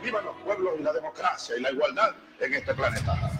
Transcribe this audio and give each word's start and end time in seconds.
que 0.00 0.10
los 0.10 0.36
pueblos 0.44 0.74
y 0.78 0.82
la 0.82 0.92
democracia 0.92 1.56
y 1.56 1.60
la 1.60 1.70
igualdad 1.70 2.14
en 2.40 2.54
este 2.54 2.74
planeta. 2.74 3.30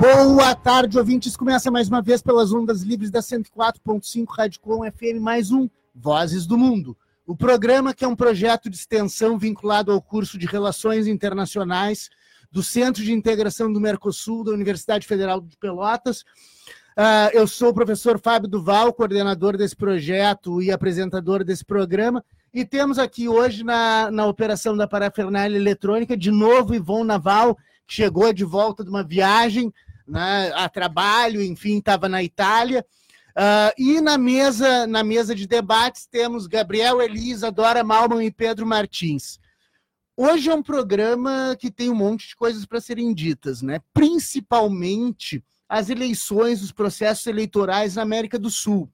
Boa 0.00 0.54
tarde, 0.54 0.98
ouvintes. 0.98 1.36
Começa 1.36 1.70
mais 1.70 1.88
uma 1.88 2.00
vez 2.00 2.22
pelas 2.22 2.52
ondas 2.52 2.82
livres 2.82 3.10
da 3.10 3.20
104.5 3.20 4.26
Rádio 4.28 4.60
Com 4.60 4.90
FM, 4.90 5.20
mais 5.20 5.50
um 5.50 5.68
Vozes 5.94 6.46
do 6.46 6.56
Mundo. 6.56 6.96
O 7.26 7.36
programa 7.36 7.92
que 7.92 8.04
é 8.04 8.08
um 8.08 8.16
projeto 8.16 8.70
de 8.70 8.76
extensão 8.76 9.38
vinculado 9.38 9.92
ao 9.92 10.00
curso 10.00 10.38
de 10.38 10.46
Relações 10.46 11.06
Internacionais 11.06 12.08
do 12.50 12.62
Centro 12.62 13.02
de 13.02 13.12
Integração 13.12 13.70
do 13.70 13.80
Mercosul 13.80 14.42
da 14.44 14.52
Universidade 14.52 15.06
Federal 15.06 15.40
de 15.40 15.56
Pelotas. 15.58 16.22
Uh, 16.96 17.30
eu 17.32 17.46
sou 17.46 17.68
o 17.68 17.74
professor 17.74 18.18
Fábio 18.18 18.48
Duval, 18.48 18.92
coordenador 18.92 19.56
desse 19.56 19.76
projeto 19.76 20.62
e 20.62 20.72
apresentador 20.72 21.44
desse 21.44 21.64
programa. 21.64 22.24
E 22.52 22.64
temos 22.64 22.98
aqui 22.98 23.28
hoje 23.28 23.62
na, 23.62 24.10
na 24.10 24.26
operação 24.26 24.76
da 24.76 24.88
parafernália 24.88 25.56
eletrônica, 25.56 26.16
de 26.16 26.30
novo, 26.30 26.74
Ivon 26.74 27.04
Naval, 27.04 27.56
que 27.86 27.94
chegou 27.94 28.32
de 28.32 28.44
volta 28.44 28.82
de 28.82 28.90
uma 28.90 29.04
viagem 29.04 29.72
né, 30.06 30.50
a 30.54 30.68
trabalho, 30.68 31.42
enfim, 31.42 31.78
estava 31.78 32.08
na 32.08 32.22
Itália. 32.22 32.84
Uh, 33.30 33.72
e 33.78 34.00
na 34.00 34.18
mesa, 34.18 34.86
na 34.86 35.04
mesa 35.04 35.34
de 35.34 35.46
debates 35.46 36.06
temos 36.06 36.46
Gabriel 36.46 37.00
Elisa, 37.00 37.52
Dora 37.52 37.84
Malman 37.84 38.24
e 38.24 38.30
Pedro 38.30 38.66
Martins. 38.66 39.38
Hoje 40.16 40.50
é 40.50 40.54
um 40.54 40.62
programa 40.62 41.56
que 41.60 41.70
tem 41.70 41.90
um 41.90 41.94
monte 41.94 42.28
de 42.28 42.34
coisas 42.34 42.66
para 42.66 42.80
serem 42.80 43.14
ditas, 43.14 43.62
né? 43.62 43.80
Principalmente 43.94 45.44
as 45.68 45.90
eleições, 45.90 46.62
os 46.62 46.72
processos 46.72 47.24
eleitorais 47.26 47.94
na 47.94 48.02
América 48.02 48.38
do 48.38 48.50
Sul. 48.50 48.90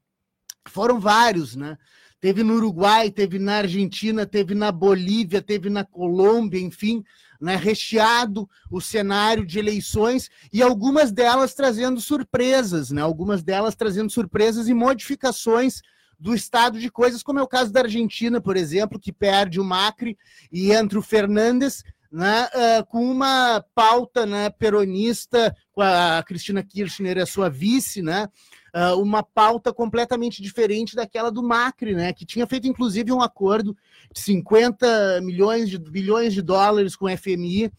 Foram 0.68 1.00
vários, 1.00 1.56
né? 1.56 1.78
Teve 2.24 2.42
no 2.42 2.54
Uruguai, 2.54 3.10
teve 3.10 3.38
na 3.38 3.56
Argentina, 3.56 4.24
teve 4.24 4.54
na 4.54 4.72
Bolívia, 4.72 5.42
teve 5.42 5.68
na 5.68 5.84
Colômbia, 5.84 6.58
enfim, 6.58 7.04
né, 7.38 7.54
recheado 7.54 8.48
o 8.70 8.80
cenário 8.80 9.44
de 9.44 9.58
eleições 9.58 10.30
e 10.50 10.62
algumas 10.62 11.12
delas 11.12 11.52
trazendo 11.52 12.00
surpresas, 12.00 12.90
né, 12.90 13.02
algumas 13.02 13.42
delas 13.42 13.74
trazendo 13.74 14.08
surpresas 14.10 14.68
e 14.68 14.72
modificações 14.72 15.82
do 16.18 16.34
estado 16.34 16.80
de 16.80 16.90
coisas, 16.90 17.22
como 17.22 17.40
é 17.40 17.42
o 17.42 17.46
caso 17.46 17.70
da 17.70 17.80
Argentina, 17.80 18.40
por 18.40 18.56
exemplo, 18.56 18.98
que 18.98 19.12
perde 19.12 19.60
o 19.60 19.64
Macri 19.64 20.16
e 20.50 20.72
entra 20.72 20.98
o 20.98 21.02
Fernandes, 21.02 21.84
né, 22.10 22.48
uh, 22.54 22.86
com 22.86 23.04
uma 23.04 23.62
pauta 23.74 24.24
né, 24.24 24.48
peronista, 24.48 25.54
com 25.72 25.82
a 25.82 26.24
Cristina 26.26 26.62
Kirchner, 26.62 27.18
a 27.18 27.26
sua 27.26 27.50
vice, 27.50 28.00
né, 28.00 28.30
uh, 28.74 29.00
uma 29.00 29.22
pauta 29.22 29.72
completamente 29.72 30.42
diferente 30.42 30.96
daquela 30.96 31.30
do 31.30 31.42
Macri, 31.42 31.94
né, 31.94 32.12
que 32.12 32.26
tinha 32.26 32.46
feito 32.46 32.66
inclusive 32.66 33.12
um 33.12 33.22
acordo 33.22 33.76
de 34.12 34.20
50 34.20 35.20
milhões 35.22 35.70
de 35.70 35.78
bilhões 35.78 36.34
de 36.34 36.42
dólares 36.42 36.96
com 36.96 37.06
o 37.06 37.16
FMI, 37.16 37.70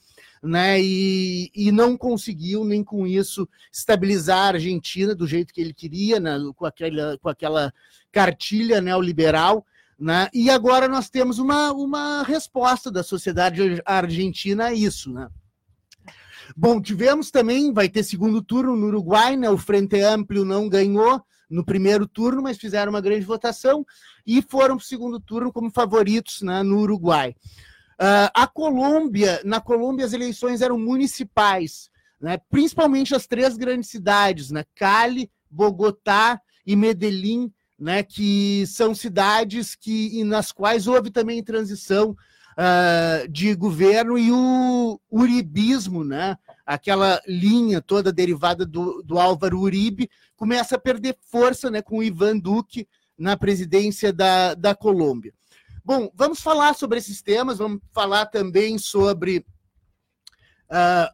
né, 0.42 0.82
e, 0.82 1.52
e 1.54 1.72
não 1.72 1.98
conseguiu 1.98 2.64
nem 2.64 2.84
com 2.84 3.06
isso 3.06 3.48
estabilizar 3.72 4.38
a 4.38 4.48
Argentina 4.54 5.14
do 5.14 5.28
jeito 5.28 5.54
que 5.54 5.60
ele 5.60 5.74
queria, 5.74 6.20
né, 6.20 6.38
com, 6.56 6.66
aquela, 6.66 7.18
com 7.18 7.30
aquela 7.30 7.74
cartilha 8.12 8.80
neoliberal. 8.80 9.66
Né? 9.98 10.28
E 10.34 10.50
agora 10.50 10.90
nós 10.90 11.10
temos 11.10 11.40
uma, 11.40 11.72
uma 11.72 12.22
resposta 12.24 12.92
da 12.92 13.02
sociedade 13.02 13.82
argentina 13.86 14.66
a 14.66 14.74
isso. 14.74 15.12
Né? 15.12 15.30
Bom, 16.56 16.82
tivemos 16.82 17.32
também, 17.32 17.72
vai 17.72 17.88
ter 17.88 18.04
segundo 18.04 18.42
turno 18.42 18.76
no 18.76 18.88
Uruguai, 18.88 19.38
né? 19.38 19.50
o 19.50 19.58
Frente 19.58 20.02
Amplio 20.02 20.44
não 20.44 20.68
ganhou 20.68 21.24
no 21.50 21.64
primeiro 21.64 22.08
turno, 22.08 22.42
mas 22.42 22.58
fizeram 22.58 22.92
uma 22.92 23.02
grande 23.02 23.26
votação 23.26 23.86
e 24.26 24.42
foram 24.42 24.76
para 24.76 24.84
o 24.84 24.86
segundo 24.86 25.20
turno 25.20 25.52
como 25.52 25.72
favoritos 25.72 26.42
né, 26.42 26.64
no 26.64 26.80
Uruguai. 26.80 27.36
Uh, 28.00 28.28
a 28.34 28.48
Colômbia, 28.48 29.42
na 29.46 29.62
Colômbia 29.62 30.06
as 30.06 30.14
eleições 30.14 30.62
eram 30.62 30.78
municipais, 30.78 31.90
né, 32.20 32.38
principalmente 32.50 33.16
as 33.16 33.26
três 33.26 33.56
grandes 33.56 33.90
cidades, 33.90 34.52
né, 34.52 34.66
Cali, 34.76 35.30
Bogotá 35.50 36.42
e 36.66 36.76
Medellín, 36.76 37.54
né, 37.80 38.04
que 38.04 38.66
são 38.68 38.94
cidades 38.94 39.76
que 39.76 40.24
nas 40.24 40.52
quais 40.52 40.88
houve 40.88 41.10
também 41.10 41.44
transição 41.44 42.16
uh, 42.58 43.28
de 43.30 43.54
governo 43.56 44.18
e 44.18 44.32
o 44.32 45.00
uribismo, 45.10 46.04
né, 46.04 46.38
aquela 46.66 47.22
linha 47.28 47.82
toda 47.82 48.12
derivada 48.12 48.66
do, 48.66 49.02
do 49.04 49.20
Álvaro 49.20 49.60
Uribe, 49.60 50.10
começa 50.36 50.76
a 50.76 50.80
perder 50.80 51.18
força 51.30 51.70
né, 51.70 51.82
com 51.82 52.00
o 52.00 52.04
Ivan 52.04 52.38
Duque 52.38 52.88
na 53.18 53.38
presidência 53.38 54.12
da, 54.12 54.54
da 54.54 54.76
Colômbia. 54.76 55.34
Bom, 55.84 56.10
vamos 56.16 56.40
falar 56.40 56.74
sobre 56.74 56.98
esses 56.98 57.22
temas, 57.22 57.60
vamos 57.60 57.80
falar 57.94 58.26
também 58.26 58.78
sobre 58.78 59.46
uh, 60.70 61.14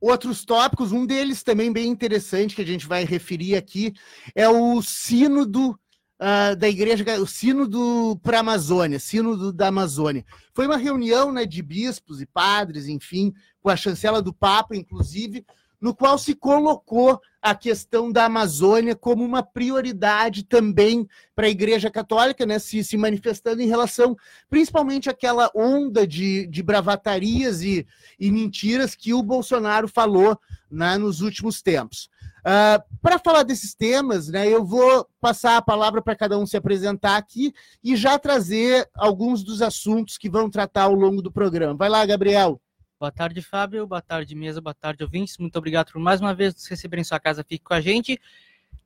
outros 0.00 0.44
tópicos. 0.44 0.92
Um 0.92 1.04
deles 1.04 1.42
também 1.42 1.72
bem 1.72 1.88
interessante 1.88 2.54
que 2.54 2.62
a 2.62 2.66
gente 2.66 2.86
vai 2.86 3.04
referir 3.04 3.56
aqui 3.56 3.92
é 4.34 4.48
o 4.48 4.80
sínodo 4.80 5.78
uh, 6.24 6.56
da 6.56 6.68
igreja, 6.68 7.04
o 7.20 7.26
sínodo 7.26 8.18
para 8.22 8.38
a 8.38 8.40
Amazônia, 8.40 8.98
sínodo 8.98 9.52
da 9.52 9.68
Amazônia. 9.68 10.24
Foi 10.54 10.66
uma 10.66 10.78
reunião 10.78 11.30
né, 11.30 11.44
de 11.44 11.62
bispos 11.62 12.22
e 12.22 12.26
padres, 12.26 12.88
enfim, 12.88 13.34
com 13.60 13.68
a 13.68 13.76
chancela 13.76 14.22
do 14.22 14.32
Papa, 14.32 14.74
inclusive, 14.74 15.44
no 15.80 15.94
qual 15.94 16.16
se 16.16 16.34
colocou 16.34 17.20
a 17.42 17.54
questão 17.54 18.10
da 18.10 18.24
Amazônia 18.24 18.96
como 18.96 19.22
uma 19.22 19.42
prioridade 19.42 20.42
também 20.42 21.06
para 21.36 21.46
a 21.46 21.50
Igreja 21.50 21.90
Católica, 21.90 22.46
né, 22.46 22.58
se, 22.58 22.82
se 22.82 22.96
manifestando 22.96 23.60
em 23.60 23.66
relação 23.66 24.16
principalmente 24.48 25.10
àquela 25.10 25.50
onda 25.54 26.06
de, 26.06 26.46
de 26.46 26.62
bravatarias 26.62 27.60
e, 27.60 27.86
e 28.18 28.30
mentiras 28.30 28.94
que 28.94 29.12
o 29.12 29.22
Bolsonaro 29.22 29.86
falou 29.86 30.38
né, 30.70 30.96
nos 30.96 31.20
últimos 31.20 31.60
tempos. 31.60 32.08
Uh, 32.44 32.76
ah, 32.76 32.84
para 33.00 33.18
falar 33.18 33.42
desses 33.42 33.74
temas, 33.74 34.28
né, 34.28 34.46
eu 34.46 34.62
vou 34.62 35.08
passar 35.18 35.56
a 35.56 35.62
palavra 35.62 36.02
para 36.02 36.14
cada 36.14 36.38
um 36.38 36.44
se 36.44 36.58
apresentar 36.58 37.16
aqui 37.16 37.54
e 37.82 37.96
já 37.96 38.18
trazer 38.18 38.86
alguns 38.94 39.42
dos 39.42 39.62
assuntos 39.62 40.18
que 40.18 40.28
vão 40.28 40.50
tratar 40.50 40.82
ao 40.82 40.94
longo 40.94 41.22
do 41.22 41.32
programa. 41.32 41.74
Vai 41.74 41.88
lá, 41.88 42.04
Gabriel. 42.04 42.60
Boa 43.00 43.10
tarde, 43.10 43.40
Fábio. 43.40 43.86
Boa 43.86 44.02
tarde, 44.02 44.34
mesa. 44.34 44.60
Boa 44.60 44.74
tarde, 44.74 45.02
ouvintes. 45.02 45.38
Muito 45.38 45.56
obrigado 45.56 45.90
por 45.90 46.00
mais 46.00 46.20
uma 46.20 46.34
vez 46.34 46.54
nos 46.54 46.66
receber 46.66 46.98
em 46.98 47.04
sua 47.04 47.18
casa. 47.18 47.42
Fique 47.42 47.64
com 47.64 47.74
a 47.74 47.80
gente. 47.80 48.20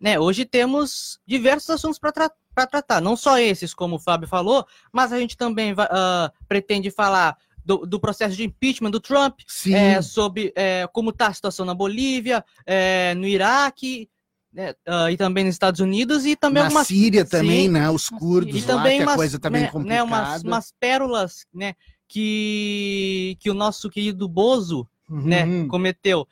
Né, 0.00 0.18
hoje 0.20 0.44
temos 0.44 1.18
diversos 1.26 1.68
assuntos 1.70 1.98
para 1.98 2.12
tra 2.12 2.30
tratar, 2.66 3.00
não 3.00 3.16
só 3.16 3.38
esses, 3.38 3.74
como 3.74 3.96
o 3.96 3.98
Fábio 4.00 4.28
falou, 4.28 4.66
mas 4.92 5.12
a 5.12 5.18
gente 5.18 5.36
também 5.36 5.72
uh, 5.72 5.76
pretende 6.48 6.90
falar 6.90 7.36
do, 7.68 7.84
do, 7.84 8.00
processo 8.00 8.34
de 8.34 8.44
impeachment 8.44 8.90
do 8.90 8.98
Trump, 8.98 9.40
é, 9.70 10.00
sobre 10.00 10.50
é, 10.56 10.88
como 10.90 11.10
está 11.10 11.26
a 11.26 11.34
situação 11.34 11.66
na 11.66 11.74
Bolívia, 11.74 12.42
é, 12.64 13.14
no 13.14 13.26
Iraque, 13.26 14.08
uh, 14.56 15.10
e 15.10 15.18
também 15.18 15.44
nos 15.44 15.54
Estados 15.54 15.78
Unidos, 15.78 16.24
e 16.24 16.34
também 16.34 16.62
na 16.62 16.68
algumas... 16.68 16.86
Síria 16.86 17.26
também, 17.26 17.66
Sim, 17.66 17.68
né, 17.68 17.90
os 17.90 18.08
curdos 18.08 18.62
e 18.62 18.66
também 18.66 19.00
lá, 19.00 19.04
umas, 19.04 19.12
a 19.12 19.16
coisa 19.16 19.38
também 19.38 19.60
tá 19.60 19.66
né, 19.66 19.72
complicada. 19.72 19.96
Né, 19.96 20.02
umas, 20.02 20.42
umas 20.42 20.72
pérolas, 20.80 21.46
né, 21.52 21.74
que, 22.08 23.36
que 23.38 23.50
o 23.50 23.54
nosso 23.54 23.90
querido 23.90 24.26
Bozo, 24.26 24.88
né, 25.06 25.44
uhum. 25.44 25.62
né, 25.64 25.68
cometeu. 25.68 26.26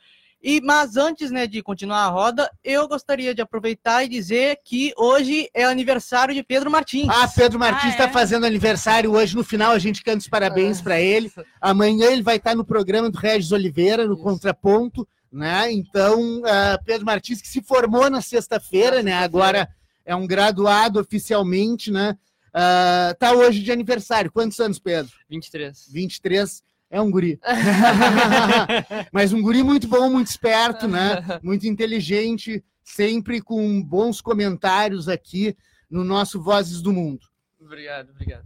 E, 0.47 0.61
mas 0.61 0.95
antes 0.95 1.29
né, 1.29 1.45
de 1.45 1.61
continuar 1.61 2.05
a 2.05 2.07
roda, 2.07 2.49
eu 2.63 2.87
gostaria 2.87 3.35
de 3.35 3.41
aproveitar 3.41 4.05
e 4.05 4.07
dizer 4.07 4.61
que 4.63 4.93
hoje 4.95 5.49
é 5.53 5.65
aniversário 5.65 6.33
de 6.33 6.41
Pedro 6.41 6.71
Martins. 6.71 7.09
Ah, 7.09 7.27
Pedro 7.27 7.59
Martins 7.59 7.91
está 7.91 8.05
ah, 8.05 8.07
é? 8.07 8.13
fazendo 8.13 8.45
aniversário 8.45 9.11
hoje. 9.11 9.35
No 9.35 9.43
final, 9.43 9.73
a 9.73 9.77
gente 9.77 10.01
canta 10.01 10.19
os 10.19 10.29
parabéns 10.29 10.79
para 10.79 11.01
ele. 11.01 11.29
Amanhã 11.59 12.05
ele 12.11 12.23
vai 12.23 12.37
estar 12.37 12.55
no 12.55 12.63
programa 12.63 13.09
do 13.09 13.17
Regis 13.17 13.51
Oliveira, 13.51 14.07
no 14.07 14.13
Isso. 14.13 14.23
Contraponto. 14.23 15.05
Né? 15.29 15.69
Então, 15.73 16.39
uh, 16.39 16.81
Pedro 16.85 17.05
Martins, 17.05 17.41
que 17.41 17.47
se 17.49 17.61
formou 17.61 18.09
na 18.09 18.21
sexta-feira, 18.21 19.03
né? 19.03 19.15
agora 19.15 19.67
é 20.05 20.15
um 20.15 20.25
graduado 20.25 20.97
oficialmente, 20.97 21.91
né? 21.91 22.17
Uh, 22.55 23.13
tá 23.19 23.33
hoje 23.33 23.59
de 23.59 23.69
aniversário. 23.69 24.31
Quantos 24.31 24.57
anos, 24.61 24.79
Pedro? 24.79 25.11
23. 25.29 25.89
23 25.91 26.63
é 26.89 27.01
um 27.01 27.11
guri. 27.11 27.39
Mas 29.11 29.33
um 29.33 29.41
guri 29.41 29.63
muito 29.63 29.87
bom, 29.87 30.09
muito 30.09 30.27
esperto, 30.27 30.87
né? 30.87 31.39
Muito 31.43 31.67
inteligente, 31.67 32.63
sempre 32.83 33.41
com 33.41 33.83
bons 33.83 34.21
comentários 34.21 35.09
aqui 35.09 35.55
no 35.89 36.03
nosso 36.03 36.41
Vozes 36.41 36.81
do 36.81 36.93
Mundo. 36.93 37.27
Obrigado, 37.59 38.09
obrigado. 38.11 38.45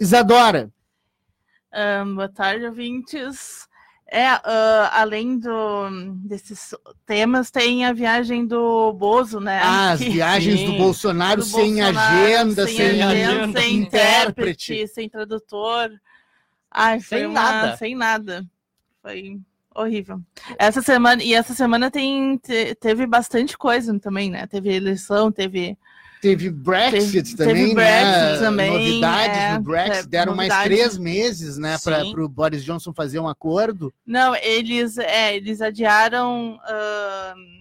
Isadora. 0.00 0.70
Um, 2.04 2.14
boa 2.16 2.28
tarde, 2.28 2.66
ouvintes. 2.66 3.68
É, 4.10 4.34
uh, 4.36 4.88
além 4.92 5.38
do, 5.38 5.90
desses 6.24 6.74
temas, 7.04 7.50
tem 7.50 7.84
a 7.84 7.92
viagem 7.92 8.46
do 8.46 8.90
Bozo, 8.94 9.38
né? 9.38 9.60
Ah, 9.62 9.90
as 9.90 10.00
viagens 10.02 10.60
Sim. 10.60 10.66
do 10.66 10.78
Bolsonaro 10.78 11.42
do 11.42 11.46
sem 11.46 11.76
Bolsonaro, 11.76 11.98
agenda, 11.98 12.66
sem, 12.66 12.76
sem, 12.76 13.02
agenda, 13.02 13.60
sem 13.60 13.76
intérprete, 13.76 14.88
sem 14.88 15.08
tradutor. 15.10 15.90
Ai, 16.70 17.00
sem 17.00 17.26
uma... 17.26 17.34
nada. 17.34 17.76
Sem 17.76 17.94
nada. 17.94 18.46
Foi 19.02 19.38
horrível. 19.74 20.20
Essa 20.58 20.82
semana, 20.82 21.22
e 21.22 21.34
essa 21.34 21.54
semana 21.54 21.90
tem, 21.90 22.36
te, 22.38 22.74
teve 22.74 23.06
bastante 23.06 23.56
coisa 23.56 23.98
também, 23.98 24.30
né? 24.30 24.46
Teve 24.46 24.74
eleição, 24.74 25.30
teve 25.30 25.76
Teve 26.20 26.50
Brexit 26.50 27.36
Teve- 27.36 27.36
também, 27.36 27.54
teve 27.68 27.74
né? 27.74 28.02
Brexit 28.02 28.44
também, 28.44 28.70
Novidades 28.72 29.38
é, 29.38 29.52
no 29.54 29.60
Brexit. 29.60 29.98
é, 29.98 30.08
Deram 30.08 30.34
mais 30.34 30.62
três 30.64 30.98
meses, 30.98 31.56
né, 31.58 31.76
para 31.78 32.02
o 32.04 32.28
Boris 32.28 32.64
Johnson 32.64 32.92
fazer 32.92 33.20
um 33.20 33.28
acordo. 33.28 33.94
Não, 34.04 34.34
eles, 34.34 34.98
é, 34.98 35.36
eles 35.36 35.60
adiaram. 35.60 36.58
ahn, 36.68 37.57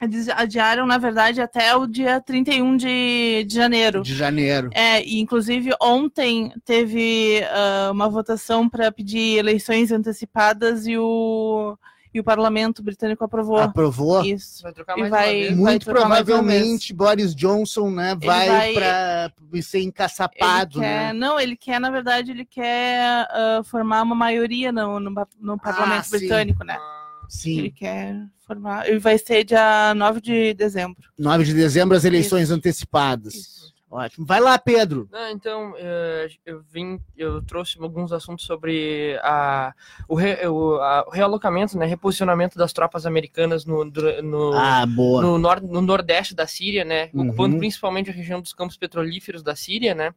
eles 0.00 0.28
adiaram, 0.30 0.86
na 0.86 0.96
verdade, 0.96 1.40
até 1.40 1.74
o 1.76 1.86
dia 1.86 2.20
31 2.20 2.76
de, 2.76 3.44
de 3.46 3.54
janeiro. 3.54 4.02
de 4.02 4.14
janeiro. 4.14 4.70
É, 4.72 5.04
e 5.04 5.20
inclusive 5.20 5.70
ontem 5.80 6.52
teve 6.64 7.42
ah, 7.50 7.90
uma 7.92 8.08
votação 8.08 8.68
para 8.68 8.90
pedir 8.90 9.38
eleições 9.38 9.92
antecipadas 9.92 10.86
e 10.86 10.96
o, 10.96 11.76
e 12.14 12.18
o 12.18 12.24
parlamento 12.24 12.82
britânico 12.82 13.22
aprovou 13.24 13.58
Aprovou. 13.58 14.24
isso. 14.24 14.62
Vai 14.62 14.72
trocar 14.72 14.96
E 14.96 15.00
mais 15.00 15.10
vai- 15.10 15.22
uma 15.26 15.32
vez. 15.32 15.46
vai 15.48 15.56
Muito 15.56 15.90
uma 15.90 15.94
provavelmente 15.94 16.94
Boris 16.94 17.34
Johnson, 17.34 17.90
né, 17.90 18.14
vai, 18.14 18.48
vai- 18.48 18.72
para 18.72 19.32
ser 19.62 19.78
Ele 19.78 19.86
encaçapado, 19.88 20.80
quer, 20.80 20.80
né? 20.80 21.12
Não, 21.12 21.38
ele 21.38 21.56
quer, 21.56 21.78
na 21.78 21.90
verdade, 21.90 22.30
ele 22.30 22.46
quer 22.46 23.26
ah, 23.30 23.60
formar 23.64 24.02
uma 24.02 24.14
maioria 24.14 24.72
no, 24.72 24.98
no, 24.98 25.10
no 25.38 25.58
parlamento 25.58 26.00
Ah, 26.00 26.02
sim. 26.04 26.18
britânico, 26.18 26.64
né? 26.64 26.78
Ele 26.78 27.28
Sim, 27.28 27.70
quer 27.70 28.16
formar. 28.54 28.88
E 28.88 28.98
vai 28.98 29.16
ser 29.18 29.44
dia 29.44 29.94
9 29.94 30.20
de 30.20 30.54
dezembro. 30.54 30.96
9 31.18 31.44
de 31.44 31.54
dezembro 31.54 31.96
as 31.96 32.04
eleições 32.04 32.44
Isso. 32.44 32.54
antecipadas. 32.54 33.34
Isso. 33.34 33.70
Ótimo. 33.92 34.24
Vai 34.24 34.38
lá, 34.38 34.56
Pedro. 34.56 35.08
Não, 35.10 35.30
então, 35.30 35.74
eh, 35.76 36.28
eu 36.46 36.62
vim, 36.72 37.00
eu 37.16 37.42
trouxe 37.42 37.76
alguns 37.82 38.12
assuntos 38.12 38.44
sobre 38.44 39.18
a, 39.20 39.74
o, 40.08 40.14
re- 40.14 40.46
o, 40.46 40.74
a- 40.76 41.04
o 41.08 41.10
realocamento, 41.10 41.76
né, 41.76 41.86
reposicionamento 41.86 42.56
das 42.56 42.72
tropas 42.72 43.04
americanas 43.04 43.64
no, 43.64 43.84
no, 43.84 44.52
Ah, 44.54 44.86
boa. 44.86 45.20
no, 45.22 45.38
nor 45.38 45.60
no 45.60 45.80
nordeste 45.80 46.36
da 46.36 46.46
Síria, 46.46 46.84
né, 46.84 47.10
Uhum. 47.12 47.30
ocupando 47.30 47.58
principalmente 47.58 48.10
a 48.10 48.12
região 48.12 48.40
dos 48.40 48.52
campos 48.52 48.76
petrolíferos 48.76 49.42
da 49.42 49.56
Síria, 49.56 49.92
né, 49.92 50.14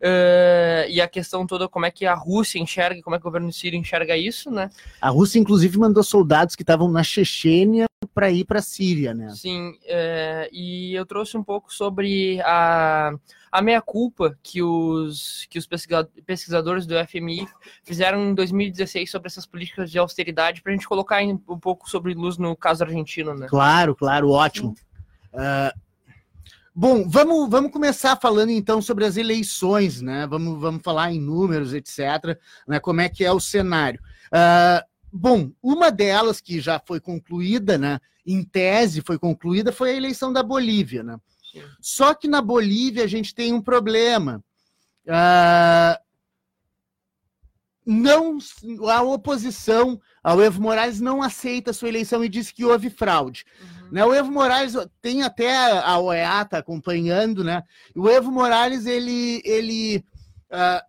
eh, 0.00 0.86
e 0.88 1.00
a 1.00 1.08
questão 1.08 1.46
toda, 1.46 1.68
como 1.68 1.86
é 1.86 1.90
que 1.90 2.06
a 2.06 2.14
Rússia 2.14 2.58
enxerga, 2.58 3.02
como 3.02 3.16
é 3.16 3.18
que 3.18 3.22
o 3.24 3.30
governo 3.30 3.52
sírio 3.52 3.78
enxerga 3.78 4.16
isso, 4.16 4.50
né, 4.50 4.70
A 5.00 5.08
Rússia, 5.08 5.38
inclusive, 5.38 5.78
mandou 5.78 6.02
soldados 6.02 6.54
que 6.54 6.62
estavam 6.62 6.90
na 6.90 7.02
Chechênia 7.02 7.86
para 8.14 8.30
ir 8.30 8.44
para 8.44 8.60
a 8.60 8.62
Síria, 8.62 9.12
né? 9.12 9.30
Sim, 9.30 9.76
é, 9.84 10.48
e 10.52 10.94
eu 10.94 11.04
trouxe 11.04 11.36
um 11.36 11.42
pouco 11.42 11.72
sobre 11.72 12.40
a, 12.42 13.12
a 13.50 13.62
meia-culpa 13.62 14.36
que 14.42 14.62
os, 14.62 15.46
que 15.50 15.58
os 15.58 15.66
pesquisa- 15.66 16.08
pesquisadores 16.24 16.86
do 16.86 16.94
FMI 16.94 17.46
fizeram 17.84 18.30
em 18.30 18.34
2016 18.34 19.10
sobre 19.10 19.26
essas 19.28 19.46
políticas 19.46 19.90
de 19.90 19.98
austeridade, 19.98 20.62
para 20.62 20.72
a 20.72 20.74
gente 20.74 20.88
colocar 20.88 21.22
um 21.22 21.58
pouco 21.58 21.90
sobre 21.90 22.14
luz 22.14 22.38
no 22.38 22.56
caso 22.56 22.84
argentino, 22.84 23.34
né? 23.34 23.46
Claro, 23.48 23.94
claro, 23.94 24.30
ótimo. 24.30 24.74
Ah, 25.32 25.74
bom, 26.78 27.08
vamos, 27.08 27.50
vamos 27.50 27.72
começar 27.72 28.14
falando 28.14 28.50
então 28.50 28.80
sobre 28.80 29.04
as 29.04 29.16
eleições, 29.16 30.00
né? 30.00 30.28
Vamos, 30.28 30.60
vamos 30.60 30.80
falar 30.80 31.12
em 31.12 31.20
números, 31.20 31.74
etc. 31.74 32.38
Né? 32.68 32.78
Como 32.78 33.00
é 33.00 33.08
que 33.08 33.24
é 33.24 33.32
o 33.32 33.40
cenário? 33.40 34.00
Ah, 34.30 34.84
bom, 35.12 35.50
uma 35.60 35.90
delas 35.90 36.40
que 36.40 36.60
já 36.60 36.78
foi 36.78 37.00
concluída, 37.00 37.76
né? 37.76 37.98
Em 38.24 38.44
tese 38.44 39.02
foi 39.04 39.18
concluída, 39.18 39.72
foi 39.72 39.90
a 39.90 39.96
eleição 39.96 40.32
da 40.32 40.40
Bolívia, 40.40 41.02
né? 41.02 41.18
Sim. 41.50 41.62
Só 41.80 42.14
que 42.14 42.28
na 42.28 42.40
Bolívia 42.40 43.02
a 43.02 43.08
gente 43.08 43.34
tem 43.34 43.52
um 43.52 43.60
problema. 43.60 44.40
Ah, 45.08 46.00
não, 47.84 48.38
a 48.88 49.02
oposição 49.02 50.00
ao 50.22 50.40
Evo 50.40 50.62
Morales 50.62 51.00
não 51.00 51.22
aceita 51.22 51.72
a 51.72 51.74
sua 51.74 51.88
eleição 51.88 52.22
e 52.22 52.28
diz 52.28 52.52
que 52.52 52.64
houve 52.64 52.88
fraude. 52.88 53.44
Né, 53.90 54.04
o 54.04 54.12
Evo 54.14 54.30
Morales 54.30 54.74
tem 55.00 55.22
até 55.22 55.56
a 55.80 55.98
OEA 55.98 56.44
tá 56.44 56.58
acompanhando, 56.58 57.42
né? 57.42 57.62
O 57.94 58.08
Evo 58.08 58.30
Morales 58.30 58.86
ele 58.86 59.40
ele 59.44 60.04
ah, 60.50 60.84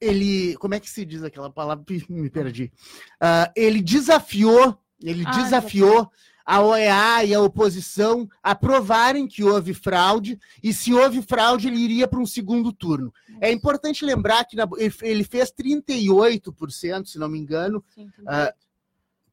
ele 0.00 0.56
como 0.56 0.74
é 0.74 0.80
que 0.80 0.88
se 0.88 1.04
diz 1.04 1.22
aquela 1.22 1.50
palavra? 1.50 1.84
Me 2.08 2.30
perdi. 2.30 2.72
Ah, 3.20 3.52
ele 3.54 3.82
desafiou, 3.82 4.78
ele 5.02 5.24
Ah, 5.26 5.30
desafiou 5.30 6.10
a 6.44 6.60
OEA 6.62 7.24
e 7.24 7.34
a 7.34 7.40
oposição 7.40 8.28
a 8.42 8.54
provarem 8.54 9.26
que 9.28 9.44
houve 9.44 9.72
fraude 9.74 10.38
e 10.62 10.72
se 10.72 10.92
houve 10.92 11.22
fraude 11.22 11.68
ele 11.68 11.76
iria 11.78 12.08
para 12.08 12.18
um 12.18 12.26
segundo 12.26 12.72
turno. 12.72 13.12
É 13.40 13.52
importante 13.52 14.04
lembrar 14.04 14.44
que 14.46 14.56
na- 14.56 14.66
ele- 15.02 15.22
fez 15.24 15.50
38%, 15.52 17.08
se 17.08 17.18
não 17.18 17.28
me 17.28 17.38
engano, 17.38 17.84
Sim, 17.94 18.10
Ah, 18.26 18.52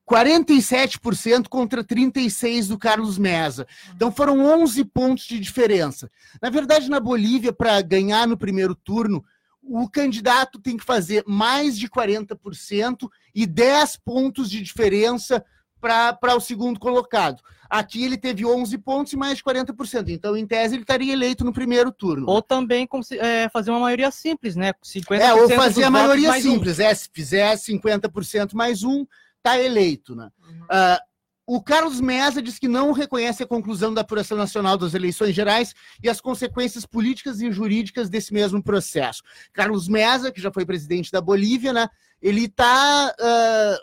47% 0.10 1.50
contra 1.50 1.84
36% 1.84 2.68
do 2.70 2.78
Carlos 2.78 3.18
Mesa. 3.18 3.68
Então 3.94 4.12
foram 4.12 4.40
11 4.62 4.86
pontos 4.86 5.26
de 5.26 5.40
diferença. 5.40 6.10
Na 6.42 6.50
verdade, 6.50 6.90
na 6.90 7.00
Bolívia, 7.00 7.52
para 7.52 7.82
ganhar 7.82 8.26
no 8.28 8.38
primeiro 8.38 8.74
turno, 8.74 9.24
o 9.62 9.90
candidato 9.90 10.60
tem 10.60 10.78
que 10.78 10.86
fazer 10.86 11.24
mais 11.28 11.78
de 11.78 11.90
40% 11.90 13.10
e 13.36 13.46
10 13.46 13.98
pontos 13.98 14.50
de 14.50 14.62
diferença 14.62 15.44
para 15.80 16.36
o 16.36 16.40
segundo 16.40 16.80
colocado. 16.80 17.42
Aqui 17.70 18.04
ele 18.04 18.18
teve 18.18 18.46
11 18.46 18.78
pontos 18.78 19.12
e 19.12 19.18
mais 19.18 19.38
de 19.38 19.44
40%. 19.44 20.08
Então, 20.08 20.38
em 20.38 20.48
tese, 20.48 20.76
ele 20.76 20.84
estaria 20.84 21.12
eleito 21.12 21.44
no 21.44 21.52
primeiro 21.52 21.92
turno. 21.92 22.26
Ou 22.30 22.42
também 22.42 22.88
é, 23.20 23.50
fazer 23.50 23.72
uma 23.72 23.82
maioria 23.82 24.10
simples, 24.10 24.56
né? 24.56 24.72
50% 24.84 25.20
É, 25.20 25.34
ou 25.34 25.50
fazer 25.50 25.84
a 25.84 25.90
maioria 25.90 26.30
mais 26.30 26.46
um. 26.46 26.54
simples. 26.54 26.80
É, 26.80 26.94
se 26.94 27.10
fizer 27.12 27.56
50% 27.56 28.54
mais 28.54 28.84
um, 28.84 29.06
tá 29.50 29.60
eleito, 29.62 30.16
né? 30.16 30.30
Ah, 30.70 31.02
o 31.46 31.62
Carlos 31.62 32.02
Mesa 32.02 32.42
diz 32.42 32.60
que 32.60 32.68
não 32.68 32.92
reconhece 32.92 33.42
a 33.42 33.48
conclusão 33.48 33.94
da 33.94 34.02
apuração 34.02 34.38
nacional 34.38 34.78
das 34.78 34.94
eleições 34.94 35.34
gerais 35.34 35.74
e 36.04 36.10
as 36.10 36.20
consequências 36.20 36.86
políticas 36.86 37.40
e 37.40 37.50
jurídicas 37.52 38.10
desse 38.10 38.34
mesmo 38.34 38.62
processo. 38.62 39.24
Carlos 39.54 39.88
Mesa, 39.88 40.30
que 40.30 40.42
já 40.42 40.52
foi 40.52 40.66
presidente 40.66 41.10
da 41.10 41.22
Bolívia, 41.22 41.72
né? 41.72 41.88
Ele 42.22 42.46
está 42.46 43.16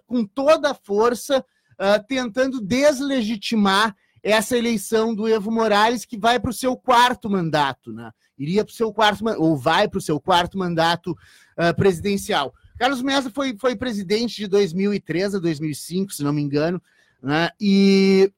com 0.07 0.27
toda 0.27 0.73
a 0.73 0.75
força 0.75 1.43
ah, 1.79 1.99
tentando 1.99 2.61
deslegitimar 2.61 3.97
essa 4.23 4.57
eleição 4.57 5.15
do 5.15 5.29
Evo 5.29 5.51
Morales, 5.51 6.05
que 6.05 6.17
vai 6.17 6.41
para 6.41 6.51
o 6.51 6.55
seu 6.55 6.77
quarto 6.77 7.29
mandato, 7.29 7.93
né? 7.93 8.11
Iria 8.39 8.65
para 8.65 8.73
o 8.73 8.75
seu 8.75 8.93
quarto, 8.93 9.25
ou 9.39 9.57
vai 9.57 9.89
para 9.89 9.99
o 9.99 10.03
seu 10.03 10.21
quarto 10.21 10.57
mandato 10.57 11.17
ah, 11.57 11.75
presidencial. 11.75 12.55
Carlos 12.79 13.03
Mesa 13.03 13.31
foi, 13.31 13.57
foi 13.59 13.77
presidente 13.77 14.37
de 14.37 14.47
2003 14.47 15.37
a 15.37 15.39
2005, 15.39 16.13
se 16.13 16.23
não 16.23 16.33
me 16.33 16.43
engano, 16.43 16.83
né? 17.23 17.51
E, 17.61 18.33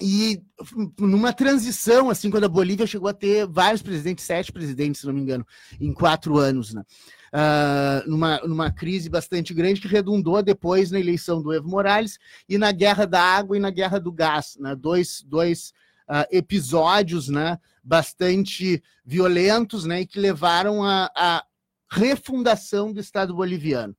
e 0.00 0.42
numa 0.98 1.32
transição, 1.32 2.10
assim, 2.10 2.30
quando 2.30 2.44
a 2.44 2.48
Bolívia 2.48 2.86
chegou 2.86 3.08
a 3.08 3.14
ter 3.14 3.46
vários 3.46 3.82
presidentes, 3.82 4.24
sete 4.24 4.50
presidentes, 4.50 5.00
se 5.00 5.06
não 5.06 5.12
me 5.14 5.20
engano, 5.20 5.46
em 5.80 5.92
quatro 5.92 6.38
anos, 6.38 6.72
né? 6.72 6.82
Ah, 7.34 8.02
numa, 8.06 8.38
numa 8.40 8.70
crise 8.70 9.08
bastante 9.08 9.54
grande 9.54 9.80
que 9.80 9.88
redundou 9.88 10.42
depois 10.42 10.90
na 10.90 11.00
eleição 11.00 11.40
do 11.40 11.50
Evo 11.50 11.66
Morales 11.66 12.18
e 12.46 12.58
na 12.58 12.70
guerra 12.72 13.06
da 13.06 13.22
água 13.22 13.56
e 13.56 13.60
na 13.60 13.70
guerra 13.70 13.98
do 13.98 14.12
gás, 14.12 14.58
né? 14.60 14.76
Dois, 14.76 15.22
dois 15.26 15.72
ah, 16.06 16.26
episódios, 16.30 17.28
né? 17.28 17.58
Bastante 17.82 18.82
violentos, 19.04 19.86
né? 19.86 20.02
E 20.02 20.06
que 20.06 20.20
levaram 20.20 20.84
a, 20.84 21.10
a 21.16 21.44
refundação 21.92 22.92
do 22.92 23.00
Estado 23.00 23.34
boliviano. 23.34 23.94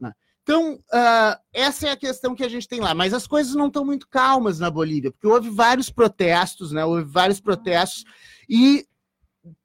né? 0.00 0.12
Então, 0.42 0.78
ah, 0.92 1.40
essa 1.52 1.88
é 1.88 1.90
a 1.90 1.96
questão 1.96 2.34
que 2.34 2.44
a 2.44 2.48
gente 2.48 2.68
tem 2.68 2.80
lá. 2.80 2.94
Mas 2.94 3.12
as 3.12 3.26
coisas 3.26 3.54
não 3.54 3.66
estão 3.66 3.84
muito 3.84 4.08
calmas 4.08 4.58
na 4.58 4.70
Bolívia, 4.70 5.10
porque 5.10 5.26
houve 5.26 5.50
vários 5.50 5.90
protestos, 5.90 6.72
né? 6.72 6.84
Houve 6.84 7.04
vários 7.04 7.40
protestos 7.40 8.04
e 8.48 8.86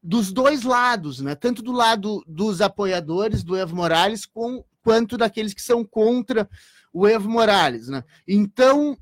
dos 0.01 0.31
dois 0.31 0.63
lados, 0.63 1.19
né? 1.19 1.35
Tanto 1.35 1.61
do 1.61 1.71
lado 1.71 2.23
dos 2.27 2.61
apoiadores 2.61 3.43
do 3.43 3.55
Evo 3.55 3.75
Morales 3.75 4.25
com, 4.25 4.63
quanto 4.83 5.17
daqueles 5.17 5.53
que 5.53 5.61
são 5.61 5.85
contra 5.85 6.49
o 6.91 7.07
Evo 7.07 7.29
Morales, 7.29 7.89
né? 7.89 8.03
Então, 8.27 8.97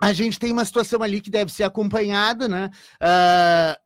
a 0.00 0.12
gente 0.12 0.38
tem 0.38 0.52
uma 0.52 0.64
situação 0.64 1.02
ali 1.02 1.20
que 1.20 1.30
deve 1.30 1.52
ser 1.52 1.64
acompanhada, 1.64 2.48
né? 2.48 2.70
Ah, 3.00 3.78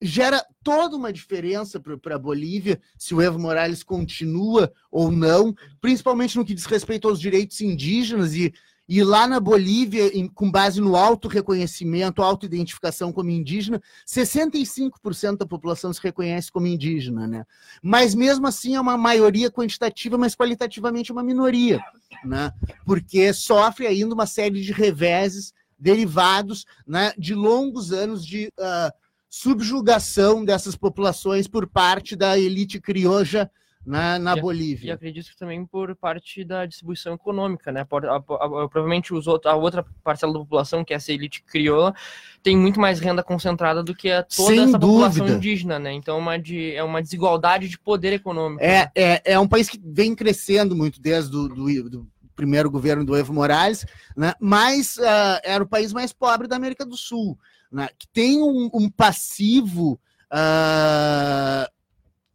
gera 0.00 0.44
toda 0.62 0.96
uma 0.96 1.12
diferença 1.12 1.80
para 1.80 2.16
a 2.16 2.18
Bolívia 2.18 2.80
se 2.98 3.14
o 3.14 3.22
Evo 3.22 3.38
Morales 3.38 3.82
continua 3.82 4.72
ou 4.90 5.10
não, 5.10 5.54
principalmente 5.80 6.36
no 6.36 6.44
que 6.44 6.54
diz 6.54 6.66
respeito 6.66 7.08
aos 7.08 7.18
direitos 7.18 7.60
indígenas 7.62 8.34
e, 8.34 8.52
e 8.88 9.02
lá 9.02 9.26
na 9.26 9.40
Bolívia, 9.40 10.16
em- 10.16 10.28
com 10.28 10.50
base 10.50 10.80
no 10.80 10.94
auto 10.96 11.28
reconhecimento, 11.28 12.22
autoidentificação 12.22 13.10
como 13.12 13.30
indígena, 13.30 13.80
65% 14.06 15.38
da 15.38 15.46
população 15.46 15.92
se 15.92 16.00
reconhece 16.02 16.52
como 16.52 16.66
indígena, 16.66 17.26
né? 17.26 17.44
Mas 17.82 18.14
mesmo 18.14 18.46
assim 18.46 18.74
é 18.76 18.80
uma 18.80 18.96
maioria 18.98 19.50
quantitativa, 19.50 20.18
mas 20.18 20.34
qualitativamente 20.34 21.10
é 21.10 21.14
uma 21.14 21.22
minoria, 21.22 21.80
né? 22.24 22.52
Porque 22.84 23.32
sofre 23.32 23.86
ainda 23.86 24.14
uma 24.14 24.26
série 24.26 24.60
de 24.60 24.72
reveses 24.72 25.52
derivados 25.78 26.64
né, 26.86 27.12
de 27.18 27.34
longos 27.34 27.92
anos 27.92 28.24
de 28.26 28.50
ah, 28.58 28.92
subjugação 29.40 30.44
dessas 30.44 30.74
populações 30.76 31.46
por 31.46 31.66
parte 31.66 32.16
da 32.16 32.38
elite 32.38 32.80
crioja 32.80 33.50
na, 33.84 34.18
na 34.18 34.34
E- 34.34 34.38
E 34.38 34.40
Bolívia. 34.40 34.94
acredito 34.94 35.30
que 35.30 35.36
também 35.36 35.64
por 35.64 35.94
parte 35.94 36.42
da 36.42 36.66
distribuição 36.66 37.14
econômica, 37.14 37.70
né? 37.70 37.84
Por- 37.84 38.04
a- 38.06 38.16
a- 38.16 38.16
a- 38.18 38.68
provavelmente 38.68 39.14
os 39.14 39.26
outros, 39.28 39.52
a 39.52 39.54
outra 39.56 39.84
parcela 40.02 40.32
da 40.32 40.38
população, 40.40 40.84
que 40.84 40.92
é 40.92 40.96
essa 40.96 41.12
elite 41.12 41.42
crioula, 41.44 41.94
tem 42.42 42.56
muito 42.56 42.80
mais 42.80 42.98
renda 42.98 43.22
concentrada 43.22 43.82
do 43.84 43.94
que 43.94 44.10
a 44.10 44.22
toda 44.24 44.48
Sem 44.48 44.60
essa 44.64 44.78
população 44.78 45.20
dúvida. 45.26 45.36
indígena, 45.36 45.78
né? 45.78 45.92
Então 45.92 46.16
é 46.16 46.18
uma, 46.18 46.38
de, 46.38 46.72
é 46.74 46.82
uma 46.82 47.00
desigualdade 47.00 47.68
de 47.68 47.78
poder 47.78 48.12
econômico. 48.14 48.64
É, 48.64 48.90
é, 48.94 49.22
é 49.34 49.38
um 49.38 49.46
país 49.46 49.68
que 49.68 49.80
vem 49.84 50.14
crescendo 50.16 50.74
muito 50.74 51.00
desde 51.00 51.30
do, 51.30 51.48
do, 51.48 51.90
do 51.90 52.08
primeiro 52.34 52.68
governo 52.70 53.04
do 53.04 53.16
Evo 53.16 53.32
Morales, 53.32 53.86
né? 54.16 54.34
mas 54.40 54.98
ah, 54.98 55.40
era 55.44 55.62
o 55.62 55.66
país 55.68 55.92
mais 55.92 56.12
pobre 56.12 56.48
da 56.48 56.56
América 56.56 56.84
do 56.84 56.96
Sul, 56.96 57.38
né? 57.70 57.88
que 57.98 58.06
tem 58.12 58.42
um, 58.42 58.70
um 58.72 58.88
passivo, 58.90 60.00
ah, 60.30 61.68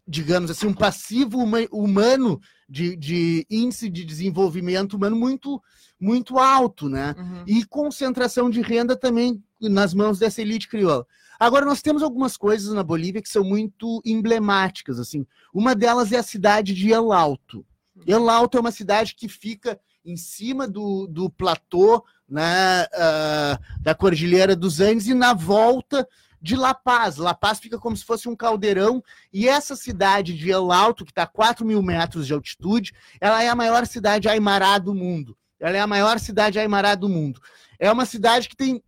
digamos 0.07 0.51
assim, 0.51 0.67
um 0.67 0.73
passivo 0.73 1.39
huma- 1.39 1.67
humano 1.71 2.39
de, 2.67 2.95
de 2.95 3.45
índice 3.49 3.89
de 3.89 4.03
desenvolvimento 4.03 4.93
humano 4.95 5.15
muito, 5.15 5.61
muito 5.99 6.37
alto, 6.39 6.89
né? 6.89 7.15
Uhum. 7.17 7.43
e 7.47 7.65
concentração 7.65 8.49
de 8.49 8.61
renda 8.61 8.95
também 8.95 9.41
nas 9.59 9.93
mãos 9.93 10.17
dessa 10.19 10.41
elite 10.41 10.67
crioula. 10.67 11.05
Agora, 11.39 11.65
nós 11.65 11.81
temos 11.81 12.03
algumas 12.03 12.37
coisas 12.37 12.73
na 12.73 12.83
Bolívia 12.83 13.21
que 13.21 13.29
são 13.29 13.43
muito 13.43 14.01
emblemáticas. 14.05 14.99
assim. 14.99 15.25
Uma 15.53 15.73
delas 15.75 16.11
é 16.11 16.17
a 16.17 16.23
cidade 16.23 16.73
de 16.73 16.91
El 16.91 17.11
Alto. 17.11 17.65
El 18.05 18.29
Alto 18.29 18.57
é 18.57 18.61
uma 18.61 18.71
cidade 18.71 19.15
que 19.15 19.27
fica 19.27 19.79
em 20.05 20.17
cima 20.17 20.67
do, 20.67 21.07
do 21.07 21.29
platô 21.29 22.03
né, 22.27 22.87
ah, 22.93 23.59
da 23.79 23.93
Cordilheira 23.93 24.55
dos 24.55 24.79
Andes 24.79 25.07
e 25.07 25.13
na 25.13 25.33
volta 25.33 26.07
de 26.41 26.55
La 26.55 26.73
Paz. 26.73 27.17
La 27.17 27.33
Paz 27.33 27.59
fica 27.59 27.77
como 27.77 27.95
se 27.95 28.03
fosse 28.03 28.27
um 28.27 28.35
caldeirão 28.35 29.03
e 29.31 29.47
essa 29.47 29.75
cidade 29.75 30.35
de 30.35 30.49
El 30.49 30.71
Alto, 30.71 31.05
que 31.05 31.11
está 31.11 31.23
a 31.23 31.27
4 31.27 31.65
mil 31.65 31.81
metros 31.83 32.25
de 32.25 32.33
altitude, 32.33 32.93
ela 33.19 33.43
é 33.43 33.49
a 33.49 33.55
maior 33.55 33.85
cidade 33.85 34.27
aimará 34.27 34.79
do 34.79 34.95
mundo. 34.95 35.37
Ela 35.59 35.77
é 35.77 35.79
a 35.79 35.87
maior 35.87 36.19
cidade 36.19 36.57
aimará 36.57 36.95
do 36.95 37.07
mundo. 37.07 37.39
É 37.77 37.91
uma 37.91 38.05
cidade 38.05 38.49
que 38.49 38.55
tem, 38.55 38.83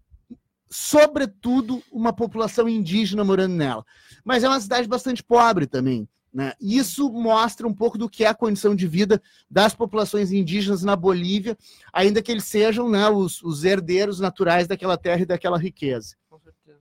sobretudo, 0.69 1.83
uma 1.91 2.11
população 2.11 2.67
indígena 2.67 3.23
morando 3.23 3.53
nela. 3.53 3.85
Mas 4.25 4.43
é 4.43 4.49
uma 4.49 4.59
cidade 4.59 4.87
bastante 4.87 5.23
pobre 5.23 5.67
também. 5.67 6.07
Né? 6.33 6.53
Isso 6.59 7.11
mostra 7.11 7.67
um 7.67 7.73
pouco 7.73 7.97
do 7.97 8.09
que 8.09 8.23
é 8.23 8.27
a 8.27 8.33
condição 8.33 8.75
de 8.75 8.87
vida 8.87 9.21
das 9.49 9.75
populações 9.75 10.31
indígenas 10.31 10.83
na 10.83 10.95
Bolívia, 10.95 11.57
ainda 11.91 12.21
que 12.21 12.31
eles 12.31 12.45
sejam 12.45 12.89
né, 12.89 13.07
os, 13.07 13.41
os 13.43 13.63
herdeiros 13.63 14.19
naturais 14.19 14.67
daquela 14.67 14.97
terra 14.97 15.21
e 15.21 15.25
daquela 15.25 15.59
riqueza. 15.59 16.15
Com 16.29 16.39
certeza. 16.39 16.79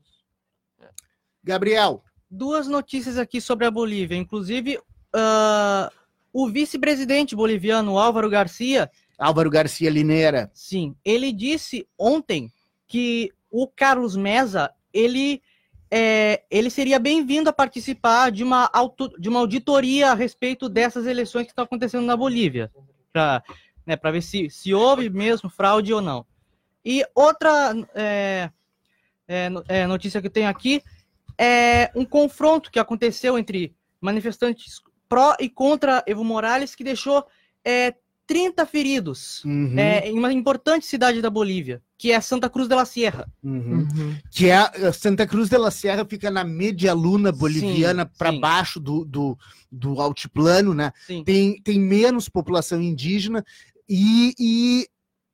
Gabriel, 1.44 2.02
Duas 2.34 2.66
notícias 2.66 3.18
aqui 3.18 3.42
sobre 3.42 3.66
a 3.66 3.70
Bolívia. 3.70 4.16
Inclusive, 4.16 4.80
ah, 5.14 5.92
o 6.32 6.48
vice-presidente 6.48 7.36
boliviano 7.36 7.98
Álvaro 7.98 8.30
Garcia 8.30 8.90
Álvaro 9.18 9.50
Garcia 9.50 9.90
Lineira. 9.90 10.50
Sim, 10.54 10.96
ele 11.04 11.30
disse 11.30 11.86
ontem 11.98 12.50
que 12.88 13.30
o 13.50 13.68
Carlos 13.68 14.16
Mesa 14.16 14.72
ele 14.94 15.42
é, 15.94 16.42
ele 16.50 16.70
seria 16.70 16.98
bem-vindo 16.98 17.50
a 17.50 17.52
participar 17.52 18.32
de 18.32 18.42
uma, 18.42 18.70
auto, 18.72 19.10
de 19.20 19.28
uma 19.28 19.40
auditoria 19.40 20.12
a 20.12 20.14
respeito 20.14 20.66
dessas 20.66 21.06
eleições 21.06 21.44
que 21.44 21.50
estão 21.50 21.66
acontecendo 21.66 22.06
na 22.06 22.16
Bolívia, 22.16 22.72
para 23.12 23.42
né, 23.84 23.94
pra 23.94 24.10
ver 24.10 24.22
se, 24.22 24.48
se 24.48 24.72
houve 24.72 25.10
mesmo 25.10 25.50
fraude 25.50 25.92
ou 25.92 26.00
não. 26.00 26.24
E 26.82 27.04
outra 27.14 27.74
é, 27.94 28.50
é, 29.28 29.50
é, 29.68 29.86
notícia 29.86 30.18
que 30.22 30.28
eu 30.28 30.32
tenho 30.32 30.48
aqui 30.48 30.82
é 31.36 31.90
um 31.94 32.06
confronto 32.06 32.70
que 32.70 32.78
aconteceu 32.78 33.36
entre 33.36 33.76
manifestantes 34.00 34.80
pró 35.06 35.36
e 35.38 35.46
contra 35.46 36.02
Evo 36.06 36.24
Morales, 36.24 36.74
que 36.74 36.82
deixou 36.82 37.22
é, 37.62 37.94
30 38.26 38.64
feridos 38.64 39.44
Uhum, 39.44 39.78
é, 39.78 40.08
em 40.08 40.18
uma 40.18 40.32
importante 40.32 40.86
cidade 40.86 41.20
da 41.20 41.28
Bolívia, 41.28 41.82
que 42.02 42.10
é 42.10 42.20
Santa 42.20 42.50
Cruz 42.50 42.66
de 42.66 42.74
la 42.74 42.84
Sierra. 42.84 43.28
uhum. 43.44 43.86
Uhum. 43.94 44.16
que 44.28 44.50
é 44.50 44.92
Santa 44.92 45.24
Cruz 45.24 45.48
de 45.48 45.56
la 45.56 45.70
Sierra 45.70 46.04
fica 46.04 46.32
na 46.32 46.42
média 46.42 46.92
luna 46.92 47.30
boliviana 47.30 48.04
para 48.04 48.32
baixo 48.40 48.80
do, 48.80 49.04
do, 49.04 49.38
do 49.70 50.00
altiplano, 50.00 50.74
né? 50.74 50.90
Sim. 51.06 51.22
Tem, 51.22 51.60
tem 51.62 51.78
menos 51.78 52.28
população 52.28 52.82
indígena 52.82 53.44
e, 53.88 54.34
e 54.36 54.88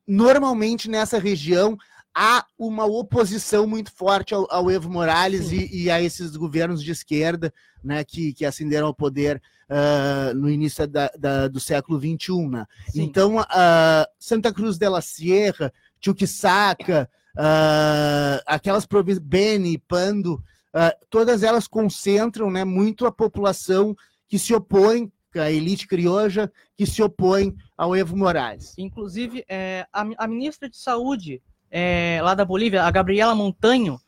normalmente 0.06 0.90
nessa 0.90 1.18
região 1.18 1.74
há 2.14 2.44
uma 2.58 2.84
oposição 2.84 3.66
muito 3.66 3.90
forte 3.92 4.34
ao, 4.34 4.46
ao 4.50 4.70
Evo 4.70 4.90
Morales 4.90 5.50
e, 5.52 5.84
e 5.84 5.90
a 5.90 6.02
esses 6.02 6.36
governos 6.36 6.82
de 6.82 6.90
esquerda, 6.90 7.50
né? 7.82 8.04
Que, 8.04 8.34
que 8.34 8.44
ascenderam 8.44 8.88
ao 8.88 8.94
poder 8.94 9.40
ah, 9.70 10.32
no 10.34 10.50
início 10.50 10.86
da, 10.86 11.10
da- 11.18 11.48
do 11.48 11.60
século 11.60 11.98
XXI, 11.98 12.46
né? 12.48 12.66
Então, 12.94 13.38
a 13.48 14.06
Santa 14.18 14.52
Cruz 14.52 14.76
de 14.78 14.88
la 14.88 15.00
Sierra, 15.00 15.72
Chuquisaca, 16.00 17.08
ah, 17.36 18.42
aquelas 18.46 18.86
províncias, 18.86 19.24
Beni, 19.24 19.78
Pando, 19.78 20.42
ah, 20.74 20.94
todas 21.08 21.42
elas 21.42 21.66
concentram 21.66 22.50
né, 22.50 22.64
muito 22.64 23.06
a 23.06 23.12
população 23.12 23.96
que 24.26 24.38
se 24.38 24.54
opõe, 24.54 25.10
a 25.34 25.50
elite 25.50 25.86
crioja, 25.86 26.50
que 26.76 26.84
se 26.84 27.02
opõe 27.02 27.54
ao 27.76 27.94
Evo 27.94 28.16
Morales. 28.16 28.74
Inclusive, 28.76 29.44
é, 29.48 29.86
a, 29.92 30.04
a 30.18 30.26
ministra 30.26 30.68
de 30.68 30.76
Saúde 30.76 31.40
é, 31.70 32.18
lá 32.22 32.34
da 32.34 32.44
Bolívia, 32.44 32.82
a 32.82 32.90
Gabriela 32.90 33.34
Montanho, 33.34 34.00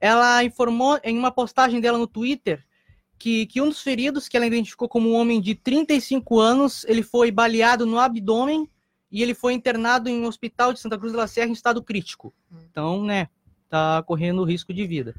ela 0.00 0.42
informou 0.42 0.98
em 1.04 1.16
uma 1.16 1.30
postagem 1.30 1.80
dela 1.80 1.96
no 1.96 2.06
Twitter 2.06 2.64
que, 3.18 3.46
que 3.46 3.60
um 3.60 3.68
dos 3.68 3.80
feridos, 3.80 4.28
que 4.28 4.36
ela 4.36 4.46
identificou 4.46 4.88
como 4.88 5.10
um 5.10 5.14
homem 5.14 5.40
de 5.40 5.54
35 5.54 6.38
anos, 6.40 6.84
ele 6.84 7.02
foi 7.02 7.30
baleado 7.30 7.86
no 7.86 7.98
abdômen 7.98 8.68
e 9.14 9.22
ele 9.22 9.32
foi 9.32 9.52
internado 9.52 10.08
em 10.08 10.20
um 10.20 10.26
hospital 10.26 10.72
de 10.72 10.80
Santa 10.80 10.98
Cruz 10.98 11.12
de 11.12 11.16
la 11.16 11.28
Serra 11.28 11.46
em 11.48 11.52
estado 11.52 11.80
crítico. 11.80 12.34
Então, 12.68 13.04
né, 13.04 13.28
tá 13.70 14.02
correndo 14.04 14.42
risco 14.42 14.74
de 14.74 14.84
vida. 14.84 15.14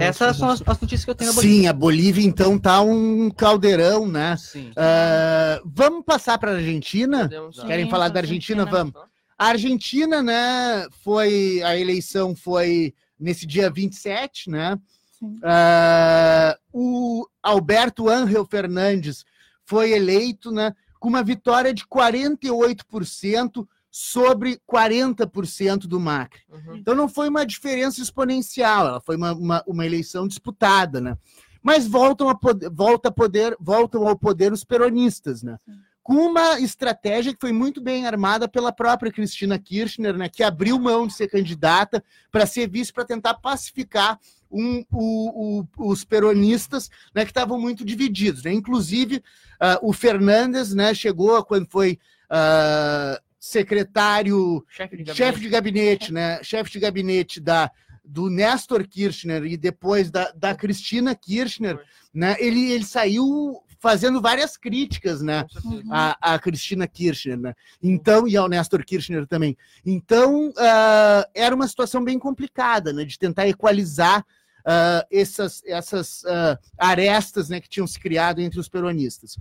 Essas 0.00 0.36
são 0.36 0.48
as, 0.48 0.60
as 0.66 0.80
notícias 0.80 1.04
que 1.04 1.10
eu 1.12 1.14
tenho 1.14 1.30
da 1.30 1.36
Bolívia. 1.36 1.60
Sim, 1.62 1.68
a 1.68 1.72
Bolívia 1.72 2.26
então 2.26 2.58
tá 2.58 2.80
um 2.80 3.30
caldeirão, 3.30 4.04
né? 4.08 4.36
Sim. 4.36 4.72
Ah, 4.74 5.60
vamos 5.64 6.04
passar 6.04 6.38
para 6.38 6.50
a 6.50 6.54
Argentina? 6.56 7.20
Podemos- 7.22 7.62
Querem 7.62 7.84
Sim, 7.84 7.90
falar 7.90 8.08
da 8.08 8.18
Argentina? 8.18 8.62
Argentina. 8.62 8.84
Vamos. 8.92 9.10
A 9.38 9.46
Argentina, 9.46 10.20
né, 10.22 10.88
foi 11.04 11.62
a 11.62 11.76
eleição 11.78 12.34
foi 12.34 12.92
nesse 13.18 13.46
dia 13.46 13.70
27, 13.70 14.50
né? 14.50 14.76
Sim. 15.20 15.38
Ah, 15.44 16.58
o 16.72 17.28
Alberto 17.40 18.08
Ángel 18.08 18.44
Fernandes 18.44 19.24
foi 19.64 19.92
eleito, 19.92 20.50
né, 20.50 20.74
com 21.00 21.08
uma 21.08 21.24
vitória 21.24 21.72
de 21.72 21.84
48% 21.86 23.66
sobre 23.90 24.60
40% 24.70 25.88
do 25.88 25.98
Macri. 25.98 26.42
Uhum. 26.48 26.76
Então 26.76 26.94
não 26.94 27.08
foi 27.08 27.28
uma 27.28 27.44
diferença 27.44 28.00
exponencial, 28.00 28.86
ela 28.86 29.00
foi 29.00 29.16
uma, 29.16 29.32
uma, 29.32 29.64
uma 29.66 29.86
eleição 29.86 30.28
disputada, 30.28 31.00
né? 31.00 31.16
Mas 31.62 31.86
voltam 31.86 32.28
a 32.28 32.34
poder, 32.34 32.70
volta 32.70 33.08
a 33.08 33.12
poder, 33.12 33.56
voltam 33.58 34.06
ao 34.06 34.16
poder 34.16 34.52
os 34.52 34.62
peronistas, 34.62 35.42
né? 35.42 35.56
Com 36.02 36.14
uma 36.14 36.60
estratégia 36.60 37.32
que 37.32 37.40
foi 37.40 37.52
muito 37.52 37.80
bem 37.80 38.06
armada 38.06 38.48
pela 38.48 38.72
própria 38.72 39.12
Cristina 39.12 39.58
Kirchner, 39.58 40.16
né? 40.16 40.28
Que 40.28 40.42
abriu 40.42 40.78
mão 40.78 41.06
de 41.06 41.14
ser 41.14 41.28
candidata 41.28 42.02
para 42.30 42.46
ser 42.46 42.68
vice 42.68 42.92
para 42.92 43.04
tentar 43.04 43.34
pacificar 43.34 44.18
um- 44.50 44.84
o- 44.92 45.60
o- 45.78 45.90
os 45.90 46.04
peronistas, 46.04 46.90
né? 47.14 47.24
Que 47.24 47.30
estavam 47.30 47.58
muito 47.60 47.84
divididos, 47.84 48.42
né? 48.42 48.52
Inclusive 48.52 49.22
ah, 49.60 49.78
o 49.82 49.92
Fernandes, 49.92 50.74
né? 50.74 50.92
Chegou 50.94 51.42
quando 51.44 51.66
foi 51.68 51.98
ah, 52.28 53.20
secretário 53.38 54.64
Chefe 54.68 54.96
de 54.96 55.02
gabinete. 55.04 55.16
chefe 55.16 55.40
de 55.40 55.48
gabinete, 55.48 56.12
né? 56.12 56.42
Chefe 56.42 56.70
de 56.72 56.80
gabinete 56.80 57.40
da 57.40 57.70
do 58.04 58.28
Nestor 58.28 58.84
Kirchner 58.88 59.44
e 59.44 59.56
depois 59.56 60.10
da, 60.10 60.32
da 60.32 60.52
Cristina 60.52 61.14
Kirchner, 61.14 61.78
né? 62.12 62.34
Ele, 62.40 62.72
ele 62.72 62.84
saiu 62.84 63.62
fazendo 63.78 64.20
várias 64.20 64.56
críticas, 64.56 65.22
né? 65.22 65.44
Com 65.44 65.60
certeza. 65.60 65.84
A, 65.92 66.34
a 66.34 66.38
Cristina 66.40 66.88
Kirchner, 66.88 67.38
né? 67.38 67.54
Então, 67.80 68.26
e 68.26 68.36
ao 68.36 68.48
Nestor 68.48 68.84
Kirchner 68.84 69.26
também. 69.28 69.56
Então, 69.86 70.52
ah, 70.58 71.24
era 71.34 71.54
uma 71.54 71.68
situação 71.68 72.02
bem 72.02 72.18
complicada, 72.18 72.92
né? 72.92 73.04
De 73.04 73.16
tentar 73.16 73.46
equalizar 73.48 74.26
ah, 74.64 75.06
essas, 75.10 75.62
essas 75.64 76.24
ah, 76.24 76.58
arestas 76.78 77.48
né, 77.48 77.60
que 77.60 77.68
tinham 77.68 77.86
se 77.86 77.98
criado 77.98 78.40
entre 78.40 78.58
os 78.58 78.68
peronistas. 78.68 79.36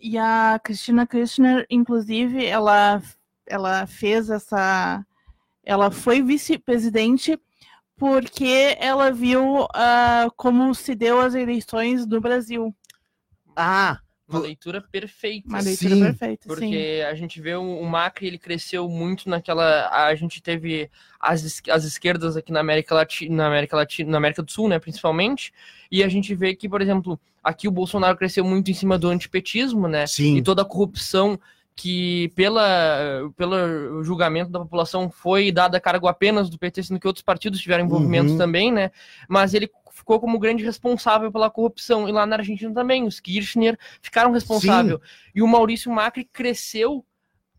E 0.00 0.16
a 0.16 0.60
Cristina 0.62 1.06
Kirchner, 1.06 1.66
inclusive, 1.68 2.44
ela, 2.44 3.02
ela 3.46 3.86
fez 3.86 4.30
essa. 4.30 5.04
Ela 5.64 5.90
foi 5.90 6.22
vice-presidente 6.22 7.38
porque 7.96 8.76
ela 8.78 9.10
viu 9.10 9.66
ah, 9.74 10.28
como 10.36 10.74
se 10.74 10.94
deu 10.94 11.20
as 11.20 11.34
eleições 11.34 12.06
no 12.06 12.20
Brasil. 12.20 12.74
Ah, 13.56 14.00
Uma 14.28 14.40
leitura 14.40 14.80
perfeita. 14.80 15.48
Uma 15.48 15.60
leitura 15.60 15.94
Sim, 15.94 16.02
perfeita, 16.02 16.42
sim. 16.42 16.48
Porque 16.48 17.02
a 17.08 17.14
gente 17.14 17.40
vê 17.40 17.54
o, 17.54 17.80
o 17.80 17.86
Macri, 17.86 18.26
ele 18.26 18.38
cresceu 18.38 18.88
muito 18.88 19.28
naquela. 19.28 19.88
A 19.88 20.14
gente 20.14 20.42
teve 20.42 20.90
as, 21.18 21.62
as 21.70 21.84
esquerdas 21.84 22.36
aqui 22.36 22.52
na 22.52 22.60
América 22.60 22.94
Latina, 22.94 23.36
na 23.36 23.46
América 23.46 23.76
Latina, 23.76 24.10
na 24.10 24.18
América 24.18 24.42
do 24.42 24.52
Sul, 24.52 24.68
né, 24.68 24.78
principalmente. 24.78 25.52
E 25.90 26.04
a 26.04 26.08
gente 26.08 26.34
vê 26.34 26.54
que, 26.54 26.68
por 26.68 26.82
exemplo, 26.82 27.18
aqui 27.42 27.66
o 27.66 27.72
Bolsonaro 27.72 28.18
cresceu 28.18 28.44
muito 28.44 28.70
em 28.70 28.74
cima 28.74 28.98
do 28.98 29.08
antipetismo, 29.08 29.88
né? 29.88 30.06
Sim. 30.06 30.36
E 30.36 30.42
toda 30.42 30.62
a 30.62 30.64
corrupção 30.66 31.40
que, 31.74 32.32
pela, 32.34 33.30
pelo 33.36 34.02
julgamento 34.02 34.50
da 34.50 34.58
população, 34.58 35.08
foi 35.08 35.52
dada 35.52 35.78
a 35.78 35.80
cargo 35.80 36.08
apenas 36.08 36.50
do 36.50 36.58
PT, 36.58 36.82
sendo 36.82 36.98
que 36.98 37.06
outros 37.06 37.22
partidos 37.24 37.60
tiveram 37.60 37.84
envolvimento 37.84 38.32
Uhum. 38.32 38.38
também, 38.38 38.72
né? 38.72 38.90
Mas 39.28 39.54
ele 39.54 39.70
ficou 39.98 40.18
como 40.20 40.38
grande 40.38 40.64
responsável 40.64 41.30
pela 41.30 41.50
corrupção. 41.50 42.08
E 42.08 42.12
lá 42.12 42.24
na 42.24 42.36
Argentina 42.36 42.72
também, 42.72 43.04
os 43.04 43.20
Kirchner 43.20 43.78
ficaram 44.00 44.30
responsáveis. 44.32 44.98
E 45.34 45.42
o 45.42 45.46
Maurício 45.48 45.92
Macri 45.92 46.24
cresceu 46.24 47.04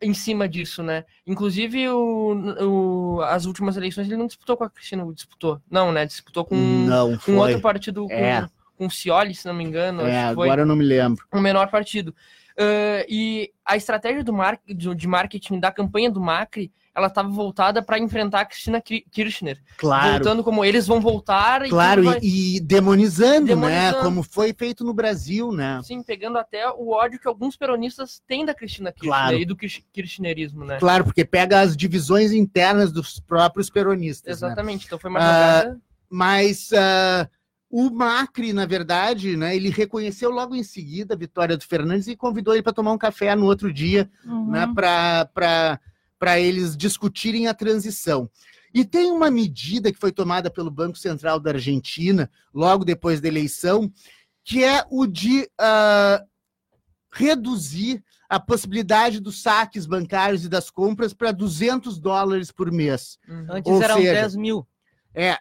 em 0.02 0.14
cima 0.14 0.48
disso, 0.48 0.82
né? 0.82 1.04
Inclusive, 1.28 1.90
o, 1.90 3.18
o- 3.18 3.22
as 3.24 3.46
últimas 3.46 3.76
eleições 3.76 4.08
ele 4.08 4.16
não 4.18 4.28
disputou 4.28 4.56
com 4.56 4.64
a 4.64 4.70
Cristina, 4.70 5.06
disputou. 5.14 5.62
Não, 5.70 5.92
né? 5.92 6.06
Disputou 6.06 6.46
com, 6.46 6.56
Não, 6.56 7.18
com 7.18 7.36
outro 7.38 7.60
partido, 7.62 8.08
com, 8.08 8.14
É. 8.14 8.48
com 8.78 8.86
o 8.88 8.90
Scioli, 8.90 9.36
se 9.36 9.46
não 9.46 9.54
me 9.54 9.64
engano. 9.64 10.02
É, 10.04 10.24
agora 10.24 10.62
eu 10.62 10.66
não 10.66 10.76
me 10.76 10.86
lembro. 10.86 11.26
um 11.34 11.42
menor 11.42 11.70
partido. 11.70 12.16
Ah, 12.58 13.06
e 13.10 13.52
a 13.66 13.76
estratégia 13.78 14.24
do 14.24 14.34
mar 14.34 14.60
de 14.66 15.08
marketing 15.08 15.60
da 15.60 15.72
campanha 15.72 16.10
do 16.10 16.20
Macri, 16.22 16.72
ela 16.96 17.08
estava 17.08 17.30
voltada 17.30 17.82
para 17.82 18.00
enfrentar 18.00 18.42
a 18.42 18.46
Cristina 18.46 18.82
Ki- 18.82 19.06
Kirchner. 19.12 19.58
Claro. 19.78 20.12
Voltando 20.14 20.44
como 20.44 20.66
eles 20.66 20.86
vão 20.88 21.00
voltar 21.00 21.66
e 21.66 21.70
Claro, 21.70 22.04
vai- 22.04 22.20
e, 22.22 22.58
e 22.58 22.60
demonizando, 22.60 23.56
né? 23.56 23.68
Demonizando. 23.70 24.04
Como 24.04 24.24
foi 24.24 24.54
feito 24.54 24.84
no 24.84 24.94
Brasil, 24.94 25.52
né? 25.52 25.80
Sim, 25.84 26.02
pegando 26.04 26.38
até 26.38 26.70
o 26.70 26.90
ódio 26.90 27.20
que 27.20 27.28
alguns 27.28 27.56
peronistas 27.56 28.22
têm 28.28 28.46
da 28.46 28.54
Cristina 28.54 28.92
Kirchner 28.92 29.12
Claro. 29.14 29.38
e 29.38 29.46
do 29.46 29.56
kirch- 29.56 29.86
kirchnerismo, 29.94 30.66
né? 30.66 30.78
Claro, 30.80 31.04
porque 31.06 31.24
pega 31.24 31.62
as 31.62 31.78
divisões 31.78 32.32
internas 32.32 32.92
dos 32.92 33.20
próprios 33.20 33.70
peronistas. 33.70 34.42
né? 34.42 34.48
Exatamente. 34.48 34.86
Então 34.86 35.00
foi 35.00 35.10
uma 35.10 35.20
jogada. 35.22 35.80
Mas 36.10 36.72
ah, 36.74 37.30
o 37.70 37.92
Macri, 37.92 38.52
na 38.52 38.66
verdade, 38.66 39.38
né, 39.38 39.56
ele 39.56 39.70
reconheceu 39.70 40.32
logo 40.32 40.56
em 40.56 40.64
seguida 40.64 41.14
a 41.14 41.18
vitória 41.18 41.56
do 41.56 41.64
Fernandes 41.64 42.08
e 42.08 42.16
convidou 42.16 42.54
ele 42.56 42.64
para 42.64 42.74
tomar 42.74 42.92
um 42.92 42.98
café 42.98 43.36
no 43.36 43.46
outro 43.46 43.72
dia, 43.72 44.10
Uhum. 44.26 44.50
né, 44.50 44.68
para 44.74 45.80
eles 46.40 46.76
discutirem 46.76 47.48
a 47.48 47.54
transição. 47.54 48.30
E 48.74 48.86
tem 48.86 49.12
uma 49.12 49.32
medida 49.32 49.92
que 49.92 49.98
foi 49.98 50.12
tomada 50.12 50.50
pelo 50.52 50.70
Banco 50.70 50.98
Central 50.98 51.40
da 51.40 51.52
Argentina, 51.52 52.30
logo 52.54 52.86
depois 52.86 53.20
da 53.20 53.28
eleição, 53.28 53.92
que 54.44 54.64
é 54.64 54.84
o 54.90 55.08
de 55.08 55.50
ah, 55.60 56.24
reduzir 57.12 58.04
a 58.30 58.40
possibilidade 58.40 59.20
dos 59.20 59.42
saques 59.42 59.88
bancários 59.88 60.46
e 60.46 60.50
das 60.50 60.70
compras 60.70 61.14
para 61.14 61.32
200 61.32 62.00
dólares 62.00 62.52
por 62.52 62.72
mês. 62.72 63.18
Uhum. 63.28 63.48
Antes 63.50 63.72
Ou 63.72 63.82
eram 63.82 63.98
seja, 63.98 64.14
10 64.14 64.36
mil. 64.36 64.68
É, 65.16 65.38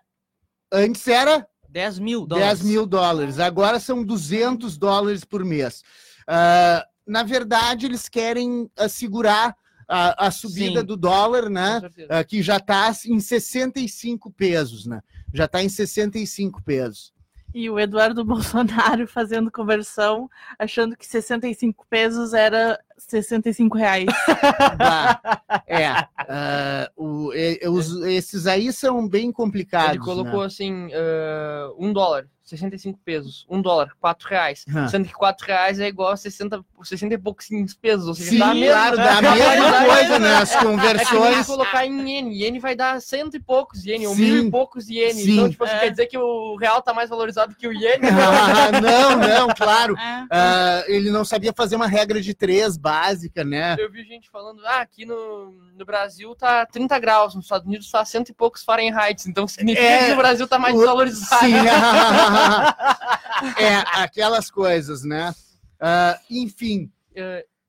antes 0.73 1.07
era 1.07 1.47
10 1.69 1.99
mil 1.99 2.27
10 2.27 2.41
dólares. 2.41 2.63
mil 2.63 2.87
dólares, 2.87 3.39
agora 3.39 3.79
são 3.79 4.03
200 4.03 4.79
dólares 4.79 5.23
por 5.23 5.45
mês. 5.45 5.83
Ah, 6.27 6.87
na 7.07 7.23
verdade, 7.23 7.87
eles 7.87 8.09
querem 8.09 8.71
assegurar 8.77 9.55
a, 9.89 10.27
a 10.27 10.31
subida 10.31 10.81
Sim. 10.81 10.87
do 10.87 10.97
dólar, 10.97 11.49
né? 11.49 11.81
ah, 12.11 12.23
que 12.23 12.43
já 12.43 12.59
está 12.59 12.93
em 13.07 13.19
65 13.19 14.31
pesos, 14.31 14.87
né? 14.87 15.01
Já 15.33 15.47
está 15.47 15.63
em 15.63 15.69
65 15.69 16.63
pesos. 16.63 17.13
E 17.55 17.71
o 17.71 17.81
Eduardo 17.81 18.23
Bolsonaro 18.27 19.09
fazendo 19.09 19.51
conversão, 19.51 20.29
achando 20.59 20.95
que 20.97 21.07
65 21.07 21.87
pesos 21.89 22.35
era 22.35 22.79
65 22.99 23.77
reais. 23.79 24.07
Bah, 24.77 25.21
é, 25.67 25.87
ah, 25.89 26.91
o- 26.95 27.33
e- 27.33 27.67
os- 27.69 28.03
esses 28.03 28.47
aí 28.47 28.71
são 28.73 29.09
bem 29.09 29.33
complicados. 29.33 29.97
Ele 29.97 30.05
colocou 30.05 30.41
né? 30.41 30.47
assim, 30.47 30.89
ah, 30.93 31.73
um 31.79 31.93
dólar, 31.93 32.29
65 32.49 32.99
pesos. 33.05 33.47
Um 33.49 33.61
dólar, 33.61 33.91
4 34.01 34.29
reais. 34.29 34.65
Hã. 34.75 34.89
Sendo 34.89 35.07
que 35.07 35.13
4 35.13 35.47
reais 35.47 35.79
é 35.81 35.87
igual 35.89 36.11
a 36.13 36.17
60, 36.17 36.65
60 36.83 37.15
e 37.15 37.19
pouquinhos 37.19 37.75
pesos. 37.75 38.09
Ou 38.09 38.15
seja, 38.15 38.31
Sim, 38.31 38.39
dá 38.39 38.51
a 38.51 38.55
mesma- 38.55 38.75
claro, 38.75 38.97
dá 38.97 39.19
a 39.19 39.23
mesma 39.23 39.85
coisa, 39.95 40.19
né? 40.19 40.37
As 40.37 40.53
É 40.53 40.59
que 40.59 40.65
nem 40.65 40.77
conversões. 40.77 41.47
colocar 41.47 41.87
em 41.87 42.09
iene. 42.11 42.39
Iene 42.43 42.59
vai 42.59 42.75
dar 42.75 43.01
cento 43.01 43.37
e 43.37 43.41
poucos 43.41 43.85
iene, 43.85 44.07
ou 44.07 44.15
mil 44.17 44.47
e 44.47 44.51
poucos 44.51 44.89
iene. 44.89 45.15
Sim. 45.23 45.33
Então, 45.35 45.51
tipo, 45.51 45.65
É. 45.67 45.79
quer 45.81 45.91
dizer 45.91 46.07
que 46.07 46.17
o 46.19 46.57
real 46.57 46.81
tá 46.83 46.93
mais 46.95 47.11
valorizado 47.11 47.55
que 47.55 47.67
o 47.69 47.73
iene? 47.73 48.07
Ah, 48.09 48.81
não, 48.81 49.17
não, 49.47 49.55
claro. 49.55 49.95
É. 49.97 50.27
Ah, 50.31 50.85
ele 50.87 51.11
não 51.11 51.25
sabia 51.25 51.53
fazer 51.55 51.77
uma 51.77 51.87
regra 51.87 52.21
de 52.21 52.35
três 52.35 52.77
básica, 52.77 53.45
né? 53.45 53.77
Eu 53.79 53.91
vi 53.91 54.03
gente 54.05 54.29
falando, 54.31 54.65
ah, 54.67 54.81
aqui 54.81 55.05
no, 55.05 55.53
no 55.77 55.85
Brasil 55.85 56.35
tá 56.35 56.65
30 56.67 56.99
graus, 56.99 57.35
nos 57.35 57.45
Estados 57.45 57.67
Unidos 57.67 57.91
tá 57.91 58.05
cento 58.05 58.31
e 58.31 58.35
poucos 58.35 58.63
Fahrenheit, 58.65 59.29
então 59.29 59.47
significa 59.47 59.85
É, 59.87 60.07
que 60.07 60.13
o 60.13 60.17
Brasil 60.17 60.47
tá 60.49 60.59
mais 60.59 60.75
o- 60.75 60.79
desvalorizado. 60.79 61.45
Sim. 61.45 61.53
é, 63.59 64.03
aquelas 64.03 64.51
coisas, 64.51 65.05
né? 65.05 65.35
Ah, 65.81 66.19
enfim, 66.31 66.91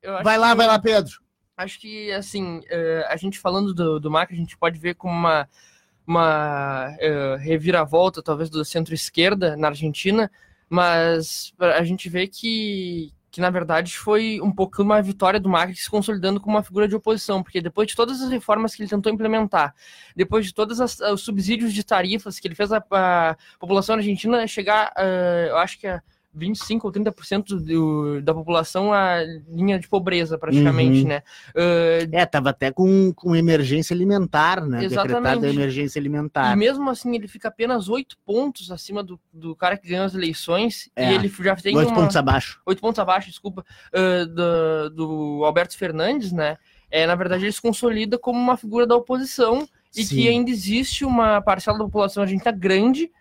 acho 0.04 0.24
vai 0.24 0.38
lá, 0.38 0.52
que- 0.52 0.56
vai 0.58 0.68
lá, 0.68 0.80
Pedro. 0.80 1.14
Acho 1.58 1.80
que, 1.80 2.12
assim, 2.14 2.62
eh, 2.70 3.06
a 3.10 3.18
gente 3.18 3.38
falando 3.38 3.74
do, 3.74 4.00
do 4.00 4.10
Macri, 4.10 4.34
a 4.36 4.40
gente 4.40 4.58
pode 4.58 4.80
ver 4.80 4.96
como 4.96 5.14
uma, 5.14 5.48
uma 6.08 6.96
eh, 7.00 7.36
reviravolta, 7.38 8.24
talvez, 8.24 8.50
do 8.50 8.64
centro-esquerda 8.64 9.58
na 9.58 9.68
Argentina, 9.68 10.32
mas 10.70 11.54
a 11.60 11.84
gente 11.84 12.08
vê 12.08 12.28
que, 12.28 13.12
que, 13.32 13.40
na 13.40 13.50
verdade, 13.50 13.98
foi 13.98 14.40
um 14.42 14.52
pouco 14.52 14.82
uma 14.82 15.02
vitória 15.02 15.40
do 15.40 15.50
Macri 15.50 15.76
se 15.76 15.90
consolidando 15.90 16.40
como 16.40 16.56
uma 16.56 16.64
figura 16.64 16.88
de 16.88 16.96
oposição, 16.96 17.44
porque 17.44 17.62
depois 17.62 17.88
de 17.88 17.96
todas 17.96 18.22
as 18.22 18.30
reformas 18.30 18.76
que 18.76 18.82
ele 18.82 18.90
tentou 18.90 19.12
implementar, 19.12 19.76
depois 20.16 20.46
de 20.46 20.54
todos 20.54 20.80
os 20.80 21.22
subsídios 21.22 21.74
de 21.74 21.84
tarifas 21.84 22.40
que 22.40 22.48
ele 22.48 22.56
fez 22.56 22.72
a, 22.72 22.84
a 22.92 23.38
população 23.60 23.96
argentina 23.96 24.46
chegar, 24.48 24.92
eh, 24.98 25.48
eu 25.50 25.58
acho 25.58 25.80
que 25.80 25.88
a 25.88 26.02
25 26.34 26.86
ou 26.88 26.94
30% 26.94 27.60
do, 27.60 28.22
da 28.22 28.34
população 28.34 28.94
a 28.94 29.18
linha 29.50 29.80
de 29.80 29.88
pobreza, 29.88 30.38
praticamente, 30.38 31.02
Uhum. 31.02 31.08
né? 31.08 31.24
Eh, 31.56 32.08
É, 32.12 32.26
tava 32.26 32.52
até 32.52 32.72
com, 32.72 33.12
com 33.14 33.36
emergência 33.36 33.94
alimentar, 33.94 34.66
né? 34.66 34.84
Exatamente. 34.86 35.16
Decretada 35.16 35.48
a 35.48 35.50
emergência 35.50 36.00
alimentar. 36.00 36.54
E 36.54 36.56
mesmo 36.56 36.90
assim, 36.90 37.16
ele 37.16 37.28
fica 37.28 37.48
apenas 37.48 37.90
oito 37.90 38.18
pontos 38.26 38.72
acima 38.72 39.04
do, 39.04 39.20
do 39.34 39.56
cara 39.56 39.76
que 39.78 39.88
ganhou 39.90 40.06
as 40.06 40.14
eleições. 40.14 40.90
É, 40.96 41.12
E 41.12 41.16
ele 41.16 41.28
já 41.28 41.56
tem 41.56 41.76
Oito 41.76 41.90
uma... 41.90 41.96
pontos 42.02 42.16
abaixo. 42.16 42.62
oito 42.66 42.80
pontos 42.82 43.00
abaixo, 43.00 43.30
desculpa, 43.30 43.66
ah, 43.94 44.26
do, 44.26 44.90
do 44.92 45.46
Alberto 45.46 45.78
Fernandes, 45.78 46.32
né? 46.32 46.58
É, 46.92 47.06
na 47.06 47.16
verdade, 47.16 47.46
ele 47.46 47.52
se 47.52 47.62
consolida 47.62 48.18
como 48.18 48.40
uma 48.40 48.58
figura 48.58 48.86
da 48.88 48.96
oposição 48.96 49.68
e 49.96 50.04
Sim. 50.04 50.16
que 50.16 50.28
ainda 50.30 50.50
existe 50.52 51.04
uma 51.06 51.42
parcela 51.42 51.78
da 51.78 51.84
população 51.86 52.24
argentina 52.24 52.52
grande 52.52 53.12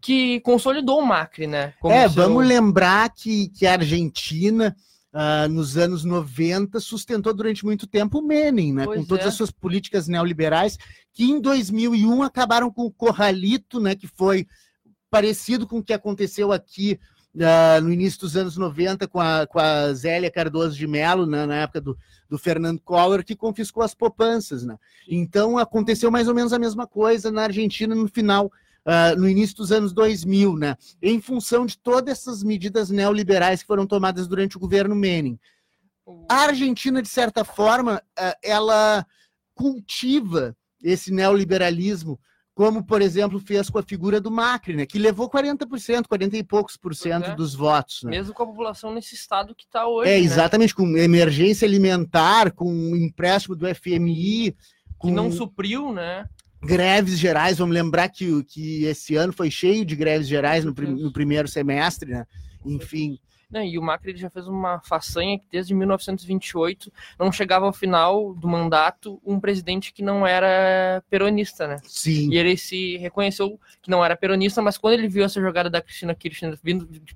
que 0.00 0.40
consolidou 0.40 1.00
o 1.00 1.06
Macri, 1.06 1.46
né? 1.46 1.74
É, 1.84 2.08
seu- 2.08 2.22
vamos 2.22 2.46
lembrar 2.46 3.08
que, 3.10 3.48
que 3.48 3.66
a 3.66 3.72
Argentina, 3.72 4.76
ah, 5.12 5.48
nos 5.48 5.76
anos 5.76 6.04
90, 6.04 6.78
sustentou 6.80 7.32
durante 7.34 7.64
muito 7.64 7.86
tempo 7.86 8.18
o 8.18 8.26
Menem, 8.26 8.72
né? 8.72 8.84
Pois 8.84 9.00
com 9.00 9.06
todas 9.06 9.24
é. 9.24 9.28
as 9.28 9.34
suas 9.34 9.50
políticas 9.50 10.08
neoliberais, 10.08 10.78
que 11.12 11.24
em 11.24 11.40
2001 11.40 12.22
acabaram 12.22 12.70
com 12.70 12.82
o 12.82 12.92
Corralito, 12.92 13.80
né? 13.80 13.94
Que 13.94 14.06
foi 14.06 14.46
parecido 15.10 15.66
com 15.66 15.78
o 15.78 15.82
que 15.82 15.92
aconteceu 15.92 16.52
aqui 16.52 16.98
ah, 17.40 17.80
no 17.80 17.92
início 17.92 18.20
dos 18.20 18.36
anos 18.36 18.56
90 18.56 19.06
com 19.08 19.20
a, 19.20 19.46
com 19.46 19.58
a 19.58 19.92
Zélia 19.92 20.30
Cardoso 20.30 20.76
de 20.76 20.86
Mello, 20.86 21.26
né, 21.26 21.44
na 21.44 21.56
época 21.56 21.80
do, 21.80 21.98
do 22.28 22.38
Fernando 22.38 22.80
Collor, 22.80 23.24
que 23.24 23.36
confiscou 23.36 23.82
as 23.82 23.94
poupanças. 23.94 24.64
Né? 24.64 24.76
Então 25.08 25.58
aconteceu 25.58 26.10
mais 26.10 26.28
ou 26.28 26.34
menos 26.34 26.52
a 26.52 26.58
mesma 26.58 26.86
coisa 26.86 27.30
na 27.30 27.42
Argentina 27.42 27.94
no 27.94 28.08
final, 28.08 28.50
ah, 28.86 29.16
no 29.16 29.28
início 29.28 29.56
dos 29.56 29.72
anos 29.72 29.92
2000, 29.92 30.56
né? 30.56 30.76
em 31.02 31.20
função 31.20 31.66
de 31.66 31.76
todas 31.76 32.18
essas 32.18 32.44
medidas 32.44 32.88
neoliberais 32.88 33.60
que 33.60 33.66
foram 33.66 33.86
tomadas 33.86 34.28
durante 34.28 34.56
o 34.56 34.60
governo 34.60 34.94
Menem. 34.94 35.38
A 36.28 36.42
Argentina, 36.42 37.02
de 37.02 37.08
certa 37.08 37.44
forma, 37.44 38.00
ah, 38.16 38.36
ela 38.42 39.04
cultiva 39.54 40.56
esse 40.82 41.10
neoliberalismo, 41.10 42.20
como, 42.54 42.86
por 42.86 43.02
exemplo, 43.02 43.40
fez 43.40 43.68
com 43.68 43.78
a 43.78 43.82
figura 43.82 44.20
do 44.20 44.30
Macri, 44.30 44.76
né? 44.76 44.86
que 44.86 44.98
levou 44.98 45.28
40%, 45.28 46.06
40 46.06 46.36
e 46.36 46.44
poucos 46.44 46.76
por 46.76 46.94
cento 46.94 47.30
é. 47.30 47.34
dos 47.34 47.54
votos. 47.54 48.02
Né? 48.04 48.12
Mesmo 48.12 48.32
com 48.32 48.44
a 48.44 48.46
população 48.46 48.94
nesse 48.94 49.14
estado 49.14 49.54
que 49.54 49.64
está 49.64 49.86
hoje. 49.86 50.10
É, 50.10 50.14
né? 50.14 50.20
exatamente, 50.20 50.74
com 50.74 50.96
emergência 50.96 51.66
alimentar, 51.66 52.52
com 52.52 52.94
empréstimo 52.96 53.56
do 53.56 53.66
FMI, 53.74 54.56
com 54.96 55.08
Que 55.08 55.14
não 55.14 55.30
supriu, 55.30 55.92
né? 55.92 56.26
Greves 56.62 57.18
gerais. 57.18 57.58
Vamos 57.58 57.74
lembrar 57.74 58.08
que, 58.08 58.42
que 58.44 58.84
esse 58.84 59.16
ano 59.16 59.32
foi 59.32 59.50
cheio 59.50 59.84
de 59.84 59.96
greves 59.96 60.28
gerais 60.28 60.64
no, 60.64 60.74
prim- 60.74 61.00
no 61.00 61.12
primeiro 61.12 61.48
semestre, 61.48 62.10
né? 62.10 62.26
Enfim. 62.64 63.18
Né, 63.48 63.64
e 63.64 63.78
o 63.78 63.82
Macri 63.82 64.10
ele 64.10 64.18
já 64.18 64.28
fez 64.28 64.48
uma 64.48 64.80
façanha 64.80 65.38
que 65.38 65.46
desde 65.52 65.72
1928 65.72 66.92
não 67.16 67.30
chegava 67.30 67.64
ao 67.64 67.72
final 67.72 68.34
do 68.34 68.48
mandato 68.48 69.20
um 69.24 69.38
presidente 69.38 69.92
que 69.92 70.02
não 70.02 70.26
era 70.26 71.00
peronista, 71.08 71.68
né? 71.68 71.76
Sim. 71.84 72.28
E 72.32 72.36
ele 72.36 72.56
se 72.56 72.96
reconheceu 72.96 73.56
que 73.80 73.88
não 73.88 74.04
era 74.04 74.16
peronista, 74.16 74.60
mas 74.60 74.76
quando 74.76 74.94
ele 74.94 75.06
viu 75.06 75.24
essa 75.24 75.40
jogada 75.40 75.70
da 75.70 75.80
Cristina 75.80 76.12
Kirchner 76.12 76.58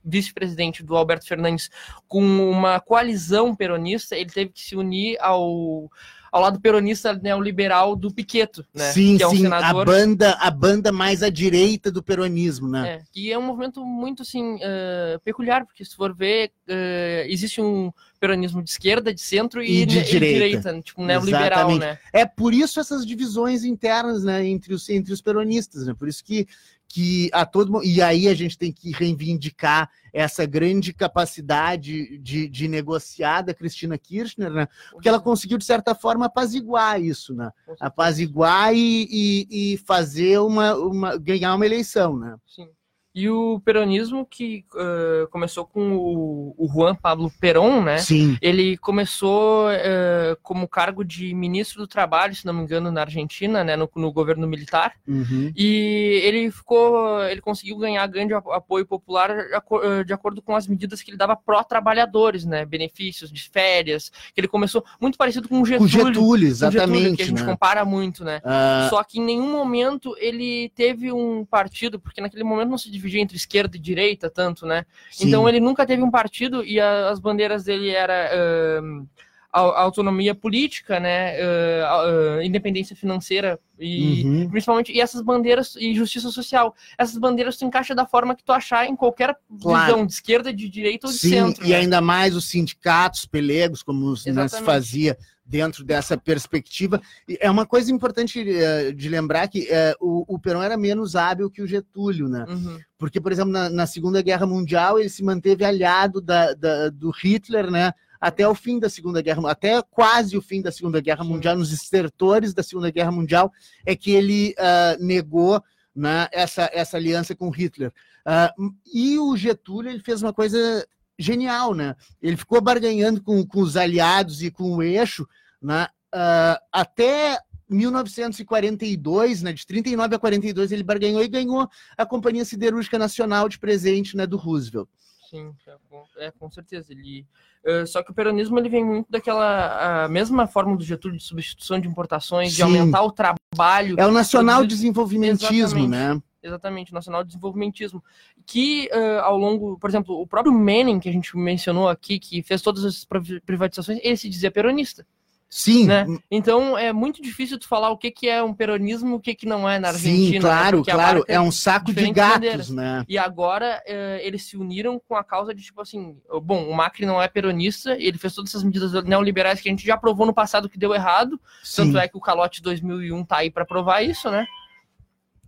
vice-presidente 0.04 0.84
do 0.84 0.94
Alberto 0.94 1.26
Fernandes 1.26 1.68
com 2.06 2.22
uma 2.22 2.78
coalizão 2.78 3.56
peronista, 3.56 4.16
ele 4.16 4.30
teve 4.30 4.52
que 4.52 4.60
se 4.60 4.76
unir 4.76 5.18
ao 5.20 5.90
ao 6.30 6.40
lado 6.40 6.60
peronista 6.60 7.14
neoliberal 7.14 7.96
do 7.96 8.12
Piqueto, 8.12 8.64
né? 8.74 8.92
Sim, 8.92 9.16
que 9.16 9.22
é 9.22 9.26
um 9.26 9.30
sim, 9.30 9.42
senador 9.42 9.82
a 9.82 9.84
banda, 9.84 10.32
a 10.34 10.50
banda 10.50 10.92
mais 10.92 11.22
à 11.22 11.28
direita 11.28 11.90
do 11.90 12.02
peronismo, 12.02 12.68
né? 12.68 12.88
É, 12.88 13.02
que 13.12 13.32
é 13.32 13.38
um 13.38 13.42
movimento 13.42 13.84
muito 13.84 14.22
assim 14.22 14.56
uh, 14.56 15.20
peculiar, 15.24 15.64
porque 15.64 15.84
se 15.84 15.96
for 15.96 16.14
ver, 16.14 16.52
uh, 16.68 17.26
existe 17.28 17.60
um 17.60 17.92
peronismo 18.20 18.62
de 18.62 18.70
esquerda, 18.70 19.14
de 19.14 19.20
centro 19.20 19.62
e, 19.62 19.82
E 19.82 19.86
de 19.86 19.98
e 19.98 20.04
direita. 20.04 20.80
tipo 20.82 21.02
neoliberal, 21.02 21.70
Exatamente. 21.70 21.80
né? 21.80 21.98
É 22.12 22.26
por 22.26 22.52
isso 22.52 22.78
essas 22.78 23.06
divisões 23.06 23.64
internas, 23.64 24.22
né, 24.22 24.46
entre 24.46 24.74
os, 24.74 24.88
entre 24.90 25.12
os 25.12 25.22
peronistas, 25.22 25.86
né? 25.86 25.94
Por 25.94 26.06
isso 26.06 26.22
que, 26.22 26.46
que 26.92 27.30
a 27.32 27.46
todo 27.46 27.84
e 27.84 28.02
aí 28.02 28.26
a 28.26 28.34
gente 28.34 28.58
tem 28.58 28.72
que 28.72 28.90
reivindicar 28.90 29.88
essa 30.12 30.44
grande 30.44 30.92
capacidade 30.92 32.18
de, 32.18 32.48
de 32.48 32.66
negociar 32.66 33.42
da 33.42 33.54
Cristina 33.54 33.96
Kirchner, 33.96 34.50
né? 34.50 34.68
Porque 34.90 35.08
ela 35.08 35.20
conseguiu 35.20 35.56
de 35.56 35.64
certa 35.64 35.94
forma 35.94 36.26
apaziguar 36.26 37.00
isso, 37.00 37.32
né? 37.32 37.52
Apaziguar 37.78 38.74
e, 38.74 39.06
e, 39.08 39.74
e 39.74 39.76
fazer 39.78 40.40
uma, 40.40 40.74
uma 40.74 41.16
ganhar 41.16 41.54
uma 41.54 41.64
eleição, 41.64 42.18
né? 42.18 42.36
Sim. 42.44 42.68
E 43.12 43.28
o 43.28 43.60
peronismo 43.64 44.24
que 44.24 44.64
uh, 44.74 45.26
começou 45.30 45.66
com 45.66 45.96
o, 45.96 46.54
o 46.56 46.68
Juan 46.72 46.94
Pablo 46.94 47.30
Perón, 47.40 47.82
né? 47.82 47.98
Sim. 47.98 48.38
Ele 48.40 48.76
começou 48.76 49.68
uh, 49.68 50.36
como 50.42 50.68
cargo 50.68 51.04
de 51.04 51.34
ministro 51.34 51.80
do 51.80 51.88
Trabalho, 51.88 52.34
se 52.36 52.46
não 52.46 52.54
me 52.54 52.62
engano, 52.62 52.92
na 52.92 53.00
Argentina, 53.00 53.64
né? 53.64 53.74
No, 53.74 53.90
no 53.96 54.12
governo 54.12 54.46
militar. 54.46 54.94
Uhum. 55.08 55.50
E 55.56 56.20
ele 56.22 56.50
ficou, 56.52 57.22
ele 57.24 57.40
conseguiu 57.40 57.76
ganhar 57.78 58.06
grande 58.06 58.32
apo- 58.32 58.52
apoio 58.52 58.86
popular 58.86 59.28
de 59.34 59.42
eh, 59.52 60.04
de 60.04 60.12
acordo 60.12 60.40
com 60.40 60.54
as 60.54 60.66
medidas 60.68 61.02
que 61.02 61.10
ele 61.10 61.16
dava 61.16 61.34
pró-trabalhadores, 61.36 62.44
né? 62.44 62.64
Benefícios 62.64 63.32
de 63.32 63.48
férias, 63.50 64.10
que 64.34 64.40
ele 64.40 64.48
começou 64.48 64.84
muito 65.00 65.18
parecido 65.18 65.48
com 65.48 65.56
o 65.56 65.58
Com 65.60 65.64
Getúlio. 65.66 65.88
Getúlio, 65.88 66.14
com 66.14 66.14
o 66.14 66.22
Getúlio, 66.22 66.48
exatamente, 66.48 67.16
que 67.16 67.22
a 67.22 67.26
gente 67.26 67.42
né? 67.42 67.50
compara 67.50 67.84
muito, 67.84 68.24
né? 68.24 68.40
Ah, 68.44 68.86
Só 68.90 69.02
que 69.02 69.18
em 69.18 69.24
nenhum 69.24 69.50
momento 69.50 70.14
ele 70.18 70.70
teve 70.76 71.10
um 71.12 71.44
partido, 71.44 71.98
porque 71.98 72.20
naquele 72.20 72.44
momento 72.44 72.68
não 72.68 72.78
se 72.78 72.90
dividia 73.00 73.20
entre 73.20 73.36
esquerda 73.36 73.76
e 73.76 73.80
direita 73.80 74.28
tanto, 74.30 74.66
né? 74.66 74.84
sim. 75.10 75.26
Então 75.26 75.48
ele 75.48 75.58
nunca 75.58 75.86
teve 75.86 76.02
um 76.02 76.10
partido 76.10 76.62
e 76.64 76.78
a- 76.78 77.08
as 77.08 77.18
bandeiras 77.18 77.64
dele 77.64 77.88
era 77.90 78.30
ahn, 78.78 79.06
a, 79.52 79.60
a 79.62 79.80
autonomia 79.82 80.32
política, 80.34 81.00
né? 81.00 81.34
a 81.82 82.44
independência 82.44 82.94
financeira 82.94 83.58
e 83.78 84.22
Uhum. 84.24 84.48
principalmente 84.50 84.92
e 84.92 85.00
essas 85.00 85.22
bandeiras 85.22 85.74
e 85.76 85.94
justiça 85.94 86.30
social. 86.30 86.74
Essas 86.98 87.16
bandeiras 87.18 87.56
tu 87.56 87.64
encaixa 87.64 87.94
da 87.94 88.06
forma 88.06 88.36
que 88.36 88.44
tu 88.44 88.52
achar 88.52 88.86
em 88.86 88.94
qualquer 88.94 89.34
Claro. 89.60 89.86
visão 89.86 90.06
de 90.06 90.12
esquerda, 90.12 90.52
de 90.52 90.68
direita 90.68 91.06
ou 91.08 91.12
de 91.12 91.18
Sim, 91.18 91.30
centro. 91.30 91.64
e 91.66 91.70
né? 91.70 91.76
ainda 91.78 92.00
mais 92.00 92.36
os 92.36 92.44
sindicatos, 92.44 93.24
pelegos, 93.26 93.82
como 93.82 94.06
os- 94.06 94.24
né, 94.26 94.32
se 94.32 94.38
Exatamente. 94.40 94.66
fazia 94.66 95.18
dentro 95.50 95.82
dessa 95.84 96.16
perspectiva. 96.16 97.02
E 97.28 97.36
é 97.40 97.50
uma 97.50 97.66
coisa 97.66 97.90
importante 97.90 98.40
eh, 98.48 98.92
de 98.92 99.08
lembrar 99.08 99.48
que 99.48 99.66
eh, 99.68 99.96
o, 100.00 100.24
o 100.32 100.38
Perón 100.38 100.62
era 100.62 100.76
menos 100.76 101.16
hábil 101.16 101.50
que 101.50 101.60
o 101.60 101.66
Getúlio, 101.66 102.28
né? 102.28 102.46
Uhum. 102.48 102.78
Porque, 102.96 103.20
por 103.20 103.32
exemplo, 103.32 103.50
na, 103.50 103.68
na 103.68 103.84
Segunda 103.84 104.22
Guerra 104.22 104.46
Mundial, 104.46 104.96
ele 104.96 105.08
se 105.08 105.24
manteve 105.24 105.64
aliado 105.64 106.20
da, 106.20 106.54
da- 106.54 106.88
do 106.88 107.10
Hitler, 107.10 107.68
né? 107.68 107.92
Até 108.20 108.46
o 108.46 108.54
fim 108.54 108.78
da 108.78 108.88
Segunda 108.88 109.20
Guerra, 109.20 109.50
até 109.50 109.82
quase 109.82 110.36
o 110.36 110.42
fim 110.42 110.62
da 110.62 110.70
Segunda 110.70 111.00
Guerra 111.00 111.24
Sim. 111.24 111.30
Mundial, 111.30 111.56
nos 111.56 111.72
estertores 111.72 112.54
da 112.54 112.62
Segunda 112.62 112.90
Guerra 112.90 113.10
Mundial, 113.10 113.50
é 113.84 113.96
que 113.96 114.12
ele 114.12 114.54
ah, 114.56 114.96
negou 115.00 115.60
né, 115.96 116.28
essa, 116.30 116.70
essa 116.72 116.96
aliança 116.96 117.34
com 117.34 117.50
Hitler. 117.50 117.92
Ah, 118.24 118.54
e 118.94 119.18
o 119.18 119.36
Getúlio 119.36 119.90
ele 119.90 120.00
fez 120.02 120.22
uma 120.22 120.32
coisa 120.32 120.86
genial, 121.20 121.74
né? 121.74 121.94
Ele 122.20 122.36
ficou 122.36 122.60
barganhando 122.60 123.22
com, 123.22 123.44
com 123.46 123.60
os 123.60 123.76
aliados 123.76 124.42
e 124.42 124.50
com 124.50 124.76
o 124.76 124.82
eixo, 124.82 125.26
né? 125.60 125.86
ah, 126.12 126.60
até 126.72 127.38
1942, 127.68 129.42
né? 129.42 129.52
De 129.52 129.66
39 129.66 130.16
a 130.16 130.18
42 130.18 130.72
ele 130.72 130.82
barganhou 130.82 131.22
e 131.22 131.28
ganhou 131.28 131.68
a 131.96 132.06
Companhia 132.06 132.44
Siderúrgica 132.44 132.98
Nacional 132.98 133.48
de 133.48 133.58
presente, 133.58 134.16
né? 134.16 134.26
Do 134.26 134.36
Roosevelt. 134.36 134.88
Sim, 135.30 135.52
é, 135.66 135.76
com- 135.88 136.04
é, 136.18 136.30
com 136.32 136.50
certeza. 136.50 136.92
Ele, 136.92 137.24
eh, 137.64 137.86
só 137.86 138.02
que 138.02 138.10
o 138.10 138.14
peronismo 138.14 138.58
ele 138.58 138.68
vem 138.68 138.84
muito 138.84 139.06
daquela 139.08 140.04
a 140.04 140.08
mesma 140.08 140.48
forma 140.48 140.76
do 140.76 140.82
Getúlio 140.82 141.16
de 141.16 141.22
substituição 141.22 141.78
de 141.78 141.86
importações, 141.86 142.50
de 142.50 142.56
Sim. 142.56 142.62
aumentar 142.62 143.02
o 143.04 143.12
trabalho. 143.12 143.94
É 143.96 144.04
o 144.04 144.10
nacional 144.10 144.66
desenvolvimentismo, 144.66 145.86
né? 145.86 146.20
Exatamente, 146.42 146.92
nacional 146.92 147.22
desenvolvimentismo. 147.24 148.02
Que 148.46 148.88
eh, 148.90 149.18
ao 149.20 149.36
longo, 149.36 149.78
por 149.78 149.90
exemplo, 149.90 150.20
o 150.20 150.26
próprio 150.26 150.52
Menem, 150.52 150.98
que 150.98 151.08
a 151.08 151.12
gente 151.12 151.36
mencionou 151.36 151.88
aqui, 151.88 152.18
que 152.18 152.42
fez 152.42 152.62
todas 152.62 152.84
as 152.84 153.04
priv- 153.04 153.40
privatizações, 153.44 153.98
ele 154.02 154.16
se 154.16 154.28
dizia 154.28 154.50
peronista. 154.50 155.06
Sim, 155.52 155.86
Né? 155.86 156.06
Então 156.30 156.78
é 156.78 156.92
muito 156.92 157.20
difícil 157.20 157.58
tu 157.58 157.66
falar 157.66 157.90
o 157.90 157.98
que, 157.98 158.08
que 158.12 158.28
é 158.28 158.40
um 158.40 158.54
peronismo 158.54 159.10
e 159.10 159.12
o 159.14 159.20
que, 159.20 159.34
que 159.34 159.46
não 159.46 159.68
é 159.68 159.80
na 159.80 159.88
Argentina. 159.88 160.16
sim, 160.28 160.32
né? 160.34 160.40
claro, 160.40 160.76
Porque 160.78 160.92
claro. 160.92 161.24
É 161.26 161.40
um 161.40 161.50
saco 161.50 161.92
de 161.92 162.12
gatos, 162.12 162.34
bandeiras. 162.34 162.70
né? 162.70 163.04
E 163.08 163.18
agora 163.18 163.82
eh, 163.84 164.20
eles 164.22 164.44
se 164.44 164.56
uniram 164.56 165.00
com 165.08 165.16
a 165.16 165.24
causa 165.24 165.52
de, 165.52 165.60
tipo 165.60 165.80
assim, 165.80 166.16
bom, 166.40 166.70
o 166.70 166.72
Macri 166.74 167.04
não 167.04 167.20
é 167.20 167.26
peronista, 167.26 167.96
ele 167.98 168.16
fez 168.16 168.32
todas 168.32 168.52
essas 168.52 168.62
medidas 168.62 168.92
neoliberais 169.02 169.60
que 169.60 169.68
a 169.68 169.72
gente 169.72 169.84
já 169.84 169.96
provou 169.96 170.24
no 170.24 170.32
passado 170.32 170.68
que 170.68 170.78
deu 170.78 170.94
errado, 170.94 171.38
Sim. 171.64 171.82
tanto 171.86 171.98
é 171.98 172.06
que 172.06 172.16
o 172.16 172.20
calote 172.20 172.62
2001 172.62 173.24
tá 173.24 173.38
aí 173.38 173.50
para 173.50 173.64
provar 173.64 174.02
isso, 174.02 174.30
né? 174.30 174.46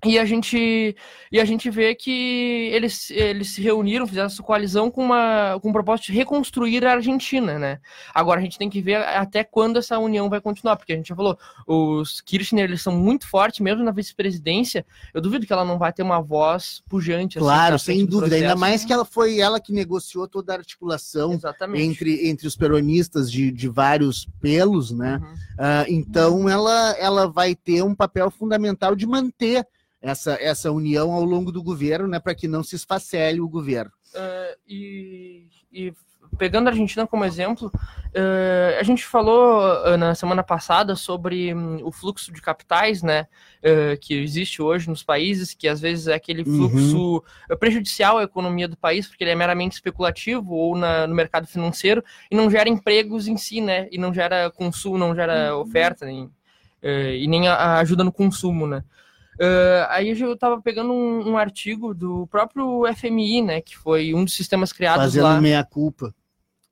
E 0.05 0.19
a 0.19 0.25
gente 0.25 0.97
e 1.31 1.41
a 1.41 1.45
gente 1.45 1.71
vê 1.71 1.95
que 1.95 2.69
eles, 2.73 3.09
eles 3.11 3.51
se 3.51 3.63
reuniram, 3.63 4.07
fizeram 4.07 4.27
essa 4.27 4.43
coalizão 4.43 4.91
com 4.91 5.05
uma 5.05 5.59
com 5.63 5.71
o 5.71 5.73
propósito 5.73 6.07
de 6.07 6.19
reconstruir 6.19 6.85
a 6.85 6.95
Argentina, 6.95 7.57
né? 7.57 7.79
Agora 8.13 8.41
a 8.41 8.43
gente 8.43 8.59
tem 8.59 8.69
que 8.69 8.83
ver 8.83 8.97
até 8.97 9.45
quando 9.45 9.79
essa 9.79 9.97
união 10.01 10.29
vai 10.29 10.41
continuar, 10.41 10.77
porque 10.77 10.93
a 10.93 10.97
gente 10.97 11.09
já 11.09 11.15
falou, 11.15 11.39
os 11.69 12.21
Kirchner 12.21 12.65
eles 12.65 12.83
são 12.83 12.93
muito 12.93 13.29
fortes, 13.29 13.61
mesmo 13.61 13.85
na 13.85 13.93
vice-presidência. 13.93 14.85
Eu 15.15 15.21
duvido 15.21 15.47
que 15.47 15.53
ela 15.53 15.65
não 15.65 15.79
vai 15.79 15.93
ter 15.93 16.03
uma 16.03 16.21
voz 16.21 16.83
pujante. 16.89 17.39
assim, 17.39 17.47
Claro, 17.47 17.79
sem 17.79 18.05
dúvida. 18.05 18.35
Ainda 18.35 18.57
mais 18.57 18.85
que 18.85 18.93
ela 18.93 19.05
foi 19.05 19.39
ela 19.39 19.61
que 19.61 19.73
negociou 19.73 20.27
toda 20.27 20.53
a 20.53 20.57
articulação 20.57 21.33
Exatamente. 21.33 21.85
entre, 21.85 22.29
entre 22.29 22.49
os 22.49 22.57
peronistas 22.57 23.31
de, 23.31 23.53
de 23.53 23.69
vários 23.69 24.27
pelos, 24.41 24.91
né? 24.91 25.21
Uhum. 25.23 25.35
Ah, 25.59 25.85
então 25.89 26.49
ela, 26.49 26.91
ela 26.99 27.29
vai 27.29 27.55
ter 27.55 27.85
um 27.85 27.95
papel 27.95 28.33
fundamental 28.33 28.97
de 28.97 29.07
manter 29.07 29.65
essa, 30.03 30.33
essa 30.41 30.71
união 30.73 31.13
ao 31.13 31.25
longo 31.25 31.53
do 31.53 31.63
governo, 31.63 32.09
né? 32.09 32.19
Para 32.19 32.35
que 32.35 32.49
não 32.49 32.63
se 32.63 32.75
esfacele 32.77 33.41
o 33.41 33.49
governo. 33.49 33.93
Eh, 34.15 34.57
e, 34.69 35.47
e 35.73 35.95
pegando 36.37 36.67
a 36.67 36.71
Argentina 36.71 37.07
como 37.07 37.25
exemplo, 37.25 37.71
eh, 38.13 38.77
a 38.81 38.83
gente 38.83 39.05
falou 39.07 39.63
eh, 39.87 39.97
na 39.97 40.15
semana 40.15 40.43
passada 40.43 40.97
sobre 40.97 41.55
hum, 41.55 41.79
o 41.85 41.93
fluxo 41.93 42.33
de 42.33 42.41
capitais, 42.43 43.03
né, 43.03 43.27
que 44.01 44.15
existe 44.15 44.61
hoje 44.61 44.89
nos 44.91 45.03
países, 45.05 45.55
que 45.55 45.69
às 45.69 45.81
vezes 45.81 46.09
é 46.09 46.15
aquele 46.15 46.43
Uhum. 46.43 46.57
fluxo 46.69 47.25
eh, 47.49 47.55
prejudicial 47.57 48.19
à 48.19 48.23
economia 48.25 48.67
do 48.67 48.77
país, 48.77 49.07
porque 49.07 49.23
ele 49.23 49.31
é 49.31 49.35
meramente 49.37 49.75
especulativo 49.75 50.53
ou 50.53 50.77
na- 50.77 51.07
no 51.07 51.15
mercado 51.15 51.47
financeiro 51.47 52.03
e 52.31 52.35
não 52.35 52.51
gera 52.51 52.69
empregos 52.69 53.29
em 53.29 53.37
si, 53.37 53.61
né, 53.61 53.89
e 53.93 53.99
não 53.99 54.13
gera 54.13 54.51
consumo, 54.51 54.99
não 54.99 55.15
gera 55.15 55.57
oferta 55.57 56.05
nem, 56.07 56.29
e 56.83 57.29
nem 57.29 57.47
a- 57.47 57.55
a 57.55 57.79
ajuda 57.79 58.03
no 58.03 58.13
consumo, 58.13 58.67
né. 58.67 58.83
Uh, 59.35 59.87
aí 59.89 60.11
eu 60.11 60.33
estava 60.35 60.61
pegando 60.61 60.93
um, 60.93 61.31
um 61.31 61.37
artigo 61.39 61.95
do 61.95 62.27
próprio 62.27 62.83
FMI, 62.95 63.43
né, 63.43 63.61
que 63.61 63.77
foi 63.77 64.13
um 64.15 64.25
dos 64.25 64.35
sistemas 64.35 64.73
criados 64.73 65.05
Fazendo 65.05 65.25
lá, 65.25 65.41
meia 65.41 65.65
culpa. 65.65 66.15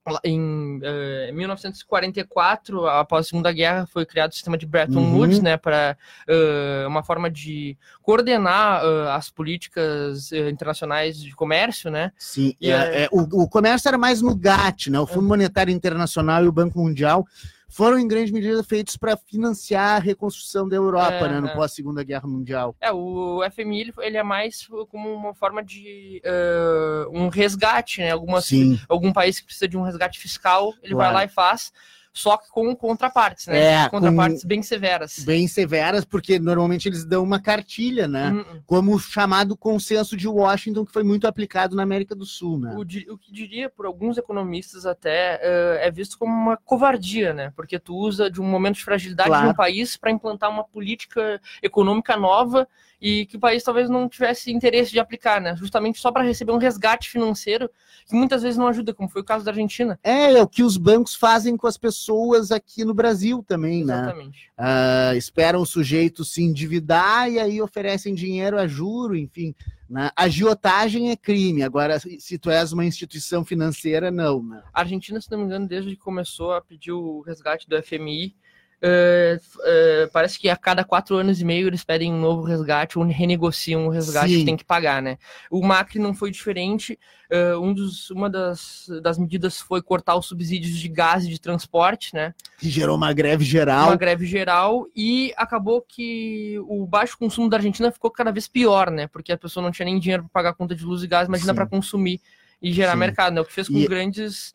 lá 0.07 0.20
em 0.25 0.77
uh, 0.79 1.35
1944, 1.35 2.87
após 2.87 3.27
a 3.27 3.29
Segunda 3.31 3.53
Guerra, 3.53 3.87
foi 3.87 4.05
criado 4.05 4.33
o 4.33 4.35
sistema 4.35 4.59
de 4.59 4.66
Bretton 4.66 4.99
Uhum. 5.01 5.18
Woods, 5.18 5.40
né, 5.40 5.57
para 5.57 5.96
uh, 6.29 6.87
uma 6.88 7.03
forma 7.03 7.31
de 7.31 7.77
coordenar 8.03 8.85
uh, 8.85 9.09
as 9.11 9.31
políticas 9.31 10.31
uh, 10.31 10.49
internacionais 10.49 11.18
de 11.20 11.35
comércio, 11.35 11.90
né. 11.90 12.12
Sim, 12.18 12.55
E 12.61 12.70
é- 12.70 12.75
é- 12.75 13.03
é, 13.05 13.09
o, 13.11 13.42
o 13.42 13.49
comércio 13.49 13.88
era 13.88 13.99
mais 13.99 14.20
no 14.20 14.35
GATT, 14.35 14.90
né? 14.90 15.01
O 15.01 15.07
Fundo 15.07 15.27
Monetário 15.29 15.73
Internacional 15.73 16.44
e 16.44 16.49
o 16.49 16.53
Banco 16.53 16.79
Mundial 16.79 17.27
foram 17.70 17.98
em 17.98 18.06
grande 18.06 18.33
medida 18.33 18.62
feitos 18.62 18.96
para 18.96 19.16
financiar 19.16 19.96
a 19.96 19.98
reconstrução 19.98 20.68
da 20.68 20.76
Europa, 20.76 21.14
É, 21.14 21.28
né? 21.28 21.40
No 21.40 21.48
é. 21.48 21.54
pós 21.54 21.72
Segunda 21.72 22.02
Guerra 22.02 22.28
Mundial. 22.28 22.74
É, 22.80 22.92
o 22.92 23.40
FMI 23.50 23.80
ele, 23.80 23.92
ele 23.98 24.16
é 24.16 24.22
mais 24.22 24.68
como 24.90 25.12
uma 25.14 25.33
forma 25.33 25.62
de 25.62 26.20
uh, 26.24 27.16
um 27.16 27.28
resgate, 27.28 28.00
né, 28.00 28.11
algumas 28.11 28.46
Sim, 28.46 28.78
algum 28.88 29.12
país 29.12 29.38
que 29.38 29.46
precisa 29.46 29.68
de 29.68 29.76
um 29.78 29.83
resgate 29.83 30.18
fiscal, 30.18 30.74
ele 30.83 30.94
Claro. 30.94 31.14
vai 31.14 31.22
lá 31.22 31.24
e 31.24 31.28
faz. 31.33 31.72
Só 32.12 32.37
que 32.37 32.49
com 32.51 32.75
contrapartes, 32.75 33.46
né? 33.46 33.85
É, 33.85 33.88
contrapartes 33.88 34.44
bem 34.44 34.62
severas. 34.62 35.20
Bem 35.20 35.46
severas, 35.46 36.05
porque 36.05 36.38
normalmente 36.38 36.88
eles 36.88 37.05
dão 37.05 37.23
uma 37.23 37.40
cartilha, 37.40 38.09
né? 38.09 38.31
Hum, 38.33 38.61
Como 38.66 38.94
o 38.94 38.99
chamado 38.99 39.57
consenso 39.57 40.16
de 40.16 40.27
Washington, 40.27 40.85
que 40.85 40.92
foi 40.92 41.05
muito 41.05 41.27
aplicado 41.27 41.77
na 41.77 41.83
América 41.83 42.14
do 42.14 42.27
Sul, 42.27 42.59
né? 42.59 42.75
O, 42.75 42.81
o 42.81 43.18
que 43.18 43.33
diria 43.33 43.70
por 43.70 43.87
alguns 43.87 44.18
economistas 44.18 44.87
até 44.87 45.38
eh, 45.42 45.87
é 45.87 45.90
visto 45.90 46.18
como 46.18 46.33
uma 46.33 46.57
covardia, 46.57 47.33
né? 47.33 47.53
Porque 47.55 47.79
tu 47.79 47.94
usa 47.96 48.31
de 48.31 48.40
um 48.40 48.44
momento 48.44 48.77
de 48.77 48.85
fragilidade 48.85 49.29
Claro. 49.29 49.46
de 49.46 49.53
um 49.53 49.57
país 49.57 49.96
para 49.96 50.11
implantar 50.11 50.51
uma 50.51 50.64
política 50.64 51.40
econômica 51.62 52.16
nova 52.16 52.66
e 53.00 53.24
que 53.26 53.36
o 53.36 53.40
país 53.40 53.62
talvez 53.62 53.88
não 53.88 54.08
tivesse 54.08 54.52
interesse 54.52 54.92
de 54.92 54.98
aplicar, 54.98 55.40
né? 55.40 55.56
Justamente 55.56 55.98
só 55.98 56.12
para 56.12 56.22
receber 56.22 56.52
um 56.52 56.58
resgate 56.58 57.08
financeiro 57.08 57.70
que 58.06 58.14
muitas 58.14 58.42
vezes 58.42 58.58
não 58.58 58.66
ajuda, 58.66 58.92
como 58.92 59.08
foi 59.08 59.22
o 59.22 59.24
caso 59.24 59.44
da 59.44 59.50
Argentina. 59.50 59.98
É, 60.02 60.32
é 60.32 60.42
o 60.42 60.48
que 60.48 60.62
os 60.62 60.76
bancos 60.76 61.14
fazem 61.14 61.56
com 61.56 61.66
as 61.66 61.78
pessoas 61.78 62.50
aqui 62.50 62.84
no 62.84 62.92
Brasil 62.92 63.42
também, 63.46 63.84
né? 63.84 63.94
Exatamente. 63.94 64.50
Ah, 64.58 65.14
esperam 65.16 65.62
o 65.62 65.66
sujeito 65.66 66.24
se 66.24 66.42
endividar 66.42 67.30
e 67.30 67.38
aí 67.38 67.62
oferecem 67.62 68.14
dinheiro 68.14 68.58
a 68.58 68.66
juro, 68.66 69.16
enfim. 69.16 69.54
Né? 69.88 70.10
Agiotagem 70.14 71.10
é 71.10 71.16
crime. 71.16 71.62
Agora, 71.62 71.98
se 71.98 72.20
se 72.20 72.38
tu 72.38 72.50
és 72.50 72.72
uma 72.72 72.84
instituição 72.84 73.44
financeira, 73.44 74.10
não. 74.10 74.42
Né? 74.42 74.62
A 74.72 74.80
Argentina, 74.80 75.20
se 75.20 75.30
não 75.30 75.38
me 75.38 75.44
engano, 75.44 75.66
desde 75.66 75.90
que 75.90 75.96
começou 75.96 76.52
a 76.52 76.60
pedir 76.60 76.92
o 76.92 77.22
resgate 77.22 77.68
do 77.68 77.82
FMI, 77.82 78.36
eh, 78.82 80.08
parece 80.12 80.38
que 80.38 80.48
a 80.48 80.56
cada 80.56 80.84
quatro 80.84 81.16
anos 81.16 81.40
e 81.40 81.44
meio 81.44 81.66
eles 81.68 81.84
pedem 81.84 82.12
um 82.12 82.20
novo 82.20 82.42
resgate 82.42 82.98
ou 82.98 83.04
renegociam 83.04 83.86
o 83.86 83.90
resgate 83.90 84.32
Sim. 84.32 84.38
que 84.40 84.44
tem 84.44 84.56
que 84.56 84.64
pagar, 84.64 85.02
né? 85.02 85.18
O 85.50 85.64
Macri 85.64 85.98
não 85.98 86.14
foi 86.14 86.30
diferente. 86.30 86.98
eh, 87.30 87.54
um 87.56 87.72
dos, 87.72 88.10
uma 88.10 88.28
das, 88.28 88.86
das 89.02 89.18
medidas 89.18 89.60
foi 89.60 89.80
cortar 89.82 90.16
os 90.16 90.26
subsídios 90.26 90.76
de 90.78 90.88
gás 90.88 91.24
e 91.24 91.28
de 91.28 91.40
transporte, 91.40 92.14
né? 92.14 92.34
Que 92.58 92.68
gerou 92.70 92.96
uma 92.96 93.12
greve 93.12 93.44
geral. 93.44 93.88
Uma 93.88 93.96
greve 93.96 94.26
geral 94.26 94.86
e 94.96 95.32
acabou 95.36 95.80
que 95.82 96.56
o 96.68 96.86
baixo 96.86 97.16
consumo 97.18 97.48
da 97.48 97.56
Argentina 97.58 97.92
ficou 97.92 98.10
cada 98.10 98.32
vez 98.32 98.48
pior, 98.48 98.90
né? 98.90 99.06
Porque 99.06 99.32
a 99.32 99.38
pessoa 99.38 99.62
não 99.62 99.70
tinha 99.70 99.86
nem 99.86 99.98
dinheiro 99.98 100.22
para 100.24 100.30
pagar 100.30 100.50
a 100.50 100.54
conta 100.54 100.74
de 100.74 100.84
luz 100.84 101.02
e 101.02 101.06
gás, 101.06 101.28
imagina 101.28 101.54
para 101.54 101.66
consumir 101.66 102.20
e 102.62 102.72
gerar 102.72 102.92
Sim. 102.92 102.98
mercado, 102.98 103.32
né? 103.34 103.40
O 103.40 103.44
que 103.44 103.52
fez 103.52 103.68
com 103.68 103.78
E- 103.78 103.86
grandes. 103.86 104.54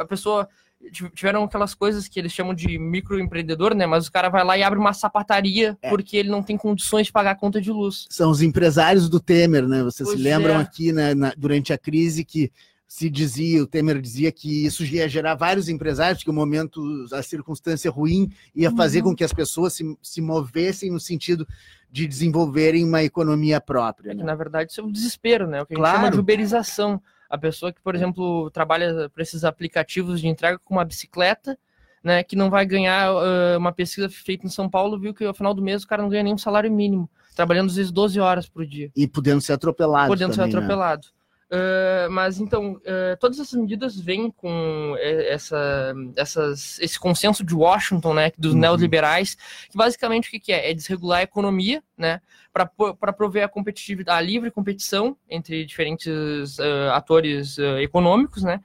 a 0.00 0.04
pessoa. 0.06 0.48
Tiv- 0.92 1.10
Tiveram 1.14 1.44
aquelas 1.44 1.74
coisas 1.74 2.08
que 2.08 2.18
eles 2.18 2.32
chamam 2.32 2.54
de 2.54 2.78
microempreendedor, 2.78 3.74
né? 3.74 3.86
Mas 3.86 4.06
o 4.06 4.12
cara 4.12 4.28
vai 4.28 4.44
lá 4.44 4.56
e 4.56 4.62
abre 4.62 4.78
uma 4.78 4.92
sapataria 4.92 5.76
É. 5.82 5.88
porque 5.90 6.16
ele 6.16 6.28
não 6.30 6.42
tem 6.42 6.56
condições 6.56 7.06
de 7.06 7.12
pagar 7.12 7.32
a 7.32 7.34
conta 7.36 7.60
de 7.60 7.70
luz. 7.70 8.06
São 8.10 8.30
os 8.30 8.42
empresários 8.42 9.08
do 9.08 9.20
Temer, 9.20 9.66
né? 9.66 9.82
Vocês 9.82 10.08
se 10.08 10.14
Pois 10.14 10.24
lembram 10.24 10.54
é. 10.54 10.62
aqui 10.62 10.92
né, 10.92 11.14
na- 11.14 11.34
durante 11.36 11.72
a 11.72 11.78
crise 11.78 12.24
que 12.24 12.50
se 12.86 13.08
dizia, 13.08 13.62
o 13.62 13.66
Temer 13.68 14.00
dizia 14.00 14.32
que 14.32 14.66
isso 14.66 14.84
ia 14.84 15.08
gerar 15.08 15.36
vários 15.36 15.68
empresários, 15.68 16.24
que 16.24 16.30
o 16.30 16.32
momento, 16.32 16.82
a 17.12 17.22
circunstância 17.22 17.88
ruim 17.88 18.32
ia 18.52 18.70
fazer 18.72 18.98
Uhum. 18.98 19.10
com 19.10 19.14
que 19.16 19.22
as 19.22 19.32
pessoas 19.32 19.74
se, 19.74 19.96
se 20.02 20.20
movessem 20.20 20.90
no 20.90 20.98
sentido 20.98 21.46
de 21.88 22.04
desenvolverem 22.06 22.84
uma 22.84 23.02
economia 23.04 23.60
própria. 23.60 24.10
É 24.10 24.14
que, 24.14 24.18
né? 24.18 24.24
na 24.24 24.34
verdade, 24.34 24.72
isso 24.72 24.80
é 24.80 24.84
um 24.84 24.90
desespero, 24.90 25.46
né? 25.46 25.62
O 25.62 25.66
que 25.66 25.74
a 25.74 25.76
gente 25.76 25.82
Claro. 25.82 25.98
chama 25.98 26.10
de 26.10 26.18
uberização. 26.18 27.00
A 27.30 27.38
pessoa 27.38 27.72
que, 27.72 27.80
por 27.80 27.94
exemplo, 27.94 28.50
trabalha 28.50 29.08
para 29.08 29.22
esses 29.22 29.44
aplicativos 29.44 30.20
de 30.20 30.26
entrega 30.28 30.58
com 30.58 30.74
uma 30.74 30.84
bicicleta, 30.84 31.56
né, 32.02 32.24
que 32.24 32.34
não 32.34 32.50
vai 32.50 32.66
ganhar 32.66 33.08
ah, 33.08 33.56
uma 33.56 33.72
pesquisa 33.72 34.08
feita 34.10 34.46
em 34.46 34.50
São 34.50 34.68
Paulo, 34.68 34.98
viu 34.98 35.14
que 35.14 35.24
ao 35.24 35.34
final 35.34 35.54
do 35.54 35.62
mês 35.62 35.84
o 35.84 35.86
cara 35.86 36.02
não 36.02 36.08
ganha 36.08 36.24
nem 36.24 36.34
um 36.34 36.38
salário 36.38 36.70
mínimo, 36.72 37.08
trabalhando 37.36 37.68
às 37.68 37.76
vezes 37.76 37.92
12 37.92 38.18
horas 38.18 38.48
por 38.48 38.66
dia, 38.66 38.90
E 38.96 39.06
podendo 39.06 39.40
ser 39.40 39.52
atropelado. 39.52 40.08
podendo 40.08 40.34
ser 40.34 40.40
também, 40.50 40.54
né? 40.54 41.06
Ah, 41.50 42.08
mas 42.10 42.38
então, 42.38 42.80
ah, 42.86 43.16
todas 43.16 43.40
essas 43.40 43.60
medidas 43.60 43.98
vêm 44.00 44.30
com 44.30 44.94
eh, 44.98 45.32
essa, 45.32 45.94
essas, 46.16 46.78
esse 46.80 46.98
consenso 46.98 47.44
de 47.44 47.54
Washington, 47.54 48.14
né, 48.14 48.30
dos 48.38 48.52
Uhum. 48.52 48.60
neoliberais, 48.60 49.34
que 49.68 49.76
basicamente 49.76 50.28
o 50.28 50.30
que, 50.30 50.38
que 50.38 50.52
é? 50.52 50.70
É 50.70 50.74
desregular 50.74 51.18
a 51.20 51.22
economia, 51.22 51.82
né, 51.98 52.20
para 52.52 53.12
prover 53.12 53.44
a 53.44 53.48
competitividade, 53.48 54.18
a 54.18 54.20
livre 54.20 54.50
competição 54.50 55.16
entre 55.28 55.64
diferentes 55.64 56.58
ah, 56.60 56.96
atores 56.96 57.58
econômicos, 57.80 58.42
né, 58.44 58.60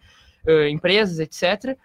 empresas, 0.69 1.19
etc., 1.19 1.75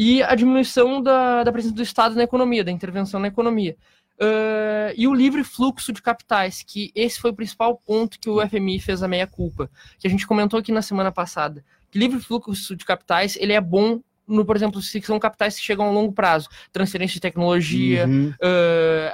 e 0.00 0.22
a 0.22 0.36
diminuição 0.36 1.02
da, 1.02 1.42
da 1.42 1.50
presença 1.50 1.74
do 1.74 1.82
Estado 1.82 2.14
na 2.14 2.22
economia, 2.22 2.62
da 2.62 2.70
intervenção 2.70 3.18
na 3.18 3.26
economia. 3.26 3.76
Ah, 4.20 4.92
e 4.96 5.06
o 5.06 5.14
livre 5.14 5.44
fluxo 5.44 5.92
de 5.92 6.02
capitais, 6.02 6.62
que 6.66 6.90
esse 6.94 7.20
foi 7.20 7.30
o 7.30 7.34
principal 7.34 7.76
ponto 7.76 8.18
que 8.18 8.28
o 8.28 8.40
FMI 8.40 8.80
fez 8.80 9.02
a 9.02 9.08
meia-culpa, 9.08 9.70
que 9.98 10.06
a 10.06 10.10
gente 10.10 10.26
comentou 10.26 10.58
aqui 10.58 10.72
na 10.72 10.82
semana 10.82 11.12
passada. 11.12 11.64
Que 11.90 11.98
livre 11.98 12.18
fluxo 12.20 12.74
de 12.76 12.84
capitais, 12.84 13.36
ele 13.36 13.52
é 13.52 13.60
bom 13.60 14.00
no, 14.26 14.44
por 14.44 14.54
exemplo, 14.56 14.82
se 14.82 15.00
são 15.00 15.18
capitais 15.18 15.56
que 15.56 15.62
chegam 15.62 15.88
a 15.88 15.90
longo 15.90 16.12
prazo, 16.12 16.50
transferência 16.70 17.14
de 17.14 17.20
tecnologia, 17.20 18.06
Uhum, 18.06 18.34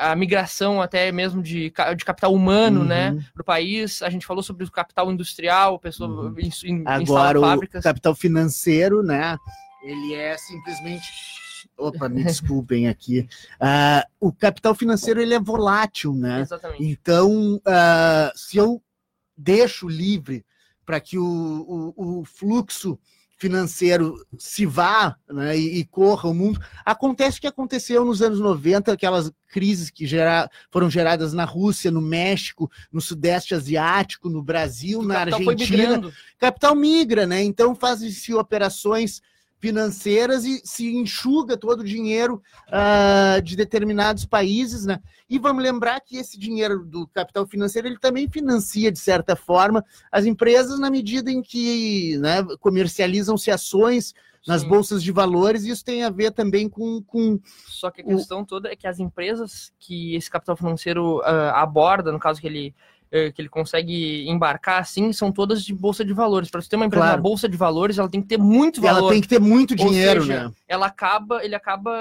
ah, 0.01 0.11
a 0.11 0.17
migração 0.17 0.83
até 0.83 1.13
mesmo 1.13 1.41
de, 1.41 1.73
de 1.97 2.05
capital 2.05 2.35
humano, 2.35 2.81
Uhum. 2.81 2.87
né, 2.87 3.25
para 3.33 3.43
o 3.43 3.45
país. 3.45 4.03
A 4.03 4.11
gente 4.11 4.27
falou 4.27 4.43
sobre 4.43 4.65
o 4.65 4.71
capital 4.73 5.13
industrial, 5.13 5.79
pessoa 5.79 6.09
Uhum. 6.11 6.35
in- 6.41 6.51
in- 6.65 6.83
Agora, 6.85 7.39
o 7.41 7.69
capital 7.81 8.13
financeiro, 8.17 9.05
né? 9.05 9.37
Ele 9.85 10.15
é 10.15 10.37
simplesmente. 10.37 11.07
Opa, 11.77 12.09
me 12.09 12.23
desculpem 12.23 12.89
aqui. 12.89 13.29
Ah, 13.61 14.07
o 14.21 14.33
capital 14.33 14.75
financeiro 14.75 15.21
ele 15.21 15.35
é 15.35 15.41
volátil, 15.41 16.15
né? 16.15 16.41
Exatamente. 16.41 16.85
Então, 16.85 17.61
ah, 17.67 18.33
se 18.35 18.57
eu 18.57 18.83
deixo 19.37 19.89
livre 19.89 20.45
para 20.87 21.01
que 21.01 21.19
o, 21.19 21.93
o, 21.97 22.21
o 22.21 22.25
fluxo 22.25 22.99
financeiro 23.37 24.25
se 24.39 24.65
vá 24.65 25.17
né, 25.29 25.59
e, 25.59 25.81
e 25.81 25.85
corra 25.85 26.29
o 26.29 26.35
mundo, 26.35 26.61
acontece 26.85 27.39
o 27.39 27.41
que 27.41 27.47
aconteceu 27.47 28.05
nos 28.05 28.23
anos 28.23 28.39
90, 28.39 28.93
aquelas 28.93 29.31
crises 29.49 29.91
que 29.91 30.07
gera, 30.07 30.49
foram 30.71 30.89
geradas 30.89 31.33
na 31.33 31.45
Rússia, 31.45 31.91
no 31.91 32.01
México, 32.01 32.71
no 32.93 33.01
Sudeste 33.01 33.55
Asiático, 33.55 34.31
no 34.31 34.43
Brasil, 34.43 35.01
O 35.01 35.05
na 35.05 35.27
capital 35.27 35.51
Argentina 35.51 36.13
capital 36.39 36.75
migra, 36.75 37.27
né? 37.27 37.43
Então 37.43 37.75
fazem-se 37.75 38.33
operações 38.33 39.21
financeiras 39.69 40.45
e 40.45 40.61
se 40.63 40.95
enxuga 40.95 41.57
todo 41.57 41.81
o 41.81 41.85
dinheiro 41.85 42.43
ah, 42.71 43.41
de 43.43 43.57
determinados 43.57 44.27
países, 44.27 44.85
né? 44.85 45.01
E 45.29 45.39
vamos 45.39 45.63
lembrar 45.63 46.01
que 46.01 46.19
esse 46.19 46.39
dinheiro 46.39 46.85
do 46.85 47.07
capital 47.09 47.47
financeiro 47.47 47.89
ele 47.89 47.99
também 47.99 48.29
financia 48.29 48.93
de 48.93 48.99
certa 48.99 49.35
forma 49.35 49.83
as 50.13 50.27
empresas 50.27 50.79
na 50.79 50.91
medida 50.91 51.31
em 51.33 51.41
que 51.41 52.19
né, 52.19 52.45
comercializam-se 52.61 53.51
ações 53.51 54.13
nas 54.47 54.61
Sim. 54.61 54.69
bolsas 54.69 55.03
de 55.03 55.11
valores 55.11 55.65
e 55.65 55.71
isso 55.71 55.83
tem 55.83 56.05
a 56.05 56.11
ver 56.11 56.31
também 56.31 56.69
com, 56.69 57.01
com 57.03 57.41
Só 57.67 57.91
que 57.91 58.03
a 58.03 58.05
O- 58.05 58.09
questão 58.09 58.45
toda 58.45 58.71
é 58.71 58.77
que 58.77 58.87
as 58.87 58.99
empresas 58.99 59.73
que 59.79 60.15
esse 60.15 60.31
capital 60.31 60.55
financeiro 60.59 61.23
ah, 61.25 61.63
aborda, 61.63 62.13
no 62.13 62.19
caso 62.21 62.39
que 62.39 62.47
ele, 62.47 62.75
eh, 63.15 63.31
que 63.31 63.41
ele 63.41 63.49
consegue 63.49 64.29
embarcar 64.29 64.81
assim, 64.81 65.13
são 65.13 65.31
todas 65.31 65.65
de 65.65 65.73
bolsa 65.73 66.05
de 66.05 66.13
valores. 66.13 66.51
Para 66.51 66.61
você 66.61 66.69
ter 66.69 66.75
uma 66.75 66.87
empresa 66.87 67.05
Claro. 67.05 67.17
na 67.17 67.23
bolsa 67.23 67.49
de 67.49 67.57
valores, 67.57 67.97
ela 67.97 68.09
tem 68.09 68.21
que 68.21 68.27
ter 68.27 68.39
muito 68.39 68.81
valor. 68.81 68.99
ela 68.99 69.13
tem 69.13 69.21
que 69.21 69.29
ter 69.29 69.39
muito 69.39 69.77
dinheiro, 69.77 70.23
seja, 70.23 70.49
né? 70.49 70.53
Ela 70.67 70.87
acaba, 70.87 71.45
ele 71.45 71.55
acaba 71.55 71.93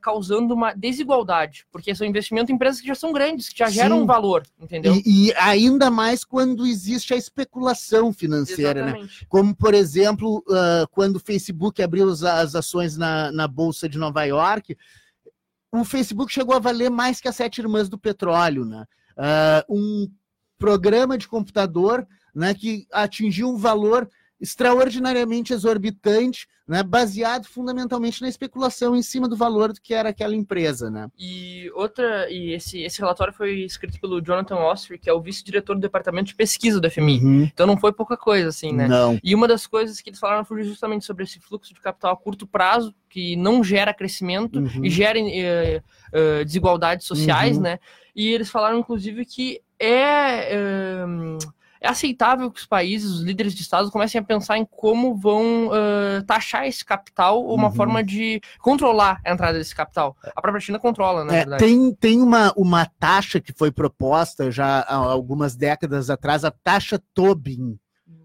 causando 0.00 0.54
uma 0.54 0.72
desigualdade, 0.72 1.66
porque 1.70 1.94
são 1.94 2.06
investimentos 2.06 2.48
em 2.50 2.54
empresas 2.54 2.80
que 2.80 2.86
já 2.86 2.94
são 2.94 3.12
grandes, 3.12 3.50
que 3.50 3.58
já 3.58 3.66
Sim. 3.66 3.74
geram 3.74 4.06
valor, 4.06 4.42
entendeu? 4.58 4.94
E, 5.04 5.28
e 5.28 5.34
ainda 5.34 5.90
mais 5.90 6.24
quando 6.24 6.66
existe 6.66 7.12
a 7.12 7.16
especulação 7.18 8.10
financeira, 8.10 8.86
né? 8.86 8.90
Exatamente. 8.92 9.26
como 9.28 9.54
por 9.54 9.74
exemplo, 9.74 10.42
ah, 10.48 10.86
quando 10.90 11.16
o 11.16 11.20
Facebook 11.20 11.82
abriu 11.82 12.08
as, 12.08 12.22
as 12.22 12.54
ações 12.54 12.96
na, 12.96 13.30
na 13.30 13.46
Bolsa 13.46 13.86
de 13.86 13.98
Nova 13.98 14.24
York, 14.24 14.74
o 15.70 15.84
Facebook 15.84 16.32
chegou 16.32 16.56
a 16.56 16.58
valer 16.58 16.90
mais 16.90 17.20
que 17.20 17.28
as 17.28 17.36
sete 17.36 17.58
irmãs 17.60 17.90
do 17.90 17.98
petróleo, 17.98 18.64
né? 18.64 18.86
Ah, 19.14 19.62
um 19.68 20.08
programa 20.58 21.18
de 21.18 21.28
computador 21.28 22.06
né, 22.34 22.54
que 22.54 22.86
atingiu 22.92 23.48
um 23.48 23.56
valor 23.56 24.08
extraordinariamente 24.40 25.52
exorbitante, 25.52 26.46
né, 26.66 26.82
baseado 26.82 27.44
fundamentalmente 27.46 28.22
na 28.22 28.28
especulação 28.28 28.96
em 28.96 29.02
cima 29.02 29.28
do 29.28 29.36
valor 29.36 29.72
do 29.72 29.80
que 29.80 29.92
era 29.92 30.08
aquela 30.08 30.34
empresa, 30.34 30.90
né? 30.90 31.08
E 31.18 31.70
outra, 31.74 32.30
e 32.30 32.52
esse, 32.52 32.80
esse 32.82 32.98
relatório 33.00 33.34
foi 33.34 33.60
escrito 33.64 34.00
pelo 34.00 34.20
Jonathan 34.22 34.56
Ostry, 34.56 34.98
que 34.98 35.10
é 35.10 35.12
o 35.12 35.20
vice-diretor 35.20 35.74
do 35.74 35.80
departamento 35.80 36.28
de 36.28 36.34
pesquisa 36.34 36.80
do 36.80 36.90
FMI. 36.90 37.18
Uhum. 37.22 37.42
Então 37.52 37.66
não 37.66 37.76
foi 37.76 37.92
pouca 37.92 38.16
coisa, 38.16 38.48
assim, 38.48 38.72
né? 38.72 38.88
Não. 38.88 39.18
E 39.22 39.34
uma 39.34 39.46
das 39.46 39.66
coisas 39.66 40.00
que 40.00 40.08
eles 40.08 40.18
falaram 40.18 40.44
foi 40.44 40.62
justamente 40.62 41.04
sobre 41.04 41.24
esse 41.24 41.38
fluxo 41.38 41.74
de 41.74 41.80
capital 41.80 42.12
a 42.12 42.16
curto 42.16 42.46
prazo, 42.46 42.94
que 43.10 43.36
não 43.36 43.62
gera 43.62 43.92
crescimento 43.94 44.58
Uhum. 44.58 44.84
e 44.84 44.88
gera 44.90 45.18
eh, 45.18 45.82
eh, 46.12 46.44
desigualdades 46.44 47.06
sociais, 47.06 47.56
Uhum. 47.56 47.62
né? 47.62 47.78
E 48.16 48.28
eles 48.32 48.48
falaram, 48.48 48.78
inclusive, 48.78 49.24
que 49.26 49.60
é, 49.78 50.54
eh, 50.54 51.04
é 51.84 51.88
aceitável 51.88 52.50
que 52.50 52.58
os 52.58 52.66
países, 52.66 53.10
os 53.10 53.20
líderes 53.22 53.54
de 53.54 53.60
Estado, 53.62 53.90
comecem 53.90 54.18
a 54.18 54.24
pensar 54.24 54.56
em 54.58 54.64
como 54.64 55.14
vão 55.14 55.70
eh, 55.72 56.22
taxar 56.26 56.66
esse 56.66 56.84
capital 56.84 57.44
ou 57.44 57.54
uma 57.54 57.68
Uhum. 57.68 57.74
forma 57.74 58.02
de 58.02 58.40
controlar 58.60 59.20
a 59.24 59.32
entrada 59.32 59.58
desse 59.58 59.74
capital. 59.74 60.16
A 60.34 60.40
própria 60.40 60.60
China 60.60 60.78
controla, 60.78 61.22
É, 61.24 61.38
verdade. 61.38 61.62
tem 61.64 61.94
tem 61.94 62.22
uma, 62.22 62.52
uma 62.56 62.86
taxa 62.98 63.38
que 63.40 63.52
foi 63.52 63.70
proposta 63.70 64.50
já 64.50 64.80
há 64.80 64.94
algumas 64.94 65.54
décadas 65.54 66.08
atrás, 66.08 66.44
a 66.44 66.50
taxa 66.50 67.00
Tobin. 67.12 67.78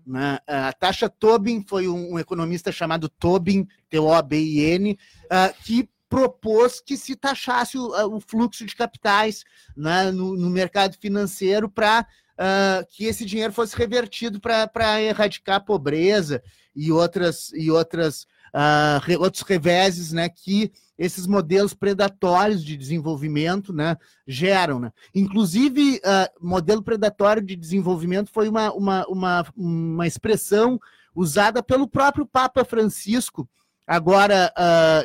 Né? 0.07 0.39
A 0.47 0.73
taxa 0.73 1.09
Tobin 1.09 1.63
foi 1.67 1.87
um, 1.87 2.13
um 2.13 2.19
economista 2.19 2.71
chamado 2.71 3.09
Tobin, 3.09 3.67
T-O-B-I-N, 3.89 4.97
uh, 5.25 5.63
que 5.63 5.87
propôs 6.09 6.81
que 6.81 6.97
se 6.97 7.15
taxasse 7.15 7.77
o, 7.77 8.15
o 8.15 8.19
fluxo 8.19 8.65
de 8.65 8.75
capitais 8.75 9.43
né, 9.77 10.11
no, 10.11 10.35
no 10.35 10.49
mercado 10.49 10.97
financeiro 10.97 11.69
para 11.69 12.07
uh, 12.39 12.85
que 12.89 13.05
esse 13.05 13.25
dinheiro 13.25 13.51
fosse 13.51 13.75
revertido 13.75 14.39
para 14.39 15.01
erradicar 15.01 15.57
a 15.57 15.59
pobreza 15.59 16.41
e 16.75 16.91
outras 16.91 17.51
e 17.53 17.69
outras 17.69 18.23
uh, 18.55 18.99
re, 19.03 19.17
outros 19.17 19.43
reveses, 19.43 20.13
né, 20.13 20.29
que 20.29 20.71
esses 20.97 21.27
modelos 21.27 21.73
predatórios 21.73 22.63
de 22.63 22.77
desenvolvimento, 22.77 23.73
né, 23.73 23.97
geram, 24.25 24.79
né? 24.79 24.91
Inclusive, 25.13 25.97
uh, 25.97 26.47
modelo 26.47 26.81
predatório 26.81 27.41
de 27.41 27.55
desenvolvimento 27.55 28.31
foi 28.31 28.47
uma, 28.47 28.71
uma, 28.73 29.05
uma, 29.07 29.45
uma 29.55 30.07
expressão 30.07 30.79
usada 31.13 31.61
pelo 31.61 31.87
próprio 31.87 32.25
Papa 32.25 32.63
Francisco 32.63 33.49
agora 33.85 34.53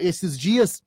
esses 0.02 0.38
dias 0.38 0.82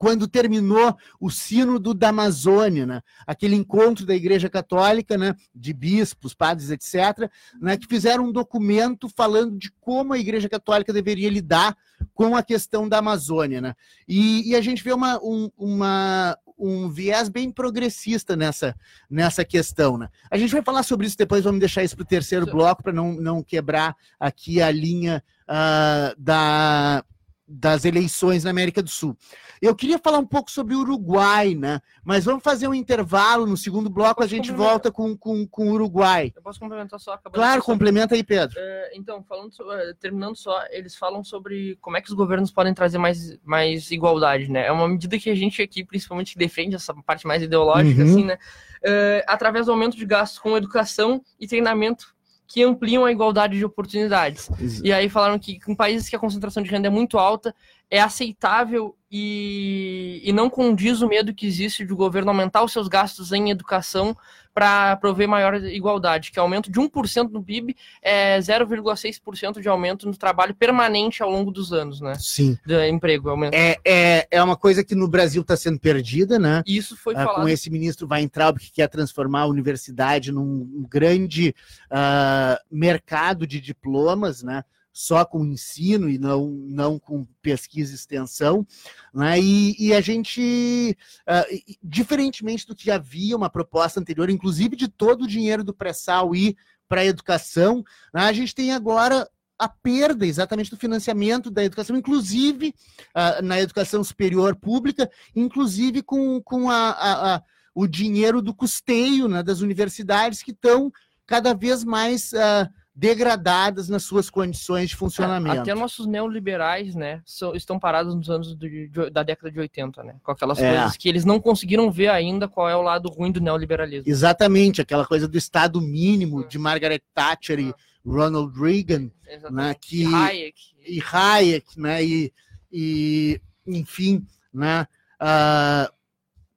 quando 0.00 0.26
terminou 0.26 0.96
o 1.20 1.28
sínodo 1.28 1.92
da 1.92 2.08
Amazônia, 2.08 2.86
né? 2.86 3.02
aquele 3.26 3.54
encontro 3.54 4.06
da 4.06 4.14
Igreja 4.14 4.48
Católica, 4.48 5.18
né? 5.18 5.34
de 5.54 5.74
bispos, 5.74 6.32
padres, 6.32 6.70
etc., 6.70 7.30
né? 7.60 7.76
que 7.76 7.86
fizeram 7.86 8.24
um 8.24 8.32
documento 8.32 9.10
falando 9.10 9.58
de 9.58 9.70
como 9.78 10.14
a 10.14 10.18
Igreja 10.18 10.48
Católica 10.48 10.90
deveria 10.90 11.28
lidar 11.28 11.76
com 12.14 12.34
a 12.34 12.42
questão 12.42 12.88
da 12.88 12.96
Amazônia. 12.96 13.60
Né? 13.60 13.74
E, 14.08 14.48
e 14.48 14.56
a 14.56 14.62
gente 14.62 14.82
vê 14.82 14.90
uma, 14.94 15.18
um, 15.22 15.50
uma, 15.54 16.34
um 16.58 16.88
viés 16.88 17.28
bem 17.28 17.50
progressista 17.52 18.34
nessa, 18.34 18.74
nessa 19.10 19.44
questão. 19.44 19.98
Né? 19.98 20.08
A 20.30 20.38
gente 20.38 20.52
vai 20.52 20.62
falar 20.62 20.82
sobre 20.82 21.08
isso 21.08 21.18
depois, 21.18 21.44
vamos 21.44 21.60
deixar 21.60 21.84
isso 21.84 21.94
para 21.94 22.04
o 22.04 22.08
terceiro 22.08 22.46
bloco, 22.46 22.82
para 22.82 22.92
não, 22.94 23.12
não 23.12 23.42
quebrar 23.42 23.94
aqui 24.18 24.62
a 24.62 24.70
linha 24.70 25.22
uh, 25.46 26.18
da 26.18 27.04
das 27.50 27.84
eleições 27.84 28.44
na 28.44 28.50
América 28.50 28.80
do 28.82 28.88
Sul. 28.88 29.16
Eu 29.60 29.74
queria 29.74 29.98
falar 29.98 30.18
um 30.18 30.26
pouco 30.26 30.50
sobre 30.50 30.74
o 30.74 30.80
Uruguai, 30.80 31.54
né? 31.54 31.80
Mas 32.02 32.24
vamos 32.24 32.42
fazer 32.42 32.66
um 32.68 32.72
intervalo. 32.72 33.44
No 33.44 33.56
segundo 33.56 33.90
bloco 33.90 34.22
a 34.22 34.26
gente 34.26 34.50
volta 34.52 34.90
com, 34.90 35.14
com, 35.16 35.46
com 35.46 35.68
o 35.68 35.72
Uruguai. 35.72 36.32
Eu 36.34 36.40
posso 36.40 36.58
complementar 36.60 36.98
só? 36.98 37.18
Claro, 37.18 37.62
complementa 37.62 38.14
aí, 38.14 38.22
Pedro. 38.22 38.58
Uh, 38.58 38.90
então, 38.94 39.22
falando 39.22 39.50
uh, 39.50 39.94
terminando 39.98 40.36
só, 40.36 40.64
eles 40.70 40.96
falam 40.96 41.22
sobre 41.22 41.76
como 41.80 41.96
é 41.96 42.00
que 42.00 42.08
os 42.08 42.14
governos 42.14 42.50
podem 42.50 42.72
trazer 42.72 42.96
mais, 42.96 43.38
mais 43.44 43.90
igualdade, 43.90 44.50
né? 44.50 44.66
É 44.66 44.72
uma 44.72 44.88
medida 44.88 45.18
que 45.18 45.28
a 45.28 45.34
gente 45.34 45.60
aqui, 45.60 45.84
principalmente, 45.84 46.38
defende 46.38 46.76
essa 46.76 46.94
parte 46.94 47.26
mais 47.26 47.42
ideológica, 47.42 48.02
uhum. 48.02 48.10
assim, 48.10 48.24
né? 48.24 48.38
Uh, 48.82 49.22
através 49.26 49.66
do 49.66 49.72
aumento 49.72 49.96
de 49.96 50.06
gastos 50.06 50.38
com 50.38 50.56
educação 50.56 51.22
e 51.38 51.46
treinamento 51.46 52.14
que 52.50 52.64
ampliam 52.64 53.04
a 53.04 53.12
igualdade 53.12 53.56
de 53.56 53.64
oportunidades. 53.64 54.50
Exato. 54.60 54.84
E 54.86 54.92
aí 54.92 55.08
falaram 55.08 55.38
que 55.38 55.60
em 55.68 55.74
países 55.74 56.08
que 56.08 56.16
a 56.16 56.18
concentração 56.18 56.60
de 56.60 56.68
renda 56.68 56.88
é 56.88 56.90
muito 56.90 57.16
alta, 57.16 57.54
é 57.90 58.00
aceitável 58.00 58.94
e, 59.10 60.20
e 60.22 60.32
não 60.32 60.48
condiz 60.48 61.02
o 61.02 61.08
medo 61.08 61.34
que 61.34 61.46
existe 61.46 61.84
de 61.84 61.92
o 61.92 61.96
governo 61.96 62.30
aumentar 62.30 62.62
os 62.62 62.72
seus 62.72 62.86
gastos 62.86 63.32
em 63.32 63.50
educação 63.50 64.16
para 64.54 64.96
prover 64.96 65.28
maior 65.28 65.54
igualdade, 65.54 66.30
que 66.30 66.38
aumento 66.38 66.70
de 66.70 66.78
1% 66.78 67.30
no 67.30 67.42
PIB 67.42 67.76
é 68.02 68.38
0,6% 68.38 69.60
de 69.60 69.68
aumento 69.68 70.06
no 70.06 70.16
trabalho 70.16 70.54
permanente 70.54 71.22
ao 71.22 71.30
longo 71.30 71.50
dos 71.50 71.72
anos, 71.72 72.00
né? 72.00 72.14
Sim. 72.18 72.58
De 72.64 72.88
emprego. 72.88 73.30
Aumento. 73.30 73.54
É, 73.54 73.76
é, 73.84 74.28
é 74.30 74.42
uma 74.42 74.56
coisa 74.56 74.84
que 74.84 74.94
no 74.94 75.08
Brasil 75.08 75.42
está 75.42 75.56
sendo 75.56 75.78
perdida, 75.78 76.38
né? 76.38 76.62
Isso 76.66 76.96
foi 76.96 77.14
ah, 77.14 77.24
falado. 77.24 77.42
Com 77.42 77.48
esse 77.48 77.70
ministro 77.70 78.08
Weintraub, 78.10 78.58
que 78.58 78.72
quer 78.72 78.88
transformar 78.88 79.42
a 79.42 79.46
universidade 79.46 80.32
num 80.32 80.84
grande 80.88 81.54
uh, 81.90 82.60
mercado 82.70 83.46
de 83.46 83.60
diplomas, 83.60 84.42
né? 84.42 84.64
Só 84.92 85.24
com 85.24 85.44
ensino 85.44 86.08
e 86.08 86.18
não, 86.18 86.48
não 86.48 86.98
com 86.98 87.26
pesquisa 87.40 87.92
e 87.92 87.94
extensão, 87.94 88.66
né? 89.14 89.38
e, 89.40 89.76
e 89.78 89.94
a 89.94 90.00
gente, 90.00 90.96
uh, 91.28 91.76
diferentemente 91.82 92.66
do 92.66 92.74
que 92.74 92.90
havia 92.90 93.36
uma 93.36 93.50
proposta 93.50 94.00
anterior, 94.00 94.28
inclusive 94.28 94.76
de 94.76 94.88
todo 94.88 95.22
o 95.22 95.28
dinheiro 95.28 95.62
do 95.62 95.74
pré-sal 95.74 96.34
ir 96.34 96.56
para 96.88 97.02
a 97.02 97.06
educação, 97.06 97.84
né? 98.12 98.22
a 98.22 98.32
gente 98.32 98.54
tem 98.54 98.72
agora 98.72 99.28
a 99.58 99.68
perda 99.68 100.26
exatamente 100.26 100.70
do 100.70 100.76
financiamento 100.76 101.50
da 101.50 101.62
educação, 101.62 101.96
inclusive 101.96 102.74
uh, 103.14 103.42
na 103.42 103.60
educação 103.60 104.02
superior 104.02 104.56
pública, 104.56 105.10
inclusive 105.36 106.02
com, 106.02 106.40
com 106.42 106.70
a, 106.70 106.90
a, 106.90 107.34
a 107.36 107.42
o 107.74 107.86
dinheiro 107.86 108.42
do 108.42 108.54
custeio 108.54 109.28
né, 109.28 109.42
das 109.42 109.60
universidades 109.60 110.42
que 110.42 110.50
estão 110.50 110.92
cada 111.26 111.54
vez 111.54 111.84
mais 111.84 112.32
uh, 112.32 112.68
degradadas 113.00 113.88
nas 113.88 114.02
suas 114.02 114.28
condições 114.28 114.90
de 114.90 114.96
funcionamento. 114.96 115.62
Até 115.62 115.74
nossos 115.74 116.06
neoliberais, 116.06 116.94
né, 116.94 117.22
so, 117.24 117.56
estão 117.56 117.78
parados 117.78 118.14
nos 118.14 118.28
anos 118.28 118.54
de, 118.54 118.88
de, 118.88 119.08
da 119.08 119.22
década 119.22 119.50
de 119.50 119.58
80, 119.58 120.02
né, 120.04 120.16
com 120.22 120.30
aquelas 120.30 120.58
é. 120.58 120.68
coisas 120.70 120.98
que 120.98 121.08
eles 121.08 121.24
não 121.24 121.40
conseguiram 121.40 121.90
ver 121.90 122.08
ainda 122.08 122.46
qual 122.46 122.68
é 122.68 122.76
o 122.76 122.82
lado 122.82 123.08
ruim 123.08 123.32
do 123.32 123.40
neoliberalismo. 123.40 124.04
Exatamente, 124.06 124.82
aquela 124.82 125.06
coisa 125.06 125.26
do 125.26 125.38
Estado 125.38 125.80
mínimo 125.80 126.46
de 126.46 126.58
Margaret 126.58 127.00
Thatcher 127.14 127.58
e 127.58 127.74
Ronald 128.04 128.52
Reagan, 128.54 129.10
né, 129.50 129.74
que, 129.80 130.02
e 130.02 130.14
Hayek, 130.14 130.60
e 130.86 131.02
Hayek, 131.10 131.80
né, 131.80 132.04
e, 132.04 132.32
e 132.70 133.40
enfim, 133.66 134.26
né, 134.52 134.86
uh, 135.22 135.90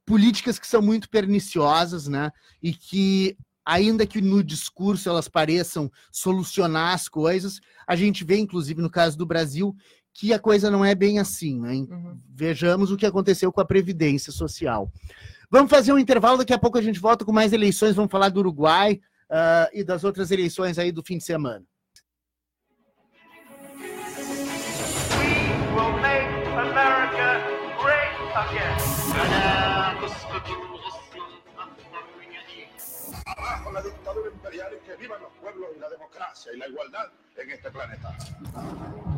políticas 0.06 0.60
que 0.60 0.68
são 0.68 0.82
muito 0.82 1.10
perniciosas, 1.10 2.10
né, 2.10 2.34
e 2.62 2.74
que 2.74 3.38
ainda 3.66 4.06
que 4.06 4.22
no 4.22 4.44
discurso 4.44 5.10
elas 5.10 5.28
pareçam 5.28 5.92
solucionar 6.12 6.94
as 6.94 7.08
coisas, 7.08 7.60
a 7.88 7.96
gente 7.96 8.24
vê, 8.24 8.38
inclusive 8.38 8.82
no 8.82 8.90
caso 8.90 9.18
do 9.18 9.26
Brasil, 9.26 9.76
que 10.14 10.34
a 10.34 10.40
coisa 10.40 10.70
não 10.70 10.86
é 10.86 10.94
bem 10.94 11.20
assim. 11.20 11.60
Né? 11.60 11.74
Uhum. 11.74 12.20
Vejamos 12.30 12.92
o 12.92 12.98
que 12.98 13.06
aconteceu 13.06 13.52
com 13.52 13.62
a 13.62 13.66
Previdência 13.66 14.32
Social. 14.32 14.92
Vamos 15.50 15.70
fazer 15.70 15.94
um 15.94 16.00
intervalo, 16.00 16.38
daqui 16.38 16.54
a 16.54 16.60
pouco 16.60 16.78
a 16.78 16.82
gente 16.82 17.00
volta 17.00 17.26
com 17.26 17.32
mais 17.32 17.54
eleições, 17.54 17.96
vamos 17.96 18.12
falar 18.12 18.30
do 18.30 18.40
Uruguai 18.40 19.00
uh, 19.30 19.70
e 19.72 19.84
das 19.84 20.04
outras 20.04 20.32
eleições 20.32 20.78
aí 20.78 20.92
do 20.92 21.04
fim 21.04 21.18
de 21.18 21.24
semana. 21.24 21.64
We 25.18 25.40
will 25.76 25.94
make 26.02 26.48
America 26.58 27.42
great 27.80 28.14
again. 28.36 29.63
Abajo 33.74 33.74
la 33.74 33.82
dictadura 33.82 34.30
imperial 34.30 34.72
y 34.74 34.86
que 34.86 34.96
vivan 34.98 35.20
los 35.22 35.32
pueblos 35.42 35.70
la 35.80 35.90
democracia 35.90 36.52
y 36.54 36.58
la 36.58 36.68
igualdad 36.68 37.08
en 37.36 37.50
este 37.50 37.72
planeta. 37.72 38.16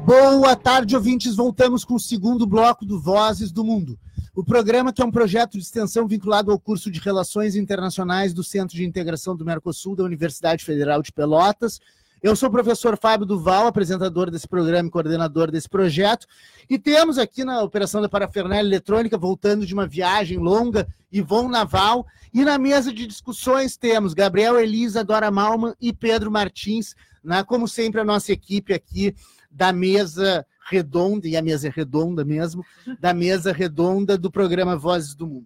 Boa 0.06 0.56
tarde, 0.56 0.96
ouvintes. 0.96 1.36
Voltamos 1.36 1.84
com 1.84 1.96
o 1.96 2.00
segundo 2.00 2.48
bloco 2.48 2.86
do 2.86 3.00
Vozes 3.00 3.52
do 3.52 3.64
Mundo. 3.64 4.00
O 4.34 4.44
programa, 4.44 4.94
que 4.94 5.02
é 5.02 5.06
um 5.06 5.12
projeto 5.12 5.54
de 5.54 5.60
extensão 5.60 6.08
vinculado 6.08 6.52
ao 6.52 6.60
curso 6.60 6.90
de 6.90 7.00
Relações 7.00 7.56
Internacionais 7.56 8.34
do 8.34 8.44
Centro 8.44 8.76
de 8.76 8.86
Integração 8.86 9.36
do 9.36 9.46
Mercosul 9.46 9.96
da 9.96 10.04
Universidade 10.04 10.64
Federal 10.64 11.02
de 11.02 11.12
Pelotas, 11.12 11.80
eu 12.26 12.36
sou 12.36 12.50
o 12.50 12.52
professor 12.52 12.98
Fábio 12.98 13.24
Duval, 13.24 13.68
apresentador 13.68 14.32
desse 14.32 14.48
programa 14.48 14.90
e 14.90 14.92
coordenador 14.92 15.52
desse 15.52 15.70
projeto, 15.70 16.26
e 16.68 16.80
temos 16.80 17.20
aqui 17.20 17.46
na 17.46 17.62
operação 17.62 18.02
da 18.02 18.10
parafernália 18.10 18.68
eletrônica, 18.68 19.16
voltando 19.16 19.64
de 19.64 19.76
uma 19.76 19.86
viagem 19.86 20.40
longa, 20.40 20.88
Ivon 21.12 21.48
Naval, 21.48 22.04
e 22.34 22.44
na 22.44 22.58
mesa 22.58 22.92
de 22.92 23.06
discussões 23.06 23.78
temos 23.78 24.16
Gabriel 24.16 24.60
Elisa, 24.60 25.04
Dora 25.04 25.30
Malman 25.30 25.76
e 25.80 25.94
Pedro 25.94 26.32
Martins, 26.32 26.96
né, 27.24 27.44
como 27.44 27.68
sempre 27.68 28.02
a 28.02 28.04
nossa 28.04 28.32
equipe 28.32 28.74
aqui 28.74 29.14
da 29.52 29.72
mesa 29.72 30.44
redonda, 30.68 31.28
e 31.28 31.38
a 31.38 31.44
mesa 31.44 31.68
é 31.68 31.72
redonda 31.72 32.26
mesmo, 32.26 32.66
da 33.00 33.14
mesa 33.14 33.54
redonda 33.54 34.18
do 34.18 34.32
programa 34.32 34.76
Vozes 34.76 35.14
do 35.14 35.28
Mundo. 35.28 35.46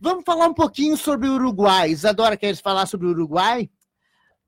Vamos 0.00 0.22
falar 0.24 0.46
um 0.46 0.54
pouquinho 0.54 0.96
sobre 0.96 1.28
o 1.28 1.34
Uruguai. 1.34 1.90
Isadora, 1.90 2.36
queres 2.36 2.60
falar 2.60 2.86
sobre 2.86 3.08
o 3.08 3.10
Uruguai? 3.10 3.68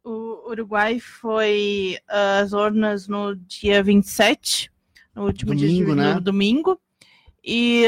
O 0.05 0.51
Uruguai 0.51 1.01
foi 1.01 1.99
às 2.07 2.53
urnas 2.53 3.09
no 3.09 3.35
dia 3.35 3.83
27, 3.83 4.71
no 5.14 5.25
último 5.25 5.55
domingo, 5.55 5.95
dia 5.95 5.95
de 5.95 6.14
né? 6.14 6.21
domingo. 6.21 6.79
E 7.43 7.87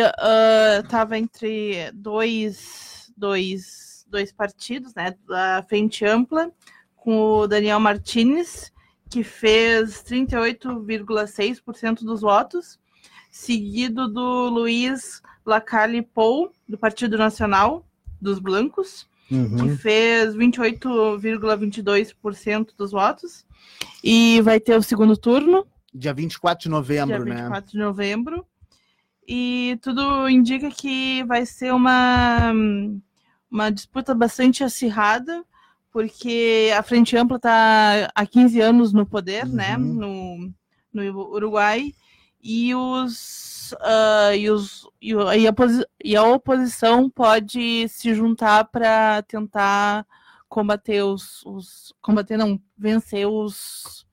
estava 0.82 1.14
uh, 1.14 1.18
entre 1.18 1.92
dois, 1.92 3.12
dois, 3.14 4.06
dois 4.08 4.32
partidos, 4.32 4.94
né? 4.94 5.14
Da 5.28 5.62
Frente 5.68 6.06
Ampla, 6.06 6.50
com 6.96 7.18
o 7.18 7.46
Daniel 7.46 7.80
Martinez, 7.80 8.72
que 9.10 9.22
fez 9.22 10.02
38,6% 10.02 12.00
dos 12.00 12.22
votos, 12.22 12.80
seguido 13.30 14.08
do 14.08 14.48
Luiz 14.48 15.20
Lacalle 15.44 16.00
Pou, 16.00 16.50
do 16.66 16.78
Partido 16.78 17.18
Nacional 17.18 17.86
dos 18.20 18.38
Blancos, 18.38 19.06
Uhum. 19.30 19.56
que 19.56 19.76
fez 19.76 20.34
28,22% 20.34 22.68
dos 22.76 22.92
votos. 22.92 23.44
E 24.02 24.40
vai 24.42 24.60
ter 24.60 24.76
o 24.76 24.82
segundo 24.82 25.16
turno. 25.16 25.66
Dia 25.92 26.14
24 26.14 26.64
de 26.64 26.68
novembro, 26.68 27.24
dia 27.24 27.34
24 27.34 27.60
né? 27.60 27.66
de 27.72 27.78
novembro. 27.78 28.46
E 29.26 29.78
tudo 29.82 30.28
indica 30.28 30.70
que 30.70 31.24
vai 31.24 31.44
ser 31.44 31.74
uma, 31.74 32.52
uma 33.50 33.70
disputa 33.70 34.14
bastante 34.14 34.62
acirrada, 34.62 35.44
porque 35.90 36.70
a 36.76 36.82
Frente 36.82 37.16
Ampla 37.16 37.36
está 37.36 38.08
há 38.14 38.26
15 38.26 38.60
anos 38.60 38.92
no 38.92 39.04
poder, 39.04 39.46
né, 39.46 39.76
Uhum. 39.76 40.52
no, 40.92 40.92
no 40.92 41.02
Uruguai, 41.32 41.92
e 42.48 42.72
os, 42.74 43.74
ah, 43.80 44.36
e, 44.36 44.48
os 44.48 44.86
e, 45.02 45.12
a, 45.14 45.36
e 46.04 46.16
a 46.16 46.22
oposição 46.22 47.10
pode 47.10 47.88
se 47.88 48.14
juntar 48.14 48.64
para 48.66 49.20
tentar 49.22 50.06
combater 50.48 51.02
os, 51.02 51.44
os 51.44 51.92
combater 52.00 52.36
não 52.36 52.60
vencer 52.78 53.26
os 53.26 54.06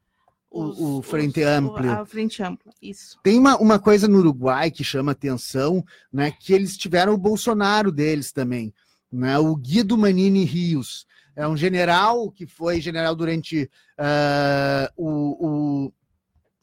O- 0.50 0.98
o 0.98 1.02
Frente 1.04 1.44
Amplo. 1.44 1.90
a 1.92 2.04
frente 2.06 2.42
ampla 2.42 2.72
isso 2.82 3.20
Tem 3.24 3.38
uma, 3.38 3.56
uma 3.58 3.78
coisa 3.80 4.08
no 4.08 4.18
Uruguai 4.18 4.72
que 4.72 4.84
chama 4.84 5.12
atenção, 5.12 5.84
né? 6.12 6.32
Que 6.32 6.54
eles 6.54 6.76
tiveram 6.76 7.14
o 7.14 7.18
Bolsonaro 7.18 7.92
deles 7.92 8.32
também, 8.32 8.74
né? 9.12 9.38
O 9.38 9.56
Guido 9.56 9.96
Manini 9.98 10.44
Rios. 10.44 11.06
É 11.36 11.48
um 11.48 11.58
general 11.58 12.32
que 12.32 12.46
foi 12.46 12.80
general 12.82 13.16
durante 13.16 13.70
ah, 13.98 14.92
o, 14.98 15.08
o- 15.88 15.94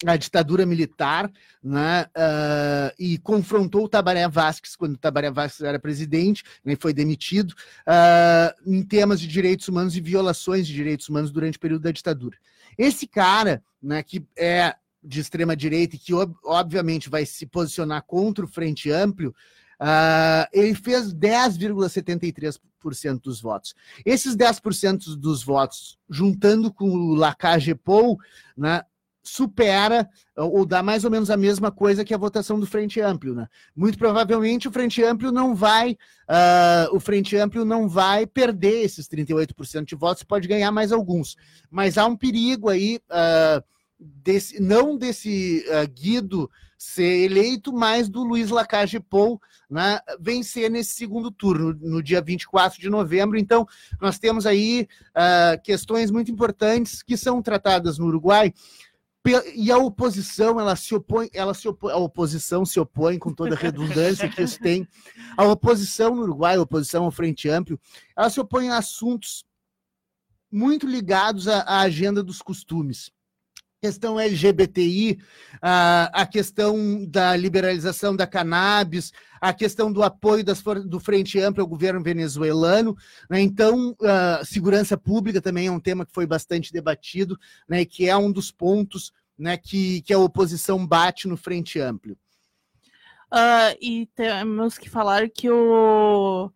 a 0.06 0.16
ditadura 0.16 0.64
militar, 0.64 1.30
né? 1.62 2.06
ah, 2.14 2.92
e 2.98 3.18
confrontou 3.18 3.84
o 3.84 3.88
Tabaré 3.88 4.26
Vasquez 4.28 4.74
quando 4.74 4.94
o 4.94 4.98
Tabaré 4.98 5.30
Vasquez 5.30 5.68
era 5.68 5.78
presidente, 5.78 6.42
né, 6.64 6.74
foi 6.78 6.94
demitido, 6.94 7.54
ah, 7.86 8.54
em 8.66 8.82
temas 8.82 9.20
de 9.20 9.28
direitos 9.28 9.68
humanos 9.68 9.94
e 9.96 10.00
violações 10.00 10.66
de 10.66 10.72
direitos 10.72 11.08
humanos 11.08 11.30
durante 11.30 11.58
o 11.58 11.60
período 11.60 11.82
da 11.82 11.90
ditadura. 11.90 12.38
Esse 12.78 13.06
cara, 13.06 13.62
né, 13.82 14.02
que 14.02 14.24
é 14.38 14.74
de 15.02 15.20
extrema 15.20 15.56
direita 15.56 15.96
e 15.96 15.98
que 15.98 16.14
ob- 16.14 16.36
obviamente 16.44 17.10
vai 17.10 17.26
se 17.26 17.44
posicionar 17.46 18.02
contra 18.02 18.44
o 18.44 18.48
Frente 18.48 18.90
Amplio, 18.90 19.34
ah, 19.78 20.48
ele 20.52 20.74
fez 20.74 21.12
10,73% 21.12 23.22
dos 23.22 23.40
votos. 23.40 23.74
Esses 24.04 24.36
10% 24.36 25.16
dos 25.16 25.42
votos, 25.42 25.98
juntando 26.08 26.72
com 26.72 26.90
o 26.90 27.14
Lacage 27.14 27.74
Pou, 27.74 28.18
né, 28.56 28.82
supera 29.22 30.08
ou 30.36 30.64
dá 30.64 30.82
mais 30.82 31.04
ou 31.04 31.10
menos 31.10 31.30
a 31.30 31.36
mesma 31.36 31.70
coisa 31.70 32.04
que 32.04 32.14
a 32.14 32.18
votação 32.18 32.58
do 32.58 32.66
Frente 32.66 33.00
Amplio, 33.00 33.34
né? 33.34 33.46
Muito 33.76 33.98
provavelmente 33.98 34.68
o 34.68 34.72
Frente 34.72 35.02
Amplio 35.02 35.30
não 35.30 35.54
vai, 35.54 35.96
ah, 36.26 36.88
o 36.92 37.00
Frente 37.00 37.36
Amplio 37.36 37.64
não 37.64 37.88
vai 37.88 38.26
perder 38.26 38.82
esses 38.82 39.06
38% 39.06 39.84
de 39.84 39.94
votos, 39.94 40.22
pode 40.22 40.48
ganhar 40.48 40.72
mais 40.72 40.92
alguns. 40.92 41.36
Mas 41.70 41.98
há 41.98 42.06
um 42.06 42.16
perigo 42.16 42.68
aí, 42.68 42.98
ah, 43.10 43.62
desse, 43.98 44.60
não 44.60 44.96
desse 44.96 45.64
ah, 45.70 45.84
Guido 45.84 46.50
ser 46.78 47.24
eleito, 47.24 47.74
mas 47.74 48.08
do 48.08 48.24
Luiz 48.24 48.48
Lacage 48.48 48.98
Pou 49.00 49.38
né, 49.68 50.00
vencer 50.18 50.70
nesse 50.70 50.94
segundo 50.94 51.30
turno, 51.30 51.78
no 51.78 52.02
dia 52.02 52.22
24 52.22 52.80
de 52.80 52.88
novembro. 52.88 53.38
Então, 53.38 53.66
nós 54.00 54.18
temos 54.18 54.46
aí 54.46 54.88
questões 55.62 56.10
muito 56.10 56.32
importantes 56.32 57.02
que 57.02 57.18
são 57.18 57.42
tratadas 57.42 57.98
no 57.98 58.06
Uruguai. 58.06 58.54
E 59.54 59.70
a 59.70 59.76
oposição, 59.76 60.58
ela 60.58 60.74
se 60.74 60.94
opõe, 60.94 61.28
ela 61.34 61.52
se 61.52 61.68
opõe, 61.68 61.92
a 61.92 61.98
oposição 61.98 62.64
se 62.64 62.80
opõe 62.80 63.18
com 63.18 63.34
toda 63.34 63.54
a 63.54 63.58
redundância 63.58 64.28
que 64.28 64.42
isso 64.42 64.58
tem. 64.58 64.88
A 65.36 65.44
oposição 65.44 66.14
no 66.14 66.22
Uruguai, 66.22 66.56
a 66.56 66.62
oposição 66.62 67.04
ao 67.04 67.10
Frente 67.10 67.48
Amplio, 67.48 67.78
ela 68.16 68.30
se 68.30 68.40
opõe 68.40 68.70
a 68.70 68.78
assuntos 68.78 69.44
muito 70.50 70.86
ligados 70.86 71.46
à, 71.46 71.60
à 71.60 71.80
agenda 71.80 72.22
dos 72.22 72.40
costumes. 72.40 73.10
Questão 73.82 74.18
LGBTI, 74.18 75.18
a, 75.60 76.22
a 76.22 76.26
questão 76.26 77.04
da 77.06 77.36
liberalização 77.36 78.16
da 78.16 78.26
cannabis, 78.26 79.12
a 79.40 79.52
questão 79.54 79.90
do 79.92 80.02
apoio 80.02 80.44
das, 80.44 80.62
do 80.86 81.00
Frente 81.00 81.38
Amplo 81.40 81.62
ao 81.62 81.68
governo 81.68 82.02
venezuelano. 82.02 82.96
né? 83.28 83.40
Então, 83.40 83.96
a 84.02 84.44
segurança 84.44 84.96
pública 84.98 85.40
também 85.40 85.66
é 85.68 85.70
um 85.72 85.80
tema 85.80 86.04
que 86.04 86.12
foi 86.12 86.26
bastante 86.26 86.72
debatido, 86.72 87.38
né? 87.68 87.84
que 87.84 88.08
é 88.08 88.16
um 88.16 88.30
dos 88.30 88.50
pontos 88.50 89.12
né, 89.38 89.56
que, 89.56 90.02
que 90.02 90.12
a 90.12 90.18
oposição 90.18 90.86
bate 90.86 91.26
no 91.26 91.36
Frente 91.36 91.80
Amplo. 91.80 92.14
Ah, 93.30 93.74
e 93.80 94.06
temos 94.14 94.76
que 94.76 94.90
falar 94.90 95.30
que 95.30 95.48
o 95.48 96.50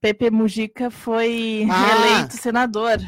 Pepe 0.00 0.30
Mujica 0.30 0.90
foi 0.90 1.66
Ah. 1.70 1.96
eleito 2.16 2.36
senador. 2.36 2.98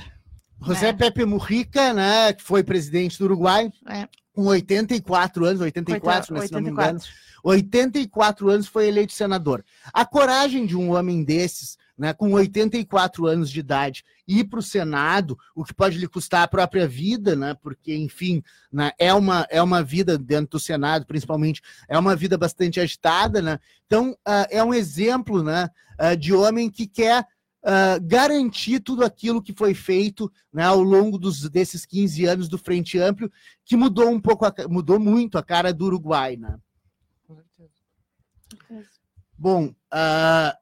José 0.64 0.88
É. 0.88 0.92
Pepe 0.92 1.24
Mujica, 1.26 1.92
né, 1.92 2.32
que 2.32 2.42
foi 2.42 2.62
presidente 2.62 3.18
do 3.18 3.24
Uruguai, 3.24 3.70
É. 3.88 4.08
com 4.32 4.46
84 4.46 5.44
anos, 5.44 5.60
84, 5.60 6.34
né, 6.34 6.46
se 6.46 6.52
não 6.52 6.60
me 6.60 6.70
engano, 6.70 6.98
84. 6.98 7.32
84 7.44 8.50
anos 8.50 8.66
foi 8.66 8.86
eleito 8.86 9.12
senador. 9.12 9.64
A 9.92 10.04
coragem 10.04 10.64
de 10.64 10.76
um 10.76 10.92
homem 10.92 11.24
desses, 11.24 11.76
né, 11.98 12.12
com 12.12 12.32
84 12.32 13.26
anos 13.26 13.50
de 13.50 13.60
idade, 13.60 14.04
ir 14.26 14.44
para 14.44 14.60
o 14.60 14.62
Senado, 14.62 15.36
o 15.54 15.64
que 15.64 15.74
pode 15.74 15.98
lhe 15.98 16.06
custar 16.06 16.42
a 16.42 16.48
própria 16.48 16.86
vida, 16.86 17.34
né, 17.34 17.54
porque, 17.60 17.94
enfim, 17.94 18.42
né, 18.72 18.92
é, 18.98 19.12
uma, 19.12 19.46
é 19.50 19.60
uma 19.60 19.82
vida 19.82 20.16
dentro 20.16 20.52
do 20.52 20.60
Senado, 20.60 21.04
principalmente, 21.04 21.60
é 21.88 21.98
uma 21.98 22.14
vida 22.14 22.38
bastante 22.38 22.80
agitada. 22.80 23.42
Né? 23.42 23.58
Então, 23.86 24.16
ah, 24.24 24.46
é 24.50 24.62
um 24.62 24.72
exemplo 24.72 25.42
né, 25.42 25.68
ah, 25.98 26.14
de 26.14 26.32
homem 26.32 26.70
que 26.70 26.86
quer 26.86 27.26
ah, 27.64 27.98
garantir 28.02 28.80
tudo 28.80 29.04
aquilo 29.04 29.42
que 29.42 29.52
foi 29.52 29.72
feito 29.72 30.30
né, 30.52 30.64
ao 30.64 30.82
longo 30.82 31.16
dos, 31.16 31.48
desses 31.48 31.86
15 31.86 32.24
anos 32.24 32.48
do 32.48 32.58
Frente 32.58 32.98
Amplio, 32.98 33.30
que 33.64 33.76
mudou 33.76 34.08
um 34.08 34.20
pouco, 34.20 34.44
a 34.44 34.52
mudou 34.68 34.98
muito 34.98 35.38
a 35.38 35.42
cara 35.42 35.72
do 35.72 35.84
Uruguai. 35.86 36.36
Né? 36.36 36.58
Bom, 39.38 39.72
ah, 39.90 40.56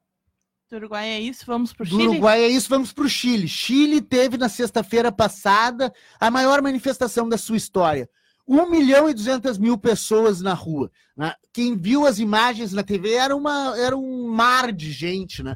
Do 0.69 0.77
Uruguai 0.77 1.09
é 1.09 1.19
isso, 1.19 1.43
vamos 1.45 1.73
pro 1.73 1.85
do 1.85 1.97
Chile. 1.97 2.07
Uruguai 2.07 2.43
é 2.43 2.47
isso, 2.47 2.69
vamos 2.69 2.93
para 2.93 3.05
o 3.05 3.09
Chile. 3.09 3.47
Chile 3.47 3.99
teve 4.01 4.37
na 4.37 4.47
sexta-feira 4.47 5.11
passada 5.11 5.91
a 6.19 6.29
maior 6.29 6.61
manifestação 6.61 7.27
da 7.27 7.37
sua 7.37 7.57
história. 7.57 8.07
1 8.51 8.69
milhão 8.69 9.09
e 9.09 9.13
200 9.13 9.57
mil 9.57 9.77
pessoas 9.77 10.41
na 10.41 10.53
rua. 10.53 10.91
né? 11.15 11.33
Quem 11.53 11.77
viu 11.77 12.05
as 12.05 12.19
imagens 12.19 12.73
na 12.73 12.83
TV 12.83 13.13
era, 13.13 13.33
uma, 13.33 13.77
era 13.77 13.95
um 13.95 14.27
mar 14.27 14.73
de 14.73 14.91
gente. 14.91 15.41
Né? 15.41 15.55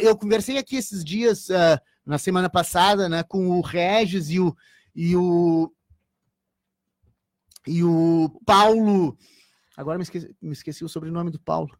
Eu 0.00 0.16
conversei 0.16 0.58
aqui 0.58 0.74
esses 0.74 1.04
dias, 1.04 1.48
ah, 1.52 1.80
na 2.04 2.18
semana 2.18 2.50
passada, 2.50 3.08
né, 3.08 3.22
com 3.22 3.48
o 3.48 3.60
Regis 3.60 4.28
e 4.28 4.40
o, 4.40 4.56
e 4.92 5.14
o, 5.14 5.72
e 7.64 7.84
o 7.84 8.28
Paulo. 8.44 9.16
Agora 9.76 9.96
me 9.96 10.02
esqueci, 10.02 10.34
me 10.42 10.52
esqueci 10.52 10.84
o 10.84 10.88
sobrenome 10.88 11.30
do 11.30 11.38
Paulo. 11.38 11.78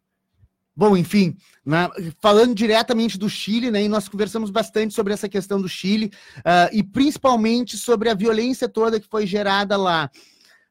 Bom, 0.76 0.96
enfim, 0.96 1.36
né, 1.66 1.90
falando 2.20 2.54
diretamente 2.54 3.18
do 3.18 3.28
Chile, 3.28 3.68
né, 3.68 3.82
e 3.82 3.88
nós 3.88 4.08
conversamos 4.08 4.48
bastante 4.48 4.94
sobre 4.94 5.12
essa 5.12 5.28
questão 5.28 5.60
do 5.60 5.68
Chile 5.68 6.12
ah, 6.44 6.70
e 6.72 6.84
principalmente 6.84 7.76
sobre 7.76 8.08
a 8.08 8.14
violência 8.14 8.68
toda 8.68 9.00
que 9.00 9.08
foi 9.08 9.26
gerada 9.26 9.76
lá. 9.76 10.08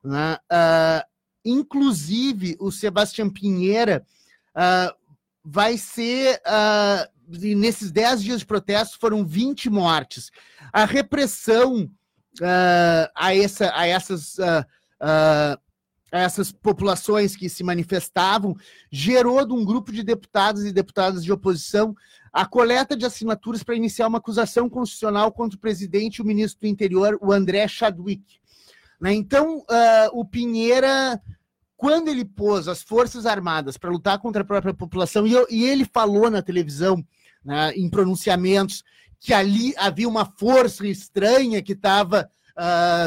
Né. 0.04 0.38
Ah, 0.50 1.06
inclusive, 1.44 2.56
o 2.60 2.72
Sebastião 2.72 3.30
Pinheira 3.30 4.06
ah, 4.54 4.94
vai 5.44 5.78
ser. 5.78 6.40
e 7.42 7.56
nesses 7.56 7.92
10 7.92 8.24
dias 8.24 8.40
de 8.40 8.46
protesto 8.46 9.00
foram 9.00 9.26
20 9.26 9.70
mortes. 9.70 10.32
A 10.72 10.86
repressão 10.86 11.90
a, 13.16 13.36
essa, 13.36 13.72
a 13.76 13.88
essas. 13.88 14.38
essas 16.12 16.52
populações 16.52 17.38
que 17.38 17.48
se 17.48 17.64
manifestavam 17.64 18.54
gerou 18.92 19.46
de 19.46 19.54
um 19.54 19.64
grupo 19.64 19.94
de 19.94 20.04
deputados 20.04 20.66
e 20.66 20.72
deputadas 20.72 21.24
de 21.24 21.32
oposição 21.32 21.96
a 22.32 22.46
coleta 22.46 22.96
de 22.96 23.06
assinaturas 23.06 23.62
para 23.62 23.76
iniciar 23.76 24.08
uma 24.08 24.20
acusação 24.20 24.70
constitucional 24.70 25.32
contra 25.32 25.58
o 25.58 25.60
presidente 25.62 26.18
e 26.18 26.22
o 26.22 26.26
ministro 26.26 26.62
do 26.62 26.68
interior, 26.68 27.18
o 27.22 27.32
André 27.32 27.68
Chadwick. 27.68 28.40
Né? 29.02 29.14
Então, 29.14 29.66
ah, 29.68 30.10
o 30.14 30.24
Pinheira, 30.24 31.20
quando 31.76 32.08
ele 32.10 32.24
pôs 32.24 32.68
as 32.68 32.84
Forças 32.84 33.26
Armadas 33.26 33.76
para 33.78 33.90
lutar 33.90 34.20
contra 34.20 34.44
a 34.44 34.46
própria 34.46 34.74
população, 34.74 35.26
e, 35.26 35.34
eu- 35.34 35.48
e 35.50 35.64
ele 35.66 35.84
falou 35.92 36.30
na 36.30 36.42
televisão, 36.44 37.04
né, 37.44 37.74
em 37.76 37.90
pronunciamentos, 37.90 38.84
que 39.20 39.34
ali 39.34 39.74
havia 39.78 40.08
uma 40.08 40.26
força 40.26 40.86
estranha 40.88 41.62
que 41.62 41.74
estava 41.74 42.30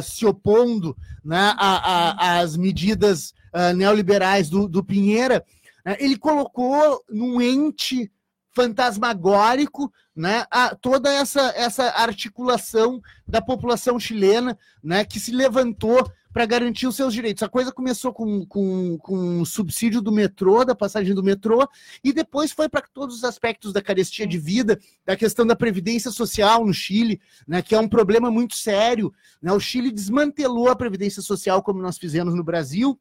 se 0.02 0.26
opondo 0.26 0.96
né, 1.24 1.54
a- 1.56 2.16
a- 2.16 2.40
às 2.40 2.56
medidas 2.56 3.32
ah, 3.52 3.72
neoliberais 3.72 4.50
do, 4.50 4.66
do 4.66 4.82
Pinheira, 4.82 5.44
né, 5.86 5.96
ele 6.00 6.16
colocou 6.18 7.04
num 7.08 7.40
ente 7.40 8.10
fantasmagórico 8.54 9.92
né, 10.14 10.44
a- 10.50 10.74
toda 10.74 11.12
essa, 11.12 11.52
essa 11.56 11.84
articulação 11.90 13.00
da 13.26 13.42
população 13.42 13.98
chilena 13.98 14.56
né, 14.82 15.04
que 15.04 15.18
se 15.18 15.32
levantou 15.32 16.08
para 16.32 16.46
garantir 16.46 16.86
os 16.88 16.96
seus 16.96 17.14
direitos. 17.14 17.42
A 17.44 17.48
coisa 17.48 17.70
começou 17.72 18.12
com, 18.12 18.44
com, 18.46 18.98
com 18.98 19.40
o 19.40 19.46
subsídio 19.46 20.00
do 20.02 20.10
metrô, 20.10 20.64
da 20.64 20.74
passagem 20.74 21.14
do 21.14 21.22
metrô, 21.22 21.68
e 22.02 22.12
depois 22.12 22.50
foi 22.50 22.68
para 22.68 22.82
todos 22.92 23.16
os 23.16 23.24
aspectos 23.24 23.72
da 23.72 23.80
carestia 23.80 24.26
de 24.26 24.36
vida, 24.36 24.78
da 25.06 25.16
questão 25.16 25.46
da 25.46 25.54
previdência 25.54 26.10
social 26.10 26.64
no 26.66 26.74
Chile, 26.74 27.20
né, 27.46 27.62
que 27.62 27.72
é 27.74 27.78
um 27.78 27.88
problema 27.88 28.32
muito 28.32 28.56
sério. 28.56 29.12
né? 29.40 29.52
O 29.52 29.60
Chile 29.60 29.92
desmantelou 29.92 30.68
a 30.68 30.76
previdência 30.76 31.22
social 31.22 31.62
como 31.62 31.80
nós 31.80 31.98
fizemos 31.98 32.34
no 32.34 32.42
Brasil, 32.42 32.98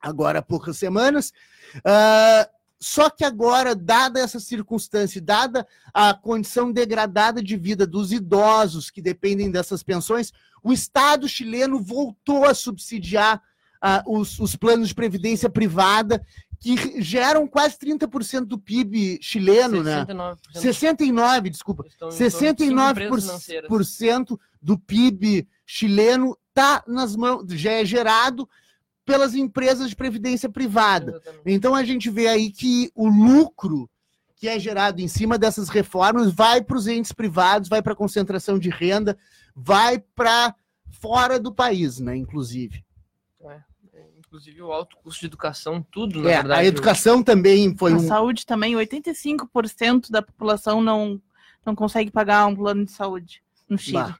agora 0.00 0.40
há 0.40 0.42
poucas 0.42 0.76
semanas, 0.76 1.32
ah, 1.84 2.48
só 2.78 3.08
que 3.08 3.24
agora, 3.24 3.74
dada 3.74 4.20
essa 4.20 4.38
circunstância, 4.38 5.20
dada 5.20 5.66
a 5.94 6.12
condição 6.12 6.70
degradada 6.70 7.42
de 7.42 7.56
vida 7.56 7.86
dos 7.86 8.12
idosos 8.12 8.90
que 8.90 9.00
dependem 9.00 9.50
dessas 9.50 9.82
pensões, 9.82 10.32
o 10.62 10.72
Estado 10.72 11.28
chileno 11.28 11.80
voltou 11.80 12.44
a 12.44 12.54
subsidiar 12.54 13.42
uh, 13.82 14.18
os, 14.18 14.38
os 14.38 14.56
planos 14.56 14.88
de 14.88 14.94
previdência 14.94 15.48
privada 15.48 16.22
que 16.58 17.02
geram 17.02 17.46
quase 17.46 17.78
30% 17.78 18.44
do 18.44 18.58
PIB 18.58 19.18
chileno, 19.22 19.82
69%. 19.82 20.14
né? 20.14 20.36
69, 20.54 21.50
desculpa. 21.50 21.84
69% 22.00 24.38
do 24.60 24.78
PIB 24.78 25.46
chileno 25.64 26.36
está 26.48 26.82
nas 26.86 27.14
mãos, 27.14 27.44
já 27.50 27.72
é 27.72 27.84
gerado 27.84 28.48
pelas 29.06 29.34
empresas 29.34 29.88
de 29.88 29.96
previdência 29.96 30.48
privada. 30.48 31.12
Exatamente. 31.12 31.42
Então 31.46 31.74
a 31.74 31.84
gente 31.84 32.10
vê 32.10 32.26
aí 32.26 32.50
que 32.50 32.90
o 32.94 33.08
lucro 33.08 33.88
que 34.34 34.48
é 34.48 34.58
gerado 34.58 35.00
em 35.00 35.08
cima 35.08 35.38
dessas 35.38 35.70
reformas 35.70 36.30
vai 36.30 36.62
para 36.62 36.76
os 36.76 36.86
entes 36.86 37.10
privados, 37.10 37.70
vai 37.70 37.80
para 37.80 37.94
a 37.94 37.96
concentração 37.96 38.58
de 38.58 38.68
renda, 38.68 39.16
vai 39.54 39.98
para 39.98 40.54
fora 40.90 41.40
do 41.40 41.50
país, 41.54 41.98
né? 42.00 42.14
Inclusive. 42.14 42.84
É 43.42 43.62
inclusive 44.18 44.60
o 44.60 44.72
alto 44.72 44.96
custo 44.98 45.20
de 45.20 45.26
educação, 45.26 45.82
tudo, 45.90 46.20
na 46.20 46.30
é, 46.30 46.34
verdade. 46.36 46.60
A 46.60 46.64
educação 46.64 47.22
também 47.22 47.74
foi 47.76 47.92
a 47.92 47.96
um... 47.96 48.00
saúde 48.00 48.44
também, 48.44 48.74
85% 48.74 50.10
da 50.10 50.20
população 50.20 50.82
não, 50.82 51.20
não 51.64 51.74
consegue 51.74 52.10
pagar 52.10 52.44
um 52.46 52.54
plano 52.54 52.84
de 52.84 52.92
saúde 52.92 53.42
no 53.66 53.78
Chile. 53.78 53.96
Bah. 53.96 54.18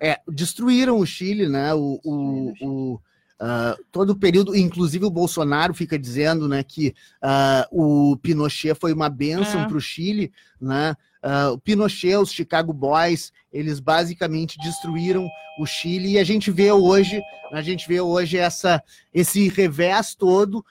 É, 0.00 0.20
destruíram 0.28 0.98
o 0.98 1.04
Chile, 1.04 1.48
né? 1.48 1.74
O, 1.74 2.00
o, 2.02 2.52
o 2.62 3.00
uh, 3.42 3.84
todo 3.90 4.10
o 4.10 4.16
período, 4.16 4.54
inclusive 4.54 5.04
o 5.04 5.10
Bolsonaro 5.10 5.74
fica 5.74 5.98
dizendo, 5.98 6.48
né, 6.48 6.62
que 6.62 6.94
uh, 7.22 8.12
o 8.12 8.16
Pinochet 8.18 8.74
foi 8.74 8.92
uma 8.92 9.08
bênção 9.08 9.62
é. 9.62 9.66
para 9.66 9.76
o 9.76 9.80
Chile, 9.80 10.32
né? 10.60 10.94
Uh, 11.24 11.52
o 11.52 11.58
Pinochet, 11.58 12.16
os 12.16 12.32
Chicago 12.32 12.72
Boys, 12.72 13.32
eles 13.52 13.78
basicamente 13.78 14.58
destruíram 14.58 15.28
o 15.60 15.66
Chile 15.66 16.12
e 16.12 16.18
a 16.18 16.24
gente 16.24 16.50
vê 16.50 16.72
hoje, 16.72 17.22
a 17.52 17.62
gente 17.62 17.86
vê 17.86 18.00
hoje 18.00 18.38
essa, 18.38 18.82
esse 19.14 19.48
revés 19.48 20.16
todo 20.16 20.64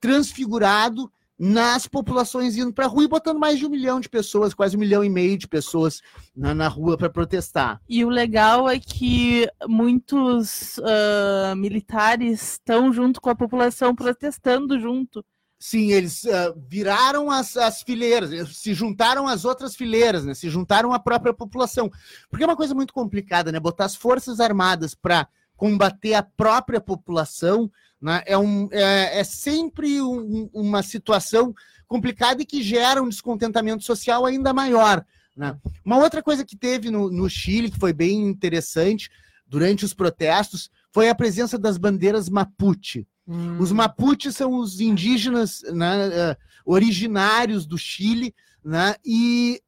transfigurado 0.00 1.10
nas 1.38 1.86
populações 1.86 2.56
indo 2.56 2.72
para 2.72 2.86
a 2.86 2.88
rua 2.88 3.04
e 3.04 3.08
botando 3.08 3.38
mais 3.38 3.58
de 3.58 3.66
um 3.66 3.70
milhão 3.70 4.00
de 4.00 4.08
pessoas, 4.08 4.54
quase 4.54 4.76
um 4.76 4.80
milhão 4.80 5.04
e 5.04 5.10
meio 5.10 5.36
de 5.36 5.46
pessoas 5.46 6.00
na, 6.34 6.54
na 6.54 6.68
rua 6.68 6.96
para 6.96 7.10
protestar. 7.10 7.80
E 7.88 8.04
o 8.04 8.08
legal 8.08 8.68
é 8.68 8.78
que 8.78 9.46
muitos 9.68 10.78
uh, 10.78 11.54
militares 11.56 12.52
estão 12.52 12.92
junto 12.92 13.20
com 13.20 13.28
a 13.28 13.36
população 13.36 13.94
protestando 13.94 14.80
junto. 14.80 15.24
Sim, 15.58 15.90
eles 15.92 16.24
uh, 16.24 16.54
viraram 16.68 17.30
as, 17.30 17.56
as 17.56 17.82
fileiras, 17.82 18.56
se 18.56 18.74
juntaram 18.74 19.26
às 19.26 19.44
outras 19.44 19.74
fileiras, 19.74 20.24
né? 20.24 20.34
Se 20.34 20.50
juntaram 20.50 20.92
à 20.92 20.98
própria 20.98 21.32
população. 21.32 21.90
Porque 22.28 22.44
é 22.44 22.46
uma 22.46 22.56
coisa 22.56 22.74
muito 22.74 22.92
complicada, 22.92 23.50
né? 23.50 23.58
Botar 23.58 23.86
as 23.86 23.96
forças 23.96 24.38
armadas 24.38 24.94
para 24.94 25.26
combater 25.56 26.12
a 26.12 26.22
própria 26.22 26.80
população 26.80 27.70
né? 28.00 28.22
é, 28.26 28.36
um, 28.36 28.68
é, 28.72 29.20
é 29.20 29.24
sempre 29.24 30.00
um, 30.00 30.48
uma 30.52 30.82
situação 30.82 31.54
complicada 31.86 32.42
e 32.42 32.46
que 32.46 32.62
gera 32.62 33.02
um 33.02 33.08
descontentamento 33.08 33.84
social 33.84 34.26
ainda 34.26 34.52
maior. 34.52 35.04
Né? 35.36 35.56
Uma 35.84 35.98
outra 35.98 36.22
coisa 36.22 36.44
que 36.44 36.56
teve 36.56 36.90
no, 36.90 37.10
no 37.10 37.28
Chile, 37.28 37.70
que 37.70 37.78
foi 37.78 37.92
bem 37.92 38.26
interessante 38.26 39.10
durante 39.46 39.84
os 39.84 39.94
protestos, 39.94 40.70
foi 40.92 41.08
a 41.08 41.14
presença 41.14 41.58
das 41.58 41.76
bandeiras 41.76 42.28
Mapuche. 42.28 43.06
Hum. 43.28 43.58
Os 43.58 43.70
Mapuches 43.70 44.34
são 44.34 44.54
os 44.54 44.80
indígenas 44.80 45.62
né, 45.72 46.08
uh, 46.08 46.36
originários 46.64 47.66
do 47.66 47.76
Chile, 47.76 48.34
né, 48.64 48.94
e 49.04 49.60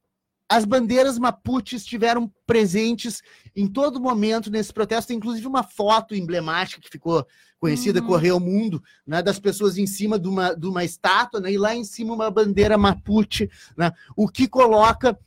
as 0.49 0.65
bandeiras 0.65 1.19
Mapuche 1.19 1.77
estiveram 1.77 2.33
presentes 2.47 3.23
em 3.55 3.67
todo 3.67 4.01
momento 4.01 4.51
nesse 4.51 4.73
protesto, 4.73 5.09
tem 5.09 5.19
inclusive 5.19 5.47
uma 5.47 5.63
foto 5.63 6.15
emblemática 6.15 6.81
que 6.81 6.89
ficou 6.89 7.27
conhecida, 7.59 8.01
uhum. 8.01 8.07
correu 8.07 8.37
o 8.37 8.41
mundo, 8.41 8.83
né, 9.07 9.21
das 9.21 9.39
pessoas 9.39 9.77
em 9.77 9.87
cima 9.87 10.19
de 10.19 10.29
uma, 10.29 10.55
de 10.55 10.67
uma 10.67 10.85
estátua, 10.85 11.41
né, 11.41 11.53
e 11.53 11.59
lá 11.59 11.75
em 11.75 11.85
cima 11.85 12.15
uma 12.15 12.31
bandeira 12.31 12.79
Mapuche, 12.79 13.51
né, 13.77 13.93
o 14.17 14.29
que 14.29 14.49
coloca 14.49 15.19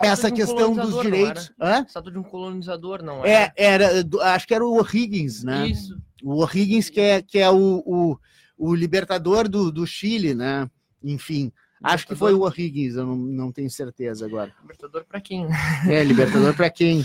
essa 0.00 0.28
um 0.28 0.32
questão 0.32 0.74
dos 0.74 1.02
direitos. 1.02 1.52
Estado 1.86 2.10
de 2.10 2.18
um 2.18 2.22
colonizador, 2.22 3.02
não 3.02 3.24
é? 3.24 3.44
É, 3.44 3.52
era, 3.56 3.88
acho 4.34 4.46
que 4.46 4.54
era 4.54 4.64
o 4.64 4.80
O'Higgins, 4.80 5.44
né? 5.44 5.68
Isso. 5.68 6.00
O 6.22 6.42
O'Higgins, 6.42 6.88
que 6.88 7.00
é, 7.00 7.20
que 7.20 7.38
é 7.38 7.50
o, 7.50 7.82
o, 7.84 8.18
o 8.56 8.74
libertador 8.74 9.46
do, 9.46 9.70
do 9.70 9.86
Chile, 9.86 10.34
né? 10.34 10.70
Enfim. 11.02 11.52
Acho 11.84 12.06
que 12.06 12.14
foi 12.14 12.32
o 12.34 12.40
O'Higgins, 12.40 12.96
eu 12.96 13.06
não, 13.06 13.16
não 13.16 13.52
tenho 13.52 13.70
certeza 13.70 14.24
agora. 14.26 14.54
Libertador 14.62 15.04
para 15.04 15.20
quem? 15.20 15.46
É, 15.88 16.02
libertador 16.02 16.54
para 16.54 16.70
quem? 16.70 17.04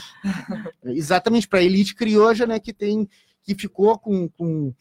Exatamente, 0.84 1.48
para 1.48 1.60
a 1.60 1.64
elite 1.64 1.94
crioja, 1.94 2.48
né, 2.48 2.60
que 2.60 2.74
tem 2.74 3.08
que 3.44 3.56
ficou 3.56 3.98
com, 3.98 4.30
com, 4.30 4.74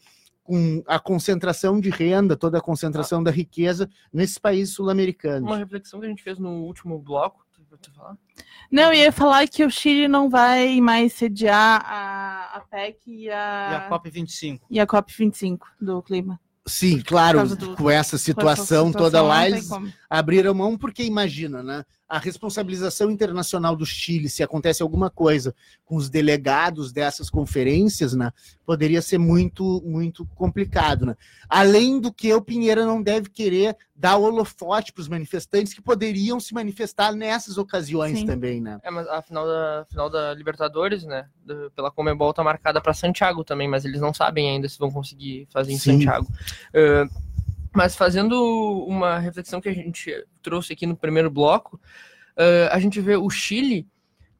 com 0.43 0.83
a 0.85 0.99
concentração 0.99 1.79
de 1.79 1.89
renda, 1.89 2.37
toda 2.37 2.59
a 2.59 2.61
concentração 2.61 3.21
ah. 3.21 3.23
da 3.23 3.31
riqueza 3.31 3.89
nesses 4.13 4.37
países 4.37 4.75
sul-americanos. 4.75 5.49
Uma 5.49 5.57
reflexão 5.57 5.99
que 5.99 6.05
a 6.05 6.09
gente 6.09 6.21
fez 6.21 6.37
no 6.37 6.65
último 6.65 6.99
bloco, 6.99 7.45
falar? 7.95 8.17
Não, 8.71 8.93
ia 8.93 9.11
falar 9.11 9.47
que 9.47 9.63
o 9.63 9.69
Chile 9.69 10.07
não 10.07 10.29
vai 10.29 10.81
mais 10.81 11.13
sediar 11.13 11.81
a, 11.85 12.57
a 12.57 12.59
PEC 12.61 12.99
e 13.07 13.29
a, 13.29 13.69
e 13.71 13.75
a 13.75 13.89
COP25. 13.89 14.61
E 14.69 14.79
a 14.79 14.87
COP25 14.87 15.59
do 15.79 16.01
clima. 16.01 16.39
Sim, 16.69 17.01
claro, 17.01 17.55
do, 17.55 17.75
com 17.75 17.89
essa 17.89 18.17
situação, 18.17 18.87
situação 18.87 18.91
toda 18.93 19.21
lá, 19.21 19.47
eles 19.47 19.67
abriram 20.09 20.53
mão, 20.53 20.77
porque 20.77 21.03
imagina, 21.03 21.63
né? 21.63 21.83
A 22.09 22.17
responsabilização 22.17 23.11
internacional 23.11 23.75
do 23.75 23.85
Chile, 23.85 24.27
se 24.27 24.41
acontece 24.41 24.81
alguma 24.81 25.09
coisa 25.09 25.53
com 25.85 25.95
os 25.95 26.09
delegados 26.09 26.91
dessas 26.91 27.29
conferências, 27.29 28.13
né? 28.13 28.31
Poderia 28.65 29.01
ser 29.01 29.19
muito, 29.19 29.81
muito 29.85 30.25
complicado, 30.35 31.05
né? 31.05 31.15
Além 31.47 32.01
do 32.01 32.11
que 32.11 32.33
o 32.33 32.41
Pinheiro 32.41 32.85
não 32.85 33.01
deve 33.01 33.29
querer 33.29 33.77
dar 33.95 34.17
holofote 34.17 34.93
para 34.93 35.01
os 35.01 35.07
manifestantes 35.07 35.73
que 35.73 35.81
poderiam 35.81 36.39
se 36.39 36.53
manifestar 36.53 37.11
nessas 37.13 37.57
ocasiões 37.57 38.19
Sim. 38.19 38.25
também, 38.25 38.61
né? 38.61 38.79
É, 38.81 38.89
mas 38.89 39.07
a 39.07 39.21
final 39.21 39.45
da, 39.45 39.85
final 39.89 40.09
da 40.09 40.33
Libertadores, 40.33 41.03
né? 41.03 41.27
Do, 41.43 41.69
pela 41.71 41.91
Comebol 41.91 42.33
tá 42.33 42.43
marcada 42.43 42.81
para 42.81 42.93
Santiago 42.93 43.43
também, 43.43 43.67
mas 43.67 43.85
eles 43.85 44.01
não 44.01 44.13
sabem 44.13 44.49
ainda 44.49 44.67
se 44.67 44.79
vão 44.79 44.89
conseguir 44.89 45.47
fazer 45.51 45.73
em 45.73 45.77
Sim. 45.77 45.91
Santiago. 45.93 46.27
Uh, 46.73 47.28
mas 47.73 47.95
fazendo 47.95 48.85
uma 48.87 49.19
reflexão 49.19 49.61
que 49.61 49.69
a 49.69 49.73
gente 49.73 50.11
trouxe 50.41 50.73
aqui 50.73 50.85
no 50.85 50.95
primeiro 50.95 51.29
bloco, 51.29 51.79
uh, 52.37 52.69
a 52.71 52.79
gente 52.79 52.99
vê 52.99 53.15
o 53.15 53.29
Chile. 53.29 53.87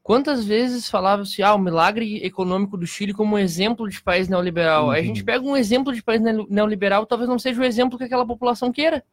Quantas 0.02 0.44
vezes 0.44 0.90
falava-se 0.90 1.44
ah, 1.44 1.54
o 1.54 1.60
milagre 1.60 2.24
econômico 2.26 2.76
do 2.76 2.88
Chile 2.88 3.14
como 3.14 3.36
um 3.36 3.40
exemplo 3.40 3.88
de 3.88 4.02
país 4.02 4.28
neoliberal? 4.28 4.86
Uhum. 4.86 4.92
Aí 4.92 5.02
a 5.02 5.06
gente 5.06 5.24
pega 5.24 5.46
um 5.46 5.56
exemplo 5.56 5.94
de 5.94 6.02
país 6.02 6.22
neoliberal, 6.50 7.06
talvez 7.06 7.30
não 7.30 7.38
seja 7.38 7.62
o 7.62 7.64
exemplo 7.64 7.98
que 7.98 8.06
aquela 8.06 8.26
população 8.26 8.72
queira. 8.72 9.04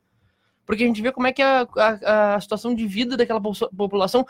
Porque 0.64 0.82
a 0.82 0.86
gente 0.86 1.02
vê 1.02 1.12
como 1.12 1.26
é 1.26 1.32
que 1.32 1.42
é 1.42 1.44
a, 1.44 1.68
a, 1.76 2.34
a 2.34 2.40
situação 2.40 2.74
de 2.74 2.86
vida 2.86 3.16
daquela 3.16 3.40
população 3.40 4.26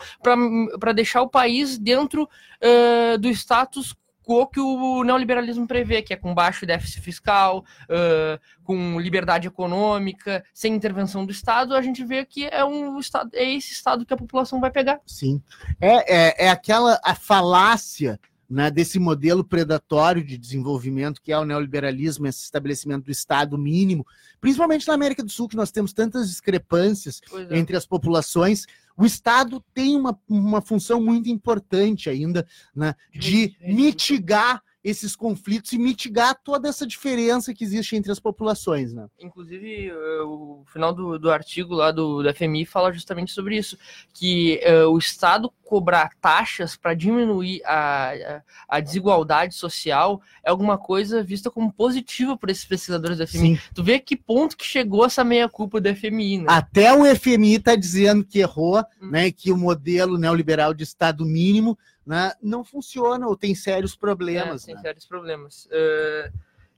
para 0.78 0.92
deixar 0.92 1.22
o 1.22 1.30
país 1.30 1.78
dentro 1.78 2.24
uh, 2.24 3.18
do 3.18 3.28
status 3.28 3.94
o 4.26 4.44
que 4.44 4.58
o 4.58 5.04
neoliberalismo 5.04 5.68
prevê, 5.68 6.02
que 6.02 6.12
é 6.12 6.16
com 6.16 6.34
baixo 6.34 6.66
déficit 6.66 7.00
fiscal, 7.00 7.64
uh, 7.84 8.40
com 8.64 9.00
liberdade 9.00 9.46
econômica, 9.46 10.44
sem 10.52 10.74
intervenção 10.74 11.24
do 11.24 11.30
Estado, 11.30 11.76
a 11.76 11.80
gente 11.80 12.04
vê 12.04 12.24
que 12.24 12.46
é 12.46 12.64
um 12.64 12.98
estado, 12.98 13.30
é 13.32 13.44
esse 13.54 13.72
Estado 13.72 14.04
que 14.04 14.12
a 14.12 14.16
população 14.16 14.60
vai 14.60 14.70
pegar. 14.70 15.00
Sim. 15.06 15.40
É, 15.80 16.14
é, 16.14 16.46
é 16.46 16.50
aquela 16.50 17.00
a 17.04 17.14
falácia 17.14 18.18
né, 18.48 18.70
desse 18.70 18.98
modelo 18.98 19.44
predatório 19.44 20.24
de 20.24 20.38
desenvolvimento 20.38 21.20
que 21.20 21.32
é 21.32 21.38
o 21.38 21.44
neoliberalismo, 21.44 22.26
esse 22.26 22.44
estabelecimento 22.44 23.04
do 23.06 23.10
Estado 23.10 23.58
mínimo, 23.58 24.06
principalmente 24.40 24.86
na 24.86 24.94
América 24.94 25.22
do 25.22 25.30
Sul, 25.30 25.48
que 25.48 25.56
nós 25.56 25.70
temos 25.70 25.92
tantas 25.92 26.28
discrepâncias 26.28 27.20
é. 27.50 27.58
entre 27.58 27.76
as 27.76 27.86
populações 27.86 28.66
o 28.96 29.04
Estado 29.04 29.62
tem 29.74 29.94
uma, 29.94 30.18
uma 30.26 30.62
função 30.62 31.00
muito 31.02 31.28
importante 31.28 32.08
ainda 32.08 32.46
né, 32.74 32.94
de 33.12 33.54
mitigar 33.60 34.62
esses 34.86 35.16
conflitos 35.16 35.72
e 35.72 35.78
mitigar 35.78 36.38
toda 36.44 36.68
essa 36.68 36.86
diferença 36.86 37.52
que 37.52 37.64
existe 37.64 37.96
entre 37.96 38.12
as 38.12 38.20
populações, 38.20 38.92
né? 38.92 39.08
Inclusive, 39.18 39.88
eh, 39.88 40.22
o 40.22 40.62
final 40.72 40.94
do, 40.94 41.18
do 41.18 41.28
artigo 41.28 41.74
lá 41.74 41.90
do, 41.90 42.22
do 42.22 42.32
FMI 42.32 42.64
fala 42.64 42.92
justamente 42.92 43.32
sobre 43.32 43.56
isso, 43.58 43.76
que 44.14 44.60
uh, 44.64 44.88
o 44.88 44.96
Estado 44.96 45.52
cobrar 45.64 46.10
taxas 46.20 46.76
para 46.76 46.94
diminuir 46.94 47.60
a, 47.64 48.12
a, 48.12 48.42
a, 48.68 48.80
desigualdade 48.80 49.56
social 49.56 50.22
é 50.44 50.50
alguma 50.50 50.78
coisa 50.78 51.20
vista 51.20 51.50
como 51.50 51.72
positiva 51.72 52.36
por 52.36 52.48
esses 52.48 52.64
pesquisadores 52.64 53.18
do 53.18 53.26
FMI. 53.26 53.56
Sim. 53.56 53.62
Tu 53.74 53.82
vê 53.82 53.98
que 53.98 54.14
ponto 54.14 54.56
que 54.56 54.64
chegou 54.64 55.04
essa 55.04 55.24
meia-culpa 55.24 55.80
do 55.80 55.92
FMI, 55.92 56.38
né? 56.38 56.44
Até 56.46 56.94
o 56.94 57.04
FMI 57.16 57.56
está 57.56 57.74
dizendo 57.74 58.24
que 58.24 58.38
errou, 58.38 58.78
hum. 59.02 59.10
né, 59.10 59.32
que 59.32 59.50
o 59.50 59.56
modelo 59.56 60.16
neoliberal 60.16 60.72
de 60.72 60.84
Estado 60.84 61.26
mínimo 61.26 61.76
né, 62.06 62.32
não 62.42 62.62
funciona 62.64 63.26
ou 63.26 63.36
tem 63.36 63.54
sérios 63.54 63.96
problemas. 63.96 64.62
É, 64.62 64.66
tem 64.66 64.74
né? 64.76 64.80
sérios 64.80 65.04
problemas. 65.06 65.66
Uh, 65.66 66.32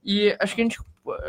E 0.05 0.35
acho 0.41 0.55
que 0.55 0.61
a 0.63 0.65
gente, 0.65 0.79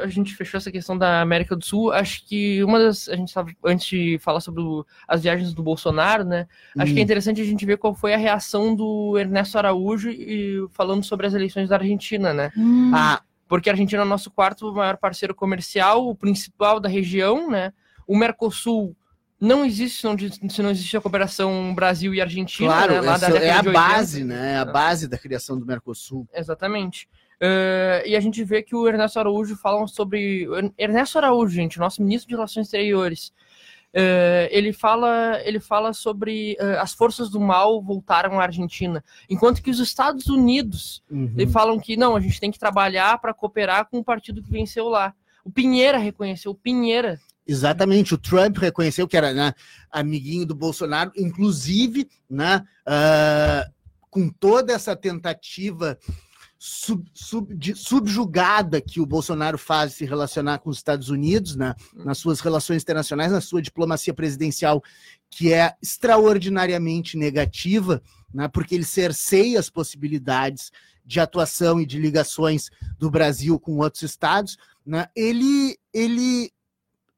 a 0.04 0.08
gente 0.08 0.36
fechou 0.36 0.58
essa 0.58 0.72
questão 0.72 0.97
da 0.97 1.22
América 1.22 1.56
do 1.56 1.66
Sul. 1.66 1.91
Acho 1.91 2.26
que 2.26 2.64
uma 2.64 2.80
das. 2.80 3.10
A 3.10 3.16
gente 3.16 3.28
estava, 3.30 3.50
antes 3.66 3.88
de 3.88 4.18
falar 4.20 4.39
sobre 4.39 4.62
o, 4.62 4.86
as 5.08 5.24
viagens 5.24 5.54
do 5.54 5.64
Bolsonaro, 5.64 6.24
né? 6.24 6.47
Acho 6.78 6.91
Hum. 6.91 6.95
que 6.95 7.00
é 7.02 7.04
interessante 7.04 7.41
a 7.41 7.45
gente 7.45 7.66
ver 7.66 7.78
qual 7.78 7.93
foi 7.93 8.14
a 8.14 8.18
reação 8.18 8.74
do 8.76 9.18
Ernesto 9.18 9.58
Araújo 9.58 10.10
e 10.12 10.66
falando 10.72 11.04
sobre 11.04 11.28
as 11.28 11.34
eleições 11.34 11.68
da 11.70 11.76
Argentina, 11.78 12.34
né? 12.34 12.52
Ah, 12.93 13.22
Porque 13.47 13.70
a 13.70 13.74
Argentina 13.74 14.02
é 14.04 14.06
o 14.06 14.08
nosso 14.08 14.30
quarto 14.32 14.72
maior 14.74 14.95
parceiro 14.97 15.34
comercial, 15.34 16.08
o 16.08 16.16
principal 16.16 16.80
da 16.80 16.88
região, 16.88 17.50
né? 17.50 17.74
O 18.08 18.16
Mercosul 18.16 18.95
não 19.40 19.64
existe 19.66 20.02
se 20.02 20.04
não, 20.06 20.50
se 20.50 20.62
não 20.62 20.70
existe 20.70 20.98
a 20.98 21.02
cooperação 21.02 21.74
Brasil 21.74 22.14
e 22.14 22.22
Argentina, 22.22 22.68
claro, 22.72 23.02
né? 23.02 23.08
Essa 23.14 23.26
é 23.38 23.52
a 23.52 23.62
de 23.62 23.68
80. 23.70 23.72
base, 23.72 24.24
né? 24.24 24.54
É 24.54 24.58
a 24.58 24.66
base 24.66 25.08
da 25.08 25.18
criação 25.18 25.58
do 25.58 25.66
Mercosul. 25.66 26.28
Exatamente. 26.34 27.08
Eh, 27.42 28.04
e 28.08 28.16
a 28.16 28.20
gente 28.20 28.44
vê 28.44 28.62
que 28.62 28.76
o 28.76 28.88
Ernesto 28.88 29.18
Araújo 29.20 29.56
fala 29.56 29.88
sobre. 29.88 30.46
Ernesto 30.78 31.18
Araújo, 31.18 31.54
gente, 31.56 31.80
nosso 31.80 32.02
ministro 32.04 32.28
de 32.28 32.36
Relações 32.36 32.68
Exteriores. 32.68 33.32
eh, 33.94 34.50
ele 34.52 34.72
fala, 34.74 35.40
ele 35.44 35.60
fala 35.60 35.94
sobre 35.94 36.56
eh, 36.60 36.78
as 36.78 36.94
forças 36.94 37.30
do 37.30 37.40
mal 37.40 37.82
voltaram 37.82 38.40
à 38.40 38.44
Argentina, 38.44 39.04
enquanto 39.30 39.64
que 39.64 39.72
os 39.72 39.80
Estados 39.80 40.28
Unidos 40.28 41.02
Uhum. 41.10 41.34
eles 41.38 41.52
falam 41.52 41.80
que 41.80 41.98
não, 41.98 42.16
a 42.16 42.20
gente 42.20 42.40
tem 42.40 42.52
que 42.52 42.60
trabalhar 42.60 43.18
para 43.20 43.34
cooperar 43.34 43.88
com 43.90 43.98
o 44.00 44.04
partido 44.04 44.44
que 44.44 44.52
venceu 44.52 44.88
lá. 44.90 45.14
O 45.44 45.50
Pinheira 45.50 45.98
reconheceu, 45.98 46.52
o 46.52 46.56
Pinheira. 46.56 47.20
Exatamente, 47.50 48.14
o 48.14 48.18
Trump 48.18 48.58
reconheceu 48.58 49.08
que 49.08 49.18
era 49.18 49.34
né, 49.34 49.54
amiguinho 49.91 50.45
do 50.45 50.54
Bolsonaro, 50.54 51.12
inclusive, 51.18 52.08
né, 52.30 52.64
ah, 52.86 53.68
com 54.08 54.30
toda 54.30 54.72
essa 54.72 54.95
tentativa 54.95 55.97
sub- 56.60 57.10
sub- 57.12 57.56
de- 57.56 57.74
subjugada 57.74 58.80
que 58.80 59.02
o 59.02 59.06
Bolsonaro 59.06 59.58
faz 59.58 59.91
de 59.91 59.97
se 59.97 60.06
relacionar 60.06 60.60
com 60.60 60.70
os 60.70 60.78
Estados 60.78 61.10
Unidos, 61.10 61.56
né, 61.56 61.74
nas 61.95 62.20
suas 62.20 62.39
relações 62.39 62.84
internacionais, 62.84 63.32
na 63.32 63.41
sua 63.41 63.64
diplomacia 63.64 64.14
presidencial, 64.14 64.84
que 65.28 65.52
é 65.52 65.74
extraordinariamente 65.82 67.18
negativa, 67.18 68.00
né, 68.32 68.47
porque 68.47 68.76
ele 68.76 68.86
cerceia 68.86 69.60
as 69.60 69.72
possibilidades 69.72 70.72
de 71.04 71.20
atuação 71.20 71.82
e 71.82 71.86
de 71.86 71.97
ligações 71.97 72.70
do 73.00 73.10
Brasil 73.10 73.60
com 73.60 73.78
outros 73.78 74.04
estados, 74.04 74.56
né, 74.86 75.08
ele, 75.16 75.80
ele 75.91 76.52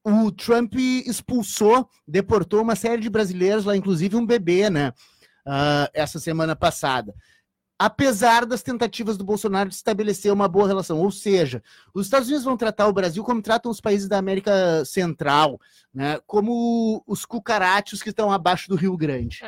o 0.04 0.32
Trump 0.32 0.76
expulsou, 0.76 1.90
deportou 2.08 2.62
uma 2.62 2.76
série 2.76 3.02
de 3.02 3.10
brasileiros 3.10 3.66
lá, 3.66 3.76
inclusive 3.76 4.16
um 4.16 4.26
bebê, 4.26 4.70
né? 4.70 4.94
ah, 5.46 5.90
essa 5.94 6.20
semana 6.20 6.56
passada. 6.56 7.14
Apesar 7.78 8.46
das 8.46 8.62
tentativas 8.62 9.18
do 9.18 9.24
Bolsonaro 9.24 9.70
de 9.70 9.76
estabelecer 9.76 10.32
uma 10.32 10.48
boa 10.48 10.68
relação. 10.68 11.00
Ou 11.00 11.10
seja, 11.10 11.64
os 11.94 12.06
Estados 12.06 12.28
Unidos 12.28 12.46
vão 12.46 12.56
tratar 12.56 12.88
o 12.88 12.94
Brasil 12.94 13.24
como 13.24 13.42
tratam 13.42 13.72
os 13.72 13.82
países 13.82 14.08
da 14.08 14.20
América 14.20 14.86
Central, 14.86 15.60
né? 15.92 16.20
como 16.28 17.04
os 17.08 17.26
cucarachos 17.26 18.04
que 18.04 18.10
estão 18.10 18.32
abaixo 18.32 18.70
do 18.70 18.76
Rio 18.76 18.96
Grande. 18.96 19.40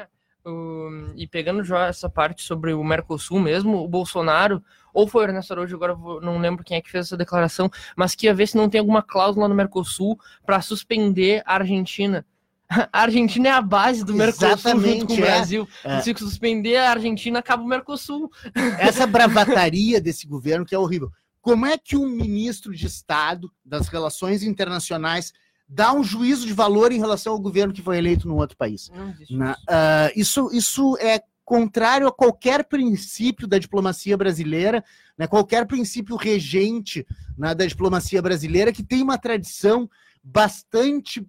Um, 0.45 1.13
e 1.15 1.25
pegando 1.25 1.63
já 1.63 1.87
essa 1.87 2.09
parte 2.09 2.43
sobre 2.43 2.73
o 2.73 2.83
Mercosul 2.83 3.39
mesmo, 3.39 3.77
o 3.77 3.87
Bolsonaro, 3.87 4.61
ou 4.93 5.07
foi 5.07 5.23
o 5.23 5.27
Ernesto 5.29 5.53
Araújo, 5.53 5.75
agora 5.75 5.95
não 6.21 6.37
lembro 6.37 6.65
quem 6.65 6.77
é 6.77 6.81
que 6.81 6.91
fez 6.91 7.07
essa 7.07 7.17
declaração, 7.17 7.71
mas 7.95 8.13
que 8.13 8.25
ia 8.25 8.33
ver 8.33 8.47
se 8.47 8.57
não 8.57 8.69
tem 8.69 8.79
alguma 8.79 9.01
cláusula 9.01 9.47
no 9.47 9.55
Mercosul 9.55 10.19
para 10.45 10.61
suspender 10.61 11.41
a 11.45 11.55
Argentina. 11.55 12.25
A 12.91 13.01
Argentina 13.01 13.49
é 13.49 13.51
a 13.51 13.61
base 13.61 14.03
do 14.03 14.15
Mercosul 14.15 14.49
junto 14.49 14.59
Exatamente, 14.59 15.05
com 15.05 15.13
o 15.13 15.17
é. 15.17 15.21
Brasil. 15.21 15.69
É. 15.83 16.01
Se 16.01 16.15
suspender 16.17 16.77
a 16.77 16.91
Argentina, 16.91 17.37
acaba 17.37 17.61
o 17.61 17.67
Mercosul. 17.67 18.31
essa 18.79 19.05
bravataria 19.05 20.01
desse 20.01 20.25
governo 20.25 20.65
que 20.65 20.73
é 20.73 20.79
horrível. 20.79 21.11
Como 21.39 21.65
é 21.67 21.77
que 21.77 21.95
um 21.95 22.07
ministro 22.07 22.73
de 22.73 22.87
Estado 22.87 23.51
das 23.63 23.89
Relações 23.89 24.43
Internacionais 24.43 25.33
dá 25.74 25.91
um 25.91 26.03
juízo 26.03 26.45
de 26.45 26.53
valor 26.53 26.91
em 26.91 26.99
relação 26.99 27.34
ao 27.34 27.39
governo 27.39 27.74
que 27.74 27.82
foi 27.82 27.97
eleito 27.97 28.28
num 28.28 28.38
outro 28.38 28.55
país? 28.55 28.91
Na- 29.30 29.51
isso. 29.51 29.61
ah, 29.67 30.11
isso, 30.15 30.49
isso 30.53 30.97
é 30.99 31.21
contrário 31.43 32.07
a 32.07 32.11
qualquer 32.11 32.63
princípio 32.63 33.47
da 33.47 33.57
diplomacia 33.57 34.15
brasileira, 34.15 34.84
né, 35.17 35.28
qualquer 35.28 35.65
princípio 35.65 36.15
regente 36.15 37.05
né, 37.38 37.53
da 37.53 37.65
diplomacia 37.65 38.21
brasileira, 38.21 38.71
que 38.71 38.84
tem 38.84 39.01
uma 39.01 39.17
tradição 39.17 39.89
bastante 40.24 41.28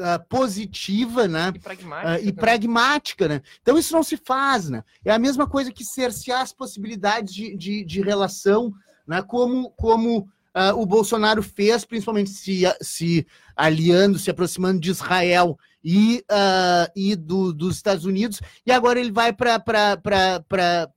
ah, 0.00 0.18
positiva, 0.18 1.28
né? 1.28 1.52
E 1.54 1.58
pragmático. 1.58 2.08
Ah, 2.08 2.20
e 2.20 2.32
pragmática, 2.32 3.28
né? 3.28 3.42
Então 3.62 3.78
isso 3.78 3.94
não 3.94 4.02
se 4.02 4.16
faz, 4.16 4.68
né? 4.68 4.82
É 5.04 5.12
a 5.12 5.18
mesma 5.18 5.46
coisa 5.46 5.72
que 5.72 5.84
cercear 5.84 6.40
as 6.42 6.52
possibilidades 6.52 7.32
de, 7.32 7.56
de, 7.56 7.84
de 7.84 8.02
relação, 8.02 8.72
né? 9.06 9.22
Como, 9.22 9.70
como 9.70 10.28
ah, 10.58 10.72
o 10.74 10.86
Bolsonaro 10.86 11.42
fez, 11.42 11.84
principalmente 11.84 12.30
se, 12.30 12.62
se 12.80 13.26
aliando, 13.54 14.18
se 14.18 14.30
aproximando 14.30 14.80
de 14.80 14.90
Israel 14.90 15.58
e, 15.84 16.24
ah, 16.30 16.90
e 16.96 17.14
do, 17.14 17.52
dos 17.52 17.76
Estados 17.76 18.06
Unidos, 18.06 18.40
e 18.64 18.72
agora 18.72 18.98
ele 18.98 19.12
vai 19.12 19.34
para 19.34 20.00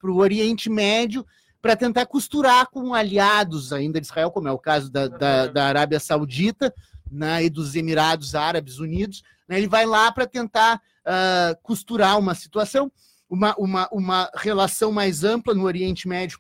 o 0.02 0.16
Oriente 0.16 0.70
Médio 0.70 1.26
para 1.62 1.76
tentar 1.76 2.06
costurar 2.06 2.70
com 2.70 2.94
aliados 2.94 3.74
ainda 3.74 4.00
de 4.00 4.08
Israel, 4.08 4.32
como 4.32 4.48
é 4.48 4.52
o 4.54 4.58
caso 4.58 4.90
da, 4.90 5.10
da, 5.10 5.48
da 5.48 5.66
Arábia 5.66 6.00
Saudita 6.00 6.74
né, 7.12 7.44
e 7.44 7.50
dos 7.50 7.76
Emirados 7.76 8.36
Árabes 8.36 8.80
Unidos. 8.80 9.24
né? 9.46 9.58
Ele 9.58 9.68
vai 9.68 9.86
lá 9.86 10.10
para 10.10 10.26
tentar 10.26 10.82
ah, 11.04 11.54
costurar 11.62 12.18
uma 12.18 12.34
situação, 12.34 12.90
uma, 13.30 13.54
uma, 13.58 13.90
uma 13.92 14.32
relação 14.36 14.90
mais 14.90 15.26
ampla 15.26 15.54
no 15.54 15.66
Oriente 15.66 16.08
Médio, 16.08 16.40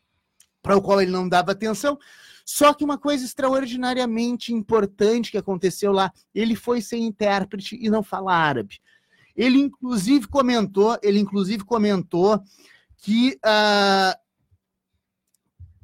para 0.62 0.78
o 0.78 0.82
qual 0.82 1.02
ele 1.02 1.12
não 1.12 1.28
dava 1.28 1.52
atenção. 1.52 2.00
Só 2.52 2.74
que 2.74 2.84
uma 2.84 2.97
coisa 2.97 3.24
extraordinariamente 3.24 4.52
importante 4.52 5.30
que 5.30 5.38
aconteceu 5.38 5.91
lá, 5.91 6.12
ele 6.34 6.56
foi 6.56 6.82
sem 6.82 7.06
intérprete 7.06 7.78
e 7.80 7.91
não 7.91 8.02
fala 8.02 8.34
árabe. 8.34 8.80
Ele 9.36 9.60
inclusive 9.60 10.28
comentou, 10.28 10.97
ele 11.04 11.20
inclusive 11.20 11.64
comentou 11.64 12.41
que 12.97 13.38
ah, 13.45 14.18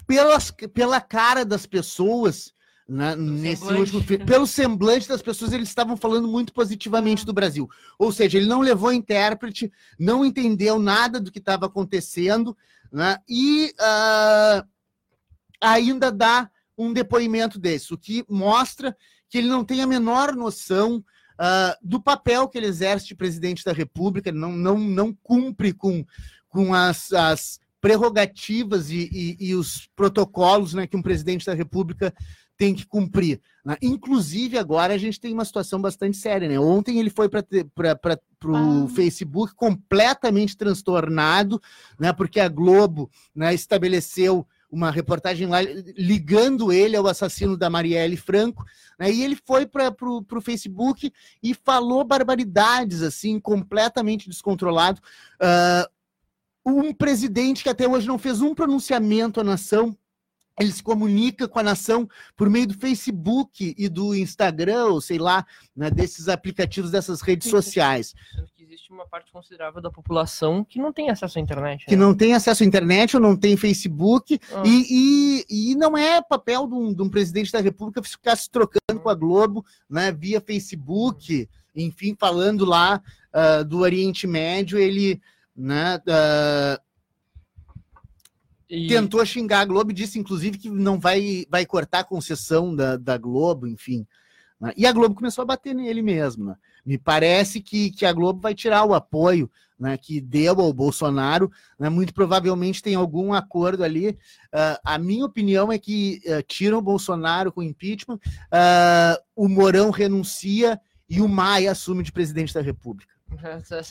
pelas, 0.08 0.50
pela 0.74 1.00
cara 1.00 1.46
das 1.46 1.68
pessoas, 1.68 2.52
né, 2.90 3.16
nesse 3.16 3.62
semblante. 3.62 3.96
último 3.96 4.26
pelo 4.26 4.48
semblante 4.48 5.08
das 5.08 5.22
pessoas, 5.22 5.54
eles 5.54 5.70
estavam 5.70 5.96
falando 5.96 6.28
muito 6.28 6.52
positivamente 6.52 7.28
do 7.28 7.32
Brasil. 7.32 7.70
Ou 8.00 8.12
seja, 8.12 8.40
ele 8.40 8.48
não 8.48 8.62
levou 8.62 8.92
intérprete, 8.92 9.72
não 10.00 10.26
entendeu 10.26 10.80
nada 10.80 11.20
do 11.20 11.32
que 11.32 11.38
estava 11.38 11.68
acontecendo, 11.68 12.58
né, 12.92 13.20
e 13.30 13.72
ah, 13.80 14.66
ainda 15.62 16.12
dá 16.12 16.50
um 16.78 16.92
depoimento 16.94 17.60
desse, 17.60 17.94
o 17.94 17.98
que 17.98 18.24
mostra 18.30 18.96
que 19.30 19.38
ele 19.38 19.48
não 19.48 19.64
tem 19.64 19.82
a 19.82 19.88
menor 19.88 20.36
noção 20.36 21.04
ah, 21.38 21.78
do 21.82 22.02
papel 22.02 22.48
que 22.48 22.58
ele 22.58 22.68
exerce 22.68 23.08
de 23.08 23.16
presidente 23.16 23.64
da 23.66 23.74
República, 23.74 24.30
ele 24.30 24.38
não, 24.40 24.52
não, 24.54 24.78
não 24.80 25.14
cumpre 25.24 25.74
com, 25.74 26.06
com 26.48 26.74
as, 26.74 27.12
as 27.12 27.60
prerrogativas 27.82 28.90
e, 28.90 29.10
e- 29.12 29.38
e 29.50 29.56
os 29.56 29.88
protocolos 29.96 30.74
né, 30.74 30.88
que 30.88 30.98
um 30.98 31.02
presidente 31.02 31.46
da 31.46 31.54
República 31.54 32.14
tem 32.58 32.74
que 32.74 32.86
cumprir. 32.86 33.42
né? 33.66 33.76
Inclusive, 33.82 34.58
agora 34.58 34.94
a 34.94 34.98
gente 34.98 35.20
tem 35.20 35.34
uma 35.34 35.44
situação 35.44 35.82
bastante 35.82 36.16
séria. 36.16 36.48
Né? 36.48 36.58
Ontem 36.58 37.00
ele 37.00 37.10
foi 37.10 37.28
para 37.28 37.44
o 38.46 38.56
Ah. 38.56 38.88
Facebook 38.96 39.54
completamente 39.56 40.56
transtornado, 40.56 41.62
né, 42.00 42.14
porque 42.14 42.40
a 42.40 42.48
Globo 42.48 43.10
né, 43.36 43.54
estabeleceu 43.54 44.48
uma 44.76 44.92
reportagem 44.92 45.48
lá 45.48 45.62
ligando 45.98 46.72
ele 46.72 46.98
ao 46.98 47.08
assassino 47.08 47.56
da 47.56 47.70
Marielle 47.70 48.18
Franco, 48.18 48.66
né, 49.00 49.12
e 49.12 49.24
ele 49.24 49.36
foi 49.36 49.66
para 49.66 49.96
o 50.02 50.42
Facebook 50.42 51.12
e 51.42 51.54
falou 51.54 52.04
barbaridades, 52.04 53.02
assim, 53.02 53.40
completamente 53.40 54.30
descontrolado. 54.30 55.02
Ah, 55.40 55.90
um 56.66 56.94
presidente 56.94 57.64
que 57.64 57.70
até 57.70 57.88
hoje 57.88 58.08
não 58.08 58.18
fez 58.18 58.42
um 58.42 58.54
pronunciamento 58.56 59.40
à 59.40 59.44
nação, 59.44 59.96
ele 60.60 60.72
se 60.72 60.82
comunica 60.82 61.48
com 61.48 61.60
a 61.60 61.64
nação 61.64 62.08
por 62.36 62.50
meio 62.50 62.68
do 62.68 62.74
Facebook 62.74 63.76
e 63.78 63.90
do 63.90 64.16
Instagram, 64.16 64.86
ou 64.86 65.02
sei 65.02 65.18
lá, 65.18 65.46
né, 65.76 65.90
desses 65.90 66.30
aplicativos, 66.30 66.92
dessas 66.92 67.22
redes 67.22 67.50
sociais. 67.50 68.14
Existe 68.58 68.92
uma 68.92 69.06
parte 69.08 69.32
considerável 69.32 69.82
da 69.82 69.92
população 69.92 70.64
que 70.64 70.80
não 70.80 70.92
tem 70.92 71.10
acesso 71.10 71.38
à 71.38 71.42
internet. 71.42 71.86
que 71.86 71.96
né? 71.96 72.02
não 72.02 72.16
tem 72.16 72.34
acesso 72.34 72.64
à 72.64 72.66
internet 72.66 73.16
ou 73.16 73.22
não 73.22 73.36
tem 73.36 73.56
Facebook, 73.56 74.40
Ah. 74.54 74.64
e, 74.66 75.44
e, 75.50 75.72
e 75.72 75.76
não 75.76 75.98
é 75.98 76.22
papel 76.22 76.68
de 76.68 76.74
um, 76.74 76.94
de 76.94 77.02
um 77.02 77.10
presidente 77.10 77.52
da 77.52 77.62
República 77.62 78.02
ficar 78.02 78.36
se 78.36 78.50
trocando 78.50 79.00
com 79.02 79.10
a 79.10 79.16
Globo 79.16 79.66
né, 79.90 80.12
via 80.12 80.42
Facebook, 80.42 81.48
enfim, 81.76 82.16
falando 82.18 82.66
lá 82.66 83.02
ah, 83.34 83.64
do 83.64 83.80
Oriente 83.80 84.26
Médio, 84.26 84.80
ele 84.80 85.22
né, 85.56 86.02
ah, 86.08 86.82
E- 88.70 88.88
tentou 88.88 89.26
xingar 89.26 89.62
a 89.62 89.66
Globo 89.66 89.92
e 89.92 89.94
disse, 89.94 90.20
inclusive, 90.20 90.58
que 90.58 90.70
não 90.70 91.00
vai, 91.00 91.46
vai 91.50 91.66
cortar 91.66 92.00
a 92.00 92.04
concessão 92.04 92.76
da, 92.76 92.98
da 92.98 93.18
Globo, 93.18 93.68
enfim. 93.68 94.06
né? 94.60 94.74
E 94.76 94.86
a 94.86 94.92
Globo 94.92 95.16
começou 95.16 95.44
a 95.44 95.46
bater 95.46 95.74
nele 95.74 96.02
mesmo. 96.02 96.46
né? 96.46 96.56
Me 96.86 96.98
parece 96.98 97.62
que, 97.62 97.92
que 97.92 98.06
a 98.06 98.14
Globo 98.14 98.40
vai 98.40 98.54
tirar 98.54 98.86
o 98.86 98.94
apoio 98.94 99.50
né, 99.80 99.98
que 99.98 100.22
deu 100.22 100.60
ao 100.60 100.74
Bolsonaro. 100.74 101.52
Né, 101.80 101.90
muito 101.90 102.14
provavelmente 102.14 102.82
tem 102.82 102.96
algum 102.96 103.34
acordo 103.34 103.84
ali. 103.84 104.10
Uh, 104.10 104.80
a 104.84 104.98
minha 104.98 105.26
opinião 105.26 105.72
é 105.72 105.78
que 105.78 106.22
uh, 106.26 106.42
tiram 106.44 106.78
o 106.78 106.82
Bolsonaro 106.82 107.52
com 107.52 107.62
impeachment, 107.62 108.16
uh, 108.16 109.22
o 109.36 109.48
Mourão 109.48 109.90
renuncia 109.90 110.80
e 111.10 111.22
o 111.22 111.28
Maia 111.28 111.72
assume 111.72 112.04
de 112.04 112.12
presidente 112.12 112.54
da 112.54 112.62
República. 112.62 113.15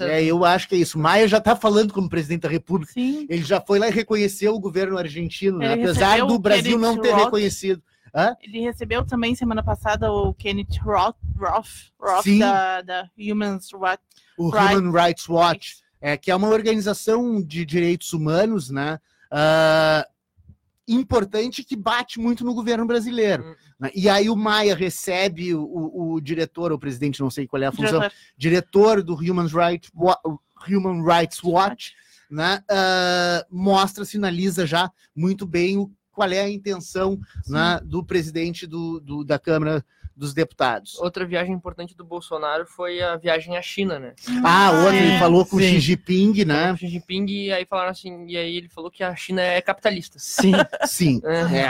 É, 0.01 0.24
eu 0.24 0.45
acho 0.45 0.68
que 0.68 0.74
é 0.74 0.78
isso. 0.78 0.99
Maia 0.99 1.28
já 1.28 1.39
está 1.39 1.55
falando 1.55 1.93
como 1.93 2.09
presidente 2.09 2.43
da 2.43 2.49
República. 2.49 2.93
Sim. 2.93 3.26
Ele 3.28 3.43
já 3.43 3.61
foi 3.61 3.78
lá 3.78 3.89
e 3.89 3.93
reconheceu 3.93 4.55
o 4.55 4.61
governo 4.61 4.97
argentino, 4.97 5.59
né? 5.59 5.74
apesar 5.74 6.24
do 6.24 6.39
Brasil 6.39 6.78
não 6.78 7.01
ter 7.01 7.11
Roth. 7.11 7.24
reconhecido. 7.24 7.82
Hã? 8.14 8.37
Ele 8.41 8.61
recebeu 8.61 9.05
também 9.05 9.35
semana 9.35 9.62
passada 9.62 10.11
o 10.11 10.32
Kenneth 10.35 10.78
Roth, 10.80 11.16
Roth, 11.37 11.91
Roth 12.01 12.39
da, 12.39 12.80
da 12.80 13.11
Human 13.18 13.59
Rights 13.59 14.09
o 14.37 14.49
Human 14.49 14.91
Rights 14.93 15.28
Watch, 15.28 15.76
é, 16.01 16.16
que 16.16 16.30
é 16.30 16.37
uma 16.37 16.49
organização 16.49 17.43
de 17.43 17.64
direitos 17.64 18.12
humanos, 18.12 18.70
né? 18.70 18.99
Uh, 19.32 20.05
importante 20.87 21.64
que 21.64 21.74
bate 21.74 22.20
muito 22.20 22.45
no 22.45 22.55
governo 22.55 22.87
brasileiro. 22.87 23.45
Hum. 23.45 23.55
Né? 23.85 23.91
E 23.95 24.09
aí 24.09 24.30
o 24.30 24.37
Maia 24.37 24.74
recebe 24.74 25.55
o, 25.55 25.62
o, 25.62 26.14
o, 26.14 26.20
diretor, 26.20 26.72
ou 26.72 26.78
presidente, 26.78 27.20
não 27.20 27.30
sei 27.30 27.47
qual 27.47 27.62
é 27.62 27.66
a 27.66 27.72
função, 27.72 28.01
diretor, 28.01 28.12
diretor 28.37 29.03
do 29.03 29.14
Human 29.14 29.47
Rights, 29.47 29.91
Human 30.66 31.05
Rights 31.05 31.43
Watch, 31.45 31.93
né? 32.30 32.62
Uh, 32.70 33.55
mostra, 33.55 34.05
sinaliza 34.05 34.66
já 34.66 34.91
muito 35.14 35.47
bem 35.47 35.76
o, 35.76 35.91
qual 36.11 36.30
é 36.30 36.41
a 36.41 36.49
intenção 36.49 37.20
né, 37.47 37.78
do 37.85 38.03
presidente 38.03 38.66
do, 38.66 39.01
do, 39.01 39.24
da 39.24 39.39
Câmara 39.39 39.85
dos 40.17 40.33
deputados. 40.33 40.99
Outra 40.99 41.27
viagem 41.27 41.55
importante 41.55 41.97
do 41.97 42.05
Bolsonaro 42.05 42.67
foi 42.67 43.03
a 43.03 43.17
viagem 43.17 43.57
à 43.57 43.62
China, 43.62 43.99
né? 43.99 44.15
Ah, 44.45 44.71
outra, 44.71 44.97
ele 44.97 45.19
falou 45.19 45.45
com 45.45 45.57
o 45.57 45.61
Xi 45.61 45.81
Jinping, 45.81 46.45
né? 46.45 46.71
Com 46.71 46.77
Xi 46.77 46.89
Jinping, 46.89 47.27
e 47.27 47.53
aí 47.53 47.65
falaram 47.65 47.91
assim, 47.91 48.27
e 48.27 48.37
aí 48.37 48.57
ele 48.57 48.69
falou 48.69 48.91
que 48.91 49.03
a 49.03 49.15
China 49.17 49.43
é 49.43 49.61
capitalista. 49.61 50.19
Sim, 50.19 50.53
sim. 50.87 51.21
é. 51.25 51.59
é. 51.59 51.69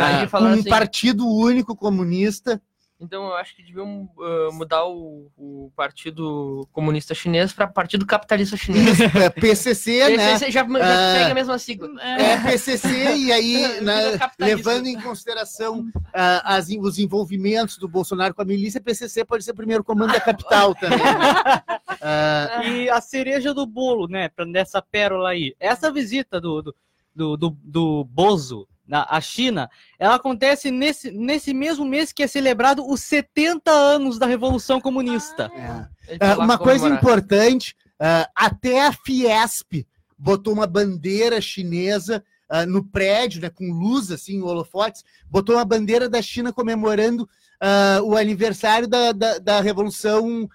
Aí, 0.00 0.28
um 0.32 0.46
assim, 0.46 0.68
partido 0.68 1.26
único 1.28 1.76
comunista 1.76 2.60
então 3.00 3.26
eu 3.26 3.34
acho 3.34 3.56
que 3.56 3.62
deviam 3.62 4.08
uh, 4.16 4.52
mudar 4.52 4.84
o, 4.86 5.30
o, 5.36 5.72
Partido 5.74 6.66
Comunista 6.72 7.14
Chinês 7.14 7.52
para 7.52 7.66
Partido 7.66 8.06
Capitalista 8.06 8.56
Chinês. 8.56 8.98
É, 9.14 9.30
PCC, 9.30 10.16
né? 10.16 10.32
PCC 10.32 10.50
já, 10.50 10.62
já 10.62 10.64
uh, 10.64 11.14
pega 11.14 11.30
a 11.30 11.34
mesma 11.34 11.58
sigla. 11.58 11.88
É, 12.02 12.40
PCC 12.40 13.16
e 13.16 13.32
aí, 13.32 13.80
né, 13.82 14.18
levando 14.38 14.86
em 14.86 15.00
consideração 15.00 15.80
uh, 15.80 16.40
as, 16.44 16.68
os 16.68 16.98
envolvimentos 16.98 17.78
do 17.78 17.88
Bolsonaro 17.88 18.34
com 18.34 18.42
a 18.42 18.44
milícia, 18.44 18.80
PCC 18.80 19.24
pode 19.24 19.44
ser 19.44 19.52
o 19.52 19.56
primeiro 19.56 19.84
comando 19.84 20.12
da 20.12 20.20
capital 20.20 20.74
também. 20.76 20.98
Né? 20.98 22.68
e 22.68 22.90
a 22.90 23.00
cereja 23.00 23.52
do 23.52 23.66
bolo, 23.66 24.08
né, 24.08 24.30
nessa 24.46 24.80
pérola 24.80 25.30
aí. 25.30 25.54
Essa 25.58 25.92
visita 25.92 26.40
do, 26.40 26.62
do, 26.62 26.76
do, 27.14 27.36
do, 27.36 27.56
do 27.62 28.04
Bozo 28.04 28.66
na 28.86 29.06
a 29.08 29.20
China, 29.20 29.70
ela 29.98 30.16
acontece 30.16 30.70
nesse, 30.70 31.10
nesse 31.10 31.54
mesmo 31.54 31.84
mês 31.84 32.12
que 32.12 32.22
é 32.22 32.26
celebrado 32.26 32.86
os 32.86 33.00
70 33.00 33.70
anos 33.70 34.18
da 34.18 34.26
Revolução 34.26 34.80
Comunista. 34.80 35.50
É. 35.54 36.18
É, 36.20 36.34
uma 36.34 36.58
coisa 36.58 36.88
importante, 36.88 37.74
uh, 37.94 38.30
até 38.34 38.86
a 38.86 38.92
Fiesp 38.92 39.86
botou 40.18 40.52
uma 40.52 40.66
bandeira 40.66 41.40
chinesa 41.40 42.22
uh, 42.50 42.66
no 42.66 42.84
prédio, 42.84 43.40
né, 43.40 43.48
com 43.48 43.72
luz, 43.72 44.10
assim, 44.10 44.42
holofotes, 44.42 45.02
botou 45.30 45.56
uma 45.56 45.64
bandeira 45.64 46.08
da 46.08 46.20
China 46.20 46.52
comemorando 46.52 47.22
uh, 47.22 48.02
o 48.02 48.16
aniversário 48.16 48.86
da, 48.86 49.12
da, 49.12 49.38
da 49.38 49.60
Revolução 49.60 50.48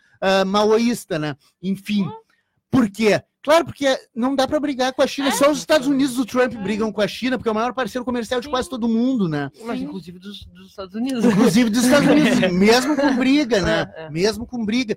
maoísta, 0.45 1.17
né? 1.17 1.33
Enfim, 1.63 2.03
hum. 2.03 2.11
por 2.69 2.89
quê? 2.91 3.23
Claro, 3.49 3.65
porque 3.65 3.99
não 4.13 4.35
dá 4.35 4.47
para 4.47 4.59
brigar 4.59 4.93
com 4.93 5.01
a 5.01 5.07
China. 5.07 5.29
É. 5.29 5.31
Só 5.31 5.49
os 5.49 5.57
Estados 5.57 5.87
Unidos 5.87 6.13
do 6.13 6.23
Trump 6.23 6.53
é. 6.53 6.57
brigam 6.61 6.91
com 6.91 7.01
a 7.01 7.07
China, 7.07 7.35
porque 7.35 7.49
é 7.49 7.51
o 7.51 7.55
maior 7.55 7.73
parceiro 7.73 8.05
comercial 8.05 8.39
de 8.39 8.47
quase 8.47 8.69
todo 8.69 8.87
mundo, 8.87 9.27
né? 9.27 9.49
Mas 9.65 9.81
inclusive 9.81 10.19
dos, 10.19 10.45
dos 10.45 10.69
Estados 10.69 10.93
Unidos. 10.93 11.25
Inclusive 11.25 11.67
dos 11.71 11.83
Estados 11.83 12.07
Unidos, 12.07 12.39
mesmo 12.53 12.95
com 12.95 13.15
briga, 13.15 13.59
né? 13.59 13.91
É, 13.95 14.03
é. 14.03 14.09
Mesmo 14.11 14.45
com 14.45 14.63
briga. 14.63 14.95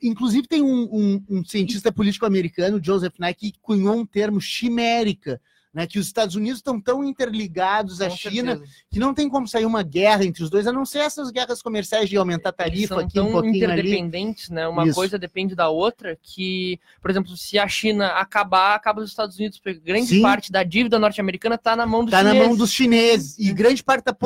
Inclusive 0.00 0.46
tem 0.46 0.62
um, 0.62 0.88
um, 0.92 1.24
um 1.28 1.44
cientista 1.44 1.90
político 1.90 2.24
americano, 2.24 2.80
Joseph 2.80 3.18
Nye, 3.18 3.34
que 3.34 3.54
cunhou 3.60 3.96
um 3.96 4.06
termo 4.06 4.40
chimérica, 4.40 5.40
né, 5.72 5.86
que 5.86 5.98
os 5.98 6.06
Estados 6.06 6.34
Unidos 6.34 6.58
estão 6.58 6.80
tão 6.80 7.04
interligados 7.04 8.00
à 8.00 8.10
China 8.10 8.56
certeza. 8.56 8.72
que 8.90 8.98
não 8.98 9.14
tem 9.14 9.28
como 9.28 9.46
sair 9.46 9.64
uma 9.64 9.82
guerra 9.82 10.24
entre 10.24 10.42
os 10.42 10.50
dois, 10.50 10.66
a 10.66 10.72
não 10.72 10.84
ser 10.84 10.98
essas 10.98 11.30
guerras 11.30 11.62
comerciais 11.62 12.08
de 12.08 12.16
aumentar 12.16 12.48
a 12.48 12.52
tarifa 12.52 12.76
Eles 12.76 12.88
são 12.88 12.98
aqui 12.98 13.14
tão 13.14 13.32
um 13.32 13.44
interdependentes, 13.44 14.50
ali. 14.50 14.56
né? 14.56 14.68
Uma 14.68 14.84
Isso. 14.84 14.94
coisa 14.94 15.18
depende 15.18 15.54
da 15.54 15.68
outra, 15.68 16.18
que, 16.20 16.80
por 17.00 17.10
exemplo, 17.10 17.36
se 17.36 17.58
a 17.58 17.68
China 17.68 18.08
acabar, 18.08 18.74
acaba 18.74 19.00
os 19.00 19.08
Estados 19.08 19.36
Unidos, 19.38 19.58
porque 19.58 19.78
grande 19.78 20.08
Sim. 20.08 20.22
parte 20.22 20.50
da 20.50 20.64
dívida 20.64 20.98
norte-americana 20.98 21.54
está 21.54 21.76
na 21.76 21.86
mão 21.86 22.04
dos 22.04 22.10
tá 22.10 22.18
chineses. 22.18 22.34
Está 22.36 22.42
na 22.42 22.48
mão 22.48 22.58
dos 22.58 22.72
chineses. 22.72 23.38
E 23.38 23.52
grande 23.52 23.84
parte 23.84 24.04
da, 24.04 24.16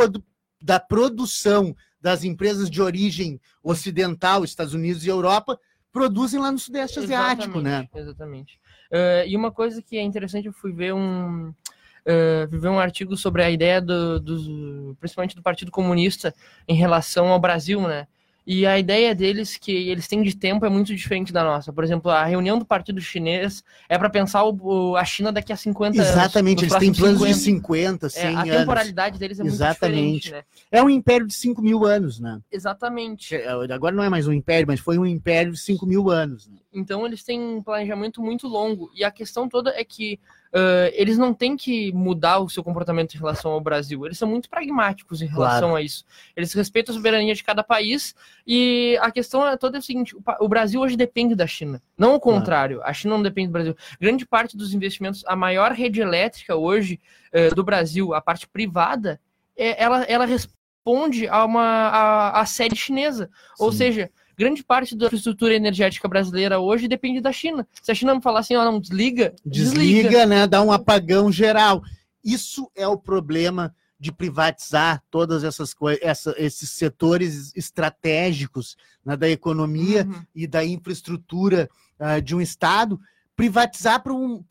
da 0.62 0.80
produção 0.80 1.76
das 2.00 2.24
empresas 2.24 2.70
de 2.70 2.80
origem 2.80 3.40
ocidental, 3.62 4.44
Estados 4.44 4.72
Unidos 4.72 5.04
e 5.04 5.08
Europa, 5.08 5.58
produzem 5.92 6.40
lá 6.40 6.50
no 6.50 6.58
Sudeste 6.58 6.98
Asiático, 6.98 7.60
né? 7.60 7.88
Exatamente. 7.94 8.58
Uh, 8.94 9.26
e 9.26 9.36
uma 9.36 9.50
coisa 9.50 9.82
que 9.82 9.96
é 9.96 10.02
interessante, 10.02 10.46
eu 10.46 10.52
fui 10.52 10.72
ver 10.72 10.94
um, 10.94 11.48
uh, 11.48 12.48
ver 12.48 12.68
um 12.68 12.78
artigo 12.78 13.16
sobre 13.16 13.42
a 13.42 13.50
ideia 13.50 13.80
do, 13.80 14.20
do, 14.20 14.96
principalmente 15.00 15.34
do 15.34 15.42
Partido 15.42 15.72
Comunista 15.72 16.32
em 16.68 16.76
relação 16.76 17.26
ao 17.26 17.40
Brasil, 17.40 17.80
né? 17.80 18.06
E 18.46 18.66
a 18.66 18.78
ideia 18.78 19.14
deles 19.14 19.56
que 19.56 19.72
eles 19.72 20.06
têm 20.06 20.22
de 20.22 20.36
tempo 20.36 20.66
é 20.66 20.68
muito 20.68 20.94
diferente 20.94 21.32
da 21.32 21.42
nossa. 21.42 21.72
Por 21.72 21.82
exemplo, 21.82 22.10
a 22.10 22.24
reunião 22.24 22.58
do 22.58 22.64
Partido 22.64 23.00
Chinês 23.00 23.64
é 23.88 23.96
para 23.96 24.10
pensar 24.10 24.44
o, 24.44 24.96
a 24.96 25.04
China 25.04 25.32
daqui 25.32 25.52
a 25.52 25.56
50 25.56 25.96
Exatamente, 25.96 26.10
anos. 26.10 26.24
Exatamente, 26.24 26.64
eles 26.64 26.74
têm 26.76 26.92
planos 26.92 27.20
50. 27.20 27.34
de 27.34 27.40
50, 27.40 28.08
100 28.10 28.22
é, 28.22 28.34
A 28.34 28.42
temporalidade 28.42 29.18
deles 29.18 29.40
é 29.40 29.44
Exatamente. 29.44 30.02
muito 30.02 30.22
diferente. 30.22 30.32
Né? 30.32 30.42
É 30.70 30.82
um 30.82 30.90
império 30.90 31.26
de 31.26 31.34
5 31.34 31.62
mil 31.62 31.86
anos, 31.86 32.20
né? 32.20 32.38
Exatamente. 32.52 33.34
É, 33.34 33.48
agora 33.48 33.94
não 33.94 34.04
é 34.04 34.10
mais 34.10 34.28
um 34.28 34.32
império, 34.32 34.66
mas 34.66 34.78
foi 34.78 34.98
um 34.98 35.06
império 35.06 35.52
de 35.52 35.58
5 35.58 35.86
mil 35.86 36.10
anos. 36.10 36.46
Né? 36.46 36.56
Então 36.72 37.06
eles 37.06 37.22
têm 37.22 37.40
um 37.40 37.62
planejamento 37.62 38.20
muito 38.20 38.46
longo. 38.46 38.90
E 38.94 39.04
a 39.04 39.10
questão 39.10 39.48
toda 39.48 39.70
é 39.70 39.84
que 39.84 40.20
uh, 40.54 40.90
eles 40.92 41.18
não 41.18 41.34
têm 41.34 41.56
que 41.56 41.92
mudar 41.92 42.38
o 42.38 42.48
seu 42.48 42.62
comportamento 42.62 43.14
em 43.14 43.18
relação 43.18 43.50
ao 43.50 43.60
Brasil. 43.60 44.06
Eles 44.06 44.16
são 44.16 44.28
muito 44.28 44.48
pragmáticos 44.48 45.20
em 45.20 45.26
relação 45.26 45.70
claro. 45.70 45.76
a 45.76 45.82
isso. 45.82 46.04
Eles 46.36 46.52
respeitam 46.52 46.92
a 46.94 46.96
soberania 46.96 47.34
de 47.34 47.42
cada 47.42 47.64
país 47.64 48.14
e 48.46 48.96
a 49.02 49.10
questão 49.10 49.46
é 49.46 49.56
toda 49.56 49.78
é 49.78 49.80
a 49.80 49.82
seguinte: 49.82 50.16
o 50.40 50.48
Brasil 50.48 50.80
hoje 50.80 50.96
depende 50.96 51.34
da 51.34 51.46
China, 51.46 51.82
não 51.98 52.14
o 52.14 52.20
contrário. 52.20 52.76
Claro. 52.76 52.90
A 52.90 52.94
China 52.94 53.16
não 53.16 53.22
depende 53.22 53.48
do 53.48 53.52
Brasil. 53.52 53.76
Grande 54.00 54.24
parte 54.24 54.56
dos 54.56 54.72
investimentos, 54.72 55.24
a 55.26 55.34
maior 55.34 55.72
rede 55.72 56.00
elétrica 56.00 56.54
hoje 56.54 57.00
uh, 57.32 57.54
do 57.54 57.64
Brasil, 57.64 58.14
a 58.14 58.20
parte 58.20 58.46
privada, 58.46 59.20
é, 59.56 59.82
ela, 59.82 60.02
ela 60.04 60.24
responde 60.24 61.26
a 61.28 61.44
uma 61.44 61.62
a, 61.62 62.40
a 62.40 62.46
sede 62.46 62.76
chinesa. 62.76 63.26
Sim. 63.26 63.64
Ou 63.64 63.72
seja, 63.72 64.10
grande 64.36 64.62
parte 64.62 64.96
da 64.96 65.06
infraestrutura 65.06 65.54
energética 65.54 66.08
brasileira 66.08 66.58
hoje 66.58 66.88
depende 66.88 67.20
da 67.20 67.32
China. 67.32 67.66
Se 67.82 67.90
a 67.90 67.94
China 67.94 68.14
me 68.14 68.22
falar 68.22 68.40
assim, 68.40 68.56
ó, 68.56 68.64
não, 68.64 68.80
desliga, 68.80 69.34
desliga. 69.44 70.02
Desliga, 70.02 70.26
né? 70.26 70.46
Dá 70.46 70.62
um 70.62 70.72
apagão 70.72 71.30
geral. 71.30 71.82
Isso 72.22 72.70
é 72.74 72.86
o 72.86 72.96
problema 72.96 73.74
de 73.98 74.12
privatizar 74.12 75.02
todas 75.10 75.44
essas 75.44 75.72
coisas, 75.72 76.02
essa, 76.02 76.34
esses 76.36 76.70
setores 76.70 77.52
estratégicos 77.56 78.76
né, 79.04 79.16
da 79.16 79.28
economia 79.28 80.04
uhum. 80.04 80.22
e 80.34 80.46
da 80.46 80.64
infraestrutura 80.64 81.70
uh, 81.98 82.20
de 82.20 82.34
um 82.34 82.40
Estado, 82.40 83.00
privatizar 83.36 84.02
para 84.02 84.12
um, 84.12 84.44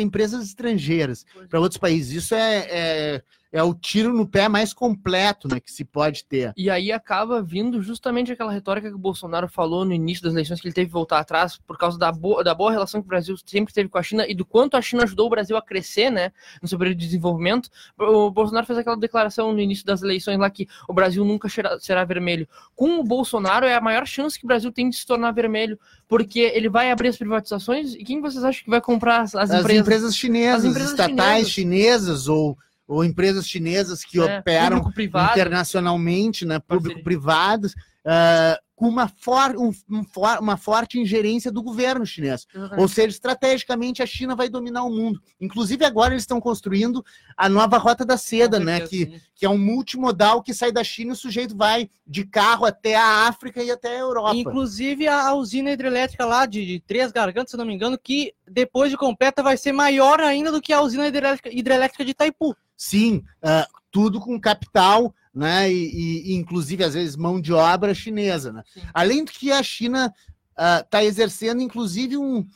empresas 0.00 0.44
estrangeiras, 0.44 1.24
para 1.48 1.60
outros 1.60 1.78
países. 1.78 2.12
Isso 2.12 2.34
é, 2.34 2.66
é 2.70 3.22
é 3.54 3.62
o 3.62 3.72
tiro 3.72 4.12
no 4.12 4.26
pé 4.26 4.48
mais 4.48 4.74
completo 4.74 5.46
né, 5.46 5.60
que 5.60 5.70
se 5.70 5.84
pode 5.84 6.24
ter. 6.24 6.52
E 6.56 6.68
aí 6.68 6.90
acaba 6.90 7.40
vindo 7.40 7.80
justamente 7.80 8.32
aquela 8.32 8.50
retórica 8.50 8.88
que 8.88 8.96
o 8.96 8.98
Bolsonaro 8.98 9.46
falou 9.46 9.84
no 9.84 9.92
início 9.92 10.24
das 10.24 10.32
eleições, 10.32 10.60
que 10.60 10.66
ele 10.66 10.74
teve 10.74 10.88
que 10.88 10.92
voltar 10.92 11.20
atrás 11.20 11.56
por 11.56 11.78
causa 11.78 11.96
da 11.96 12.10
boa, 12.10 12.42
da 12.42 12.52
boa 12.52 12.72
relação 12.72 13.00
que 13.00 13.06
o 13.06 13.08
Brasil 13.08 13.36
sempre 13.46 13.72
teve 13.72 13.88
com 13.88 13.96
a 13.96 14.02
China 14.02 14.26
e 14.26 14.34
do 14.34 14.44
quanto 14.44 14.76
a 14.76 14.82
China 14.82 15.04
ajudou 15.04 15.28
o 15.28 15.30
Brasil 15.30 15.56
a 15.56 15.62
crescer 15.62 16.10
né, 16.10 16.32
no 16.60 16.66
seu 16.66 16.76
período 16.76 16.98
de 16.98 17.06
desenvolvimento. 17.06 17.70
O 17.96 18.28
Bolsonaro 18.28 18.66
fez 18.66 18.76
aquela 18.76 18.96
declaração 18.96 19.52
no 19.52 19.60
início 19.60 19.86
das 19.86 20.02
eleições 20.02 20.36
lá 20.36 20.50
que 20.50 20.66
o 20.88 20.92
Brasil 20.92 21.24
nunca 21.24 21.48
será, 21.78 22.04
vermelho. 22.04 22.48
Com 22.74 22.98
o 22.98 23.04
Bolsonaro 23.04 23.66
é 23.66 23.76
a 23.76 23.80
maior 23.80 24.04
chance 24.04 24.36
que 24.36 24.44
o 24.44 24.48
Brasil 24.48 24.72
tem 24.72 24.90
de 24.90 24.96
se 24.96 25.06
tornar 25.06 25.30
vermelho, 25.30 25.78
porque 26.08 26.40
ele 26.40 26.68
vai 26.68 26.90
abrir 26.90 27.06
as 27.06 27.16
privatizações 27.16 27.94
e 27.94 28.02
quem 28.02 28.20
vocês 28.20 28.42
acham 28.42 28.64
que 28.64 28.70
vai 28.70 28.80
comprar 28.80 29.20
as, 29.20 29.36
as, 29.36 29.52
as 29.52 29.60
empresas? 29.60 29.80
empresas 29.80 30.16
chinesas, 30.16 30.64
as 30.64 30.70
empresas 30.70 30.90
estatais 30.90 31.48
chinesas, 31.48 31.52
chinesas 31.52 32.28
ou 32.28 32.58
ou 32.86 33.04
empresas 33.04 33.46
chinesas 33.46 34.04
que 34.04 34.18
é, 34.18 34.38
operam 34.38 34.84
internacionalmente, 35.30 36.44
né, 36.44 36.58
público-privados. 36.58 37.72
Uh, 38.04 38.62
com 38.76 38.88
uma, 38.88 39.08
for, 39.08 39.56
um, 39.56 39.72
um 39.90 40.04
for, 40.04 40.38
uma 40.40 40.56
forte 40.56 40.98
ingerência 40.98 41.50
do 41.50 41.62
governo 41.62 42.04
chinês. 42.04 42.46
Exatamente. 42.52 42.80
Ou 42.80 42.88
seja, 42.88 43.08
estrategicamente 43.08 44.02
a 44.02 44.06
China 44.06 44.34
vai 44.34 44.48
dominar 44.48 44.82
o 44.82 44.90
mundo. 44.90 45.20
Inclusive 45.40 45.84
agora 45.84 46.12
eles 46.12 46.24
estão 46.24 46.40
construindo 46.40 47.04
a 47.36 47.48
nova 47.48 47.78
rota 47.78 48.04
da 48.04 48.16
seda, 48.16 48.58
Com 48.58 48.64
né? 48.64 48.78
certeza, 48.78 49.06
Que, 49.06 49.12
sim. 49.12 49.24
que 49.36 49.46
é 49.46 49.48
um 49.48 49.58
multimodal 49.58 50.42
que 50.42 50.52
sai 50.52 50.72
da 50.72 50.82
China 50.82 51.10
e 51.10 51.12
o 51.12 51.16
sujeito 51.16 51.56
vai 51.56 51.88
de 52.06 52.24
carro 52.24 52.66
até 52.66 52.96
a 52.96 53.28
África 53.28 53.62
e 53.62 53.70
até 53.70 53.96
a 53.96 54.00
Europa. 54.00 54.36
Inclusive 54.36 55.06
a 55.06 55.32
usina 55.34 55.70
hidrelétrica 55.70 56.26
lá 56.26 56.44
de, 56.44 56.66
de 56.66 56.80
Três 56.80 57.12
Gargantas, 57.12 57.52
se 57.52 57.56
não 57.56 57.64
me 57.64 57.74
engano, 57.74 57.96
que 57.96 58.34
depois 58.46 58.90
de 58.90 58.96
completa 58.96 59.42
vai 59.42 59.56
ser 59.56 59.72
maior 59.72 60.20
ainda 60.20 60.50
do 60.50 60.60
que 60.60 60.72
a 60.72 60.80
usina 60.80 61.06
hidrelétrica, 61.06 61.48
hidrelétrica 61.50 62.04
de 62.04 62.10
Itaipu. 62.10 62.56
Sim, 62.76 63.22
ah, 63.42 63.68
tudo 63.90 64.20
com 64.20 64.40
capital, 64.40 65.14
né? 65.34 65.70
E, 65.72 66.30
e- 66.32 66.34
inclusive, 66.34 66.82
às 66.84 66.94
vezes, 66.94 67.16
mão 67.16 67.40
de 67.40 67.52
obra 67.52 67.94
chinesa, 67.94 68.52
né? 68.52 68.62
Além 68.92 69.24
do 69.24 69.30
que 69.32 69.50
a 69.52 69.62
China 69.62 70.12
está 70.82 71.02
exercendo, 71.04 71.60
inclusive, 71.62 72.16
um. 72.16 72.46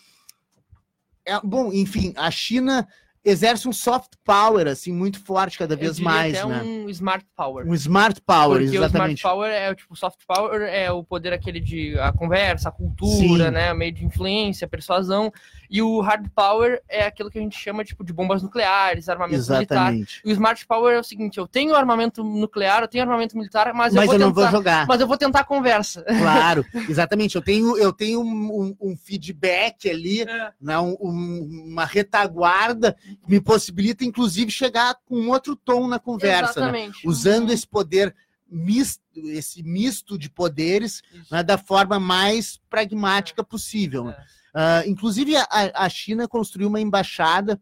é, 1.26 1.40
bom, 1.40 1.72
enfim, 1.72 2.12
a 2.16 2.30
China 2.30 2.86
exerce 3.28 3.68
um 3.68 3.72
soft 3.72 4.12
power 4.24 4.66
assim 4.68 4.92
muito 4.92 5.20
forte 5.24 5.58
cada 5.58 5.76
vez 5.76 5.98
mais, 6.00 6.34
até 6.36 6.46
né? 6.46 6.62
um 6.62 6.88
smart 6.88 7.24
power. 7.36 7.66
Um 7.66 7.74
smart 7.74 8.20
power, 8.22 8.60
Porque 8.62 8.76
exatamente. 8.76 9.16
o 9.16 9.18
smart 9.18 9.22
power 9.22 9.50
é 9.52 9.74
tipo 9.74 9.96
soft 9.96 10.20
power 10.26 10.62
é 10.62 10.90
o 10.92 11.02
poder 11.04 11.32
aquele 11.32 11.60
de 11.60 11.98
a 11.98 12.12
conversa, 12.12 12.68
a 12.68 12.72
cultura, 12.72 13.46
Sim. 13.46 13.50
né, 13.50 13.72
o 13.72 13.76
meio 13.76 13.92
de 13.92 14.04
influência, 14.04 14.66
persuasão, 14.68 15.32
e 15.70 15.82
o 15.82 16.00
hard 16.00 16.28
power 16.34 16.82
é 16.88 17.04
aquilo 17.06 17.30
que 17.30 17.38
a 17.38 17.42
gente 17.42 17.58
chama 17.58 17.84
tipo 17.84 18.02
de 18.04 18.12
bombas 18.12 18.42
nucleares, 18.42 19.08
armamento 19.08 19.36
militar. 19.50 19.76
Exatamente. 19.76 20.20
E 20.24 20.28
o 20.30 20.32
smart 20.32 20.66
power 20.66 20.94
é 20.96 21.00
o 21.00 21.04
seguinte, 21.04 21.38
eu 21.38 21.46
tenho 21.46 21.74
armamento 21.74 22.22
nuclear, 22.24 22.82
eu 22.82 22.88
tenho 22.88 23.04
armamento 23.04 23.36
militar, 23.36 23.72
mas, 23.74 23.92
Mas 23.94 24.04
eu 24.04 24.06
vou 24.06 24.14
eu 24.14 24.18
não 24.18 24.28
tentar, 24.32 24.40
vou 24.42 24.50
jogar. 24.50 24.86
mas 24.86 25.00
eu 25.00 25.06
vou 25.06 25.16
tentar 25.16 25.40
a 25.40 25.44
conversa. 25.44 26.04
Claro, 26.38 26.64
exatamente. 26.88 27.36
Eu 27.36 27.42
tenho, 27.42 27.76
eu 27.78 27.92
tenho 27.92 28.20
um, 28.20 28.26
um- 28.62 28.76
um 28.92 28.96
feedback 28.96 29.88
ali, 29.88 30.24
né, 30.60 30.78
um- 30.78 30.96
um- 31.00 31.64
uma 31.72 31.84
retaguarda 31.84 32.96
me 33.26 33.40
possibilita, 33.40 34.04
inclusive, 34.04 34.50
chegar 34.50 34.96
com 35.06 35.28
outro 35.28 35.56
tom 35.56 35.86
na 35.86 35.98
conversa, 35.98 36.70
né? 36.72 36.92
Usando 37.04 37.50
esse 37.50 37.66
poder 37.66 38.14
misto, 38.50 39.02
esse 39.16 39.62
misto 39.62 40.18
de 40.18 40.30
poderes 40.30 41.02
né, 41.30 41.42
da 41.42 41.58
forma 41.58 42.00
mais 42.00 42.58
pragmática 42.70 43.44
possível. 43.44 44.04
né? 44.04 44.16
É. 44.18 44.38
Ah, 44.54 44.82
inclusive, 44.86 45.36
a, 45.36 45.46
a 45.74 45.88
China 45.88 46.26
construiu 46.26 46.68
uma 46.68 46.80
embaixada 46.80 47.60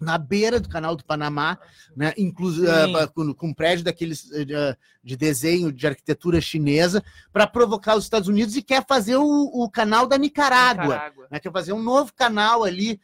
na 0.00 0.18
beira 0.18 0.60
do 0.60 0.68
canal 0.68 0.94
do 0.94 1.04
Panamá, 1.04 1.58
né, 1.96 2.12
inclusive 2.16 2.66
Sim. 2.66 3.08
com, 3.14 3.34
com 3.34 3.46
um 3.48 3.54
prédio 3.54 3.84
daqueles 3.84 4.30
eh, 4.32 4.44
de, 4.44 4.54
de 5.02 5.16
desenho 5.16 5.72
de 5.72 5.86
arquitetura 5.86 6.40
chinesa, 6.40 7.02
para 7.32 7.46
provocar 7.46 7.96
os 7.96 8.04
Estados 8.04 8.28
Unidos 8.28 8.56
e 8.56 8.62
quer 8.62 8.84
fazer 8.86 9.16
o, 9.16 9.24
o 9.24 9.70
canal 9.70 10.06
da 10.06 10.18
Nicarágua, 10.18 10.84
Nicarágua. 10.84 11.26
né, 11.30 11.38
quer 11.40 11.52
fazer 11.52 11.72
um 11.72 11.82
novo 11.82 12.12
canal 12.12 12.64
ali 12.64 13.00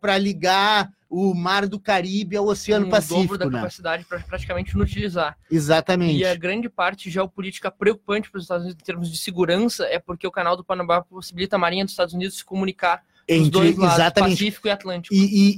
para 0.00 0.18
ligar 0.18 0.90
o 1.10 1.34
Mar 1.34 1.66
do 1.66 1.78
Caribe 1.78 2.36
ao 2.36 2.46
Oceano 2.46 2.86
um 2.86 2.90
Pacífico, 2.90 3.36
dobro 3.36 3.38
da 3.38 3.46
né? 3.46 3.58
capacidade 3.58 4.04
para 4.04 4.20
praticamente 4.20 4.76
não 4.76 4.84
utilizar. 4.84 5.36
Exatamente. 5.50 6.18
E 6.18 6.24
a 6.24 6.36
grande 6.36 6.68
parte 6.68 7.10
geopolítica 7.10 7.68
preocupante 7.68 8.30
para 8.30 8.38
os 8.38 8.44
Estados 8.44 8.64
Unidos 8.64 8.80
em 8.80 8.84
termos 8.84 9.10
de 9.10 9.18
segurança 9.18 9.84
é 9.86 9.98
porque 9.98 10.24
o 10.24 10.30
canal 10.30 10.56
do 10.56 10.64
Panamá 10.64 11.02
possibilita 11.02 11.56
a 11.56 11.58
Marinha 11.58 11.84
dos 11.84 11.92
Estados 11.92 12.14
Unidos 12.14 12.38
se 12.38 12.44
comunicar 12.44 13.02
os 13.28 13.36
Entre- 13.36 13.50
dois 13.50 13.76
lados, 13.76 13.94
exatamente. 13.94 14.38
Pacífico 14.38 14.68
e 14.68 14.70
Atlântico. 14.70 15.14
E, 15.14 15.18
e- 15.18 15.56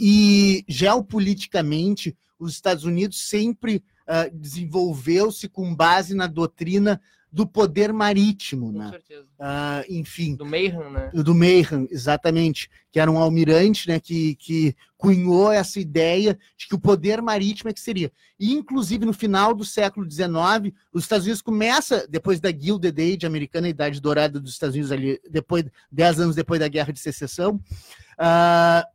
e, 0.58 0.64
geopoliticamente, 0.68 2.16
os 2.38 2.52
Estados 2.52 2.84
Unidos 2.84 3.28
sempre 3.28 3.82
ah, 4.06 4.28
desenvolveu-se 4.32 5.48
com 5.48 5.74
base 5.74 6.14
na 6.14 6.26
doutrina 6.26 7.00
do 7.32 7.46
poder 7.46 7.94
marítimo, 7.94 8.70
Com 8.70 8.78
né? 8.78 8.90
certeza. 8.90 9.26
Ah, 9.40 9.82
enfim, 9.88 10.36
Do 10.36 10.44
Mayhem, 10.44 10.92
né? 10.92 11.10
do 11.14 11.34
Mayhem, 11.34 11.88
exatamente, 11.90 12.68
que 12.90 13.00
era 13.00 13.10
um 13.10 13.16
almirante, 13.16 13.88
né, 13.88 13.98
que, 13.98 14.34
que 14.34 14.76
cunhou 14.98 15.50
essa 15.50 15.80
ideia 15.80 16.38
de 16.58 16.68
que 16.68 16.74
o 16.74 16.78
poder 16.78 17.22
marítimo 17.22 17.70
é 17.70 17.72
que 17.72 17.80
seria. 17.80 18.12
E, 18.38 18.52
inclusive, 18.52 19.06
no 19.06 19.14
final 19.14 19.54
do 19.54 19.64
século 19.64 20.08
XIX, 20.08 20.76
os 20.92 21.04
Estados 21.04 21.24
Unidos 21.24 21.40
começa, 21.40 22.06
depois 22.06 22.38
da 22.38 22.50
Gilded 22.50 23.00
Age 23.00 23.26
americana, 23.26 23.66
a 23.66 23.70
idade 23.70 23.98
dourada 23.98 24.38
dos 24.38 24.52
Estados 24.52 24.74
Unidos 24.74 24.92
ali, 24.92 25.18
depois, 25.30 25.64
dez 25.90 26.20
anos 26.20 26.36
depois 26.36 26.60
da 26.60 26.68
Guerra 26.68 26.92
de 26.92 27.00
Secessão, 27.00 27.58
ah, 28.18 28.86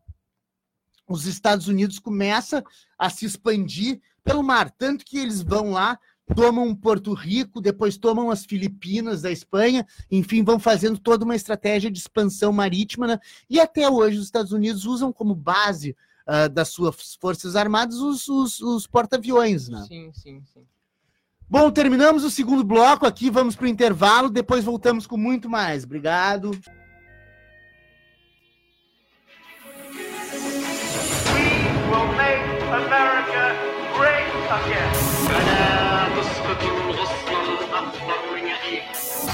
os 1.09 1.25
Estados 1.25 1.67
Unidos 1.67 1.97
começa 1.97 2.63
a 2.99 3.09
se 3.09 3.25
expandir 3.25 3.99
pelo 4.27 4.43
mar, 4.43 4.69
tanto 4.69 5.05
que 5.05 5.17
eles 5.17 5.41
vão 5.41 5.71
lá, 5.71 5.97
tomam 6.35 6.75
Porto 6.75 7.13
Rico, 7.13 7.61
depois 7.61 7.97
tomam 7.97 8.29
as 8.29 8.43
Filipinas 8.45 9.21
da 9.21 9.31
Espanha, 9.31 9.85
enfim, 10.11 10.43
vão 10.43 10.59
fazendo 10.59 10.99
toda 10.99 11.23
uma 11.23 11.35
estratégia 11.35 11.89
de 11.89 11.97
expansão 11.97 12.51
marítima, 12.51 13.07
né? 13.07 13.19
e 13.49 13.59
até 13.59 13.89
hoje 13.89 14.17
os 14.17 14.25
Estados 14.25 14.51
Unidos 14.51 14.85
usam 14.85 15.13
como 15.13 15.33
base 15.33 15.95
ah, 16.27 16.49
das 16.49 16.67
suas 16.67 17.15
forças 17.21 17.55
armadas 17.55 17.95
os, 17.99 18.27
os- 18.27 18.59
os 18.59 18.85
porta-aviões, 18.85 19.69
né? 19.69 19.85
Sim, 19.87 20.11
sim, 20.13 20.43
sim. 20.53 20.65
Bom, 21.49 21.71
terminamos 21.71 22.25
o 22.25 22.29
segundo 22.29 22.61
bloco 22.65 23.05
aqui, 23.05 23.29
vamos 23.29 23.55
para 23.55 23.63
o 23.63 23.69
intervalo, 23.69 24.29
depois 24.29 24.65
voltamos 24.65 25.07
com 25.07 25.15
muito 25.15 25.49
mais. 25.49 25.85
Obrigado. 25.85 26.51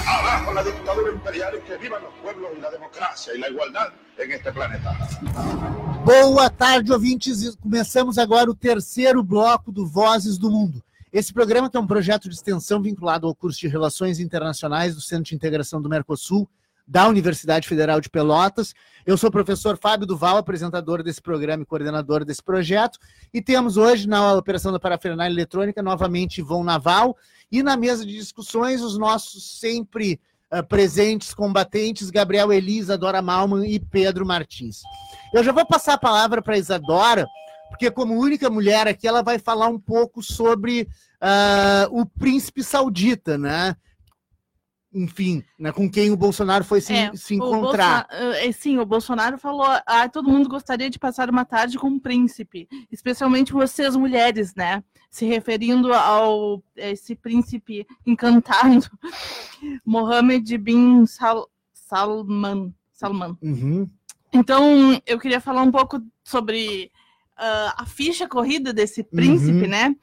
Abajo 0.07 0.53
la 0.53 0.63
dictadura 0.63 1.11
imperial 1.11 1.53
y 1.55 1.61
que 1.67 1.77
vivan 1.77 2.01
los 2.01 2.13
pueblos 2.15 2.49
y 2.57 2.61
la 2.61 2.71
democracia 2.71 3.35
y 3.35 3.39
la 3.39 3.49
igualdad 3.49 3.93
en 4.17 4.31
este 4.31 4.51
planeta. 4.51 4.97
Boa 6.03 6.49
tarde, 6.49 6.91
ouvintes. 6.91 7.55
Começamos 7.57 8.17
agora 8.17 8.49
o 8.49 8.55
terceiro 8.55 9.21
bloco 9.21 9.71
do 9.71 9.85
Vozes 9.85 10.39
do 10.39 10.49
Mundo. 10.49 10.83
Esse 11.11 11.31
programa 11.31 11.69
é 11.71 11.79
um 11.79 11.85
projeto 11.85 12.27
de 12.27 12.33
extensão 12.33 12.81
vinculado 12.81 13.27
ao 13.27 13.35
curso 13.35 13.59
de 13.59 13.67
Relações 13.67 14.19
Internacionais 14.19 14.95
do 14.95 15.01
Centro 15.01 15.25
de 15.25 15.35
Integração 15.35 15.79
do 15.79 15.87
Mercosul, 15.87 16.49
da 16.85 17.07
Universidade 17.07 17.67
Federal 17.67 18.01
de 18.01 18.09
Pelotas. 18.09 18.73
Eu 19.05 19.17
sou 19.17 19.29
o 19.29 19.31
professor 19.31 19.77
Fábio 19.77 20.05
Duval, 20.05 20.37
apresentador 20.37 21.01
desse 21.01 21.21
programa 21.21 21.63
e 21.63 21.65
coordenador 21.65 22.25
desse 22.25 22.43
projeto. 22.43 22.99
E 23.33 23.41
temos 23.41 23.77
hoje, 23.77 24.07
na 24.07 24.33
operação 24.33 24.71
da 24.71 24.79
parafernália 24.79 25.33
eletrônica, 25.33 25.81
novamente 25.81 26.39
Ivon 26.39 26.63
Naval. 26.63 27.17
E 27.51 27.63
na 27.63 27.77
mesa 27.77 28.05
de 28.05 28.13
discussões, 28.13 28.81
os 28.81 28.97
nossos 28.97 29.59
sempre 29.59 30.19
ah, 30.51 30.61
presentes 30.61 31.33
combatentes, 31.33 32.09
Gabriel 32.09 32.53
Elisa, 32.53 32.97
Dora 32.97 33.21
Malman 33.21 33.65
e 33.65 33.79
Pedro 33.79 34.25
Martins. 34.25 34.83
Eu 35.33 35.43
já 35.43 35.51
vou 35.51 35.65
passar 35.65 35.93
a 35.93 35.97
palavra 35.97 36.41
para 36.41 36.53
a 36.53 36.59
Isadora, 36.59 37.25
porque 37.69 37.89
como 37.89 38.19
única 38.19 38.49
mulher 38.51 38.87
aqui, 38.87 39.07
ela 39.07 39.23
vai 39.23 39.39
falar 39.39 39.67
um 39.67 39.79
pouco 39.79 40.21
sobre 40.21 40.87
ah, 41.19 41.87
o 41.89 42.05
príncipe 42.05 42.63
saudita, 42.63 43.37
né? 43.37 43.75
Enfim, 44.93 45.43
né, 45.57 45.71
com 45.71 45.89
quem 45.89 46.11
o 46.11 46.15
Bolsonaro 46.17 46.63
foi 46.63 46.79
se, 46.81 46.93
É, 46.93 47.11
se 47.15 47.33
O 47.33 47.37
encontrar. 47.37 48.07
Bolsona- 48.07 48.37
eh, 48.37 48.51
sim, 48.51 48.77
o 48.77 48.85
Bolsonaro 48.85 49.37
falou: 49.37 49.65
ah, 49.85 50.07
todo 50.07 50.29
mundo 50.29 50.47
gostaria 50.47 50.89
de 50.89 50.99
passar 50.99 51.29
uma 51.29 51.43
tarde 51.45 51.77
com 51.79 51.87
um 51.87 51.99
príncipe, 51.99 52.67
especialmente 52.91 53.51
vocês 53.53 53.95
mulheres, 53.95 54.53
né? 54.55 54.83
Se 55.09 55.25
referindo 55.25 55.91
ao 55.93 56.63
esse 56.75 57.15
príncipe 57.15 57.85
encantado, 58.05 58.87
Mohammed 59.85 60.57
bin 60.57 61.05
Sal- 61.05 61.49
Salman. 61.73 62.73
Salman. 62.91 63.37
Uhum, 63.41 63.89
Então, 64.31 64.99
eu 65.05 65.19
queria 65.19 65.41
falar 65.41 65.61
um 65.63 65.71
pouco 65.71 66.01
sobre 66.23 66.91
ah, 67.37 67.75
a 67.79 67.85
ficha 67.85 68.27
corrida 68.27 68.71
desse 68.71 69.03
príncipe, 69.03 69.63
Uhum. 69.63 69.67
né? 69.69 69.95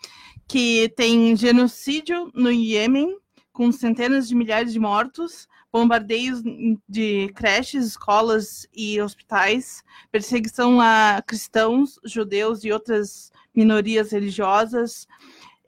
Que 0.49 0.89
tem 0.97 1.35
genocídio 1.37 2.31
no 2.35 2.51
Iêmen, 2.51 3.17
com 3.61 3.71
centenas 3.71 4.27
de 4.27 4.35
milhares 4.35 4.73
de 4.73 4.81
mortos, 4.81 5.47
bombardeios 5.71 6.43
de 6.89 7.31
creches, 7.35 7.89
escolas 7.89 8.67
e 8.75 8.99
hospitais, 9.03 9.85
perseguição 10.11 10.81
a 10.81 11.23
cristãos, 11.27 12.01
judeus 12.03 12.65
e 12.65 12.73
outras 12.73 13.31
minorias 13.55 14.13
religiosas. 14.13 15.07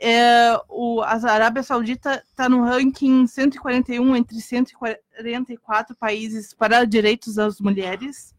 É, 0.01 0.59
o, 0.71 1.03
a 1.03 1.17
Arábia 1.31 1.63
Saudita 1.63 2.25
está 2.31 2.49
no 2.49 2.65
ranking 2.65 3.27
141 3.27 4.17
entre 4.17 4.41
144 4.41 5.95
países 5.95 6.55
para 6.55 6.87
direitos 6.87 7.35
das 7.35 7.61
mulheres. 7.61 8.35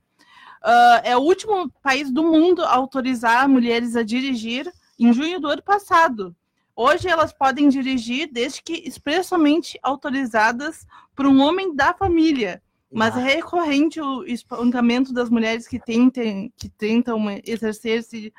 Ah, 0.63 1.01
é 1.03 1.15
o 1.15 1.21
último 1.21 1.69
país 1.83 2.09
do 2.09 2.23
mundo 2.23 2.63
a 2.63 2.73
autorizar 2.73 3.47
mulheres 3.47 3.95
a 3.95 4.01
dirigir 4.01 4.73
em 4.97 5.13
junho 5.13 5.39
do 5.39 5.47
ano 5.47 5.61
passado. 5.61 6.35
Hoje 6.75 7.07
elas 7.07 7.31
podem 7.31 7.69
dirigir 7.69 8.29
desde 8.31 8.61
que 8.61 8.73
expressamente 8.87 9.79
autorizadas 9.83 10.85
por 11.15 11.25
um 11.25 11.41
homem 11.41 11.75
da 11.75 11.93
família. 11.93 12.61
Mas 12.91 13.17
é 13.17 13.21
recorrente 13.21 13.99
o 13.99 14.23
espancamento 14.23 15.11
das 15.13 15.29
mulheres 15.29 15.67
que, 15.67 15.79
tentem, 15.79 16.53
que 16.55 16.69
tentam 16.69 17.19
exercer 17.43 17.99
esse, 17.99 18.33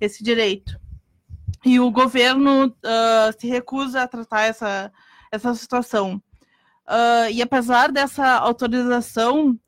esse 0.00 0.22
direito. 0.22 0.78
E 1.64 1.80
o 1.80 1.90
governo 1.90 2.72
ah, 2.84 3.32
se 3.36 3.48
recusa 3.48 4.02
a 4.02 4.08
tratar 4.08 4.42
essa, 4.42 4.92
essa 5.32 5.54
situação. 5.54 6.22
Uh, 6.86 7.28
e 7.32 7.42
apesar 7.42 7.90
dessa 7.90 8.24
autorização, 8.36 9.58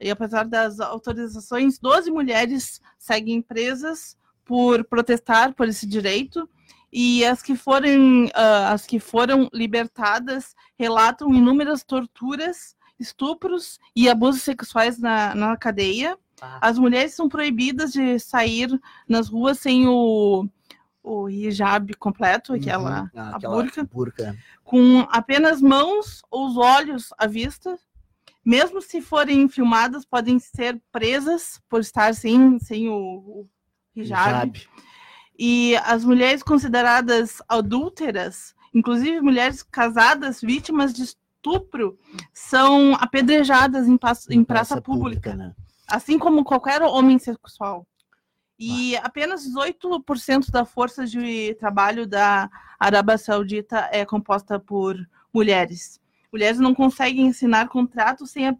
e 0.00 0.10
apesar 0.10 0.44
das 0.44 0.80
autorizações, 0.80 1.78
12 1.78 2.10
mulheres 2.10 2.80
seguem 2.98 3.40
presas 3.40 4.16
por 4.44 4.84
protestar 4.84 5.54
por 5.54 5.68
esse 5.68 5.86
direito. 5.86 6.48
E 6.96 7.24
as 7.24 7.42
que, 7.42 7.56
forem, 7.56 8.26
uh, 8.26 8.70
as 8.72 8.86
que 8.86 9.00
foram 9.00 9.50
libertadas 9.52 10.54
relatam 10.78 11.34
inúmeras 11.34 11.82
torturas, 11.82 12.76
estupros 13.00 13.80
e 13.96 14.08
abusos 14.08 14.42
sexuais 14.42 14.96
na, 15.00 15.34
na 15.34 15.56
cadeia. 15.56 16.16
Ah. 16.40 16.60
As 16.60 16.78
mulheres 16.78 17.12
são 17.12 17.28
proibidas 17.28 17.92
de 17.92 18.20
sair 18.20 18.70
nas 19.08 19.28
ruas 19.28 19.58
sem 19.58 19.88
o, 19.88 20.48
o 21.02 21.28
hijab 21.28 21.92
completo, 21.94 22.52
aquela, 22.52 23.02
Uhum. 23.02 23.10
Ah, 23.16 23.30
a 23.30 23.36
aquela 23.38 23.54
burca, 23.56 23.84
burca. 23.92 24.38
com 24.62 25.00
apenas 25.10 25.60
mãos 25.60 26.22
ou 26.30 26.46
os 26.46 26.56
olhos 26.56 27.12
à 27.18 27.26
vista. 27.26 27.76
Mesmo 28.44 28.80
se 28.80 29.00
forem 29.00 29.48
filmadas, 29.48 30.04
podem 30.04 30.38
ser 30.38 30.80
presas 30.92 31.60
por 31.68 31.80
estar 31.80 32.14
sem, 32.14 32.56
sem 32.60 32.88
o, 32.88 32.94
o 32.94 33.48
hijab. 33.96 34.56
Hijab. 34.56 34.68
E 35.38 35.76
as 35.78 36.04
mulheres 36.04 36.42
consideradas 36.42 37.42
adúlteras, 37.48 38.54
inclusive 38.72 39.20
mulheres 39.20 39.62
casadas, 39.62 40.40
vítimas 40.40 40.92
de 40.92 41.02
estupro, 41.04 41.98
são 42.32 42.94
apedrejadas 42.94 43.88
em, 43.88 43.96
pas- 43.96 44.28
em 44.30 44.44
praça, 44.44 44.80
pública, 44.80 45.34
né? 45.34 45.54
assim 45.88 46.18
como 46.18 46.44
qualquer 46.44 46.82
homem 46.82 47.18
sexual. 47.18 47.86
E 48.58 48.96
apenas 48.98 49.44
18% 49.48 50.50
da 50.50 50.64
força 50.64 51.04
de 51.04 51.54
trabalho 51.54 52.06
da 52.06 52.48
Arábia 52.78 53.18
Saudita 53.18 53.88
é 53.92 54.04
composta 54.04 54.60
por 54.60 54.96
mulheres. 55.32 56.00
Mulheres 56.32 56.60
não 56.60 56.72
conseguem 56.74 57.28
assinar 57.28 57.68
contratos 57.68 58.30
sem 58.30 58.46
a 58.48 58.56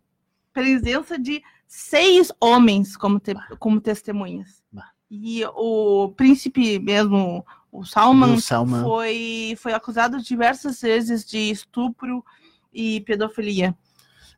presença 0.52 1.16
de 1.18 1.42
seis 1.66 2.32
homens 2.40 2.96
como, 2.96 3.20
te- 3.20 3.34
como 3.58 3.80
testemunhas. 3.80 4.62
Bah. 4.70 4.90
E 5.16 5.44
o 5.54 6.12
príncipe 6.16 6.78
mesmo, 6.80 7.44
o 7.70 7.84
Salman, 7.84 8.34
O 8.34 8.40
Salman. 8.40 8.82
Foi, 8.82 9.54
foi 9.60 9.72
acusado 9.72 10.20
diversas 10.20 10.80
vezes 10.80 11.24
de 11.24 11.38
estupro 11.38 12.24
e 12.72 13.00
pedofilia. 13.02 13.74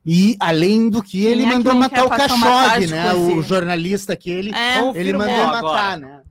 E 0.04 0.36
além 0.38 0.90
do 0.90 1.02
que 1.02 1.24
ele 1.24 1.40
Quem 1.42 1.46
é 1.46 1.48
que 1.48 1.54
mandou 1.56 1.74
matar 1.74 2.04
o 2.04 2.08
Khashoggi, 2.10 2.40
tarde 2.42 2.86
né? 2.88 3.14
O 3.14 3.42
jornalista 3.42 4.12
aquele, 4.12 4.54
É, 4.54 4.78
ele 4.94 5.12
mandou 5.14 5.34
agora. 5.34 5.62
matar, 5.62 5.98
né? 5.98 6.22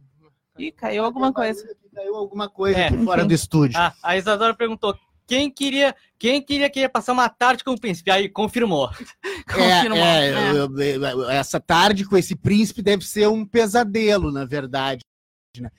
e 0.57 0.71
caiu 0.71 1.03
alguma 1.03 1.33
coisa. 1.33 1.65
Caiu 1.93 2.15
alguma 2.15 2.47
coisa 2.47 2.79
É. 2.79 2.91
fora 3.03 3.25
do 3.25 3.33
estúdio. 3.33 3.77
Ah, 3.79 3.93
a 4.03 4.15
Isadora 4.15 4.53
perguntou 4.53 4.95
quem 5.27 5.49
queria, 5.51 5.95
quem 6.17 6.41
queria 6.41 6.69
que 6.69 6.79
ia 6.81 6.89
passar 6.89 7.13
uma 7.13 7.27
tarde 7.29 7.63
com 7.63 7.71
o 7.71 7.79
príncipe. 7.79 8.11
Aí 8.11 8.29
confirmou. 8.29 8.89
Confirmou. 9.47 9.97
É, 9.97 10.29
é, 10.29 10.33
É. 10.33 10.51
eu- 11.13 11.29
essa 11.29 11.59
tarde 11.59 12.05
com 12.05 12.17
esse 12.17 12.35
príncipe 12.35 12.81
deve 12.81 13.05
ser 13.05 13.27
um 13.27 13.45
pesadelo, 13.45 14.31
na 14.31 14.45
verdade. 14.45 15.01
né? 15.59 15.69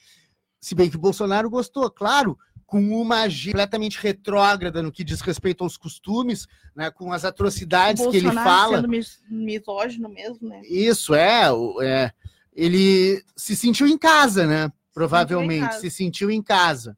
Se 0.61 0.75
bem 0.75 0.89
que 0.91 0.97
o 0.97 1.01
Bolsonaro 1.01 1.49
gostou, 1.51 1.89
claro, 1.91 2.39
com 2.65 2.81
uma 3.01 3.23
agenda 3.23 3.53
completamente 3.53 3.99
retrógrada 4.01 4.83
no 4.83 4.91
que 4.91 5.05
diz 5.05 5.21
respeito 5.21 5.63
aos 5.63 5.77
costumes, 5.77 6.47
né, 6.75 6.91
com 6.91 7.13
as 7.13 7.25
atrocidades 7.25 8.03
que 8.05 8.17
ele 8.17 8.23
Bolsonaro 8.27 8.49
fala. 8.51 8.77
sendo 8.79 8.89
mis- 8.89 9.21
misógino 9.31 10.09
mesmo, 10.09 10.49
né? 10.49 10.63
Isso, 10.65 11.15
é, 11.15 11.45
é. 11.83 12.11
Ele 12.53 13.23
se 13.37 13.55
sentiu 13.55 13.87
em 13.87 13.97
casa, 13.99 14.47
né? 14.47 14.73
Provavelmente, 14.93 15.75
se 15.79 15.91
sentiu 15.91 16.31
em 16.31 16.43
casa. 16.43 16.97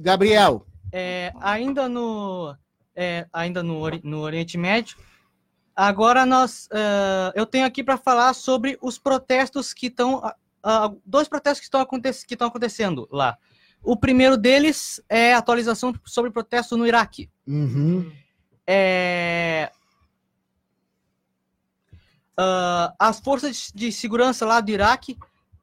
Gabriel, 0.00 0.66
É, 0.92 1.32
ainda 1.40 1.88
no, 1.88 2.56
é, 2.96 3.26
ainda 3.32 3.62
no, 3.62 3.88
no 4.02 4.20
Oriente 4.20 4.56
Médio. 4.58 4.96
Agora 5.76 6.26
nós, 6.26 6.68
ah, 6.72 7.32
eu 7.34 7.46
tenho 7.46 7.64
aqui 7.64 7.82
para 7.82 7.96
falar 7.96 8.34
sobre 8.34 8.76
os 8.82 8.98
protestos 8.98 9.72
que 9.72 9.86
estão, 9.86 10.20
ah, 10.62 10.92
dois 11.06 11.28
protestos 11.28 11.60
que 11.60 11.66
estão, 11.66 11.80
aconte 11.80 12.26
que 12.26 12.34
estão 12.34 12.48
acontecendo 12.48 13.08
lá. 13.10 13.38
O 13.82 13.96
primeiro 13.96 14.36
deles 14.36 15.02
é 15.08 15.32
a 15.32 15.38
atualização 15.38 15.94
sobre 16.04 16.30
protesto 16.30 16.76
no 16.76 16.86
Iraque. 16.86 17.30
uhum, 17.46 18.12
É, 18.66 19.70
ah, 22.36 22.94
as 22.98 23.20
forças 23.20 23.70
de 23.74 23.90
segurança 23.92 24.44
lá 24.44 24.60
do 24.60 24.70
Iraque 24.70 25.18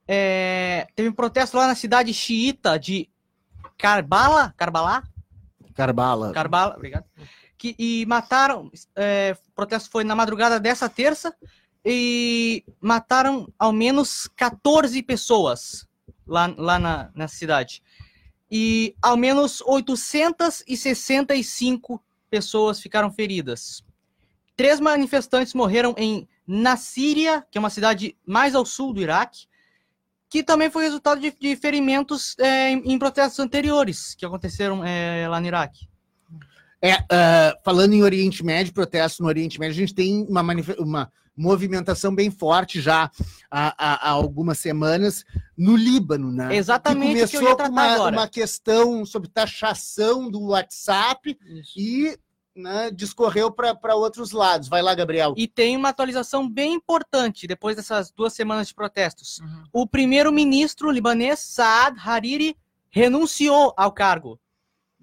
é, 0.07 0.87
teve 0.95 1.09
um 1.09 1.13
protesto 1.13 1.57
lá 1.57 1.67
na 1.67 1.75
cidade 1.75 2.13
xiita 2.13 2.79
de 2.79 3.09
Karbala, 3.77 4.53
Karbala, 4.57 5.03
Carbala. 5.77 6.33
Karbala, 6.33 6.75
obrigado. 6.75 7.05
Que, 7.57 7.73
e 7.77 8.05
mataram. 8.07 8.69
É, 8.95 9.37
o 9.47 9.51
protesto 9.53 9.91
foi 9.91 10.03
na 10.03 10.15
madrugada 10.15 10.59
dessa 10.59 10.89
terça 10.89 11.31
e 11.85 12.65
mataram 12.81 13.47
ao 13.57 13.71
menos 13.71 14.27
14 14.35 15.01
pessoas 15.03 15.87
lá, 16.25 16.53
lá 16.57 16.77
na, 16.79 17.11
na 17.13 17.27
cidade. 17.27 17.83
E 18.49 18.95
ao 19.01 19.15
menos 19.15 19.61
865 19.61 22.03
pessoas 22.29 22.81
ficaram 22.81 23.09
feridas. 23.11 23.83
Três 24.55 24.79
manifestantes 24.79 25.53
morreram 25.53 25.93
em 25.97 26.27
Nassíria, 26.47 27.45
que 27.51 27.57
é 27.57 27.59
uma 27.59 27.69
cidade 27.69 28.15
mais 28.25 28.55
ao 28.55 28.65
sul 28.65 28.93
do 28.93 29.01
Iraque, 29.01 29.45
que 30.29 30.43
também 30.43 30.69
foi 30.69 30.83
resultado 30.83 31.21
de, 31.21 31.31
de 31.39 31.55
ferimentos 31.55 32.35
é, 32.39 32.71
em, 32.71 32.93
em 32.93 32.99
protestos 32.99 33.39
anteriores 33.39 34.13
que 34.15 34.25
aconteceram 34.25 34.83
é, 34.83 35.27
lá 35.27 35.39
no 35.39 35.47
Iraque. 35.47 35.87
É, 36.81 36.93
ah, 37.11 37.57
falando 37.63 37.93
em 37.93 38.03
Oriente 38.03 38.43
Médio, 38.45 38.73
protesto 38.73 39.23
no 39.23 39.29
Oriente 39.29 39.59
Médio, 39.59 39.73
a 39.75 39.79
gente 39.79 39.95
tem 39.95 40.25
uma, 40.29 40.43
uma 40.77 41.11
movimentação 41.35 42.13
bem 42.13 42.29
forte 42.29 42.79
já 42.81 43.09
há, 43.49 43.73
há- 43.77 44.07
há 44.07 44.09
algumas 44.11 44.59
semanas 44.59 45.23
no 45.57 45.75
Líbano, 45.75 46.31
né? 46.31 46.55
Exatamente 46.55 47.27
que 47.27 47.37
começou 47.37 47.55
tratar 47.55 47.65
com 47.69 47.71
uma, 48.03 48.09
uma 48.09 48.27
questão 48.27 49.05
sobre 49.05 49.29
taxação 49.29 50.29
do 50.29 50.47
WhatsApp 50.49 51.37
Isso. 51.47 51.73
e 51.79 52.17
né, 52.57 52.89
discorreu 52.91 53.51
para 53.51 53.95
outros 53.95 54.31
lados. 54.31 54.67
Vai 54.67 54.81
lá, 54.81 54.93
Gabriel. 54.95 55.33
E 55.37 55.47
tem 55.47 55.77
uma 55.77 55.89
atualização 55.89 56.49
bem 56.49 56.73
importante 56.73 57.45
depois 57.47 57.75
dessas 57.75 58.11
duas 58.11 58.33
semanas 58.33 58.67
de 58.67 58.73
protestos. 58.73 59.39
Uhum. 59.39 59.63
O 59.71 59.87
primeiro-ministro 59.87 60.89
libanês 60.91 61.39
Saad 61.39 61.97
Hariri 62.03 62.57
renunciou 62.89 63.73
ao 63.77 63.91
cargo. 63.91 64.39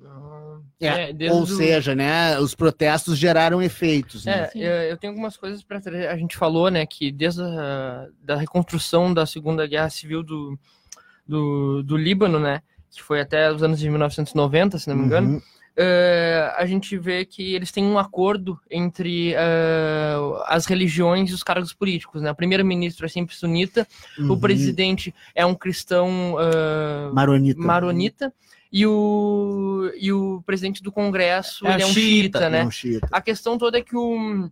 Ah, 0.05 0.59
É, 0.81 1.13
desde 1.13 1.35
Ou 1.37 1.45
o- 1.45 1.47
seja, 1.47 1.95
né, 1.95 2.39
os 2.41 2.55
protestos 2.55 3.17
geraram 3.17 3.63
efeitos. 3.63 4.25
Né? 4.27 4.51
É, 4.55 4.59
eu, 4.59 4.91
eu 4.91 4.97
tenho 4.99 5.13
algumas 5.13 5.37
coisas 5.37 5.63
para 5.63 5.81
trazer. 5.81 6.09
A 6.09 6.17
gente 6.17 6.37
falou, 6.37 6.71
né, 6.71 6.85
que 6.85 7.11
desde 7.13 7.41
a 7.43 8.09
da 8.21 8.37
reconstrução 8.37 9.15
da 9.15 9.25
Segunda 9.25 9.67
Guerra 9.67 9.89
Civil 9.89 10.23
do, 10.23 10.59
do, 11.27 11.83
do 11.83 11.97
Líbano, 11.97 12.39
né, 12.39 12.61
que 12.91 13.03
foi 13.03 13.21
até 13.21 13.51
os 13.53 13.63
anos 13.63 13.79
de 13.79 13.89
1990, 13.89 14.79
se 14.79 14.89
não 14.89 14.97
me 14.97 15.05
engano, 15.07 15.35
Uhum. 15.35 15.43
Eh, 15.77 16.53
a 16.57 16.64
gente 16.66 16.97
vê 16.97 17.25
que 17.25 17.55
eles 17.55 17.70
têm 17.72 17.85
um 17.85 17.99
acordo 17.99 18.59
entre 18.70 19.33
eh, 19.35 20.14
as 20.47 20.66
religiões 20.66 21.31
e 21.31 21.35
os 21.35 21.43
cargos 21.43 21.72
políticos, 21.72 22.22
né? 22.22 22.31
O 22.31 22.35
primeiro-ministro 22.35 23.05
é 23.07 23.09
sempre 23.09 23.35
sunita, 23.35 23.87
o 24.18 24.22
Uhum. 24.22 24.39
presidente 24.41 25.14
é 25.35 25.45
um 25.45 25.55
cristão 25.55 26.37
eh, 26.39 27.11
Maronita. 27.12 27.61
maronita 27.61 28.33
e 28.72 28.87
o, 28.87 29.91
e 29.97 30.12
o 30.12 30.43
presidente 30.47 30.83
do 30.83 30.91
Congresso 30.93 31.66
É 31.66 31.75
ele 31.75 31.83
é 31.83 31.87
um 31.87 31.91
xiita, 31.93 32.49
né? 32.51 32.64
Não, 32.64 32.70
xiita. 32.70 33.09
A 33.12 33.20
questão 33.20 33.57
toda 33.59 33.79
é 33.79 33.83
que, 33.83 33.97
o, 33.97 34.51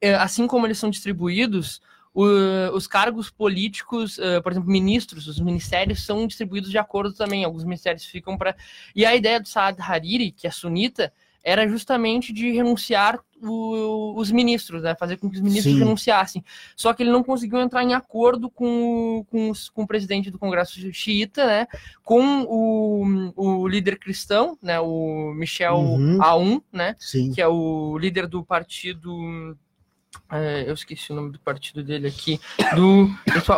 é, 0.00 0.14
assim 0.14 0.46
como 0.46 0.66
eles 0.66 0.78
são 0.78 0.88
distribuídos, 0.90 1.80
o- 2.12 2.74
os 2.74 2.86
cargos 2.86 3.30
políticos, 3.30 4.18
eh, 4.18 4.40
por 4.40 4.52
exemplo, 4.52 4.70
ministros, 4.70 5.26
os 5.28 5.38
ministérios 5.38 6.04
são 6.04 6.26
distribuídos 6.26 6.70
de 6.70 6.78
acordo 6.78 7.14
também. 7.14 7.44
Alguns 7.44 7.64
ministérios 7.64 8.04
ficam 8.04 8.36
para. 8.36 8.56
E 8.94 9.04
a 9.06 9.14
ideia 9.14 9.40
do 9.40 9.48
Saad 9.48 9.80
Hariri, 9.80 10.32
que 10.32 10.46
é 10.46 10.50
sunita, 10.50 11.12
era 11.42 11.66
justamente 11.66 12.34
de 12.34 12.50
renunciar 12.52 13.18
o- 13.42 14.12
os 14.14 14.30
ministros, 14.30 14.82
né? 14.82 14.94
fazer 14.94 15.16
com 15.16 15.30
que 15.30 15.36
os 15.36 15.40
ministros 15.40 15.72
Sim. 15.72 15.78
renunciassem. 15.80 16.44
Só 16.76 16.92
que 16.92 17.02
ele 17.02 17.10
não 17.10 17.22
conseguiu 17.22 17.58
entrar 17.60 17.82
em 17.82 17.94
acordo 17.94 18.50
com, 18.50 18.66
o- 19.20 19.24
com, 19.24 19.48
os- 19.48 19.70
com 19.70 19.84
o 19.84 19.86
presidente 19.86 20.30
do 20.30 20.38
Congresso 20.38 20.78
xiita, 20.92 21.46
né? 21.46 21.66
com 22.04 22.42
o, 22.42 23.32
o 23.34 23.66
líder 23.66 23.98
cristão, 23.98 24.58
né? 24.62 24.78
o 24.80 25.32
Michel 25.34 25.78
Uhum. 25.78 26.22
Aoun, 26.22 26.60
né? 26.70 26.94
Sim. 26.98 27.32
que 27.32 27.40
é 27.40 27.48
o 27.48 27.96
líder 27.96 28.26
do 28.26 28.44
partido. 28.44 29.56
É, 30.32 30.64
eu 30.68 30.74
esqueci 30.74 31.12
o 31.12 31.14
nome 31.14 31.30
do 31.32 31.40
partido 31.40 31.82
dele 31.82 32.08
aqui. 32.08 32.40
Do 32.74 33.08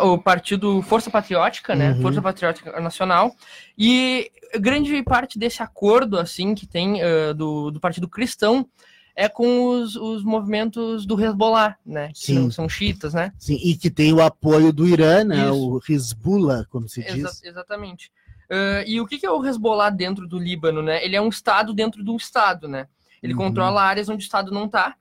o 0.03 0.17
partido 0.17 0.81
Força 0.81 1.09
Patriótica, 1.09 1.75
né? 1.75 1.91
Uhum. 1.93 2.01
Força 2.01 2.21
Patriótica 2.21 2.79
Nacional. 2.79 3.35
E 3.77 4.31
grande 4.59 5.01
parte 5.03 5.37
desse 5.39 5.61
acordo, 5.63 6.17
assim, 6.19 6.53
que 6.55 6.67
tem 6.67 7.01
eh, 7.01 7.33
do, 7.33 7.71
do 7.71 7.79
Partido 7.79 8.07
Cristão 8.07 8.67
é 9.15 9.29
com 9.29 9.65
os, 9.65 9.95
os 9.95 10.23
movimentos 10.23 11.05
do 11.05 11.19
Hezbollah, 11.23 11.75
né? 11.85 12.07
Que 12.13 12.19
Sim. 12.19 12.35
são, 12.35 12.51
são 12.51 12.69
chiitas, 12.69 13.13
né? 13.13 13.31
Sim, 13.37 13.59
e 13.63 13.75
que 13.75 13.91
tem 13.91 14.11
o 14.11 14.21
apoio 14.21 14.73
do 14.73 14.87
Irã, 14.87 15.23
né? 15.23 15.45
Isso. 15.45 15.69
O 15.75 15.81
Hezbollah, 15.87 16.65
como 16.69 16.87
se 16.89 17.01
Exa- 17.01 17.29
diz. 17.29 17.43
exatamente. 17.43 18.11
Uh, 18.49 18.81
e 18.87 18.99
o 18.99 19.05
que, 19.05 19.17
que 19.19 19.25
é 19.25 19.31
o 19.31 19.43
Hezbollah 19.45 19.89
dentro 19.91 20.27
do 20.27 20.39
Líbano, 20.39 20.81
né? 20.81 21.03
Ele 21.05 21.15
é 21.15 21.21
um 21.21 21.29
Estado 21.29 21.73
dentro 21.73 22.03
do 22.03 22.15
Estado, 22.15 22.67
né? 22.67 22.87
Ele 23.21 23.33
Uhum. 23.33 23.39
controla 23.39 23.81
áreas 23.83 24.09
onde 24.09 24.23
o 24.23 24.25
Estado 24.25 24.51
não 24.51 24.65
está. 24.65 24.95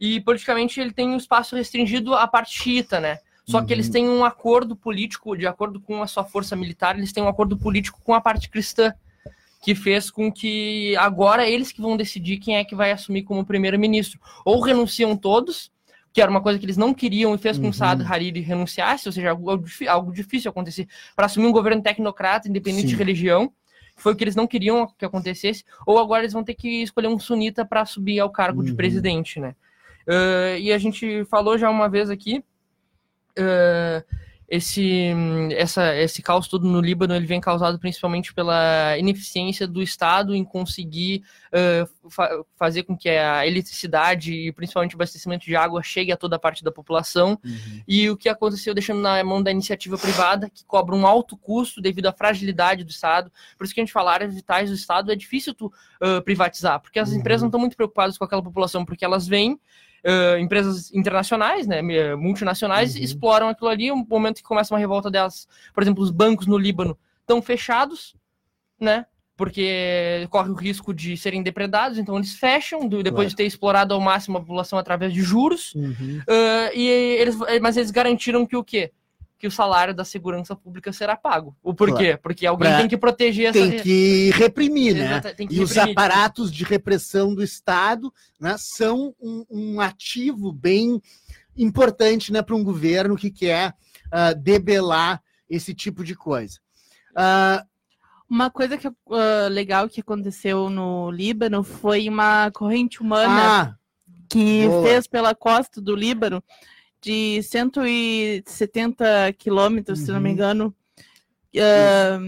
E 0.00 0.20
politicamente 0.20 0.80
ele 0.80 0.92
tem 0.92 1.08
um 1.08 1.16
espaço 1.16 1.54
restringido 1.54 2.14
à 2.14 2.26
parte 2.26 2.58
xiita, 2.58 2.98
né? 3.00 3.18
Só 3.46 3.60
que 3.62 3.72
eles 3.72 3.86
Uhum. 3.86 3.92
têm 3.92 4.08
um 4.08 4.24
acordo 4.24 4.74
político, 4.76 5.36
de 5.36 5.46
acordo 5.46 5.80
com 5.80 6.02
a 6.02 6.06
sua 6.06 6.24
força 6.24 6.54
militar, 6.56 6.96
eles 6.96 7.12
têm 7.12 7.22
um 7.22 7.28
acordo 7.28 7.56
político 7.56 8.00
com 8.02 8.14
a 8.14 8.20
parte 8.20 8.48
cristã, 8.48 8.94
que 9.62 9.74
fez 9.74 10.10
com 10.10 10.32
que 10.32 10.96
agora 10.96 11.46
eles 11.48 11.70
que 11.72 11.82
vão 11.82 11.96
decidir 11.96 12.38
quem 12.38 12.56
é 12.56 12.64
que 12.64 12.74
vai 12.74 12.92
assumir 12.92 13.22
como 13.24 13.44
primeiro-ministro. 13.44 14.18
Ou 14.44 14.60
renunciam 14.60 15.16
todos, 15.16 15.70
que 16.12 16.22
era 16.22 16.30
uma 16.30 16.40
coisa 16.40 16.58
que 16.58 16.64
eles 16.64 16.76
não 16.76 16.94
queriam 16.94 17.34
e 17.34 17.38
fez 17.38 17.58
com 17.58 17.64
Uhum. 17.64 17.70
que 17.70 17.76
Saad 17.76 18.02
Hariri 18.04 18.40
renunciasse, 18.40 19.06
ou 19.08 19.12
seja, 19.12 19.30
algo, 19.30 19.50
algo 19.88 20.12
difícil 20.12 20.48
acontecer, 20.50 20.86
para 21.14 21.26
assumir 21.26 21.46
um 21.46 21.52
governo 21.52 21.82
tecnocrata, 21.82 22.48
independente 22.48 22.82
Sim. 22.82 22.88
de 22.88 22.96
religião, 22.96 23.48
que 23.96 24.02
foi 24.02 24.12
o 24.12 24.16
que 24.16 24.24
eles 24.24 24.36
não 24.36 24.46
queriam 24.46 24.86
que 24.96 25.04
acontecesse, 25.04 25.64
ou 25.86 25.98
agora 25.98 26.22
eles 26.22 26.32
vão 26.32 26.42
ter 26.44 26.54
que 26.54 26.82
escolher 26.82 27.08
um 27.08 27.18
sunita 27.18 27.64
para 27.66 27.84
subir 27.84 28.18
ao 28.20 28.30
cargo 28.30 28.62
de 28.62 28.70
Uhum. 28.70 28.76
presidente, 28.76 29.38
né? 29.40 29.54
Ah, 30.08 30.56
e 30.58 30.72
a 30.72 30.78
gente 30.78 31.24
falou 31.26 31.56
já 31.58 31.68
uma 31.70 31.88
vez 31.88 32.10
aqui, 32.10 32.44
ah, 33.38 34.04
esse, 34.52 35.12
essa, 35.56 35.94
esse 35.96 36.20
caos 36.20 36.48
todo 36.48 36.66
no 36.66 36.80
Líbano 36.80 37.14
ele 37.14 37.24
vem 37.24 37.40
causado 37.40 37.78
principalmente 37.78 38.34
pela 38.34 38.98
ineficiência 38.98 39.64
do 39.64 39.80
Estado 39.80 40.34
em 40.34 40.42
conseguir 40.44 41.22
ah, 41.52 41.86
fa- 42.10 42.42
fazer 42.56 42.82
com 42.82 42.96
que 42.98 43.08
a 43.08 43.46
eletricidade 43.46 44.32
e 44.34 44.50
principalmente 44.50 44.94
o 44.94 44.96
abastecimento 44.96 45.44
de 45.44 45.54
água 45.54 45.84
chegue 45.84 46.10
a 46.10 46.16
toda 46.16 46.34
a 46.34 46.38
parte 46.40 46.64
da 46.64 46.72
população. 46.72 47.38
Uhum. 47.44 47.82
E 47.86 48.10
o 48.10 48.16
que 48.16 48.28
aconteceu 48.28 48.74
deixando 48.74 49.00
na 49.00 49.22
mão 49.22 49.40
da 49.40 49.52
iniciativa 49.52 49.96
privada, 49.96 50.50
que 50.50 50.64
cobra 50.64 50.96
um 50.96 51.06
alto 51.06 51.36
custo 51.36 51.80
devido 51.80 52.06
à 52.06 52.12
fragilidade 52.12 52.82
do 52.82 52.90
Estado. 52.90 53.30
Por 53.56 53.62
isso 53.64 53.72
que 53.72 53.80
a 53.80 53.84
gente 53.84 53.92
fala, 53.92 54.12
áreas 54.12 54.34
vitais 54.34 54.68
do 54.68 54.74
Estado 54.74 55.12
é 55.12 55.14
difícil 55.14 55.54
tu 55.54 55.72
ah, 56.00 56.20
privatizar, 56.22 56.80
porque 56.80 56.98
as 56.98 57.10
Uhum. 57.12 57.18
empresas 57.20 57.42
não 57.42 57.48
estão 57.50 57.60
muito 57.60 57.76
preocupadas 57.76 58.18
com 58.18 58.24
aquela 58.24 58.42
população, 58.42 58.84
porque 58.84 59.04
elas 59.04 59.28
vêm, 59.28 59.60
ah, 60.04 60.38
empresas 60.38 60.92
internacionais, 60.94 61.66
né, 61.66 61.82
multinacionais, 62.16 62.94
Uhum. 62.96 63.02
exploram 63.02 63.48
aquilo 63.48 63.68
ali, 63.70 63.90
um 63.92 64.04
momento 64.08 64.36
que 64.36 64.42
começa 64.42 64.72
uma 64.74 64.80
revolta 64.80 65.10
delas. 65.10 65.46
Por 65.74 65.82
exemplo, 65.82 66.02
os 66.02 66.10
bancos 66.10 66.46
no 66.46 66.56
Líbano 66.58 66.96
estão 67.20 67.40
fechados, 67.42 68.14
né? 68.80 69.06
Porque 69.36 70.26
corre 70.30 70.50
o 70.50 70.54
risco 70.54 70.92
de 70.92 71.16
serem 71.16 71.42
depredados, 71.42 71.96
então 71.96 72.16
eles 72.16 72.34
fecham, 72.34 72.86
do- 72.86 73.02
depois 73.02 73.24
Claro. 73.24 73.28
de 73.30 73.36
ter 73.36 73.44
explorado 73.46 73.94
ao 73.94 74.00
máximo 74.00 74.36
a 74.36 74.40
população 74.40 74.78
através 74.78 75.14
de 75.14 75.22
juros. 75.22 75.74
Uhum. 75.74 76.20
Ah, 76.28 76.70
e 76.74 76.86
eles, 76.86 77.36
mas 77.62 77.76
eles 77.78 77.90
garantiram 77.90 78.44
que 78.46 78.54
o 78.56 78.62
quê? 78.62 78.92
Que 79.40 79.46
o 79.46 79.50
salário 79.50 79.94
da 79.94 80.04
segurança 80.04 80.54
pública 80.54 80.92
será 80.92 81.16
pago. 81.16 81.56
O 81.62 81.72
porquê? 81.74 82.16
Porque 82.22 82.46
alguém 82.46 82.68
Pra- 82.68 82.78
tem 82.78 82.88
que 82.88 82.96
proteger 82.98 83.46
essa. 83.46 83.58
Tem 83.58 83.80
que 83.82 84.30
reprimir, 84.34 84.94
né? 84.94 85.18
Tem 85.20 85.48
que 85.48 85.54
E 85.56 85.60
os 85.62 85.70
reprimir. 85.72 85.98
aparatos 85.98 86.52
de 86.52 86.62
repressão 86.62 87.34
do 87.34 87.42
Estado 87.42 88.12
né, 88.38 88.54
são 88.58 89.14
um, 89.18 89.46
um 89.50 89.80
ativo 89.80 90.52
bem 90.52 91.00
importante 91.56 92.30
né, 92.30 92.42
para 92.42 92.54
um 92.54 92.62
governo 92.62 93.16
que 93.16 93.30
quer 93.30 93.74
ah, 94.12 94.34
debelar 94.34 95.22
esse 95.48 95.74
tipo 95.74 96.04
de 96.04 96.14
coisa. 96.14 96.58
Ah, 97.16 97.64
Uma 98.28 98.50
coisa 98.50 98.76
que, 98.76 98.86
ah, 98.88 99.48
legal 99.50 99.88
que 99.88 100.02
aconteceu 100.02 100.68
no 100.68 101.10
Líbano 101.10 101.62
foi 101.64 102.08
uma 102.10 102.50
corrente 102.50 103.00
humana 103.00 103.62
ah, 103.70 103.74
que 104.28 104.66
boa. 104.68 104.82
fez 104.86 105.06
pela 105.06 105.34
costa 105.34 105.80
do 105.80 105.96
Líbano 105.96 106.44
de 107.02 107.42
170 107.42 109.32
quilômetros, 109.38 110.00
se 110.00 110.10
não 110.12 110.20
me 110.20 110.28
Uhum. 110.28 110.34
engano. 110.34 110.74
Ah, 111.56 112.18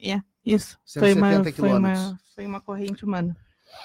é, 0.00 0.20
isso. 0.44 0.78
Foi 0.98 1.12
uma, 1.14 1.28
170 1.30 1.52
foi, 1.56 1.68
uma, 1.68 1.92
quilômetros. 1.92 2.14
foi 2.34 2.46
uma 2.46 2.60
corrente 2.60 3.04
humana. 3.04 3.36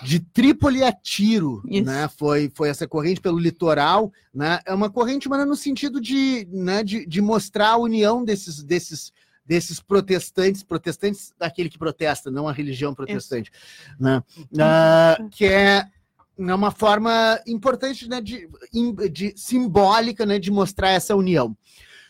de 0.04 0.20
Trípoli 0.20 0.84
a 0.84 0.92
Tiro, 0.92 1.62
Isso. 1.66 1.86
né? 1.86 2.10
Foi, 2.18 2.52
foi 2.54 2.68
essa 2.70 2.86
corrente 2.88 3.22
pelo 3.22 3.40
litoral, 3.40 4.12
né? 4.34 4.60
É 4.66 4.74
uma 4.74 4.90
corrente 4.90 5.28
humana 5.28 5.46
no 5.46 5.56
sentido 5.56 6.02
de, 6.02 6.46
né, 6.52 6.84
de, 6.84 7.06
de 7.06 7.22
mostrar 7.22 7.70
a 7.70 7.78
união 7.78 8.24
desses, 8.24 8.62
desses, 8.64 9.14
desses 9.46 9.80
protestantes, 9.80 10.62
protestantes 10.62 11.34
daquele 11.40 11.70
que 11.70 11.78
protesta, 11.80 12.30
não 12.30 12.50
a 12.50 12.52
religião 12.52 12.94
protestante, 12.94 13.50
né? 13.98 14.22
Ah, 14.60 15.18
que 15.32 15.46
é 15.46 15.86
né, 16.38 16.54
uma 16.54 16.72
forma 16.72 17.40
importante, 17.48 18.08
né, 18.08 18.22
de, 18.22 18.48
de 19.12 19.34
simbólica, 19.36 20.26
né, 20.26 20.38
de 20.40 20.52
mostrar 20.52 20.92
essa 20.92 21.16
união. 21.16 21.56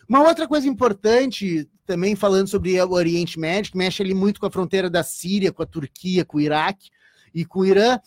Uma 0.07 0.21
outra 0.21 0.47
coisa 0.47 0.67
importante, 0.67 1.69
também 1.86 2.15
falando 2.15 2.47
sobre 2.47 2.82
o 2.82 2.91
Oriente 2.91 3.39
Médio, 3.39 3.71
que 3.71 3.78
mexe 3.78 4.01
ali 4.01 4.13
muito 4.13 4.39
com 4.39 4.45
a 4.45 4.51
fronteira 4.51 4.89
da 4.89 5.03
Síria, 5.03 5.51
com 5.51 5.63
a 5.63 5.65
Turquia, 5.65 6.23
com 6.25 6.38
o 6.38 6.41
Iraque 6.41 6.89
e 7.34 7.45
com 7.45 7.59
o 7.59 7.65
Irã, 7.65 7.99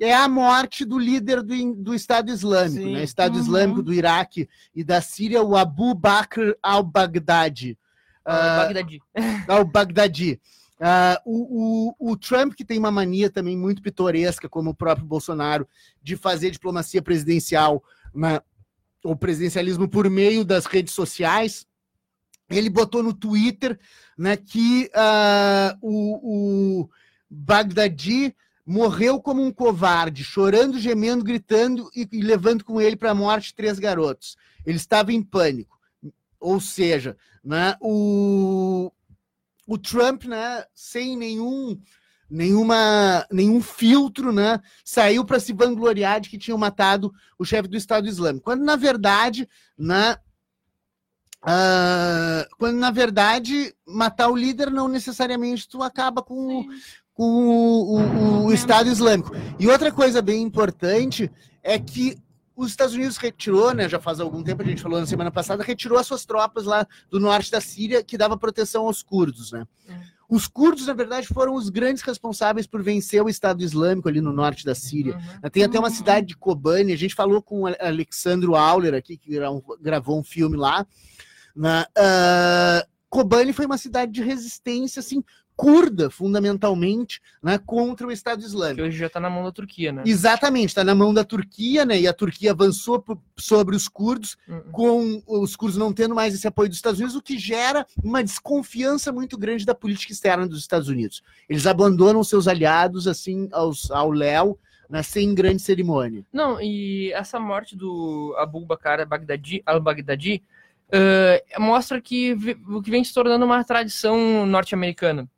é 0.00 0.14
a 0.14 0.28
morte 0.28 0.84
do 0.84 0.96
líder 0.98 1.42
do, 1.42 1.74
do 1.74 1.94
Estado 1.94 2.30
Islâmico, 2.30 2.84
Sim. 2.84 2.92
né? 2.94 3.02
Estado 3.02 3.34
Uhum. 3.34 3.40
Islâmico 3.40 3.82
do 3.82 3.92
Iraque 3.92 4.48
e 4.72 4.84
da 4.84 5.00
Síria, 5.00 5.42
o 5.42 5.56
Abu 5.56 5.92
Bakr 5.94 6.54
al-Baghdadi. 6.62 7.76
Ah, 8.24 8.62
Ah, 9.48 9.64
Bagdadi. 9.64 10.40
Ah, 10.80 11.20
o, 11.24 11.94
o, 11.98 12.12
o 12.12 12.16
Trump, 12.16 12.54
que 12.54 12.64
tem 12.64 12.78
uma 12.78 12.90
mania 12.90 13.28
também 13.28 13.56
muito 13.56 13.82
pitoresca, 13.82 14.48
como 14.48 14.70
o 14.70 14.74
próprio 14.74 15.06
Bolsonaro, 15.06 15.66
de 16.02 16.16
fazer 16.16 16.50
diplomacia 16.50 17.02
presidencial, 17.02 17.82
né, 18.14 18.40
ou 19.04 19.16
presidencialismo 19.16 19.88
por 19.88 20.08
meio 20.08 20.44
das 20.44 20.66
redes 20.66 20.94
sociais, 20.94 21.66
ele 22.48 22.70
botou 22.70 23.02
no 23.02 23.12
Twitter 23.12 23.78
né, 24.16 24.36
que 24.36 24.90
ah, 24.94 25.76
o, 25.82 26.82
o 26.82 26.90
morreu 28.64 29.20
como 29.20 29.42
um 29.42 29.50
covarde, 29.50 30.22
chorando, 30.22 30.78
gemendo, 30.78 31.24
gritando 31.24 31.90
e, 31.94 32.06
e 32.12 32.20
levando 32.20 32.64
com 32.64 32.80
ele 32.80 32.96
para 32.96 33.10
a 33.10 33.14
morte 33.14 33.54
três 33.54 33.78
garotos. 33.78 34.36
Ele 34.64 34.76
estava 34.76 35.12
em 35.12 35.22
pânico. 35.22 35.78
Ou 36.38 36.60
seja, 36.60 37.16
né, 37.42 37.76
o, 37.80 38.92
o 39.68 39.76
Trump, 39.78 40.24
né, 40.24 40.64
sem 40.74 41.16
nenhum 41.16 41.78
nenhuma 42.30 43.24
nenhum 43.30 43.60
filtro, 43.62 44.32
né, 44.32 44.60
saiu 44.84 45.24
para 45.24 45.38
se 45.40 45.52
vangloriar 45.52 46.20
de 46.20 46.28
que 46.28 46.36
tinham 46.38 46.58
matado 46.58 47.12
o 47.38 47.44
chefe 47.44 47.68
do 47.68 47.76
Estado 47.76 48.06
Islâmico, 48.08 48.44
quando 48.44 48.64
na 48.64 48.76
verdade, 48.76 49.48
né, 49.78 50.16
ah, 51.42 52.46
quando 52.58 52.76
na 52.78 52.90
verdade 52.90 53.74
matar 53.86 54.28
o 54.28 54.36
líder 54.36 54.70
não 54.70 54.88
necessariamente 54.88 55.68
tu 55.68 55.82
acaba 55.82 56.22
com, 56.22 56.60
o- 56.60 56.66
com 57.14 57.24
o, 57.48 57.98
o- 57.98 58.44
o 58.46 58.52
Estado 58.52 58.88
Islâmico. 58.88 59.30
E 59.58 59.66
outra 59.68 59.90
coisa 59.92 60.20
bem 60.20 60.42
importante 60.42 61.30
é 61.62 61.78
que 61.78 62.16
os 62.58 62.70
Estados 62.70 62.94
Unidos 62.94 63.16
retirou, 63.16 63.72
né, 63.72 63.88
já 63.88 64.00
faz 64.00 64.18
algum 64.18 64.42
tempo, 64.42 64.62
a 64.62 64.64
gente 64.64 64.82
falou 64.82 64.98
na 64.98 65.06
semana 65.06 65.30
passada, 65.30 65.62
retirou 65.62 65.96
as 65.96 66.06
suas 66.06 66.24
tropas 66.24 66.64
lá 66.64 66.84
do 67.08 67.20
norte 67.20 67.52
da 67.52 67.60
Síria, 67.60 68.02
que 68.02 68.18
dava 68.18 68.36
proteção 68.36 68.86
aos 68.86 69.00
curdos, 69.00 69.52
né? 69.52 69.64
Os 70.28 70.46
curdos, 70.46 70.86
na 70.86 70.92
verdade, 70.92 71.26
foram 71.26 71.54
os 71.54 71.70
grandes 71.70 72.02
responsáveis 72.02 72.66
por 72.66 72.82
vencer 72.82 73.22
o 73.22 73.28
Estado 73.28 73.62
Islâmico 73.62 74.08
ali 74.08 74.20
no 74.20 74.32
norte 74.32 74.64
da 74.64 74.74
Síria. 74.74 75.14
Uhum. 75.14 75.50
Tem 75.50 75.64
até 75.64 75.78
uma 75.78 75.88
cidade 75.88 76.26
de 76.26 76.36
Kobani, 76.36 76.92
a 76.92 76.98
gente 76.98 77.14
falou 77.14 77.40
com 77.40 77.62
o 77.62 77.66
Alexandro 77.66 78.54
Auler 78.54 78.92
aqui, 78.92 79.16
que 79.16 79.30
gra- 79.30 79.48
gravou 79.80 80.18
um 80.18 80.24
filme 80.24 80.56
lá. 80.56 80.86
Na, 81.56 81.86
ah, 81.96 82.86
Kobani 83.08 83.54
foi 83.54 83.64
uma 83.64 83.78
cidade 83.78 84.12
de 84.12 84.22
resistência, 84.22 85.00
assim, 85.00 85.24
curda, 85.58 86.08
fundamentalmente, 86.08 87.20
né, 87.42 87.58
contra 87.58 88.06
o 88.06 88.12
Estado 88.12 88.38
Que 88.38 88.46
Islâmico. 88.46 88.82
hoje 88.86 88.96
já 88.96 89.10
tá 89.10 89.18
na 89.18 89.28
mão 89.28 89.42
da 89.42 89.50
Turquia, 89.50 89.90
né? 89.90 90.04
Exatamente, 90.06 90.68
está 90.68 90.84
na 90.84 90.94
mão 90.94 91.12
da 91.12 91.24
Turquia, 91.24 91.84
né? 91.84 91.98
E 92.00 92.06
a 92.06 92.12
Turquia 92.12 92.52
avançou 92.52 93.04
sobre 93.36 93.74
os 93.74 93.88
curdos, 93.88 94.36
Uhum. 94.48 94.62
com 94.70 95.22
os 95.26 95.56
curdos 95.56 95.76
não 95.76 95.92
tendo 95.92 96.14
mais 96.14 96.32
esse 96.32 96.46
apoio 96.46 96.68
dos 96.68 96.78
Estados 96.78 97.00
Unidos, 97.00 97.16
o 97.16 97.20
que 97.22 97.36
gera 97.36 97.84
uma 98.04 98.22
desconfiança 98.22 99.10
muito 99.10 99.36
grande 99.36 99.66
da 99.66 99.74
política 99.74 100.12
externa 100.12 100.46
dos 100.46 100.60
Estados 100.60 100.88
Unidos. 100.88 101.22
Eles 101.48 101.66
abandonam 101.66 102.22
seus 102.22 102.46
aliados, 102.46 103.08
assim, 103.08 103.48
aos, 103.50 103.90
ao 103.90 104.12
Léo, 104.12 104.56
né, 104.88 105.02
sem 105.02 105.34
grande 105.34 105.60
cerimônia. 105.60 106.24
Não, 106.32 106.60
e 106.60 107.12
essa 107.14 107.40
morte 107.40 107.76
do 107.76 108.32
Abu 108.38 108.64
Bakr 108.64 109.00
al-Baghdadi, 109.00 109.60
al-Baghdadi 109.66 110.40
eh, 110.90 111.44
mostra 111.58 112.00
que 112.00 112.32
o 112.68 112.80
que 112.80 112.90
vem 112.92 113.02
se 113.02 113.12
tornando 113.12 113.44
uma 113.44 113.62
tradição 113.64 114.46
norte-americana. 114.46 115.28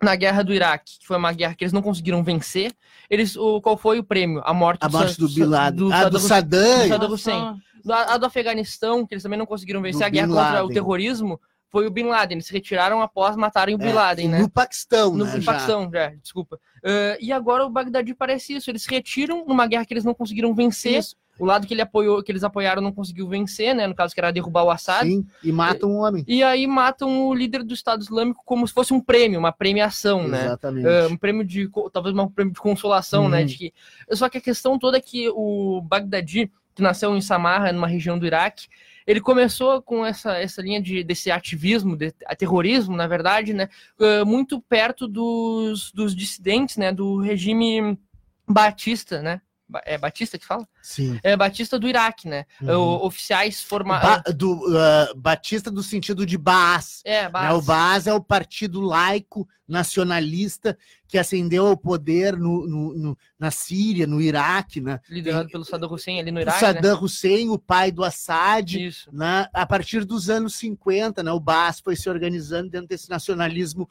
Na 0.00 0.14
guerra 0.14 0.44
do 0.44 0.54
Iraque, 0.54 0.98
que 1.00 1.06
foi 1.06 1.16
uma 1.16 1.32
guerra 1.32 1.54
que 1.54 1.64
eles 1.64 1.72
não 1.72 1.82
conseguiram 1.82 2.22
vencer, 2.22 2.72
eles, 3.10 3.36
o, 3.36 3.60
qual 3.60 3.76
foi 3.76 3.98
o 3.98 4.04
prêmio? 4.04 4.40
A 4.44 4.54
morte, 4.54 4.78
A 4.84 4.88
morte 4.88 5.14
Sa- 5.14 5.20
do 5.22 5.28
Bin 5.28 5.44
Laden. 5.44 5.76
do 5.88 5.92
ah, 5.92 6.08
do 6.08 6.18
Saddam 6.20 6.82
do 6.82 6.88
Saddam 6.88 7.10
Hussein. 7.12 7.60
A, 7.90 8.14
a 8.14 8.16
do 8.18 8.26
Afeganistão, 8.26 9.04
que 9.06 9.14
eles 9.14 9.22
também 9.22 9.38
não 9.38 9.46
conseguiram 9.46 9.82
vencer, 9.82 10.00
Do 10.02 10.04
a 10.06 10.08
guerra 10.08 10.28
contra 10.28 10.64
o 10.64 10.68
terrorismo, 10.68 11.40
foi 11.70 11.86
o 11.86 11.90
Bin 11.90 12.04
Laden. 12.04 12.36
Eles 12.36 12.46
se 12.46 12.52
retiraram 12.52 13.02
após 13.02 13.34
matarem 13.36 13.74
o 13.74 13.78
Bin 13.78 13.88
É, 13.88 13.92
Laden, 13.92 14.28
né? 14.28 14.38
No 14.40 14.48
Paquistão, 14.50 15.14
No 15.16 15.24
né? 15.24 15.32
no 15.34 15.40
já. 15.40 15.52
Paquistão, 15.52 15.90
já, 15.92 16.08
desculpa. 16.22 16.58
Eh, 16.84 17.18
e 17.20 17.32
agora 17.32 17.66
o 17.66 17.70
Bagdadi 17.70 18.14
parece 18.14 18.54
isso. 18.54 18.70
Eles 18.70 18.82
se 18.82 18.90
retiram 18.90 19.44
numa 19.46 19.66
guerra 19.66 19.84
que 19.84 19.92
eles 19.92 20.04
não 20.04 20.14
conseguiram 20.14 20.54
vencer 20.54 20.98
Isso. 20.98 21.16
O 21.38 21.44
lado 21.44 21.66
que 21.66 21.74
ele 21.74 21.80
apoiou, 21.80 22.22
que 22.22 22.32
eles 22.32 22.42
apoiaram 22.42 22.82
não 22.82 22.92
conseguiu 22.92 23.28
vencer, 23.28 23.74
né? 23.74 23.86
No 23.86 23.94
caso 23.94 24.14
que 24.14 24.20
era 24.20 24.32
derrubar 24.32 24.64
o 24.64 24.70
Assad. 24.70 25.08
Sim, 25.08 25.26
e 25.42 25.52
matam 25.52 25.90
um 25.90 25.98
homem. 25.98 26.24
E 26.26 26.42
aí 26.42 26.66
matam 26.66 27.28
o 27.28 27.34
líder 27.34 27.62
do 27.62 27.74
Estado 27.74 28.02
Islâmico 28.02 28.42
como 28.44 28.66
se 28.66 28.74
fosse 28.74 28.92
um 28.92 29.00
prêmio, 29.00 29.38
uma 29.38 29.52
premiação, 29.52 30.26
né? 30.26 30.46
Exatamente. 30.46 30.86
É, 30.86 31.06
um 31.06 31.16
prêmio 31.16 31.44
de 31.44 31.70
talvez 31.92 32.16
um 32.16 32.28
prêmio 32.28 32.52
de 32.52 32.60
consolação, 32.60 33.28
né? 33.28 33.40
Uhum. 33.40 33.46
De 33.46 33.56
que, 33.56 33.74
só 34.12 34.28
que 34.28 34.38
a 34.38 34.40
questão 34.40 34.78
toda 34.78 34.98
é 34.98 35.00
que 35.00 35.28
o 35.30 35.80
Bagdadi, 35.82 36.50
que 36.74 36.82
nasceu 36.82 37.16
em 37.16 37.20
Samarra, 37.20 37.72
numa 37.72 37.86
região 37.86 38.18
do 38.18 38.26
Iraque, 38.26 38.66
ele 39.06 39.20
começou 39.20 39.80
com 39.80 40.04
essa, 40.04 40.36
essa 40.36 40.60
linha 40.60 40.82
de, 40.82 41.02
desse 41.02 41.30
ativismo, 41.30 41.96
de, 41.96 42.12
terrorismo, 42.36 42.94
na 42.94 43.06
verdade, 43.06 43.54
né? 43.54 43.70
eh, 43.98 44.22
muito 44.22 44.60
perto 44.60 45.08
dos, 45.08 45.90
dos 45.92 46.14
dissidentes, 46.14 46.76
né? 46.76 46.92
Do 46.92 47.18
regime 47.18 47.98
Batista, 48.46 49.22
né? 49.22 49.40
É 49.84 49.98
Batista 49.98 50.38
que 50.38 50.46
fala? 50.46 50.66
Sim. 50.82 51.18
É 51.22 51.36
Batista 51.36 51.78
do 51.78 51.86
Iraque, 51.88 52.26
né? 52.28 52.46
Uhum. 52.62 52.70
O- 52.76 53.06
oficiais 53.06 53.62
formados. 53.62 54.08
Ba- 54.08 54.32
do, 54.32 54.60
ah, 54.76 55.12
Batista 55.16 55.70
do 55.70 55.82
sentido 55.82 56.24
de 56.24 56.38
Baas. 56.38 57.02
É, 57.04 57.22
Né? 57.24 57.28
Baas. 57.28 57.54
O 57.58 57.62
Baas 57.62 58.06
é 58.06 58.14
o 58.14 58.20
partido 58.22 58.80
laico 58.80 59.46
nacionalista 59.66 60.76
que 61.06 61.18
ascendeu 61.18 61.66
ao 61.66 61.76
poder 61.76 62.36
no, 62.36 62.66
no- 62.66 62.94
no- 62.94 63.18
na 63.38 63.50
Síria, 63.50 64.06
no 64.06 64.20
Iraque, 64.20 64.80
né? 64.80 65.00
liderado 65.08 65.48
pelo 65.48 65.64
Saddam 65.64 65.90
Hussein 65.92 66.20
ali 66.20 66.30
no 66.30 66.38
O 66.38 66.42
Iraque, 66.42 66.62
né? 66.64 66.72
Saddam 66.72 67.02
Hussein, 67.02 67.48
o 67.50 67.58
pai 67.58 67.90
do 67.90 68.04
Assad, 68.04 68.74
Isso. 68.74 69.10
né? 69.12 69.46
a 69.52 69.66
partir 69.66 70.04
dos 70.04 70.28
anos 70.30 70.54
50, 70.56 71.22
né? 71.22 71.32
o 71.32 71.40
Baas 71.40 71.80
foi 71.80 71.96
se 71.96 72.08
organizando 72.08 72.70
dentro 72.70 72.88
desse 72.88 73.08
nacionalismo 73.10 73.88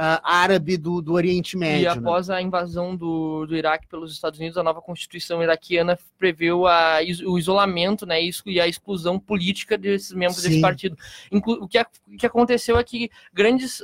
ah, 0.00 0.20
árabe 0.22 0.76
do, 0.76 1.02
do 1.02 1.12
Oriente 1.12 1.56
Médio. 1.56 1.80
E 1.80 1.84
né? 1.86 1.90
após 1.90 2.30
a 2.30 2.40
invasão 2.40 2.94
do, 2.94 3.44
do 3.46 3.56
Iraque 3.56 3.88
pelos 3.88 4.12
Estados 4.12 4.38
Unidos, 4.38 4.56
a 4.56 4.62
nova 4.62 4.80
Constituição 4.80 5.42
iraquiana 5.42 5.98
preveu 6.16 6.68
a, 6.68 6.98
o 7.26 7.36
isolamento 7.36 8.06
né, 8.06 8.20
e 8.46 8.60
a 8.60 8.68
exclusão 8.68 9.18
política 9.18 9.76
desses 9.76 10.12
membros 10.12 10.40
Sim. 10.40 10.50
desse 10.50 10.60
partido. 10.60 10.96
Inclu- 11.32 11.64
o, 11.64 11.66
que, 11.66 11.80
o 11.80 12.16
que 12.16 12.26
aconteceu 12.26 12.78
é 12.78 12.84
que 12.84 13.10
grandes 13.34 13.82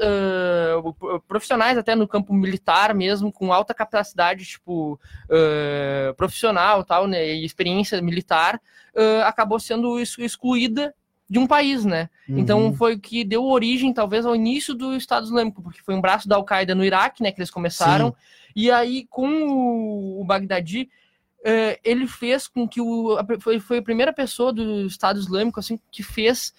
o- 0.85 1.21
profissionais, 1.27 1.77
até 1.77 1.97
no 1.97 2.07
campo 2.07 2.33
militar 2.33 2.95
mesmo, 2.95 3.33
com 3.33 3.53
alta 3.53 3.75
capacidade 3.75 4.45
tipo, 4.45 5.01
ah, 5.29 6.15
profissional 6.17 6.85
tal, 6.85 7.09
né, 7.09 7.35
e 7.35 7.45
experiência 7.45 8.01
militar, 8.01 8.61
acabou 9.27 9.59
sendo 9.59 9.99
ex- 9.99 10.17
excluída 10.19 10.95
de 11.29 11.39
um 11.39 11.47
país, 11.47 11.85
né? 11.85 12.09
Então 12.29 12.67
Uhum. 12.67 12.75
foi 12.75 12.95
o 12.95 12.99
que 13.01 13.25
deu 13.25 13.45
origem, 13.45 13.93
talvez, 13.93 14.27
ao 14.27 14.37
início 14.37 14.75
do 14.75 14.95
Estado 14.95 15.25
Islâmico, 15.25 15.63
porque 15.63 15.81
foi 15.83 15.95
um 15.95 16.01
braço 16.01 16.29
da 16.29 16.37
Al-Qaeda 16.37 16.75
no 16.75 16.85
Iraque, 16.85 17.23
né? 17.23 17.33
Que 17.33 17.41
eles 17.41 17.51
começaram. 17.51 18.15
E 18.55 18.71
aí, 18.71 19.07
com 19.11 19.27
o, 20.21 20.25
Bagdadi, 20.25 20.89
eh, 21.45 21.79
ele 21.85 22.07
fez 22.07 22.47
com 22.47 22.69
que 22.69 22.81
o. 22.81 23.17
Foi, 23.41 23.59
foi 23.59 23.79
a 23.79 23.83
primeira 23.83 24.13
pessoa 24.13 24.53
do 24.53 24.87
Estado 24.87 25.19
Islâmico 25.19 25.59
assim, 25.61 25.79
que 25.91 26.03
fez 26.03 26.53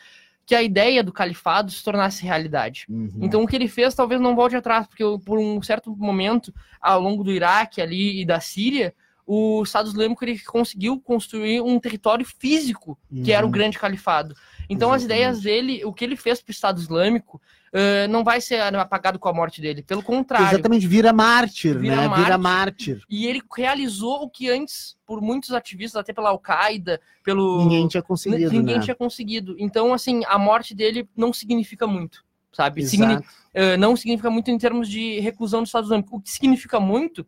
que 0.47 0.53
a 0.53 0.61
ideia 0.61 1.03
do 1.03 1.11
califado 1.11 1.71
se 1.71 1.83
tornasse 1.83 2.23
realidade. 2.23 2.85
Uhum. 2.87 3.09
Então 3.21 3.41
o 3.43 3.47
que 3.47 3.55
ele 3.55 3.67
fez 3.67 3.95
talvez 3.95 4.21
não 4.21 4.35
volte 4.35 4.55
atrás, 4.55 4.85
porque 4.85 5.03
por 5.25 5.39
um 5.39 5.59
certo 5.61 5.95
momento, 5.95 6.53
ao 6.79 7.01
longo 7.01 7.23
do 7.23 7.31
Iraque 7.31 7.81
ali 7.81 8.21
e 8.21 8.25
da 8.25 8.39
Síria, 8.39 8.93
o 9.25 9.63
Estado 9.63 9.87
Islâmico 9.89 10.23
ele 10.23 10.37
conseguiu 10.39 10.99
construir 11.01 11.61
um 11.61 11.79
território 11.79 12.23
físico 12.23 12.95
que 13.23 13.31
era 13.31 13.43
o 13.43 13.47
Uhum. 13.47 13.51
grande 13.51 13.79
califado. 13.79 14.35
Então 14.69 14.91
as 14.91 15.03
Exatamente. 15.03 15.05
ideias 15.05 15.41
dele, 15.41 15.85
o 15.85 15.93
que 15.93 16.03
ele 16.03 16.15
fez 16.15 16.41
para 16.41 16.51
o 16.51 16.53
Estado 16.53 16.79
Islâmico, 16.79 17.41
eh, 17.73 18.07
não 18.07 18.23
vai 18.23 18.39
ser 18.41 18.61
apagado 18.75 19.19
com 19.19 19.27
a 19.29 19.33
morte 19.33 19.61
dele. 19.61 19.83
Pelo 19.83 20.01
contrário. 20.01 20.47
Exatamente, 20.47 20.87
vira 20.87 21.11
mártir, 21.13 21.77
Vira 21.77 21.95
né? 21.95 22.01
Vira 22.03 22.37
mártir. 22.37 22.39
mártir. 22.39 23.01
E 23.09 23.25
ele 23.27 23.41
realizou 23.55 24.23
o 24.23 24.29
que 24.29 24.49
antes, 24.49 24.95
por 25.05 25.21
muitos 25.21 25.51
ativistas, 25.51 25.99
até 25.99 26.13
pela 26.13 26.29
Al-Qaeda, 26.29 26.99
pelo. 27.23 27.59
Ninguém 27.63 27.87
tinha 27.87 28.01
conseguido, 28.03 28.51
ninguém 28.51 28.77
né? 28.77 28.81
tinha 28.81 28.95
conseguido. 28.95 29.55
Então, 29.59 29.93
assim, 29.93 30.23
a 30.27 30.37
morte 30.39 30.73
dele 30.73 31.07
não 31.15 31.31
significa 31.33 31.85
muito, 31.85 32.23
sabe? 32.51 32.85
Signi- 32.85 33.19
eh, 33.53 33.77
não 33.77 33.95
significa 33.95 34.29
muito 34.29 34.49
em 34.49 34.57
termos 34.57 34.87
de 34.89 35.19
reclusão 35.19 35.61
dos 35.61 35.69
Estados 35.69 35.89
Unidos. 35.91 36.09
O 36.11 36.19
que 36.21 36.29
significa 36.31 36.79
muito 36.79 37.25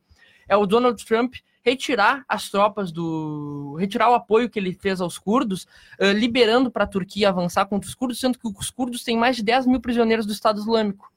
é 0.48 0.56
o 0.56 0.66
Donald 0.66 1.04
Trump 1.06 1.36
retirar 1.68 2.24
as 2.30 2.50
tropas 2.50 2.92
do. 2.92 3.76
retirar 3.78 4.10
o 4.10 4.14
apoio 4.14 4.50
que 4.50 4.58
ele 4.58 4.74
fez 4.74 5.02
aos 5.02 5.18
curdos, 5.18 5.68
eh, 6.00 6.14
liberando 6.14 6.72
para 6.72 6.86
a 6.86 6.88
Turquia 6.88 7.28
avançar 7.28 7.66
contra 7.66 7.88
os 7.90 7.94
curdos, 7.94 8.20
sendo 8.20 8.40
que 8.40 8.48
os 8.48 8.70
curdos 8.70 9.04
têm 9.04 9.18
mais 9.18 9.36
de 9.36 9.44
10 9.44 9.66
mil 9.68 9.82
prisioneiros 9.82 10.26
do 10.26 10.32
Estado 10.32 10.60
Islâmico. 10.62 11.12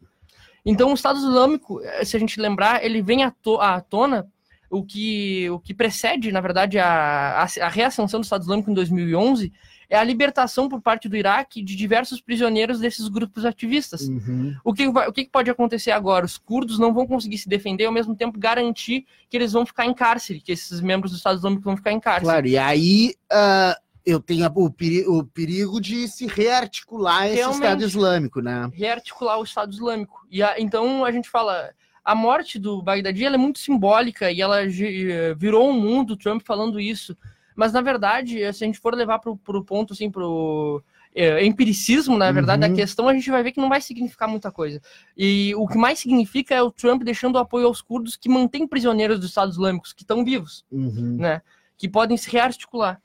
Então, 0.67 0.91
o 0.91 0.95
Estado 0.95 1.19
Islâmico, 1.19 1.81
eh, 1.83 2.05
se 2.05 2.17
a 2.17 2.21
gente 2.21 2.41
lembrar, 2.41 2.85
ele 2.85 3.01
vem 3.01 3.23
à, 3.23 3.31
to- 3.31 3.61
à 3.61 3.81
tona 3.81 4.27
o 4.69 4.85
que, 4.85 5.49
o 5.51 5.59
que 5.61 5.73
precede, 5.73 6.33
na 6.33 6.41
verdade, 6.41 6.79
a, 6.79 7.43
a, 7.43 7.67
a 7.67 7.69
reascensão 7.69 8.21
do 8.21 8.25
Estado 8.25 8.43
Islâmico 8.43 8.71
em 8.71 8.75
2011 8.75 9.53
é 9.91 9.99
a 9.99 10.05
libertação 10.05 10.69
por 10.69 10.81
parte 10.81 11.09
do 11.09 11.17
Iraque 11.17 11.61
de 11.62 11.75
diversos 11.75 12.21
prisioneiros 12.21 12.79
desses 12.79 13.09
grupos 13.09 13.45
ativistas. 13.45 14.03
Uhum. 14.03 14.57
O 14.65 14.73
que, 14.73 14.87
o 14.87 15.12
que 15.12 15.29
pode 15.29 15.51
acontecer 15.51 15.91
agora? 15.91 16.25
Os 16.25 16.39
curdos 16.39 16.79
não 16.79 16.95
vão 16.95 17.07
conseguir 17.09 17.37
se 17.39 17.49
defender 17.49 17.83
e, 17.83 17.87
ao 17.87 17.93
mesmo 17.93 18.15
tempo, 18.15 18.39
garantir 18.39 19.05
que 19.29 19.37
eles 19.37 19.53
vão 19.53 19.67
ficar 19.67 19.85
em 19.87 19.93
cárcere, 19.93 20.41
que 20.41 20.53
esses 20.53 20.81
membros 20.81 21.11
do 21.11 21.17
Estado 21.17 21.37
Islâmico 21.39 21.65
vão 21.65 21.77
ficar 21.77 21.91
em 21.91 21.99
cárcere. 21.99 22.25
Claro, 22.25 22.47
e 22.47 22.57
aí 22.57 23.15
ah, 23.31 23.77
eu 24.07 24.21
tenho 24.21 24.47
o, 24.55 24.71
peri- 24.71 25.07
o 25.09 25.25
perigo 25.25 25.81
de 25.81 26.07
se 26.07 26.27
rearticular 26.27 27.27
esse 27.27 27.37
Realmente. 27.37 27.62
Estado 27.65 27.83
Islâmico, 27.85 28.41
né? 28.41 28.71
rearticular 28.73 29.41
o 29.41 29.45
Estado 29.45 29.73
Islâmico. 29.73 30.25
E 30.31 30.41
a- 30.41 30.55
então 30.61 31.05
a 31.05 31.11
gente 31.11 31.29
fala, 31.29 31.71
a 32.05 32.15
morte 32.15 32.61
do 32.61 32.81
Bagdadi 32.81 33.25
é 33.25 33.37
muito 33.37 33.59
simbólica 33.59 34.31
e 34.31 34.41
ela 34.41 34.59
virou 35.37 35.69
um 35.69 35.81
mundo, 35.81 36.17
Trump 36.17 36.43
falando 36.45 36.79
isso. 36.79 37.17
Mas 37.61 37.74
na 37.74 37.82
verdade, 37.82 38.39
se 38.55 38.65
a 38.65 38.66
gente 38.66 38.78
for 38.78 38.95
levar 38.95 39.19
para 39.19 39.31
o 39.31 39.62
ponto 39.62 39.93
assim, 39.93 40.11
pro 40.11 40.82
eh, 41.15 41.45
empiricismo, 41.45 42.16
na 42.16 42.32
verdade, 42.32 42.65
Uhum. 42.65 42.70
da 42.70 42.74
questão, 42.74 43.07
a 43.07 43.12
gente 43.12 43.31
vai 43.31 43.43
ver 43.43 43.53
que 43.53 43.61
não 43.61 43.69
vai 43.69 43.82
significar 43.82 44.27
muita 44.27 44.51
coisa. 44.51 44.81
E 45.15 45.55
o 45.57 45.69
que 45.69 45.77
mais 45.77 45.99
significa 45.99 46.55
é 46.55 46.62
o 46.62 46.70
Trump 46.70 47.03
deixando 47.03 47.35
o 47.35 47.39
apoio 47.39 47.66
aos 47.66 47.82
curdos 47.82 48.16
que 48.16 48.31
mantêm 48.31 48.66
prisioneiros 48.66 49.19
dos 49.20 49.28
Estados 49.28 49.57
Islâmicos, 49.57 49.93
que 49.93 50.03
estão 50.05 50.24
vivos 50.24 50.65
Uhum. 50.73 51.16
né, 51.19 51.43
que 51.77 51.87
podem 51.87 52.16
se 52.16 52.31
rearticular. 52.31 52.99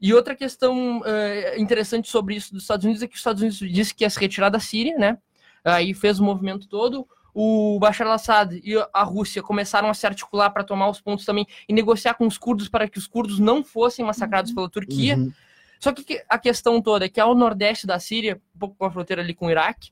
E 0.00 0.14
outra 0.14 0.36
questão 0.36 1.02
eh, 1.04 1.56
interessante 1.58 2.08
sobre 2.08 2.36
isso 2.36 2.54
dos 2.54 2.62
Estados 2.62 2.84
Unidos 2.84 3.02
é 3.02 3.08
que 3.08 3.14
os 3.14 3.20
Estados 3.20 3.42
Unidos 3.42 3.58
disse 3.58 3.92
que 3.92 4.04
ia 4.04 4.10
se 4.10 4.20
retirar 4.20 4.50
da 4.50 4.60
Síria, 4.60 4.96
né? 4.96 5.18
Aí 5.64 5.92
fez 5.94 6.20
o 6.20 6.24
movimento 6.24 6.68
todo. 6.68 7.08
O 7.34 7.78
Bashar 7.78 8.06
al-Assad 8.06 8.60
e 8.64 8.74
a 8.92 9.02
Rússia 9.02 9.42
começaram 9.42 9.88
a 9.88 9.94
se 9.94 10.06
articular 10.06 10.50
para 10.50 10.64
tomar 10.64 10.88
os 10.90 11.00
pontos 11.00 11.24
também 11.24 11.46
e 11.68 11.72
negociar 11.72 12.14
com 12.14 12.26
os 12.26 12.36
curdos 12.36 12.68
para 12.68 12.88
que 12.88 12.98
os 12.98 13.06
curdos 13.06 13.38
não 13.38 13.62
fossem 13.64 14.04
massacrados 14.04 14.52
pela 14.52 14.68
Turquia. 14.68 15.16
Uhum. 15.16 15.32
Só 15.78 15.92
que 15.92 16.22
a 16.28 16.38
questão 16.38 16.82
toda 16.82 17.06
é 17.06 17.08
que 17.08 17.20
ao 17.20 17.34
nordeste 17.34 17.86
da 17.86 17.98
Síria, 17.98 18.40
um 18.54 18.58
pouco 18.58 18.76
com 18.76 18.84
a 18.84 18.90
fronteira 18.90 19.22
ali 19.22 19.32
com 19.32 19.46
o 19.46 19.50
Iraque, 19.50 19.90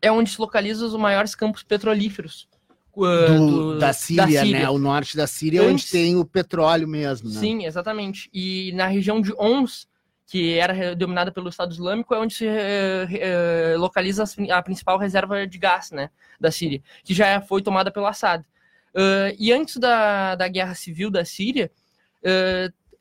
é 0.00 0.12
onde 0.12 0.30
se 0.30 0.40
localizam 0.40 0.86
os 0.86 0.94
maiores 0.94 1.34
campos 1.34 1.62
petrolíferos 1.62 2.48
uh, 2.96 3.02
Do- 3.26 3.46
do- 3.74 3.78
da, 3.78 3.92
Síria, 3.92 4.44
né? 4.44 4.68
O 4.68 4.78
norte 4.78 5.16
da 5.16 5.26
Síria 5.26 5.58
é 5.60 5.62
onde 5.62 5.72
Antes- 5.74 5.90
tem 5.90 6.16
o 6.16 6.24
petróleo 6.24 6.86
mesmo, 6.86 7.30
né? 7.30 7.40
Sim, 7.40 7.64
exatamente. 7.64 8.28
E 8.32 8.72
na 8.74 8.86
região 8.86 9.20
de 9.20 9.32
Ons, 9.38 9.88
que 10.32 10.58
era 10.58 10.96
dominada 10.96 11.30
pelo 11.30 11.50
Estado 11.50 11.72
Islâmico, 11.72 12.14
é 12.14 12.18
onde 12.18 12.32
se 12.32 12.46
eh, 12.46 13.06
eh, 13.20 13.74
localiza 13.76 14.24
a 14.50 14.62
principal 14.62 14.96
reserva 14.96 15.46
de 15.46 15.58
gás 15.58 15.90
né, 15.90 16.08
da 16.40 16.50
Síria, 16.50 16.82
que 17.04 17.12
já 17.12 17.42
foi 17.42 17.60
tomada 17.60 17.90
pelo 17.90 18.06
Assad. 18.06 18.42
Ah, 18.94 19.30
e 19.38 19.52
antes 19.52 19.76
da, 19.76 20.34
da 20.34 20.48
guerra 20.48 20.74
civil 20.74 21.10
da 21.10 21.22
Síria, 21.22 21.70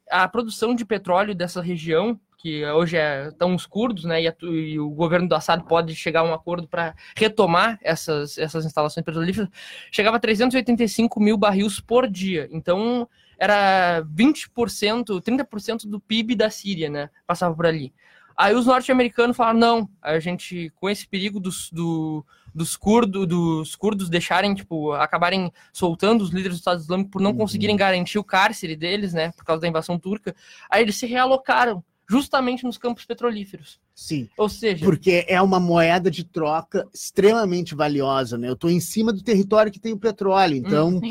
ah, 0.10 0.24
a 0.24 0.28
produção 0.28 0.76
de 0.76 0.84
petróleo 0.84 1.34
dessa 1.34 1.62
região, 1.62 2.20
que 2.38 2.66
hoje 2.66 2.98
é, 2.98 3.30
estão 3.30 3.56
os 3.56 3.66
curdos, 3.66 4.04
né, 4.04 4.24
e, 4.24 4.28
a 4.28 4.36
e 4.42 4.78
o 4.78 4.90
governo 4.90 5.30
do 5.30 5.36
Assad 5.36 5.64
pode 5.66 5.96
chegar 5.96 6.20
a 6.20 6.24
um 6.24 6.34
acordo 6.34 6.68
para 6.68 6.94
retomar 7.16 7.80
essas, 7.82 8.38
essas 8.38 8.66
instalações 8.66 9.06
petrolíferas, 9.06 9.48
chegava 9.90 10.18
a 10.18 10.20
385 10.20 11.18
mil 11.22 11.38
barris 11.38 11.80
por 11.80 12.10
dia. 12.10 12.50
Então, 12.52 13.08
era 13.42 14.04
20%, 14.04 15.20
30% 15.20 15.88
do 15.88 16.00
PIB 16.00 16.36
da 16.36 16.52
Síria, 16.52 16.92
né? 16.92 17.10
Passava 17.26 17.56
por 17.56 17.66
ali. 17.66 17.92
Aí 18.38 18.54
os 18.54 18.68
norte-americanos 18.68 19.36
falaram, 19.36 19.60
não, 19.60 19.90
a 20.00 20.20
gente, 20.20 20.72
com 20.76 20.88
esse 20.88 21.08
perigo 21.08 21.40
dos, 21.40 21.72
do, 21.72 22.24
dos, 22.54 22.78
curdo, 22.78 23.26
dos 23.26 23.76
curdos 23.76 24.10
deixarem, 24.10 24.54
tipo, 24.54 24.92
acabarem 24.94 25.52
soltando 25.74 26.22
os 26.24 26.30
líderes 26.30 26.58
do 26.58 26.60
Estado 26.60 26.82
Islâmico 26.82 27.10
por 27.10 27.20
não 27.22 27.32
Uhum. 27.32 27.38
conseguirem 27.38 27.76
garantir 27.76 28.20
o 28.20 28.24
cárcere 28.24 28.76
deles, 28.76 29.12
né? 29.12 29.32
Por 29.32 29.44
causa 29.44 29.62
da 29.62 29.68
invasão 29.68 29.98
turca. 29.98 30.36
Aí 30.70 30.84
eles 30.84 30.96
se 30.96 31.08
realocaram, 31.08 31.84
justamente 32.08 32.64
nos 32.64 32.78
campos 32.78 33.06
petrolíferos. 33.06 33.80
Sim, 33.96 34.30
Ou 34.38 34.50
seja, 34.50 34.86
porque 34.86 35.26
é 35.28 35.42
uma 35.42 35.60
moeda 35.60 36.12
de 36.12 36.24
troca 36.24 36.88
extremamente 36.94 37.74
valiosa, 37.74 38.38
né? 38.38 38.50
Eu 38.50 38.54
estou 38.54 38.70
em 38.70 38.80
cima 38.80 39.12
do 39.12 39.24
território 39.24 39.72
que 39.72 39.80
tem 39.80 39.94
o 39.94 40.00
petróleo, 40.00 40.56
então 40.56 41.02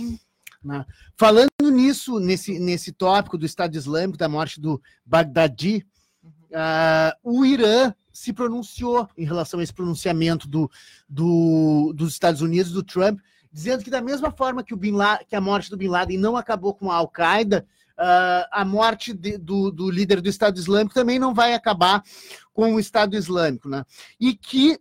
Sim. 0.63 0.85
Falando 1.17 1.51
nisso, 1.73 2.19
nesse, 2.21 2.59
nesse 2.59 2.93
tópico 2.93 3.39
do 3.39 3.47
Estado 3.47 3.77
Islâmico, 3.77 4.19
da 4.19 4.29
morte 4.29 4.61
do 4.61 4.81
Bagdadi, 5.05 5.87
ah, 6.55 7.17
o 7.23 7.45
Irã 7.45 7.95
se 8.13 8.33
pronunciou 8.33 9.09
em 9.17 9.25
relação 9.25 9.61
a 9.61 9.63
esse 9.63 9.73
pronunciamento 9.73 10.47
do, 10.49 10.71
do- 11.09 11.93
dos 11.95 12.13
Estados 12.13 12.43
Unidos, 12.43 12.73
do 12.73 12.83
Trump, 12.83 13.21
dizendo 13.51 13.83
que 13.83 13.91
da 13.91 14.01
mesma 14.03 14.31
forma 14.31 14.63
que, 14.63 14.75
o 14.75 14.77
Bin 14.77 14.93
La- 14.93 15.19
que 15.25 15.35
a 15.35 15.41
morte 15.41 15.71
do 15.71 15.77
Bin 15.77 15.89
Laden 15.89 16.19
não 16.19 16.37
acabou 16.37 16.75
com 16.75 16.91
a 16.91 16.97
Al-Qaeda, 16.97 17.67
uh, 17.99 18.47
a 18.53 18.65
morte 18.65 19.15
de, 19.15 19.39
do, 19.39 19.71
do 19.71 19.91
líder 19.91 20.21
do 20.21 20.29
Estado 20.29 20.59
Islâmico 20.59 20.95
também 20.95 21.19
não 21.19 21.33
vai 21.33 21.55
acabar 21.55 22.03
com 22.53 22.75
o 22.75 22.81
Estado 22.81 23.17
Islâmico, 23.17 23.69
né? 23.69 23.85
E 24.21 24.35
que 24.35 24.79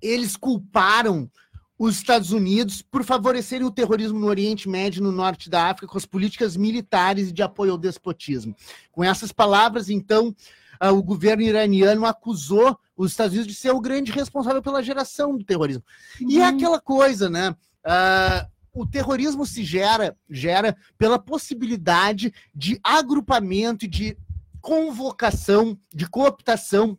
eles 0.00 0.36
culparam 0.36 1.30
os 1.78 1.96
Estados 1.96 2.32
Unidos 2.32 2.82
por 2.82 3.04
favorecerem 3.04 3.64
o 3.64 3.70
terrorismo 3.70 4.18
no 4.18 4.26
Oriente 4.26 4.68
Médio 4.68 4.98
e 4.98 5.02
no 5.02 5.12
norte 5.12 5.48
da 5.48 5.70
África 5.70 5.86
com 5.86 5.96
as 5.96 6.04
políticas 6.04 6.56
militares 6.56 7.32
de 7.32 7.40
apoio 7.40 7.72
ao 7.72 7.78
despotismo. 7.78 8.54
Com 8.90 9.04
essas 9.04 9.30
palavras, 9.30 9.88
então, 9.88 10.34
uh, 10.82 10.88
o 10.88 11.02
governo 11.02 11.42
iraniano 11.42 12.04
acusou 12.04 12.76
os 12.96 13.12
Estados 13.12 13.32
Unidos 13.34 13.54
de 13.54 13.58
ser 13.58 13.70
o 13.70 13.80
grande 13.80 14.10
responsável 14.10 14.60
pela 14.60 14.82
geração 14.82 15.36
do 15.36 15.44
terrorismo. 15.44 15.84
E 16.20 16.40
é 16.40 16.48
uhum. 16.48 16.56
aquela 16.56 16.80
coisa, 16.80 17.30
né? 17.30 17.50
Uh, 17.86 18.58
o 18.72 18.84
terrorismo 18.84 19.46
se 19.46 19.64
gera, 19.64 20.16
gera 20.28 20.76
pela 20.96 21.18
possibilidade 21.18 22.32
de 22.52 22.78
agrupamento 22.82 23.84
e 23.84 23.88
de 23.88 24.18
convocação, 24.60 25.78
de 25.94 26.08
cooptação 26.08 26.98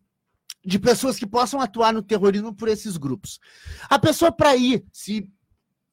de 0.66 0.80
pessoas 0.80 1.18
que 1.18 1.26
possam 1.26 1.62
atuar 1.62 1.94
no 1.94 2.02
terrorismo 2.02 2.54
por 2.54 2.68
esses 2.68 2.98
grupos. 2.98 3.40
A 3.90 3.98
pessoa 3.98 4.32
para 4.32 4.56
ir 4.56 4.84
se 4.92 5.30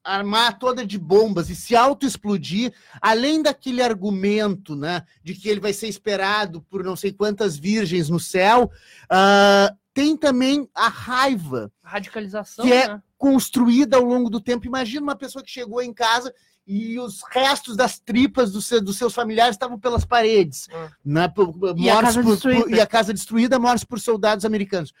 armar 0.03 0.57
toda 0.57 0.85
de 0.85 0.97
bombas 0.97 1.49
e 1.49 1.55
se 1.55 1.75
autoexplodir, 1.75 2.73
além 3.01 3.41
daquele 3.41 3.81
argumento, 3.81 4.75
né, 4.75 5.03
de 5.21 5.35
que 5.35 5.49
ele 5.49 5.59
vai 5.59 5.73
ser 5.73 5.87
esperado 5.87 6.61
por 6.61 6.83
não 6.83 6.95
sei 6.95 7.11
quantas 7.11 7.57
virgens 7.57 8.09
no 8.09 8.19
céu, 8.19 8.71
uh, 9.11 9.77
tem 9.93 10.15
também 10.15 10.69
a 10.73 10.87
raiva. 10.87 11.71
A 11.83 11.89
radicalização, 11.89 12.63
que 12.63 12.71
é 12.71 12.87
né? 12.87 13.03
construída 13.17 13.97
ao 13.97 14.03
longo 14.03 14.29
do 14.29 14.39
tempo. 14.39 14.65
Imagina 14.65 15.01
uma 15.01 15.15
pessoa 15.15 15.43
que 15.43 15.51
chegou 15.51 15.81
em 15.81 15.93
casa 15.93 16.33
e 16.67 16.99
os 16.99 17.21
restos 17.31 17.77
das 17.77 17.97
tripas 17.97 18.51
do 18.51 18.61
seu, 18.61 18.81
dos 18.81 18.97
seus 18.97 19.13
familiares 19.13 19.55
estavam 19.55 19.79
pelas 19.79 20.03
paredes. 20.03 20.67
Hum. 20.69 20.89
Né, 21.05 21.33
e, 21.77 21.89
a 21.89 22.01
casa 22.01 22.21
por, 22.21 22.39
por, 22.39 22.69
e 22.69 22.81
a 22.81 22.85
casa 22.85 23.13
destruída, 23.13 23.57
mortos 23.57 23.85
por 23.85 23.99
soldados 23.99 24.43
americanos. 24.43 24.93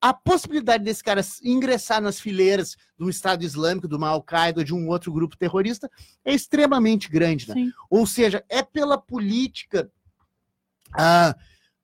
A 0.00 0.14
possibilidade 0.14 0.84
desse 0.84 1.02
cara 1.02 1.20
ingressar 1.42 2.00
nas 2.00 2.18
fileiras 2.18 2.76
do 2.98 3.10
Estado 3.10 3.44
Islâmico, 3.44 3.88
do 3.88 4.02
Al-Qaeda, 4.02 4.64
de 4.64 4.74
um 4.74 4.88
outro 4.88 5.12
grupo 5.12 5.36
terrorista, 5.36 5.90
é 6.24 6.32
extremamente 6.32 7.10
grande. 7.10 7.48
Né? 7.48 7.70
Ou 7.90 8.06
seja, 8.06 8.42
é 8.48 8.62
pela 8.62 8.96
política 8.96 9.90
ah, 10.96 11.36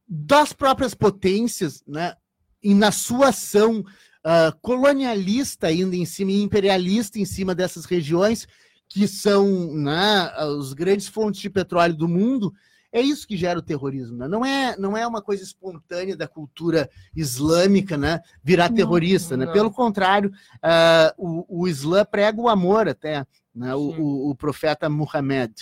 das 0.08 0.52
próprias 0.52 0.94
potências, 0.94 1.82
né, 1.86 2.14
e 2.62 2.74
na 2.74 2.92
sua 2.92 3.28
ação 3.28 3.80
uh, 3.80 4.56
colonialista 4.60 5.66
ainda 5.66 5.96
em 5.96 6.04
cima, 6.04 6.30
e 6.30 6.42
imperialista 6.42 7.18
em 7.18 7.24
cima 7.24 7.54
dessas 7.54 7.84
regiões, 7.84 8.46
que 8.92 9.08
são 9.08 9.72
né, 9.72 10.30
os 10.44 10.74
grandes 10.74 11.08
fontes 11.08 11.40
de 11.40 11.48
petróleo 11.48 11.94
do 11.94 12.06
mundo, 12.06 12.52
é 12.92 13.00
isso 13.00 13.26
que 13.26 13.38
gera 13.38 13.58
o 13.58 13.62
terrorismo. 13.62 14.18
Né? 14.18 14.28
Não, 14.28 14.44
é, 14.44 14.76
não 14.76 14.94
é 14.94 15.06
uma 15.06 15.22
coisa 15.22 15.42
espontânea 15.42 16.14
da 16.14 16.28
cultura 16.28 16.90
islâmica 17.16 17.96
né, 17.96 18.20
virar 18.44 18.68
não, 18.68 18.76
terrorista. 18.76 19.34
Né? 19.34 19.46
Pelo 19.46 19.70
contrário, 19.70 20.30
uh, 20.56 21.14
o, 21.16 21.62
o 21.62 21.68
Islã 21.68 22.04
prega 22.04 22.38
o 22.38 22.50
amor 22.50 22.86
até, 22.86 23.26
né? 23.54 23.74
o, 23.74 23.78
o, 23.98 24.30
o 24.30 24.34
profeta 24.34 24.90
Muhammad. 24.90 25.52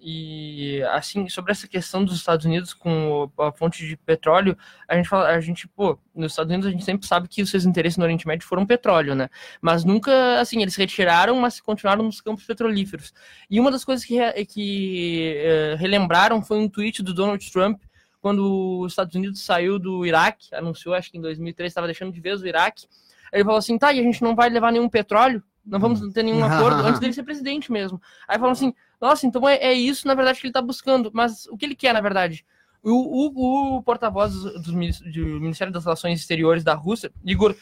E 0.00 0.82
assim, 0.92 1.28
sobre 1.28 1.50
essa 1.52 1.66
questão 1.66 2.04
dos 2.04 2.16
Estados 2.16 2.46
Unidos 2.46 2.72
com 2.72 3.30
a 3.38 3.50
fonte 3.50 3.86
de 3.86 3.96
petróleo, 3.96 4.56
a 4.88 4.94
gente 4.96 5.08
fala, 5.08 5.28
a 5.28 5.40
gente, 5.40 5.66
pô, 5.66 5.98
nos 6.14 6.32
Estados 6.32 6.50
Unidos 6.50 6.68
a 6.68 6.70
gente 6.70 6.84
sempre 6.84 7.06
sabe 7.06 7.28
que 7.28 7.42
os 7.42 7.50
seus 7.50 7.64
interesses 7.64 7.96
no 7.96 8.04
Oriente 8.04 8.26
Médio 8.26 8.46
foram 8.46 8.64
petróleo, 8.64 9.14
né? 9.14 9.28
Mas 9.60 9.84
nunca, 9.84 10.40
assim, 10.40 10.62
eles 10.62 10.76
retiraram, 10.76 11.40
mas 11.40 11.60
continuaram 11.60 12.04
nos 12.04 12.20
campos 12.20 12.44
petrolíferos. 12.44 13.12
E 13.50 13.58
uma 13.58 13.70
das 13.70 13.84
coisas 13.84 14.04
que, 14.04 14.16
que 14.46 15.36
uh, 15.74 15.76
relembraram 15.76 16.42
foi 16.42 16.58
um 16.58 16.68
tweet 16.68 17.02
do 17.02 17.12
Donald 17.12 17.50
Trump 17.50 17.82
quando 18.20 18.80
os 18.80 18.92
Estados 18.92 19.14
Unidos 19.14 19.44
saiu 19.44 19.78
do 19.78 20.06
Iraque, 20.06 20.54
anunciou, 20.54 20.94
acho 20.94 21.10
que 21.10 21.18
em 21.18 21.20
2003 21.20 21.70
estava 21.70 21.86
deixando 21.86 22.10
de 22.10 22.20
vez 22.22 22.40
o 22.40 22.46
Iraque. 22.46 22.86
Ele 23.30 23.44
falou 23.44 23.58
assim: 23.58 23.76
tá, 23.76 23.92
e 23.92 24.00
a 24.00 24.02
gente 24.02 24.22
não 24.22 24.34
vai 24.34 24.48
levar 24.48 24.72
nenhum 24.72 24.88
petróleo? 24.88 25.42
Não 25.62 25.78
vamos 25.78 26.00
ter 26.12 26.22
nenhum 26.22 26.44
acordo 26.44 26.80
antes 26.86 27.00
dele 27.00 27.12
ser 27.12 27.22
presidente 27.22 27.72
mesmo. 27.72 28.00
Aí 28.28 28.38
falam 28.38 28.52
assim: 28.52 28.72
nossa, 29.00 29.26
então 29.26 29.48
é, 29.48 29.56
é 29.56 29.72
isso, 29.72 30.06
na 30.06 30.14
verdade, 30.14 30.40
que 30.40 30.46
ele 30.46 30.50
está 30.50 30.62
buscando. 30.62 31.10
Mas 31.12 31.46
o 31.46 31.56
que 31.56 31.64
ele 31.64 31.74
quer, 31.74 31.92
na 31.92 32.00
verdade? 32.00 32.44
O, 32.82 32.92
o, 32.92 33.76
o 33.76 33.82
porta-voz 33.82 34.34
do, 34.34 34.60
do, 34.60 34.72
Ministério 34.74 35.72
das 35.72 35.84
Relações 35.84 36.20
Exteriores 36.20 36.62
da 36.62 36.74
Rússia, 36.74 37.10
Igor 37.24 37.56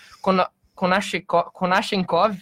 Konashenkov, 1.55 2.37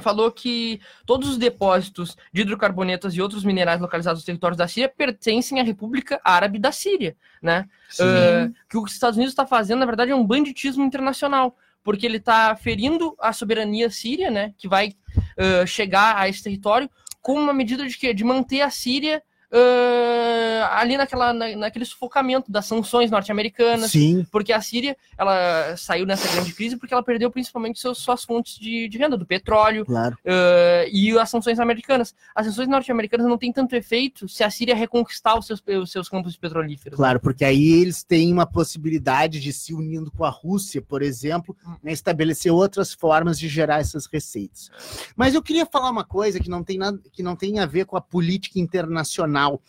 falou 0.00 0.32
que 0.32 0.80
todos 1.06 1.28
os 1.28 1.36
depósitos 1.36 2.16
de 2.32 2.40
hidrocarbonetos 2.40 3.14
e 3.14 3.20
outros 3.20 3.44
minerais 3.44 3.80
localizados 3.80 4.20
nos 4.20 4.24
territórios 4.24 4.56
da 4.56 4.66
Síria 4.66 4.88
pertencem 4.88 5.60
à 5.60 5.62
República 5.62 6.20
Árabe 6.24 6.58
da 6.58 6.72
Síria, 6.72 7.16
né? 7.40 7.68
Uh, 7.94 8.52
que 8.68 8.76
o 8.76 8.82
que 8.82 8.88
os 8.88 8.94
Estados 8.94 9.16
Unidos 9.16 9.32
está 9.32 9.46
fazendo, 9.46 9.80
na 9.80 9.86
verdade, 9.86 10.10
é 10.10 10.16
um 10.16 10.26
banditismo 10.26 10.82
internacional, 10.84 11.56
porque 11.84 12.06
ele 12.06 12.16
está 12.16 12.56
ferindo 12.56 13.14
a 13.20 13.32
soberania 13.32 13.90
síria, 13.90 14.30
né? 14.30 14.54
Que 14.56 14.68
vai 14.68 14.94
uh, 15.36 15.66
chegar 15.66 16.16
a 16.16 16.28
esse 16.28 16.42
território 16.42 16.90
como 17.20 17.40
uma 17.40 17.52
medida 17.52 17.86
de 17.86 17.96
quê? 17.96 18.12
De 18.14 18.24
manter 18.24 18.60
a 18.62 18.70
Síria 18.70 19.22
uh, 19.52 20.19
ali 20.62 20.96
naquela, 20.96 21.32
na, 21.32 21.56
naquele 21.56 21.84
sufocamento 21.84 22.50
das 22.50 22.66
sanções 22.66 23.10
norte-americanas. 23.10 23.90
Sim. 23.90 24.26
Porque 24.30 24.52
a 24.52 24.60
Síria, 24.60 24.96
ela 25.16 25.76
saiu 25.76 26.06
nessa 26.06 26.30
grande 26.32 26.52
crise 26.54 26.76
porque 26.76 26.94
ela 26.94 27.02
perdeu 27.02 27.30
principalmente 27.30 27.80
seus, 27.80 27.98
suas 27.98 28.24
fontes 28.24 28.58
de, 28.58 28.88
de 28.88 28.98
renda, 28.98 29.16
do 29.16 29.26
petróleo 29.26 29.84
claro. 29.84 30.14
uh, 30.24 30.88
e 30.92 31.16
as 31.18 31.30
sanções 31.30 31.58
americanas. 31.58 32.14
As 32.34 32.46
sanções 32.46 32.68
norte-americanas 32.68 33.26
não 33.26 33.38
têm 33.38 33.52
tanto 33.52 33.74
efeito 33.74 34.28
se 34.28 34.44
a 34.44 34.50
Síria 34.50 34.74
reconquistar 34.74 35.38
os 35.38 35.46
seus, 35.46 35.62
os 35.66 35.90
seus 35.90 36.08
campos 36.08 36.36
petrolíferos. 36.36 36.96
Claro, 36.96 37.20
porque 37.20 37.44
aí 37.44 37.80
eles 37.80 38.02
têm 38.02 38.32
uma 38.32 38.46
possibilidade 38.46 39.40
de 39.40 39.52
se 39.52 39.74
unindo 39.74 40.10
com 40.10 40.24
a 40.24 40.30
Rússia, 40.30 40.82
por 40.82 41.02
exemplo, 41.02 41.56
hum. 41.66 41.74
né, 41.82 41.92
estabelecer 41.92 42.52
outras 42.52 42.92
formas 42.92 43.38
de 43.38 43.48
gerar 43.48 43.80
essas 43.80 44.06
receitas. 44.06 44.70
Mas 45.16 45.34
eu 45.34 45.42
queria 45.42 45.66
falar 45.66 45.90
uma 45.90 46.04
coisa 46.04 46.40
que 46.40 46.48
não 46.48 46.62
tem 46.62 46.78
nada, 46.78 47.00
que 47.12 47.22
não 47.22 47.36
tem 47.36 47.58
a 47.58 47.66
ver 47.66 47.86
com 47.86 47.96
a 47.96 48.00
política 48.00 48.58
internacional, 48.58 49.60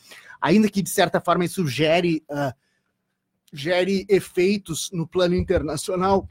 ainda 0.42 0.68
que 0.68 0.82
de 0.82 0.90
certa 0.90 1.22
forma 1.22 1.46
isso 1.46 1.68
gere, 1.68 2.24
uh, 2.30 2.54
gere 3.54 4.06
efeitos 4.10 4.90
no 4.92 5.08
plano 5.08 5.36
internacional, 5.36 6.28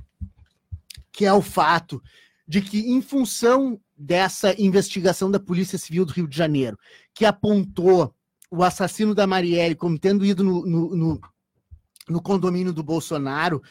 que 1.12 1.24
é 1.24 1.32
o 1.32 1.40
fato 1.40 2.02
de 2.46 2.60
que, 2.60 2.80
em 2.80 3.00
função 3.00 3.80
dessa 3.96 4.60
investigação 4.60 5.30
da 5.30 5.38
Polícia 5.38 5.78
Civil 5.78 6.04
do 6.04 6.12
Rio 6.12 6.26
de 6.26 6.36
Janeiro, 6.36 6.76
que 7.14 7.24
apontou 7.24 8.12
o 8.50 8.64
assassino 8.64 9.14
da 9.14 9.26
Marielle 9.26 9.76
como 9.76 9.96
tendo 9.96 10.24
ido 10.24 10.42
no, 10.42 10.66
no, 10.66 10.96
no, 10.96 11.20
no 12.08 12.20
condomínio 12.20 12.72
do 12.72 12.82
Bolsonaro, 12.82 13.62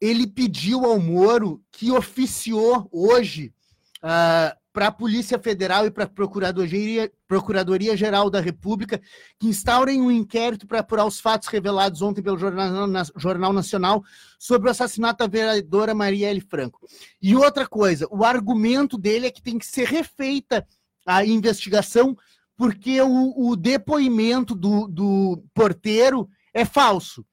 ele 0.00 0.26
pediu 0.26 0.86
ao 0.86 0.98
Moro 0.98 1.62
que 1.70 1.90
oficiou 1.90 2.88
hoje 2.90 3.52
uh, 3.98 4.56
para 4.76 4.88
a 4.88 4.92
Polícia 4.92 5.38
Federal 5.38 5.86
e 5.86 5.90
para 5.90 6.04
a 6.04 6.06
Procuradoria, 6.06 7.10
Procuradoria 7.26 7.96
Geral 7.96 8.28
da 8.28 8.42
República 8.42 9.00
que 9.38 9.48
instaurem 9.48 10.02
um 10.02 10.10
inquérito 10.10 10.66
para 10.66 10.80
apurar 10.80 11.06
os 11.06 11.18
fatos 11.18 11.48
revelados 11.48 12.02
ontem 12.02 12.20
pelo 12.20 12.36
Jornal, 12.36 12.86
Jornal 13.16 13.54
Nacional 13.54 14.04
sobre 14.38 14.68
o 14.68 14.70
assassinato 14.70 15.20
da 15.20 15.26
vereadora 15.26 15.94
Marielle 15.94 16.42
Franco. 16.42 16.86
E 17.22 17.34
outra 17.34 17.66
coisa, 17.66 18.06
o 18.10 18.22
argumento 18.22 18.98
dele 18.98 19.28
é 19.28 19.30
que 19.30 19.40
tem 19.40 19.58
que 19.58 19.64
ser 19.64 19.88
refeita 19.88 20.66
a 21.06 21.24
investigação 21.24 22.14
porque 22.54 23.00
o, 23.00 23.32
o 23.34 23.56
depoimento 23.56 24.54
do, 24.54 24.86
do 24.88 25.42
porteiro 25.54 26.28
é 26.52 26.66
falso. 26.66 27.24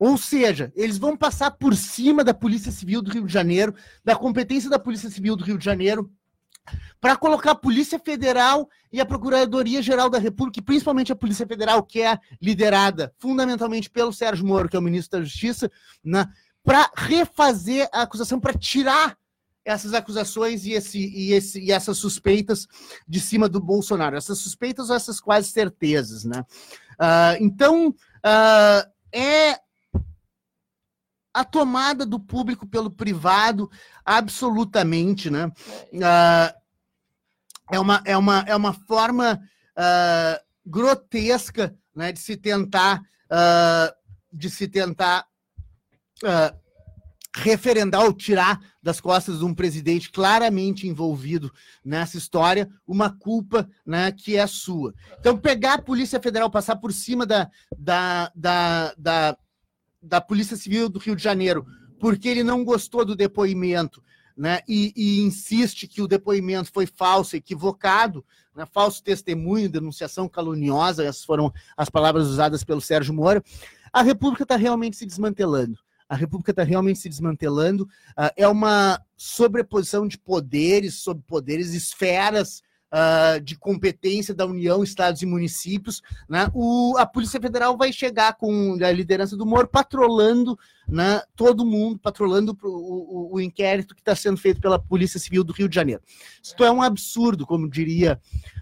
Ou 0.00 0.18
seja, 0.18 0.72
eles 0.74 0.98
vão 0.98 1.16
passar 1.16 1.52
por 1.52 1.76
cima 1.76 2.24
da 2.24 2.34
Polícia 2.34 2.72
Civil 2.72 3.02
do 3.02 3.10
Rio 3.12 3.26
de 3.26 3.32
Janeiro, 3.32 3.72
da 4.04 4.16
competência 4.16 4.68
da 4.68 4.80
Polícia 4.80 5.10
Civil 5.10 5.36
do 5.36 5.44
Rio 5.44 5.58
de 5.58 5.64
Janeiro, 5.64 6.10
para 7.00 7.16
colocar 7.16 7.52
a 7.52 7.54
Polícia 7.54 7.98
Federal 7.98 8.68
e 8.92 9.00
a 9.00 9.06
Procuradoria 9.06 9.82
Geral 9.82 10.08
da 10.08 10.18
República, 10.18 10.60
e 10.60 10.62
principalmente 10.62 11.12
a 11.12 11.16
Polícia 11.16 11.46
Federal, 11.46 11.82
que 11.82 12.00
é 12.02 12.18
liderada 12.40 13.12
fundamentalmente 13.18 13.90
pelo 13.90 14.12
Sérgio 14.12 14.46
Moro, 14.46 14.68
que 14.68 14.76
é 14.76 14.78
o 14.78 14.82
ministro 14.82 15.18
da 15.18 15.24
Justiça, 15.24 15.70
né, 16.02 16.26
para 16.62 16.90
refazer 16.94 17.88
a 17.92 18.02
acusação, 18.02 18.38
para 18.38 18.52
tirar 18.52 19.16
essas 19.64 19.92
acusações 19.92 20.64
e, 20.64 20.72
esse, 20.72 20.98
e, 20.98 21.32
esse, 21.32 21.60
e 21.60 21.70
essas 21.70 21.98
suspeitas 21.98 22.66
de 23.06 23.20
cima 23.20 23.48
do 23.48 23.60
Bolsonaro, 23.60 24.16
essas 24.16 24.38
suspeitas 24.38 24.88
ou 24.88 24.96
essas 24.96 25.20
quase 25.20 25.50
certezas. 25.50 26.24
Né? 26.24 26.40
Uh, 26.98 27.36
então, 27.40 27.88
uh, 27.88 28.90
é 29.12 29.58
a 31.38 31.44
tomada 31.44 32.04
do 32.04 32.18
público 32.18 32.66
pelo 32.66 32.90
privado, 32.90 33.70
absolutamente, 34.04 35.30
né? 35.30 35.46
Uh, 35.92 36.52
é, 37.70 37.78
uma, 37.78 38.02
é, 38.04 38.16
uma, 38.16 38.44
é 38.46 38.56
uma 38.56 38.72
forma 38.72 39.40
uh, 39.76 40.44
grotesca 40.66 41.76
né, 41.94 42.10
de 42.10 42.18
se 42.18 42.36
tentar 42.36 43.00
uh, 43.00 43.94
de 44.32 44.50
se 44.50 44.66
tentar 44.66 45.26
referendar 47.36 48.02
ou 48.02 48.12
tirar 48.12 48.60
das 48.82 49.00
costas 49.00 49.38
de 49.38 49.44
um 49.44 49.54
presidente 49.54 50.10
claramente 50.10 50.88
envolvido 50.88 51.52
nessa 51.84 52.18
história 52.18 52.68
uma 52.86 53.16
culpa 53.16 53.68
né, 53.86 54.10
que 54.10 54.36
é 54.36 54.46
sua. 54.46 54.92
Então, 55.20 55.38
pegar 55.38 55.74
a 55.74 55.82
Polícia 55.82 56.20
Federal, 56.20 56.50
passar 56.50 56.76
por 56.76 56.92
cima 56.92 57.24
da, 57.24 57.48
da, 57.78 58.32
da, 58.34 58.94
da, 58.98 59.38
da 60.02 60.20
Polícia 60.20 60.56
Civil 60.56 60.88
do 60.88 60.98
Rio 60.98 61.16
de 61.16 61.22
Janeiro, 61.22 61.66
porque 61.98 62.28
ele 62.28 62.42
não 62.42 62.64
gostou 62.64 63.04
do 63.04 63.16
depoimento, 63.16 64.02
né, 64.36 64.60
e, 64.68 64.92
e, 64.96 65.20
insiste 65.22 65.88
que 65.88 66.00
o 66.00 66.06
depoimento 66.06 66.70
foi 66.72 66.86
falso, 66.86 67.34
equivocado, 67.34 68.24
né, 68.54 68.64
falso 68.66 69.02
testemunho, 69.02 69.68
denunciação 69.68 70.28
caluniosa, 70.28 71.04
essas 71.04 71.24
foram 71.24 71.52
as 71.76 71.90
palavras 71.90 72.28
usadas 72.28 72.62
pelo 72.62 72.80
Sérgio 72.80 73.12
Moro, 73.12 73.42
a 73.92 74.02
República 74.02 74.44
está 74.44 74.56
realmente 74.56 74.96
se 74.96 75.06
desmantelando. 75.06 75.78
A 76.08 76.14
República 76.14 76.52
está 76.52 76.62
realmente 76.62 77.00
se 77.00 77.08
desmantelando. 77.08 77.84
Uh, 77.84 78.32
é 78.36 78.48
uma 78.48 78.98
sobreposição 79.16 80.08
de 80.08 80.16
poderes 80.16 80.94
sobre 80.94 81.22
poderes, 81.26 81.74
esferas 81.74 82.62
uh, 82.92 83.40
de 83.40 83.56
competência 83.56 84.34
da 84.34 84.46
União, 84.46 84.82
estados 84.82 85.22
e 85.22 85.26
municípios, 85.26 86.02
né, 86.28 86.48
o, 86.54 86.96
a 86.98 87.06
Polícia 87.06 87.40
Federal 87.40 87.76
vai 87.76 87.92
chegar 87.92 88.34
com 88.34 88.76
a 88.82 88.90
liderança 88.90 89.36
do 89.36 89.46
Moro 89.46 89.68
patrolando 89.68 90.58
né, 90.88 91.20
todo 91.36 91.66
mundo, 91.66 91.98
patrolando 91.98 92.56
o, 92.62 92.68
o, 92.68 93.34
o 93.34 93.40
inquérito 93.40 93.94
que 93.94 94.00
está 94.00 94.14
sendo 94.14 94.38
feito 94.38 94.60
pela 94.60 94.78
Polícia 94.78 95.20
Civil 95.20 95.44
do 95.44 95.52
Rio 95.52 95.68
de 95.68 95.74
Janeiro. 95.74 96.02
Isso 96.42 96.54
é 96.64 96.70
um 96.70 96.82
absurdo, 96.82 97.46
como 97.46 97.68
diria 97.68 98.18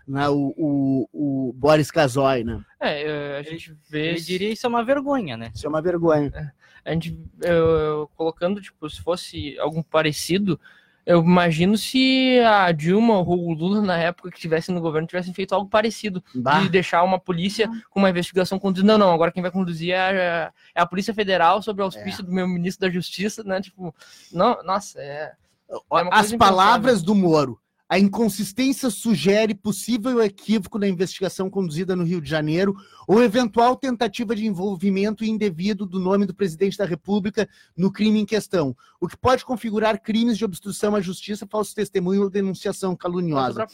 né, 0.06 0.28
o, 0.28 0.52
o, 0.56 1.08
o, 1.12 1.52
Boris 1.52 1.90
Casoy. 1.90 2.42
Né? 2.42 2.60
É, 2.80 3.38
a 3.38 3.42
gente 3.42 3.76
vê. 3.88 4.12
Eu 4.12 4.16
diria 4.16 4.52
isso 4.52 4.66
é 4.66 4.68
uma 4.68 4.84
vergonha, 4.84 5.36
né? 5.36 5.52
Isso 5.54 5.66
é 5.66 5.68
uma 5.68 5.80
vergonha. 5.80 6.32
É, 6.34 6.90
a 6.90 6.92
gente, 6.92 7.18
eu, 7.42 7.54
eu, 7.54 8.10
colocando, 8.16 8.60
tipo, 8.60 8.88
se 8.88 9.00
fosse 9.00 9.58
algum 9.58 9.82
parecido, 9.82 10.58
eu 11.06 11.22
imagino 11.22 11.78
se 11.78 12.40
a 12.40 12.72
Dilma 12.72 13.20
ou 13.20 13.46
o 13.46 13.52
Lula, 13.52 13.80
na 13.80 13.96
época 13.96 14.28
que 14.28 14.36
estivesse 14.36 14.72
no 14.72 14.80
governo, 14.80 15.06
tivessem 15.06 15.32
feito 15.32 15.54
algo 15.54 15.70
parecido. 15.70 16.22
Bah. 16.34 16.60
De 16.60 16.68
deixar 16.68 17.04
uma 17.04 17.18
polícia 17.18 17.70
com 17.90 18.00
uma 18.00 18.10
investigação 18.10 18.58
conduzida. 18.58 18.92
Não, 18.92 18.98
não, 18.98 19.14
agora 19.14 19.30
quem 19.30 19.40
vai 19.40 19.52
conduzir 19.52 19.92
é 19.92 19.98
a, 19.98 20.52
é 20.74 20.80
a 20.80 20.86
Polícia 20.86 21.14
Federal 21.14 21.62
sobre 21.62 21.82
o 21.82 21.84
auspício 21.84 22.22
é. 22.22 22.24
do 22.24 22.32
meu 22.32 22.48
ministro 22.48 22.88
da 22.88 22.92
Justiça, 22.92 23.44
né? 23.44 23.60
Tipo, 23.60 23.94
não, 24.32 24.60
nossa, 24.64 24.98
é. 25.00 25.32
é 25.70 26.08
As 26.10 26.32
palavras 26.32 27.02
do 27.02 27.14
Moro 27.14 27.60
a 27.88 27.98
inconsistência 27.98 28.90
sugere 28.90 29.54
possível 29.54 30.20
equívoco 30.20 30.78
na 30.78 30.88
investigação 30.88 31.48
conduzida 31.48 31.94
no 31.94 32.02
Rio 32.02 32.20
de 32.20 32.28
Janeiro 32.28 32.74
ou 33.06 33.22
eventual 33.22 33.76
tentativa 33.76 34.34
de 34.34 34.44
envolvimento 34.44 35.24
indevido 35.24 35.86
do 35.86 36.00
nome 36.00 36.26
do 36.26 36.34
presidente 36.34 36.76
da 36.76 36.84
República 36.84 37.48
no 37.76 37.92
crime 37.92 38.20
em 38.20 38.26
questão, 38.26 38.76
o 39.00 39.06
que 39.06 39.16
pode 39.16 39.44
configurar 39.44 40.02
crimes 40.02 40.36
de 40.36 40.44
obstrução 40.44 40.96
à 40.96 41.00
justiça, 41.00 41.46
falso 41.48 41.74
testemunho 41.74 42.22
ou 42.22 42.30
denunciação 42.30 42.96
caluniosa. 42.96 43.66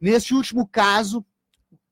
Neste 0.00 0.34
último 0.34 0.66
caso, 0.66 1.24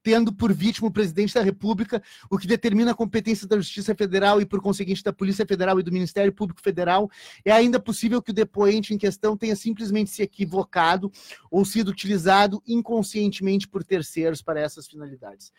tendo 0.02 0.32
por 0.32 0.52
vítima 0.52 0.88
o 0.88 0.92
presidente 0.92 1.34
da 1.34 1.42
República, 1.42 2.02
o 2.30 2.38
que 2.38 2.46
determina 2.46 2.92
a 2.92 2.94
competência 2.94 3.46
da 3.46 3.56
Justiça 3.56 3.94
Federal 3.94 4.40
e, 4.40 4.46
por 4.46 4.60
conseguinte, 4.60 5.02
da 5.02 5.12
Polícia 5.12 5.46
Federal 5.46 5.78
e 5.78 5.82
do 5.82 5.92
Ministério 5.92 6.32
Público 6.32 6.60
Federal, 6.60 7.10
é 7.44 7.52
ainda 7.52 7.80
possível 7.80 8.22
que 8.22 8.30
o 8.30 8.34
depoente 8.34 8.94
em 8.94 8.98
questão 8.98 9.36
tenha 9.36 9.56
simplesmente 9.56 10.10
se 10.10 10.22
equivocado 10.22 11.10
ou 11.50 11.64
sido 11.64 11.88
utilizado 11.88 12.62
inconscientemente 12.66 13.68
por 13.68 13.84
terceiros 13.84 14.42
para 14.42 14.60
essas 14.60 14.86
finalidades. 14.86 15.52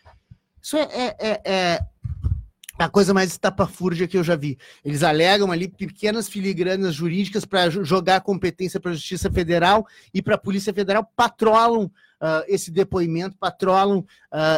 Isso 0.62 0.78
é, 0.78 0.88
é, 0.92 1.16
é, 1.20 1.42
é 1.46 1.80
a 2.80 2.90
coisa 2.90 3.14
mais 3.14 3.32
estapafúrdia 3.32 4.08
que 4.08 4.18
eu 4.18 4.24
já 4.24 4.36
vi. 4.36 4.58
Eles 4.84 5.04
alegam 5.04 5.52
ali 5.52 5.68
pequenas 5.68 6.30
filigranas 6.30 6.96
jurídicas 6.96 7.44
para 7.44 7.70
jogar 7.70 8.18
a 8.18 8.22
competência 8.22 8.80
para 8.80 8.92
a 8.92 8.94
Justiça 8.94 9.30
Federal 9.30 9.86
e 10.14 10.22
para 10.22 10.36
a 10.36 10.38
Polícia 10.38 10.74
Federal, 10.74 11.06
patrolam 11.16 11.92
uh, 12.22 12.44
esse 12.48 12.72
depoimento, 12.72 13.38
patrolam 13.38 14.00
uh, 14.00 14.06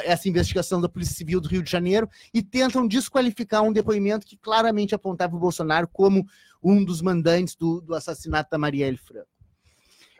essa 0.03 0.27
investigação 0.27 0.81
da 0.81 0.89
Polícia 0.89 1.15
Civil 1.15 1.39
do 1.39 1.47
Rio 1.47 1.63
de 1.63 1.71
Janeiro 1.71 2.09
e 2.33 2.41
tentam 2.41 2.87
desqualificar 2.87 3.63
um 3.63 3.73
depoimento 3.73 4.25
que 4.25 4.37
claramente 4.37 4.95
apontava 4.95 5.35
o 5.35 5.39
Bolsonaro 5.39 5.87
como 5.87 6.25
um 6.63 6.83
dos 6.83 7.01
mandantes 7.01 7.55
do, 7.55 7.81
do 7.81 7.95
assassinato 7.95 8.49
da 8.49 8.57
Marielle 8.57 8.97
Franco. 8.97 9.27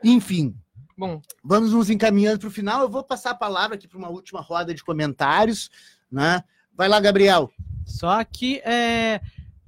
Enfim, 0.04 0.56
Bom, 0.98 1.20
vamos 1.44 1.72
nos 1.72 1.90
encaminhando 1.90 2.38
para 2.38 2.48
o 2.48 2.52
final. 2.52 2.82
Eu 2.82 2.90
vou 2.90 3.04
passar 3.04 3.32
a 3.32 3.36
palavra 3.36 3.76
aqui 3.76 3.88
para 3.88 3.98
uma 3.98 4.10
última 4.10 4.40
roda 4.40 4.72
de 4.72 4.84
comentários. 4.84 5.72
Né? 6.12 6.44
Vai 6.76 6.88
lá, 6.88 7.00
Gabriel. 7.00 7.52
Só 7.88 8.24
que 8.24 8.60
é, 8.60 9.20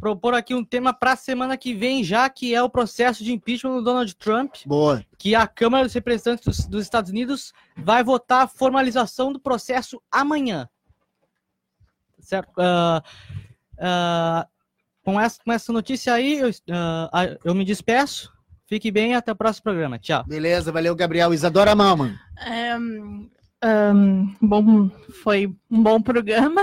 propor 0.04 0.34
aqui 0.34 0.54
um 0.54 0.66
tema 0.66 0.94
para 0.94 1.14
a 1.14 1.16
semana 1.16 1.56
que 1.56 1.74
vem, 1.74 2.04
já 2.04 2.30
que 2.30 2.54
é 2.54 2.62
o 2.62 2.70
processo 2.70 3.24
de 3.24 3.32
impeachment 3.32 3.76
do 3.76 3.82
Donald 3.82 4.14
Trump. 4.18 4.54
Boa. 4.66 5.02
Que 5.18 5.34
a 5.34 5.48
Câmara 5.48 5.86
dos 5.86 5.94
Representantes 5.94 6.44
dos, 6.44 6.68
dos 6.68 6.84
Estados 6.84 7.10
Unidos 7.10 7.54
vai 7.78 8.04
votar 8.04 8.44
a 8.44 8.48
formalização 8.48 9.32
do 9.32 9.40
processo 9.40 10.02
amanhã. 10.12 10.68
Certo? 12.20 12.52
Uh, 12.58 13.00
uh, 13.78 14.46
com, 15.06 15.18
essa, 15.18 15.40
com 15.42 15.54
essa 15.54 15.72
notícia 15.72 16.14
aí, 16.14 16.38
eu, 16.38 16.50
uh, 16.50 17.40
eu 17.46 17.56
me 17.56 17.64
despeço. 17.64 18.30
Fique 18.66 18.92
bem 18.92 19.16
até 19.16 19.32
o 19.32 19.38
próximo 19.38 19.64
programa. 19.64 19.98
Tchau. 19.98 20.26
Beleza, 20.26 20.70
valeu, 20.70 20.94
Gabriel. 20.98 21.34
Isadora 21.34 21.74
Malman. 21.74 22.20
É, 22.46 22.76
um, 22.78 24.36
bom, 24.42 24.90
foi 25.24 25.48
um 25.72 25.82
bom 25.82 26.02
programa. 26.02 26.62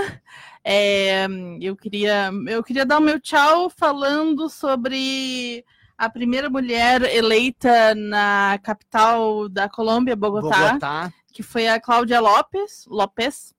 É, 0.63 1.27
eu, 1.59 1.75
queria, 1.75 2.31
eu 2.47 2.63
queria 2.63 2.85
dar 2.85 2.99
o 2.99 3.01
meu 3.01 3.19
tchau 3.19 3.69
falando 3.69 4.47
sobre 4.47 5.65
a 5.97 6.09
primeira 6.09 6.49
mulher 6.49 7.01
eleita 7.03 7.95
na 7.95 8.59
capital 8.63 9.49
da 9.49 9.67
Colômbia, 9.67 10.15
Bogotá, 10.15 10.67
Bogotá. 10.67 11.13
que 11.31 11.41
foi 11.43 11.67
a 11.67 11.79
Cláudia 11.79 12.19
Lopes, 12.19 12.85
Lopes, 12.87 13.53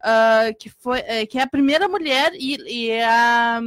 uh, 0.00 0.54
que, 0.58 0.68
foi, 0.68 1.00
é, 1.00 1.26
que 1.26 1.38
é 1.38 1.42
a 1.42 1.46
primeira 1.46 1.88
mulher 1.88 2.32
e, 2.34 2.56
e, 2.68 2.90
é, 2.90 3.04
a, 3.04 3.60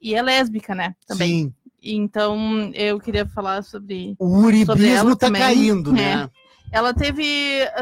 e 0.00 0.14
é 0.14 0.22
lésbica, 0.22 0.74
né? 0.74 0.94
Também. 1.06 1.44
Sim. 1.44 1.54
Então, 1.82 2.72
eu 2.74 2.98
queria 2.98 3.26
falar 3.26 3.62
sobre. 3.62 4.16
O 4.18 4.38
uribismo 4.38 5.12
está 5.12 5.30
caindo, 5.30 5.92
né? 5.92 6.24
É. 6.24 6.78
Ela 6.78 6.92
teve 6.92 7.24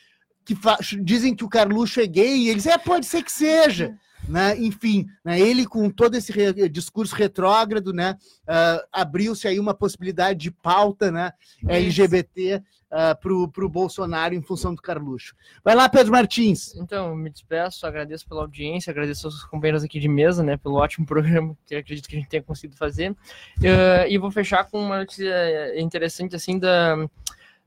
que 0.49 1.03
dizem 1.03 1.35
que 1.35 1.45
o 1.45 1.49
Carluxo 1.49 2.01
é 2.01 2.07
gay, 2.07 2.37
e 2.39 2.49
eles, 2.49 2.65
é, 2.65 2.79
pode 2.79 3.05
ser 3.05 3.23
que 3.23 3.31
seja. 3.31 3.95
Né? 4.27 4.59
Enfim, 4.59 5.07
né? 5.25 5.39
ele 5.39 5.65
com 5.65 5.89
todo 5.89 6.15
esse 6.15 6.33
re 6.33 6.69
discurso 6.69 7.15
retrógrado, 7.15 7.93
né? 7.93 8.17
Uh, 8.43 8.85
abriu-se 8.93 9.47
aí 9.47 9.59
uma 9.61 9.73
possibilidade 9.73 10.39
de 10.41 10.51
pauta 10.51 11.11
né? 11.11 11.33
LGBT 11.67 12.57
uh, 12.57 13.49
para 13.53 13.65
o 13.65 13.69
Bolsonaro 13.69 14.35
em 14.35 14.43
função 14.43 14.75
do 14.75 14.83
Carluxo. 14.83 15.35
Vai 15.65 15.75
lá, 15.75 15.89
Pedro 15.89 16.13
Martins. 16.13 16.75
Então, 16.77 17.15
me 17.15 17.31
despeço, 17.31 17.87
agradeço 17.87 18.29
pela 18.29 18.43
audiência, 18.43 18.91
agradeço 18.91 19.29
aos 19.29 19.45
companheiros 19.45 19.85
aqui 19.85 19.99
de 19.99 20.09
mesa, 20.09 20.43
né, 20.43 20.57
pelo 20.59 20.75
ótimo 20.75 21.07
programa 21.07 21.57
que 21.65 21.77
acredito 21.77 22.09
que 22.09 22.17
a 22.17 22.19
gente 22.19 22.29
tenha 22.29 22.43
conseguido 22.43 22.77
fazer. 22.77 23.13
Uh, 23.13 24.09
e 24.09 24.19
vou 24.19 24.31
fechar 24.31 24.65
com 24.65 24.83
uma 24.83 24.99
notícia 24.99 25.81
interessante, 25.81 26.37
assim, 26.37 26.59
da 26.59 27.09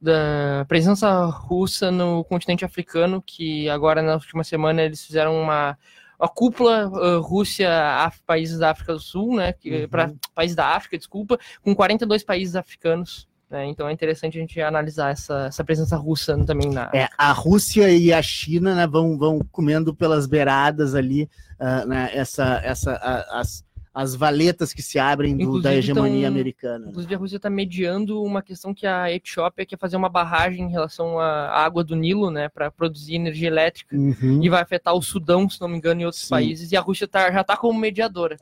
da 0.02 0.66
presença 0.68 1.26
russa 1.26 1.92
no 1.92 2.24
continente 2.24 2.66
africano, 2.66 3.22
que 3.22 3.70
agora 3.70 4.02
na 4.02 4.16
última 4.16 4.44
semana 4.44 4.82
eles 4.82 5.06
fizeram 5.06 5.40
uma 5.40 5.78
a 6.20 6.28
cúpula 6.28 6.88
uh, 6.88 7.20
Rússia, 7.20 7.70
Af, 8.06 8.22
países 8.28 8.60
da 8.60 8.70
África 8.70 8.94
do 8.94 9.00
Sul, 9.00 9.36
né, 9.36 9.56
uhum. 9.66 9.88
para 9.90 10.14
países 10.36 10.56
da 10.56 10.68
África, 10.68 10.98
desculpa, 10.98 11.40
com 11.64 11.74
42 11.74 12.24
países 12.24 12.56
africanos. 12.56 13.28
Né, 13.50 13.66
então 13.66 13.88
é 13.88 13.92
interessante 13.92 14.38
a 14.38 14.42
gente 14.42 14.62
analisar 14.62 15.12
essa, 15.12 15.48
essa 15.48 15.64
presença 15.64 15.98
russa 15.98 16.38
também 16.46 16.70
na. 16.70 16.90
É, 16.94 17.10
a 17.18 17.32
Rússia 17.32 17.90
e 17.90 18.14
a 18.14 18.22
China 18.22 18.76
né, 18.76 18.88
vão, 18.88 19.18
vão 19.18 19.40
comendo 19.52 19.96
pelas 19.96 20.28
beiradas 20.28 20.94
ali 20.94 21.28
uh, 21.60 21.88
né, 21.88 22.12
essa, 22.14 22.62
essa, 22.64 22.94
a, 22.94 23.40
as, 23.40 23.66
as 23.94 24.16
valetas 24.16 24.74
que 24.74 24.82
se 24.82 24.98
abrem 24.98 25.36
do, 25.36 25.62
da 25.62 25.76
hegemonia 25.76 26.28
americana. 26.28 26.86
Né? 26.86 26.90
Inclusive, 26.90 27.14
a 27.14 27.18
Rússia 27.18 27.36
está 27.36 27.50
mediando 27.50 28.24
uma 28.24 28.42
questão 28.42 28.74
que 28.74 28.88
a 28.88 29.12
Etiópia 29.12 29.66
quer 29.66 29.78
fazer 29.78 29.98
uma 29.98 30.08
barragem 30.08 30.66
em 30.66 30.72
relação 30.72 31.20
à 31.20 31.50
água 31.50 31.84
do 31.84 31.96
Nilo, 31.96 32.32
né, 32.32 32.48
para 32.48 32.72
produzir 32.72 33.16
energia 33.16 33.48
elétrica, 33.48 33.96
uhum. 33.96 34.40
e 34.42 34.50
vai 34.50 34.62
afetar 34.62 34.94
o 34.94 35.02
Sudão, 35.02 35.50
se 35.50 35.60
não 35.60 35.68
me 35.68 35.78
engano, 35.78 36.02
e 36.02 36.06
outros 36.06 36.24
Sim. 36.24 36.30
países, 36.30 36.72
e 36.72 36.78
a 36.78 36.82
Rússia 36.82 37.08
tá, 37.08 37.30
já 37.32 37.42
está 37.42 37.58
como 37.58 37.78
mediadora. 37.78 38.38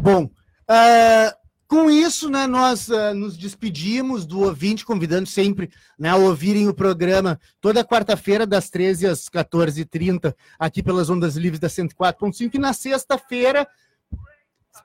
Bom, 0.00 0.24
uh, 0.24 1.46
com 1.66 1.90
isso, 1.90 2.30
né, 2.30 2.46
nós 2.46 2.88
uh, 2.88 3.12
nos 3.12 3.36
despedimos 3.36 4.24
do 4.24 4.42
ouvinte, 4.42 4.86
convidando 4.86 5.26
sempre 5.26 5.68
né, 5.98 6.10
a 6.10 6.16
ouvirem 6.16 6.68
o 6.68 6.74
programa 6.74 7.40
toda 7.60 7.84
quarta-feira, 7.84 8.46
das 8.46 8.70
13 8.70 9.08
às 9.08 9.28
14h30, 9.28 10.32
aqui 10.56 10.84
pelas 10.84 11.10
Ondas 11.10 11.34
Livres 11.34 11.58
da 11.58 11.66
104.5, 11.66 12.54
e 12.54 12.58
na 12.58 12.72
sexta-feira 12.72 13.66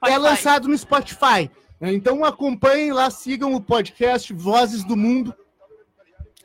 é 0.03 0.17
lançado 0.17 0.67
no 0.67 0.77
Spotify. 0.77 1.49
Então 1.81 2.23
acompanhem 2.23 2.91
lá, 2.91 3.09
sigam 3.09 3.53
o 3.53 3.61
podcast 3.61 4.31
Vozes 4.33 4.83
do 4.83 4.95
Mundo 4.95 5.33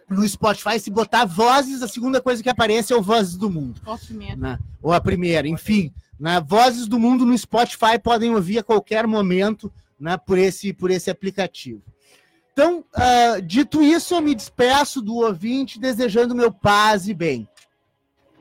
no 0.09 0.27
Spotify. 0.27 0.79
Se 0.79 0.91
botar 0.91 1.25
Vozes, 1.25 1.83
a 1.83 1.89
segunda 1.89 2.21
coisa 2.21 2.43
que 2.43 2.49
aparece 2.49 2.93
é 2.93 2.97
o 2.97 3.03
Vozes 3.03 3.37
do 3.37 3.51
Mundo. 3.51 3.81
Ou 3.85 3.93
a 3.93 3.99
primeira. 3.99 4.37
Né? 4.37 4.59
Ou 4.83 4.93
a 4.93 5.01
primeira, 5.01 5.49
enfim. 5.49 5.93
Né? 6.19 6.41
Vozes 6.41 6.87
do 6.87 6.99
Mundo 6.99 7.27
no 7.27 7.37
Spotify 7.37 7.99
podem 8.03 8.35
ouvir 8.35 8.59
a 8.59 8.63
qualquer 8.63 9.07
momento 9.07 9.73
né, 9.99 10.17
por, 10.17 10.39
esse, 10.39 10.73
por 10.73 10.91
esse 10.91 11.11
aplicativo. 11.11 11.83
Então, 12.53 12.83
uh, 12.95 13.43
dito 13.43 13.83
isso, 13.83 14.15
eu 14.15 14.23
me 14.23 14.35
despeço 14.35 15.03
do 15.03 15.17
ouvinte, 15.17 15.79
desejando 15.79 16.35
meu 16.35 16.51
paz 16.51 17.07
e 17.07 17.13
bem. 17.13 17.47